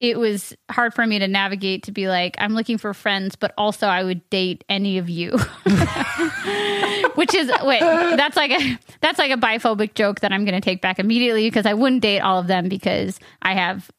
it 0.00 0.18
was 0.18 0.54
hard 0.70 0.92
for 0.92 1.06
me 1.06 1.18
to 1.18 1.28
navigate 1.28 1.84
to 1.84 1.92
be 1.92 2.08
like 2.08 2.36
i'm 2.38 2.54
looking 2.54 2.78
for 2.78 2.92
friends 2.92 3.36
but 3.36 3.52
also 3.56 3.86
i 3.86 4.02
would 4.02 4.28
date 4.30 4.64
any 4.68 4.98
of 4.98 5.08
you. 5.08 5.30
Which 7.14 7.34
is 7.34 7.50
wait 7.62 7.80
that's 7.80 8.36
like 8.36 8.50
a 8.50 8.78
that's 9.00 9.18
like 9.18 9.30
a 9.30 9.36
biphobic 9.36 9.94
joke 9.94 10.20
that 10.20 10.32
i'm 10.32 10.44
going 10.44 10.54
to 10.54 10.60
take 10.60 10.82
back 10.82 10.98
immediately 10.98 11.48
because 11.48 11.66
i 11.66 11.72
wouldn't 11.72 12.02
date 12.02 12.20
all 12.20 12.38
of 12.38 12.46
them 12.46 12.68
because 12.68 13.18
i 13.40 13.54
have 13.54 13.90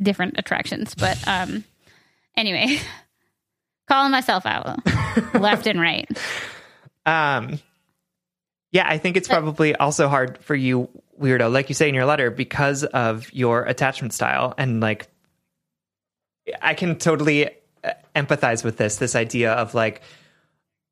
different 0.00 0.34
attractions 0.38 0.94
but 0.94 1.16
um 1.26 1.64
anyway 2.36 2.78
calling 3.88 4.12
myself 4.12 4.44
out 4.44 4.78
left 5.34 5.66
and 5.66 5.80
right. 5.80 6.06
Um 7.06 7.58
yeah 8.72 8.86
i 8.86 8.98
think 8.98 9.16
it's 9.16 9.28
probably 9.28 9.74
also 9.74 10.08
hard 10.08 10.38
for 10.44 10.54
you 10.54 10.90
weirdo 11.18 11.50
like 11.50 11.70
you 11.70 11.74
say 11.74 11.88
in 11.88 11.94
your 11.94 12.04
letter 12.04 12.30
because 12.30 12.84
of 12.84 13.32
your 13.32 13.62
attachment 13.62 14.12
style 14.12 14.52
and 14.58 14.80
like 14.80 15.08
I 16.60 16.74
can 16.74 16.96
totally 16.96 17.46
uh, 17.84 17.92
empathize 18.14 18.64
with 18.64 18.76
this 18.76 18.96
this 18.96 19.14
idea 19.16 19.52
of 19.52 19.74
like 19.74 20.02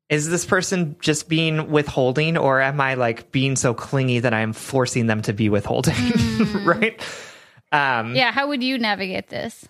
is 0.07 0.29
this 0.29 0.45
person 0.45 0.95
just 0.99 1.27
being 1.27 1.71
withholding 1.71 2.37
or 2.37 2.61
am 2.61 2.79
I 2.79 2.93
like 2.93 3.31
being 3.31 3.55
so 3.55 3.73
clingy 3.73 4.19
that 4.19 4.33
I'm 4.33 4.53
forcing 4.53 5.07
them 5.07 5.21
to 5.23 5.33
be 5.33 5.49
withholding? 5.49 5.95
Mm. 6.35 6.65
right? 6.65 7.01
Um 7.71 8.13
yeah 8.15 8.31
how 8.31 8.47
would 8.49 8.61
you 8.61 8.77
navigate 8.77 9.29
this? 9.29 9.67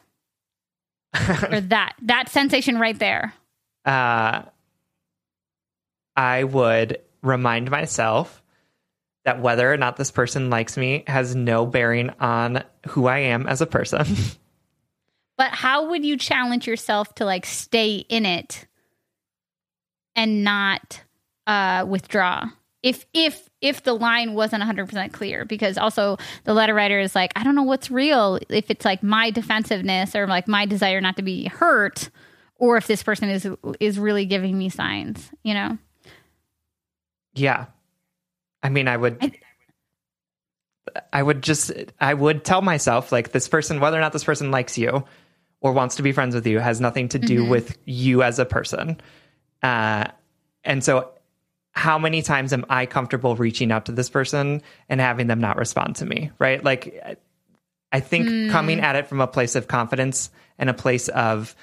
Or 1.52 1.62
that 1.62 1.96
that 2.04 2.30
sensation 2.30 2.80
right 2.80 2.98
there. 2.98 3.34
Uh 3.86 4.44
I 6.16 6.44
would 6.44 7.00
remind 7.22 7.70
myself 7.70 8.42
that 9.26 9.42
whether 9.42 9.72
or 9.72 9.78
not 9.78 9.98
this 9.98 10.12
person 10.12 10.50
likes 10.50 10.78
me 10.78 11.04
has 11.08 11.36
no 11.36 11.66
bearing 11.66 12.12
on 12.20 12.64
who 12.88 13.08
I 13.08 13.20
am 13.20 13.48
as 13.48 13.62
a 13.62 13.66
person 13.66 14.06
But 15.38 15.52
how 15.52 15.90
would 15.90 16.06
you 16.06 16.18
challenge 16.18 16.68
yourself 16.68 17.14
to 17.16 17.26
like 17.26 17.46
stay 17.46 17.96
in 17.98 18.26
it 18.26 18.68
and 20.16 20.44
not 20.44 21.02
uh, 21.46 21.86
withdraw? 21.88 22.46
If 22.82 23.06
if 23.14 23.50
if 23.62 23.84
the 23.84 23.94
line 23.94 24.34
wasn't 24.34 24.64
100% 24.64 25.12
clear 25.12 25.44
because 25.44 25.78
also 25.78 26.18
the 26.44 26.54
letter 26.54 26.74
writer 26.74 27.00
is 27.00 27.16
like 27.16 27.34
I 27.36 27.44
don't 27.44 27.56
know 27.56 27.64
what's 27.64 27.90
real 27.90 28.40
if 28.50 28.70
it's 28.70 28.86
like 28.86 29.02
my 29.02 29.32
defensiveness 29.32 30.16
or 30.16 30.28
like 30.28 30.48
my 30.48 30.66
desire 30.66 31.02
not 31.02 31.18
to 31.18 31.24
be 31.24 31.48
hurt 31.48 32.10
or 32.58 32.78
if 32.78 32.88
this 32.88 33.04
person 33.04 33.30
is 33.30 33.48
is 33.80 34.00
really 34.00 34.26
giving 34.26 34.58
me 34.58 34.70
signs, 34.70 35.30
you 35.44 35.54
know. 35.54 35.78
Yeah. 37.34 37.66
I 38.64 38.70
mean, 38.70 38.88
I 38.88 38.96
would 38.96 39.18
I, 39.22 39.32
I 41.12 41.24
would 41.24 41.42
just 41.42 41.72
I 42.00 42.14
would 42.14 42.44
tell 42.46 42.62
myself 42.62 43.12
like 43.12 43.32
this 43.32 43.48
person 43.48 43.80
whether 43.80 43.98
or 43.98 44.02
not 44.02 44.14
this 44.14 44.24
person 44.24 44.52
likes 44.52 44.78
you 44.78 45.04
or 45.66 45.72
wants 45.72 45.96
to 45.96 46.04
be 46.04 46.12
friends 46.12 46.36
with 46.36 46.46
you 46.46 46.60
has 46.60 46.80
nothing 46.80 47.10
to 47.10 47.18
do 47.18 47.42
mm-hmm. 47.42 47.50
with 47.50 47.76
you 47.86 48.22
as 48.22 48.38
a 48.38 48.46
person. 48.46 49.02
Uh, 49.64 50.06
and 50.64 50.84
so, 50.84 51.10
how 51.72 51.98
many 51.98 52.22
times 52.22 52.54
am 52.54 52.66
I 52.70 52.86
comfortable 52.86 53.36
reaching 53.36 53.72
out 53.72 53.88
to 53.88 53.92
this 53.92 54.08
person 54.08 54.62
and 54.90 55.02
having 55.02 55.26
them 55.26 55.42
not 55.42 55.58
respond 55.58 55.96
to 55.96 56.06
me? 56.06 56.30
Right? 56.38 56.64
Like, 56.64 57.18
I 57.92 58.00
think 58.00 58.28
mm. 58.28 58.52
coming 58.52 58.80
at 58.80 58.96
it 58.96 59.08
from 59.08 59.22
a 59.22 59.28
place 59.28 59.56
of 59.56 59.68
confidence 59.68 60.30
and 60.60 60.70
a 60.70 60.74
place 60.76 61.10
of, 61.10 61.56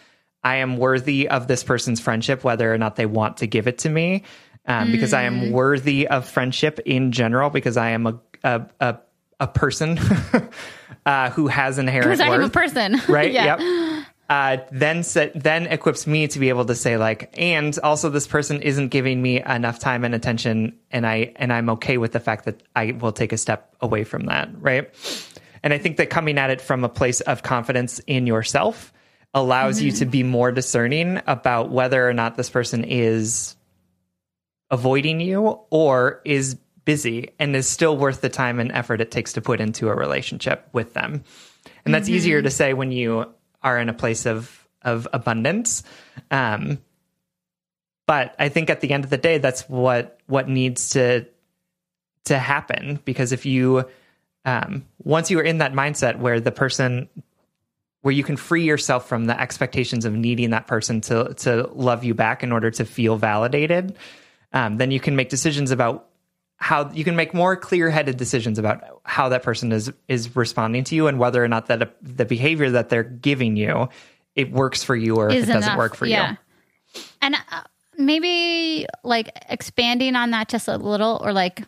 I 0.42 0.56
am 0.56 0.78
worthy 0.78 1.28
of 1.28 1.46
this 1.46 1.62
person's 1.62 2.00
friendship, 2.00 2.42
whether 2.42 2.74
or 2.74 2.78
not 2.78 2.96
they 2.96 3.06
want 3.06 3.36
to 3.36 3.46
give 3.46 3.68
it 3.68 3.78
to 3.78 3.88
me, 3.88 4.24
um, 4.66 4.88
mm. 4.88 4.92
because 4.92 5.12
I 5.12 5.22
am 5.22 5.42
mm. 5.42 5.52
worthy 5.52 6.08
of 6.08 6.28
friendship 6.28 6.80
in 6.80 7.12
general, 7.12 7.50
because 7.50 7.76
I 7.76 7.90
am 7.90 8.08
a, 8.08 8.20
a, 8.42 8.66
a, 8.80 8.98
a 9.42 9.46
person 9.46 9.98
uh, 11.06 11.30
who 11.30 11.48
has 11.48 11.78
inherent 11.78 12.06
because 12.06 12.20
I 12.20 12.34
am 12.34 12.42
a 12.42 12.48
person, 12.48 13.00
right? 13.08 13.32
yeah. 13.32 13.58
Yep 13.58 14.06
uh, 14.32 14.56
then 14.70 15.02
set, 15.02 15.34
then 15.34 15.66
equips 15.66 16.06
me 16.06 16.26
to 16.26 16.38
be 16.38 16.48
able 16.48 16.64
to 16.64 16.74
say 16.74 16.96
like, 16.96 17.34
and 17.36 17.78
also 17.82 18.08
this 18.08 18.26
person 18.26 18.62
isn't 18.62 18.88
giving 18.88 19.20
me 19.20 19.42
enough 19.42 19.78
time 19.78 20.04
and 20.04 20.14
attention, 20.14 20.74
and 20.90 21.06
I 21.06 21.34
and 21.36 21.52
I'm 21.52 21.68
okay 21.70 21.98
with 21.98 22.12
the 22.12 22.20
fact 22.20 22.46
that 22.46 22.62
I 22.74 22.92
will 22.92 23.12
take 23.12 23.34
a 23.34 23.36
step 23.36 23.76
away 23.82 24.04
from 24.04 24.24
that, 24.26 24.48
right? 24.58 24.88
And 25.62 25.74
I 25.74 25.78
think 25.78 25.98
that 25.98 26.08
coming 26.08 26.38
at 26.38 26.48
it 26.48 26.62
from 26.62 26.82
a 26.82 26.88
place 26.88 27.20
of 27.20 27.42
confidence 27.42 27.98
in 28.06 28.26
yourself 28.26 28.90
allows 29.34 29.76
mm-hmm. 29.76 29.86
you 29.86 29.92
to 29.92 30.06
be 30.06 30.22
more 30.22 30.50
discerning 30.50 31.20
about 31.26 31.70
whether 31.70 32.08
or 32.08 32.14
not 32.14 32.34
this 32.38 32.48
person 32.48 32.84
is 32.84 33.54
avoiding 34.70 35.20
you 35.20 35.60
or 35.68 36.22
is 36.24 36.56
busy 36.84 37.30
and 37.38 37.54
is 37.54 37.68
still 37.68 37.96
worth 37.96 38.20
the 38.20 38.28
time 38.28 38.58
and 38.60 38.72
effort 38.72 39.00
it 39.00 39.10
takes 39.10 39.32
to 39.34 39.40
put 39.40 39.60
into 39.60 39.88
a 39.88 39.94
relationship 39.94 40.68
with 40.72 40.94
them. 40.94 41.24
And 41.84 41.94
that's 41.94 42.08
mm-hmm. 42.08 42.16
easier 42.16 42.42
to 42.42 42.50
say 42.50 42.74
when 42.74 42.92
you 42.92 43.26
are 43.62 43.78
in 43.78 43.88
a 43.88 43.94
place 43.94 44.26
of 44.26 44.58
of 44.82 45.06
abundance. 45.12 45.84
Um, 46.30 46.78
but 48.06 48.34
I 48.38 48.48
think 48.48 48.68
at 48.68 48.80
the 48.80 48.90
end 48.90 49.04
of 49.04 49.10
the 49.10 49.16
day, 49.16 49.38
that's 49.38 49.68
what 49.68 50.20
what 50.26 50.48
needs 50.48 50.90
to 50.90 51.26
to 52.24 52.38
happen 52.38 53.00
because 53.04 53.32
if 53.32 53.46
you 53.46 53.84
um, 54.44 54.84
once 55.02 55.30
you 55.30 55.38
are 55.38 55.44
in 55.44 55.58
that 55.58 55.72
mindset 55.72 56.18
where 56.18 56.40
the 56.40 56.52
person 56.52 57.08
where 58.02 58.12
you 58.12 58.24
can 58.24 58.36
free 58.36 58.64
yourself 58.64 59.08
from 59.08 59.26
the 59.26 59.40
expectations 59.40 60.04
of 60.04 60.12
needing 60.12 60.50
that 60.50 60.66
person 60.66 61.00
to 61.02 61.34
to 61.34 61.68
love 61.72 62.04
you 62.04 62.14
back 62.14 62.42
in 62.42 62.52
order 62.52 62.70
to 62.70 62.84
feel 62.84 63.16
validated, 63.16 63.96
um, 64.52 64.76
then 64.76 64.90
you 64.90 65.00
can 65.00 65.16
make 65.16 65.28
decisions 65.28 65.70
about 65.70 66.08
how 66.62 66.88
you 66.92 67.02
can 67.02 67.16
make 67.16 67.34
more 67.34 67.56
clear-headed 67.56 68.16
decisions 68.16 68.56
about 68.56 68.84
how 69.02 69.28
that 69.28 69.42
person 69.42 69.72
is 69.72 69.92
is 70.06 70.36
responding 70.36 70.84
to 70.84 70.94
you 70.94 71.08
and 71.08 71.18
whether 71.18 71.42
or 71.42 71.48
not 71.48 71.66
that 71.66 71.96
the 72.00 72.24
behavior 72.24 72.70
that 72.70 72.88
they're 72.88 73.02
giving 73.02 73.56
you 73.56 73.88
it 74.36 74.52
works 74.52 74.84
for 74.84 74.94
you 74.94 75.16
or 75.16 75.28
if 75.28 75.42
it 75.42 75.52
doesn't 75.52 75.76
work 75.76 75.96
for 75.96 76.06
yeah. 76.06 76.36
you. 76.94 77.02
And 77.20 77.34
uh, 77.34 77.62
maybe 77.98 78.86
like 79.02 79.30
expanding 79.48 80.14
on 80.14 80.30
that 80.30 80.48
just 80.48 80.68
a 80.68 80.76
little 80.76 81.20
or 81.22 81.32
like 81.32 81.62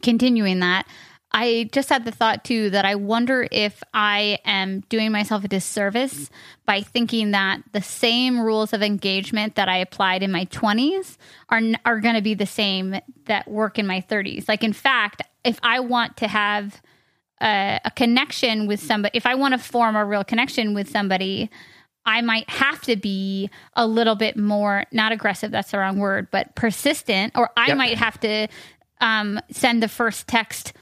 continuing 0.00 0.60
that. 0.60 0.86
I 1.32 1.68
just 1.72 1.88
had 1.88 2.04
the 2.04 2.10
thought 2.10 2.44
too 2.44 2.70
that 2.70 2.84
I 2.84 2.96
wonder 2.96 3.46
if 3.50 3.82
I 3.94 4.38
am 4.44 4.80
doing 4.88 5.12
myself 5.12 5.44
a 5.44 5.48
disservice 5.48 6.28
by 6.66 6.82
thinking 6.82 7.30
that 7.30 7.62
the 7.72 7.82
same 7.82 8.40
rules 8.40 8.72
of 8.72 8.82
engagement 8.82 9.54
that 9.54 9.68
I 9.68 9.76
applied 9.78 10.22
in 10.22 10.32
my 10.32 10.46
20s 10.46 11.16
are 11.48 11.60
are 11.84 12.00
going 12.00 12.16
to 12.16 12.22
be 12.22 12.34
the 12.34 12.46
same 12.46 12.96
that 13.26 13.48
work 13.48 13.78
in 13.78 13.86
my 13.86 14.00
30s. 14.00 14.48
Like 14.48 14.64
in 14.64 14.72
fact, 14.72 15.22
if 15.44 15.60
I 15.62 15.80
want 15.80 16.16
to 16.18 16.28
have 16.28 16.82
a, 17.40 17.80
a 17.84 17.90
connection 17.92 18.66
with 18.66 18.80
somebody, 18.80 19.16
if 19.16 19.26
I 19.26 19.36
want 19.36 19.52
to 19.52 19.58
form 19.58 19.94
a 19.94 20.04
real 20.04 20.24
connection 20.24 20.74
with 20.74 20.90
somebody, 20.90 21.48
I 22.04 22.22
might 22.22 22.50
have 22.50 22.80
to 22.82 22.96
be 22.96 23.50
a 23.74 23.86
little 23.86 24.16
bit 24.16 24.36
more 24.36 24.84
not 24.90 25.12
aggressive, 25.12 25.52
that's 25.52 25.70
the 25.70 25.78
wrong 25.78 25.98
word, 25.98 26.28
but 26.32 26.56
persistent 26.56 27.34
or 27.36 27.50
I 27.56 27.68
yep. 27.68 27.76
might 27.76 27.98
have 27.98 28.18
to 28.20 28.48
um, 29.00 29.40
send 29.50 29.80
the 29.80 29.88
first 29.88 30.26
text 30.26 30.72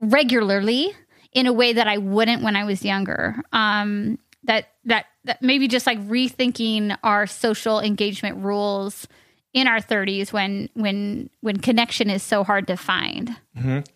regularly 0.00 0.92
in 1.32 1.46
a 1.46 1.52
way 1.52 1.72
that 1.74 1.86
I 1.86 1.98
wouldn't 1.98 2.42
when 2.42 2.56
I 2.56 2.64
was 2.64 2.84
younger. 2.84 3.36
Um, 3.52 4.18
that 4.44 4.68
that 4.84 5.06
that 5.24 5.42
maybe 5.42 5.68
just 5.68 5.86
like 5.86 5.98
rethinking 6.08 6.96
our 7.02 7.26
social 7.26 7.80
engagement 7.80 8.38
rules 8.38 9.06
in 9.52 9.66
our 9.66 9.78
30s 9.78 10.32
when 10.32 10.68
when 10.74 11.30
when 11.40 11.58
connection 11.58 12.10
is 12.10 12.22
so 12.22 12.44
hard 12.44 12.66
to 12.68 12.76
find. 12.76 13.36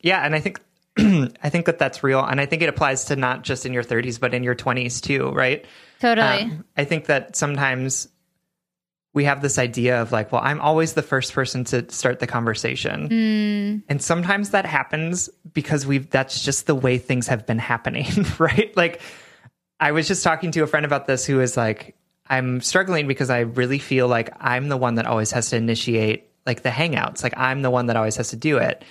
Yeah, 0.01 0.25
and 0.25 0.35
I 0.35 0.41
think 0.41 0.61
I 0.99 1.51
think 1.51 1.67
that 1.67 1.79
that's 1.79 2.03
real, 2.03 2.25
and 2.25 2.41
I 2.41 2.47
think 2.47 2.63
it 2.63 2.69
applies 2.69 3.05
to 3.07 3.17
not 3.17 3.43
just 3.43 3.65
in 3.65 3.73
your 3.73 3.85
30s, 3.85 4.19
but 4.19 4.35
in 4.35 4.43
your 4.43 4.55
20s 4.55 5.01
too, 5.01 5.31
right? 5.31 5.65
Totally. 6.01 6.43
Um, 6.45 6.65
I 6.77 6.85
think 6.85 7.07
that 7.07 7.37
sometimes 7.37 8.09
we 9.12 9.24
have 9.24 9.43
this 9.43 9.59
idea 9.59 10.01
of 10.01 10.12
like, 10.12 10.31
well, 10.31 10.41
I'm 10.45 10.61
always 10.61 10.93
the 10.93 11.03
first 11.03 11.32
person 11.32 11.65
to 11.65 11.91
start 11.91 12.20
the 12.20 12.27
conversation, 12.27 13.09
hmm. 13.09 13.91
and 13.91 14.01
sometimes 14.03 14.51
that 14.51 14.66
happens 14.66 15.28
because 15.53 15.87
we've 15.87 16.09
that's 16.11 16.45
just 16.45 16.66
the 16.66 16.74
way 16.74 16.99
things 16.99 17.27
have 17.28 17.47
been 17.47 17.59
happening, 17.59 18.07
right? 18.39 18.74
Like, 18.77 19.01
I 19.81 19.93
was 19.93 20.07
just 20.07 20.23
talking 20.23 20.53
to 20.53 20.62
a 20.62 20.66
friend 20.66 20.87
about 20.87 21.07
this 21.07 21.24
who 21.24 21.41
is 21.41 21.57
like, 21.57 21.97
I'm 22.27 22.61
struggling 22.61 23.09
because 23.09 23.31
I 23.31 23.41
really 23.41 23.81
feel 23.81 24.07
like 24.07 24.31
I'm 24.39 24.69
the 24.69 24.77
one 24.77 24.95
that 24.95 25.07
always 25.07 25.32
has 25.32 25.51
to 25.51 25.57
initiate 25.57 26.31
like 26.47 26.62
the 26.62 26.69
hangouts, 26.70 27.23
like 27.23 27.35
I'm 27.37 27.62
the 27.62 27.70
one 27.70 27.87
that 27.87 27.97
always 27.97 28.16
has 28.16 28.31
to 28.31 28.37
do 28.37 28.59
it. 28.59 28.85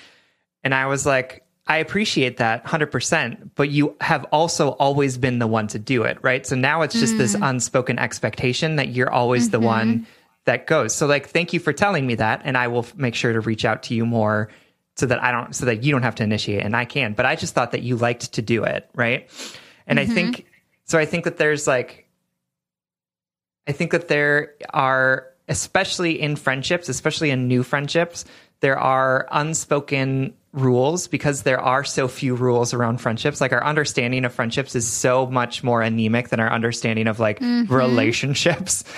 And 0.64 0.74
I 0.74 0.88
was 0.88 1.06
like, 1.06 1.44
I 1.70 1.78
appreciate 1.78 2.38
that 2.38 2.66
100%, 2.66 3.52
but 3.54 3.70
you 3.70 3.96
have 4.02 4.26
also 4.32 4.72
always 4.72 5.20
been 5.20 5.38
the 5.38 5.46
one 5.46 5.68
to 5.68 5.78
do 5.78 6.02
it, 6.02 6.18
right? 6.24 6.46
So 6.46 6.56
now 6.56 6.82
it's 6.82 7.00
just 7.00 7.18
this 7.20 7.36
mm. 7.36 7.48
unspoken 7.48 8.00
expectation 8.00 8.78
that 8.78 8.90
you're 8.90 9.12
always 9.12 9.52
the 9.52 9.60
mm-hmm. 9.60 9.68
one 9.68 10.08
that 10.46 10.66
goes. 10.66 10.96
So 10.96 11.06
like 11.06 11.30
thank 11.30 11.54
you 11.54 11.60
for 11.60 11.72
telling 11.72 12.08
me 12.08 12.16
that 12.16 12.42
and 12.44 12.58
I 12.58 12.70
will 12.70 12.80
f- 12.80 12.96
make 12.96 13.14
sure 13.14 13.34
to 13.34 13.40
reach 13.40 13.66
out 13.66 13.84
to 13.84 13.94
you 13.94 14.04
more 14.04 14.50
so 14.96 15.06
that 15.06 15.24
I 15.24 15.32
don't 15.32 15.54
so 15.56 15.68
that 15.68 15.84
you 15.84 15.92
don't 15.92 16.02
have 16.02 16.16
to 16.16 16.24
initiate 16.24 16.66
and 16.66 16.76
I 16.76 16.86
can. 16.86 17.14
But 17.14 17.28
I 17.28 17.36
just 17.36 17.54
thought 17.54 17.72
that 17.72 17.84
you 17.84 17.96
liked 17.96 18.34
to 18.34 18.42
do 18.42 18.64
it, 18.64 18.90
right? 18.96 19.30
And 19.86 20.00
I 20.00 20.08
think 20.08 20.38
mm-hmm. 20.38 20.48
so 20.86 20.98
I 20.98 21.06
think 21.06 21.26
that 21.26 21.38
there's 21.38 21.68
like 21.68 22.10
I 23.68 23.74
think 23.74 23.92
that 23.92 24.08
there 24.08 24.56
are, 24.74 25.28
especially 25.48 26.20
in 26.20 26.36
friendships, 26.36 26.90
especially 26.90 27.30
in 27.30 27.48
new 27.48 27.62
friendships, 27.62 28.26
there 28.62 28.80
are 28.80 29.28
unspoken 29.32 30.34
rules 30.52 31.08
because 31.08 31.44
there 31.44 31.60
are 31.60 31.84
so 31.84 32.08
few 32.08 32.36
rules 32.36 32.74
around 32.74 33.00
friendships. 33.00 33.40
Like 33.40 33.54
our 33.54 33.64
understanding 33.64 34.26
of 34.26 34.34
friendships 34.34 34.76
is 34.76 34.88
so 34.88 35.28
much 35.28 35.64
more 35.64 35.82
anemic 35.82 36.30
than 36.30 36.40
our 36.40 36.52
understanding 36.52 37.08
of 37.08 37.20
like 37.20 37.40
relationships. 37.42 38.84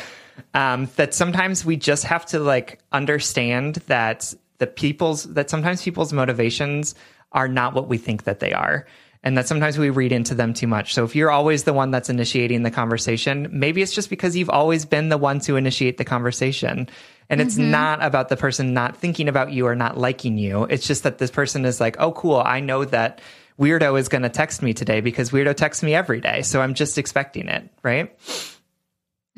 Um, 0.53 0.89
that 0.95 1.13
sometimes 1.13 1.65
we 1.65 1.75
just 1.75 2.03
have 2.05 2.25
to 2.27 2.39
like 2.39 2.79
understand 2.91 3.75
that 3.87 4.33
the 4.57 4.65
people's 4.65 5.25
that 5.33 5.49
sometimes 5.49 5.83
people's 5.83 6.13
motivations 6.13 6.95
are 7.33 7.47
not 7.47 7.73
what 7.73 7.87
we 7.87 7.97
think 7.97 8.23
that 8.23 8.39
they 8.39 8.51
are 8.51 8.87
and 9.23 9.37
that 9.37 9.47
sometimes 9.47 9.77
we 9.77 9.89
read 9.89 10.11
into 10.11 10.33
them 10.33 10.53
too 10.53 10.67
much. 10.67 10.93
So 10.93 11.03
if 11.03 11.15
you're 11.15 11.29
always 11.31 11.63
the 11.63 11.73
one 11.73 11.91
that's 11.91 12.09
initiating 12.09 12.63
the 12.63 12.71
conversation, 12.71 13.47
maybe 13.51 13.81
it's 13.81 13.93
just 13.93 14.09
because 14.09 14.35
you've 14.35 14.49
always 14.49 14.83
been 14.85 15.09
the 15.09 15.17
one 15.17 15.39
to 15.41 15.57
initiate 15.57 15.97
the 15.97 16.05
conversation. 16.05 16.89
And 17.31 17.39
it's 17.39 17.55
mm-hmm. 17.55 17.71
not 17.71 18.03
about 18.03 18.27
the 18.27 18.35
person 18.35 18.73
not 18.73 18.97
thinking 18.97 19.29
about 19.29 19.53
you 19.53 19.65
or 19.65 19.73
not 19.73 19.97
liking 19.97 20.37
you. 20.37 20.65
It's 20.65 20.85
just 20.85 21.03
that 21.03 21.17
this 21.17 21.31
person 21.31 21.63
is 21.63 21.79
like, 21.79 21.95
oh, 21.97 22.11
cool. 22.11 22.35
I 22.35 22.59
know 22.59 22.83
that 22.83 23.21
Weirdo 23.57 23.97
is 23.97 24.09
going 24.09 24.23
to 24.23 24.29
text 24.29 24.61
me 24.61 24.73
today 24.73 24.99
because 24.99 25.31
Weirdo 25.31 25.55
texts 25.55 25.81
me 25.81 25.95
every 25.95 26.19
day. 26.19 26.41
So 26.41 26.61
I'm 26.61 26.73
just 26.73 26.97
expecting 26.97 27.47
it. 27.47 27.69
Right. 27.83 28.13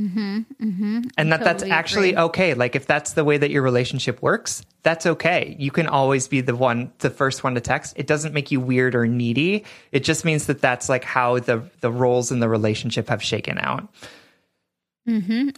Mm-hmm. 0.02 0.40
Mm-hmm. 0.60 1.02
And 1.18 1.32
that 1.32 1.44
that's 1.44 1.62
actually 1.62 2.14
agree. 2.14 2.24
okay. 2.24 2.54
Like 2.56 2.76
if 2.76 2.88
that's 2.88 3.14
the 3.14 3.24
way 3.24 3.38
that 3.38 3.52
your 3.52 3.62
relationship 3.62 4.24
works, 4.24 4.66
that's 4.82 5.06
okay. 5.06 5.56
You 5.60 5.70
can 5.70 5.86
always 5.86 6.28
be 6.28 6.42
the 6.42 6.56
one, 6.56 6.92
the 6.98 7.12
first 7.12 7.44
one 7.44 7.54
to 7.54 7.62
text. 7.62 7.94
It 7.96 8.08
doesn't 8.08 8.34
make 8.34 8.50
you 8.50 8.60
weird 8.60 8.96
or 8.96 9.06
needy. 9.06 9.66
It 9.92 10.04
just 10.04 10.26
means 10.26 10.48
that 10.48 10.62
that's 10.62 10.90
like 10.90 11.04
how 11.04 11.38
the 11.38 11.70
the 11.82 11.92
roles 11.92 12.32
in 12.32 12.40
the 12.40 12.50
relationship 12.50 13.10
have 13.10 13.22
shaken 13.22 13.60
out. 13.60 13.88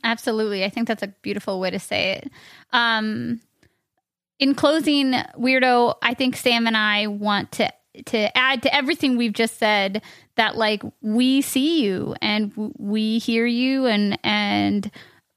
Absolutely. 0.03 0.63
I 0.63 0.69
think 0.69 0.87
that's 0.87 1.03
a 1.03 1.07
beautiful 1.21 1.59
way 1.59 1.69
to 1.69 1.79
say 1.79 2.13
it. 2.13 2.31
Um, 2.73 3.41
in 4.39 4.55
closing, 4.55 5.13
Weirdo, 5.37 5.95
I 6.01 6.13
think 6.13 6.35
Sam 6.35 6.67
and 6.67 6.75
I 6.75 7.07
want 7.07 7.51
to 7.53 7.71
to 8.07 8.37
add 8.37 8.61
to 8.63 8.75
everything 8.75 9.15
we've 9.15 9.33
just 9.33 9.57
said 9.57 10.01
that 10.35 10.57
like 10.57 10.83
we 11.01 11.41
see 11.41 11.81
you 11.83 12.13
and 12.21 12.49
w- 12.51 12.73
we 12.77 13.19
hear 13.19 13.45
you 13.45 13.85
and 13.85 14.19
and 14.21 14.91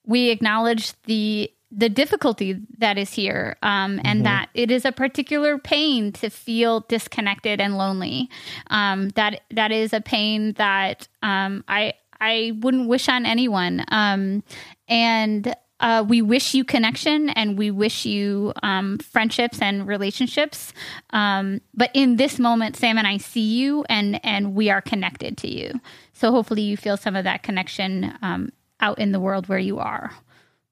we 0.05 0.31
acknowledge 0.31 0.93
the 1.05 1.53
the 1.71 1.89
difficulty 1.89 2.61
that 2.79 2.97
is 2.99 3.13
here 3.13 3.57
um, 3.63 4.01
and 4.03 4.25
that 4.25 4.49
it 4.55 4.71
is 4.71 4.85
a 4.85 4.91
particular 4.91 5.59
pain 5.59 6.13
to 6.13 6.31
feel 6.31 6.81
disconnected 6.89 7.61
and 7.61 7.77
lonely 7.77 8.29
um, 8.71 9.11
that 9.11 9.43
that 9.53 9.71
is 9.71 9.93
a 9.93 10.01
pain 10.01 10.55
that 10.55 11.07
um, 11.23 11.63
I 11.69 11.95
I 12.21 12.53
wouldn't 12.61 12.89
wish 12.89 13.09
on 13.09 13.27
anyone 13.27 13.85
um, 13.89 14.43
and 14.89 15.55
uh, 15.81 16.05
we 16.07 16.23
wish 16.23 16.55
you 16.55 16.65
connection 16.65 17.31
and 17.31 17.57
we 17.57 17.71
wish 17.71 18.05
you 18.05 18.53
um, 18.63 18.99
friendships 18.99 19.61
and 19.63 19.87
relationships. 19.87 20.73
Um, 21.11 21.61
but 21.73 21.91
in 21.95 22.17
this 22.17 22.39
moment, 22.39 22.77
Sam 22.77 22.99
and 22.99 23.07
I 23.07 23.19
see 23.19 23.41
you 23.41 23.85
and 23.89 24.25
and 24.25 24.55
we 24.55 24.71
are 24.71 24.81
connected 24.81 25.37
to 25.39 25.49
you. 25.49 25.81
So 26.13 26.33
hopefully 26.33 26.63
you 26.63 26.77
feel 26.77 26.97
some 26.97 27.15
of 27.15 27.25
that 27.25 27.43
connection 27.43 28.13
um, 28.23 28.51
out 28.81 28.99
in 28.99 29.13
the 29.13 29.21
world 29.21 29.49
where 29.49 29.59
you 29.59 29.79
are. 29.79 30.13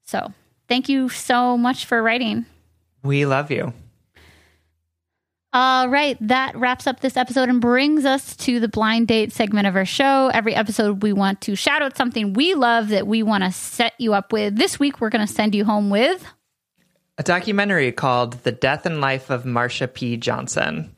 So 0.03 0.33
thank 0.67 0.89
you 0.89 1.09
so 1.09 1.57
much 1.57 1.85
for 1.85 2.03
writing. 2.03 2.45
We 3.03 3.25
love 3.25 3.49
you. 3.51 3.73
All 5.59 5.89
right, 5.89 6.15
that 6.27 6.55
wraps 6.55 6.85
up 6.85 6.99
this 6.99 7.17
episode 7.17 7.49
and 7.49 7.59
brings 7.59 8.05
us 8.05 8.35
to 8.35 8.59
the 8.59 8.67
blind 8.67 9.07
date 9.07 9.31
segment 9.31 9.65
of 9.65 9.75
our 9.75 9.85
show. 9.85 10.29
Every 10.31 10.53
episode, 10.53 11.01
we 11.01 11.13
want 11.13 11.41
to 11.41 11.55
shout 11.55 11.81
out 11.81 11.97
something 11.97 12.33
we 12.33 12.53
love 12.53 12.89
that 12.89 13.07
we 13.07 13.23
want 13.23 13.43
to 13.43 13.51
set 13.51 13.93
you 13.97 14.13
up 14.13 14.31
with. 14.31 14.55
This 14.55 14.79
week, 14.79 15.01
we're 15.01 15.09
going 15.09 15.25
to 15.25 15.33
send 15.33 15.55
you 15.55 15.65
home 15.65 15.89
with. 15.89 16.23
A 17.17 17.23
documentary 17.23 17.91
called 17.91 18.33
The 18.43 18.51
Death 18.51 18.85
and 18.85 19.01
Life 19.01 19.31
of 19.31 19.45
Marsha 19.45 19.91
P. 19.91 20.15
Johnson. 20.17 20.95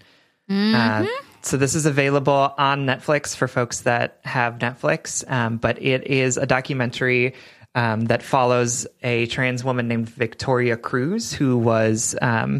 Uh, 0.50 1.06
so 1.42 1.56
this 1.56 1.74
is 1.74 1.86
available 1.86 2.54
on 2.58 2.86
Netflix 2.86 3.38
for 3.38 3.48
folks 3.48 3.82
that 3.84 4.20
have 4.26 4.58
Netflix, 4.58 5.24
um, 5.32 5.56
but 5.56 5.82
it 5.82 6.06
is 6.08 6.36
a 6.36 6.46
documentary 6.46 7.34
um, 7.76 8.08
that 8.08 8.22
follows 8.22 8.88
a 9.04 9.26
trans 9.28 9.64
woman 9.64 9.88
named 9.88 10.10
Victoria 10.10 10.76
Cruz, 10.76 11.32
who 11.32 11.58
was 11.58 12.14
um, 12.22 12.60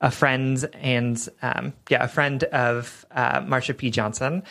a 0.00 0.10
friend 0.10 0.68
and 0.74 1.28
um, 1.42 1.72
yeah, 1.88 2.04
a 2.04 2.08
friend 2.08 2.44
of 2.44 3.06
uh, 3.10 3.40
Marsha 3.40 3.76
P. 3.76 3.90
Johnson, 3.90 4.42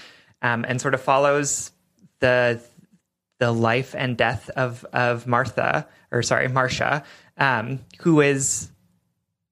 um, 0.42 0.66
and 0.68 0.82
sort 0.82 0.94
of 0.94 1.02
follows 1.02 1.72
the 2.20 2.62
the 3.40 3.52
life 3.52 3.96
and 3.98 4.18
death 4.18 4.50
of 4.52 4.86
of 4.94 5.28
Martha, 5.28 5.88
or 6.12 6.24
sorry, 6.24 6.48
Marsha, 6.48 7.04
um, 7.38 7.80
who 8.00 8.22
is 8.22 8.72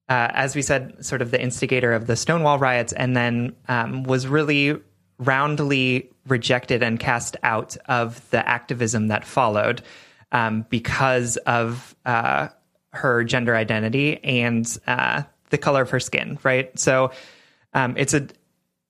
uh, 0.10 0.28
as 0.34 0.56
we 0.56 0.62
said, 0.62 1.04
sort 1.06 1.22
of 1.22 1.32
the 1.32 1.42
instigator 1.42 1.94
of 1.94 2.08
the 2.08 2.16
Stonewall 2.16 2.60
riots, 2.60 2.94
and 2.94 3.16
then 3.16 3.56
um, 3.68 4.04
was 4.04 4.28
really 4.28 4.78
roundly 5.18 6.10
rejected 6.28 6.84
and 6.84 7.00
cast 7.00 7.38
out 7.44 7.78
of 7.86 8.30
the 8.32 8.48
activism 8.48 9.08
that 9.08 9.26
followed 9.26 9.82
um, 10.32 10.66
because 10.70 11.38
of 11.38 11.96
uh, 12.06 12.48
her 12.92 13.24
gender 13.24 13.56
identity 13.56 14.24
and 14.24 14.78
uh, 14.88 15.24
the 15.54 15.58
color 15.58 15.84
of 15.84 15.92
her 15.92 16.02
skin. 16.02 16.38
Right, 16.44 16.78
so 16.78 17.12
um, 17.74 17.96
it's 17.96 18.14
a 18.14 18.28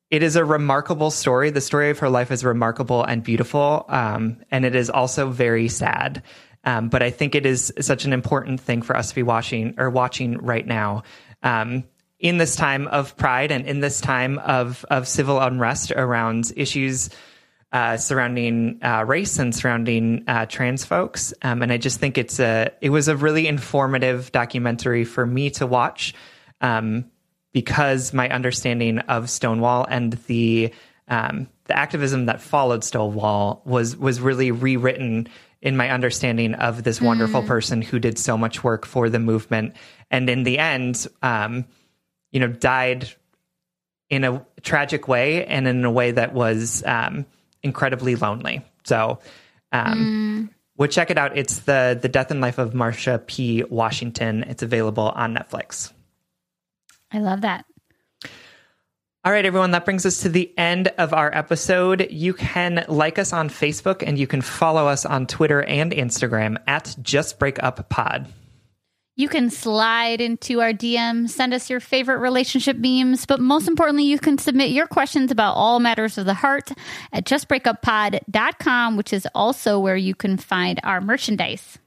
it 0.10 0.24
is 0.24 0.36
a 0.36 0.46
remarkable 0.46 1.12
story. 1.12 1.50
The 1.50 1.62
story 1.62 1.90
of 1.90 2.00
her 2.00 2.10
life 2.10 2.32
is 2.32 2.44
remarkable 2.44 3.04
and 3.04 3.24
beautiful, 3.24 3.86
um, 3.90 4.38
and 4.52 4.66
it 4.66 4.76
is 4.76 4.90
also 4.90 5.30
very 5.30 5.68
sad. 5.68 6.24
Um, 6.64 6.90
but 6.90 7.04
I 7.04 7.10
think 7.10 7.36
it 7.36 7.46
is 7.46 7.74
such 7.82 8.06
an 8.06 8.14
important 8.14 8.62
thing 8.62 8.84
for 8.84 8.96
us 8.96 9.10
to 9.10 9.16
be 9.16 9.24
watching 9.24 9.76
or 9.78 9.90
watching 9.90 10.38
right 10.38 10.66
now. 10.66 11.04
Um, 11.42 11.84
in 12.20 12.38
this 12.38 12.56
time 12.56 12.88
of 12.88 13.18
pride 13.18 13.52
and 13.52 13.66
in 13.66 13.82
this 13.82 14.00
time 14.00 14.40
of 14.40 14.86
of 14.90 15.08
civil 15.08 15.40
unrest 15.40 15.92
around 15.92 16.54
issues 16.56 17.10
uh, 17.74 17.98
surrounding 17.98 18.80
uh, 18.84 19.04
race 19.06 19.40
and 19.40 19.54
surrounding 19.54 20.24
uh, 20.28 20.46
trans 20.46 20.86
folks, 20.86 21.34
um, 21.42 21.64
and 21.64 21.72
I 21.72 21.78
just 21.78 22.00
think 22.00 22.20
it's 22.20 22.40
a 22.40 22.72
it 22.82 22.92
was 22.92 23.08
a 23.08 23.18
really 23.18 23.48
informative 23.48 24.32
documentary 24.32 25.06
for 25.06 25.26
me 25.26 25.50
to 25.52 25.66
watch 25.66 26.14
um, 26.64 27.06
because 27.52 28.14
my 28.14 28.28
understanding 28.30 28.98
of 29.00 29.30
Stonewall 29.30 29.86
and 29.88 30.14
the 30.26 30.74
um, 31.08 31.48
the 31.66 31.78
activism 31.78 32.26
that 32.26 32.42
followed 32.42 32.84
Stonewall 32.84 33.62
was 33.66 33.96
was 33.96 34.20
really 34.20 34.50
rewritten 34.50 35.28
in 35.62 35.78
my 35.78 35.92
understanding 35.92 36.56
of 36.56 36.84
this 36.84 37.00
wonderful 37.00 37.44
person 37.44 37.82
who 37.82 38.00
did 38.00 38.18
so 38.18 38.38
much 38.38 38.64
work 38.64 38.86
for 38.86 39.10
the 39.10 39.20
movement, 39.20 39.76
and 40.10 40.30
in 40.30 40.44
the 40.44 40.58
end, 40.58 41.06
um, 41.22 41.66
you 42.32 42.40
know, 42.40 42.48
died 42.48 43.08
in 44.10 44.24
a 44.24 44.46
tragic 44.62 45.08
way 45.08 45.46
and 45.46 45.68
in 45.68 45.86
a 45.86 45.92
way 45.92 46.12
that 46.12 46.34
was 46.34 46.84
um, 46.86 47.26
incredibly 47.62 48.16
lonely. 48.16 48.66
So. 48.84 49.20
Um, 49.72 50.50
Would 50.78 50.90
check 50.90 51.12
it 51.12 51.20
out. 51.20 51.38
It's 51.38 51.60
the 51.62 51.98
the 52.02 52.10
death 52.10 52.32
and 52.32 52.42
life 52.42 52.58
of 52.58 52.74
Marsha 52.74 53.26
P. 53.26 53.64
Washington. 53.64 54.44
It's 54.44 54.64
available 54.64 55.10
on 55.10 55.36
Netflix. 55.36 55.94
I 57.14 57.20
love 57.20 57.42
that. 57.42 57.66
All 59.26 59.32
right, 59.32 59.46
everyone, 59.46 59.72
that 59.72 59.86
brings 59.86 60.06
us 60.06 60.22
to 60.24 60.30
the 60.30 60.52
end 60.58 60.90
of 60.98 61.14
our 61.14 61.34
episode. 61.34 62.12
You 62.12 62.34
can 62.34 62.84
like 62.90 63.18
us 63.18 63.32
on 63.32 63.48
Facebook 63.48 64.04
and 64.06 64.20
you 64.20 64.28
can 64.28 64.42
follow 64.42 64.88
us 64.88 65.06
on 65.06 65.28
Twitter 65.28 65.64
and 65.64 65.94
Instagram 65.94 66.58
at 66.68 66.94
Just 67.02 67.40
Break 67.40 67.64
Up 67.64 67.88
Pod. 67.90 68.28
You 69.16 69.30
can 69.30 69.50
slide 69.50 70.20
into 70.20 70.60
our 70.60 70.74
DM, 70.74 71.30
send 71.30 71.54
us 71.54 71.70
your 71.70 71.80
favorite 71.80 72.18
relationship 72.18 72.76
memes, 72.78 73.26
but 73.26 73.40
most 73.40 73.68
importantly, 73.68 74.06
you 74.06 74.18
can 74.18 74.40
submit 74.40 74.72
your 74.72 74.88
questions 74.88 75.32
about 75.32 75.54
all 75.54 75.80
matters 75.80 76.18
of 76.18 76.26
the 76.26 76.34
heart 76.34 76.72
at 77.14 77.24
justbreakuppod.com, 77.24 78.98
which 78.98 79.14
is 79.14 79.28
also 79.36 79.80
where 79.80 79.96
you 79.96 80.16
can 80.16 80.36
find 80.36 80.82
our 80.84 81.00
merchandise. 81.00 81.78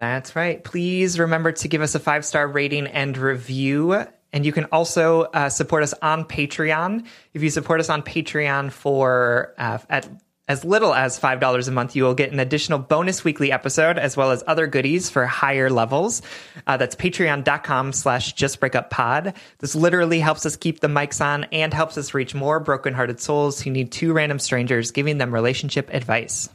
That's 0.00 0.34
right. 0.34 0.64
Please 0.64 1.18
remember 1.18 1.52
to 1.52 1.68
give 1.68 1.82
us 1.82 1.94
a 1.94 2.00
five 2.00 2.24
star 2.24 2.48
rating 2.48 2.86
and 2.88 3.16
review. 3.16 4.04
And 4.32 4.46
you 4.46 4.52
can 4.52 4.64
also 4.66 5.22
uh, 5.22 5.48
support 5.48 5.82
us 5.82 5.94
on 6.00 6.24
Patreon. 6.24 7.06
If 7.34 7.42
you 7.42 7.50
support 7.50 7.80
us 7.80 7.90
on 7.90 8.02
Patreon 8.02 8.72
for 8.72 9.54
uh, 9.58 9.78
at 9.90 10.08
as 10.48 10.64
little 10.64 10.92
as 10.92 11.18
$5 11.18 11.68
a 11.68 11.70
month, 11.70 11.94
you 11.94 12.02
will 12.02 12.14
get 12.14 12.32
an 12.32 12.40
additional 12.40 12.78
bonus 12.78 13.24
weekly 13.24 13.52
episode 13.52 13.96
as 13.96 14.16
well 14.16 14.32
as 14.32 14.42
other 14.46 14.66
goodies 14.66 15.08
for 15.08 15.24
higher 15.24 15.70
levels. 15.70 16.20
Uh, 16.66 16.76
that's 16.76 16.96
patreon.com 16.96 17.92
slash 17.92 18.34
justbreakuppod. 18.34 19.34
This 19.58 19.74
literally 19.74 20.18
helps 20.20 20.44
us 20.44 20.56
keep 20.56 20.80
the 20.80 20.88
mics 20.88 21.24
on 21.24 21.44
and 21.44 21.72
helps 21.72 21.96
us 21.96 22.12
reach 22.12 22.34
more 22.34 22.58
brokenhearted 22.58 23.20
souls 23.20 23.60
who 23.60 23.70
need 23.70 23.92
two 23.92 24.12
random 24.12 24.38
strangers 24.38 24.90
giving 24.90 25.18
them 25.18 25.32
relationship 25.32 25.88
advice. 25.94 26.48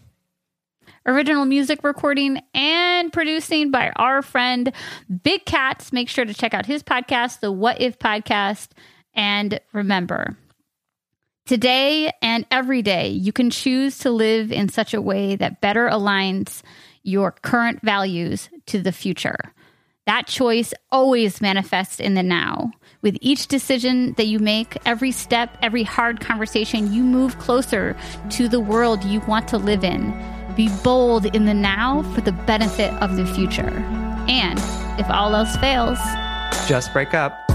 Original 1.08 1.46
music 1.46 1.86
recording 1.86 2.42
and 2.54 3.14
producing 3.14 3.72
by 3.72 3.92
our 3.96 4.22
friend 4.22 4.74
Big 5.24 5.46
Cats. 5.46 5.94
Make 5.94 6.10
sure 6.10 6.26
to 6.26 6.34
check 6.34 6.54
out 6.54 6.66
his 6.66 6.84
podcast, 6.84 7.40
the 7.40 7.52
What 7.52 7.80
If 7.80 7.98
Podcast. 7.98 8.72
And 9.14 9.60
remember, 9.72 10.38
Today 11.46 12.12
and 12.22 12.46
every 12.52 12.82
day, 12.82 13.08
you 13.08 13.32
can 13.32 13.50
choose 13.50 14.00
to 14.00 14.12
live 14.12 14.52
in 14.52 14.68
such 14.68 14.94
a 14.94 15.02
way 15.02 15.38
that 15.38 15.62
better 15.62 15.88
aligns 15.88 16.62
your 17.04 17.32
current 17.32 17.82
values 17.82 18.50
to 18.66 18.82
the 18.82 18.92
future. 18.92 19.38
That 20.08 20.28
choice 20.28 20.74
always 20.92 21.40
manifests 21.40 22.02
in 22.02 22.16
the 22.16 22.24
now. 22.24 22.72
With 23.02 23.18
each 23.22 23.48
decision 23.48 24.12
that 24.18 24.28
you 24.28 24.40
make, 24.40 24.78
every 24.86 25.14
step, 25.14 25.58
every 25.62 25.84
hard 25.84 26.20
conversation, 26.20 26.92
you 26.92 27.02
move 27.02 27.40
closer 27.40 27.96
to 28.32 28.50
the 28.50 28.60
world 28.60 29.06
you 29.06 29.22
want 29.22 29.48
to 29.48 29.58
live 29.58 29.86
in. 29.86 30.12
Be 30.58 30.70
bold 30.84 31.28
in 31.28 31.46
the 31.46 31.54
now 31.54 32.02
for 32.14 32.22
the 32.22 32.32
benefit 32.32 32.92
of 32.96 33.16
the 33.16 33.28
future. 33.28 33.86
And 34.28 34.58
if 35.00 35.08
all 35.08 35.36
else 35.36 35.56
fails, 35.58 36.00
just 36.68 36.92
break 36.94 37.14
up. 37.14 37.47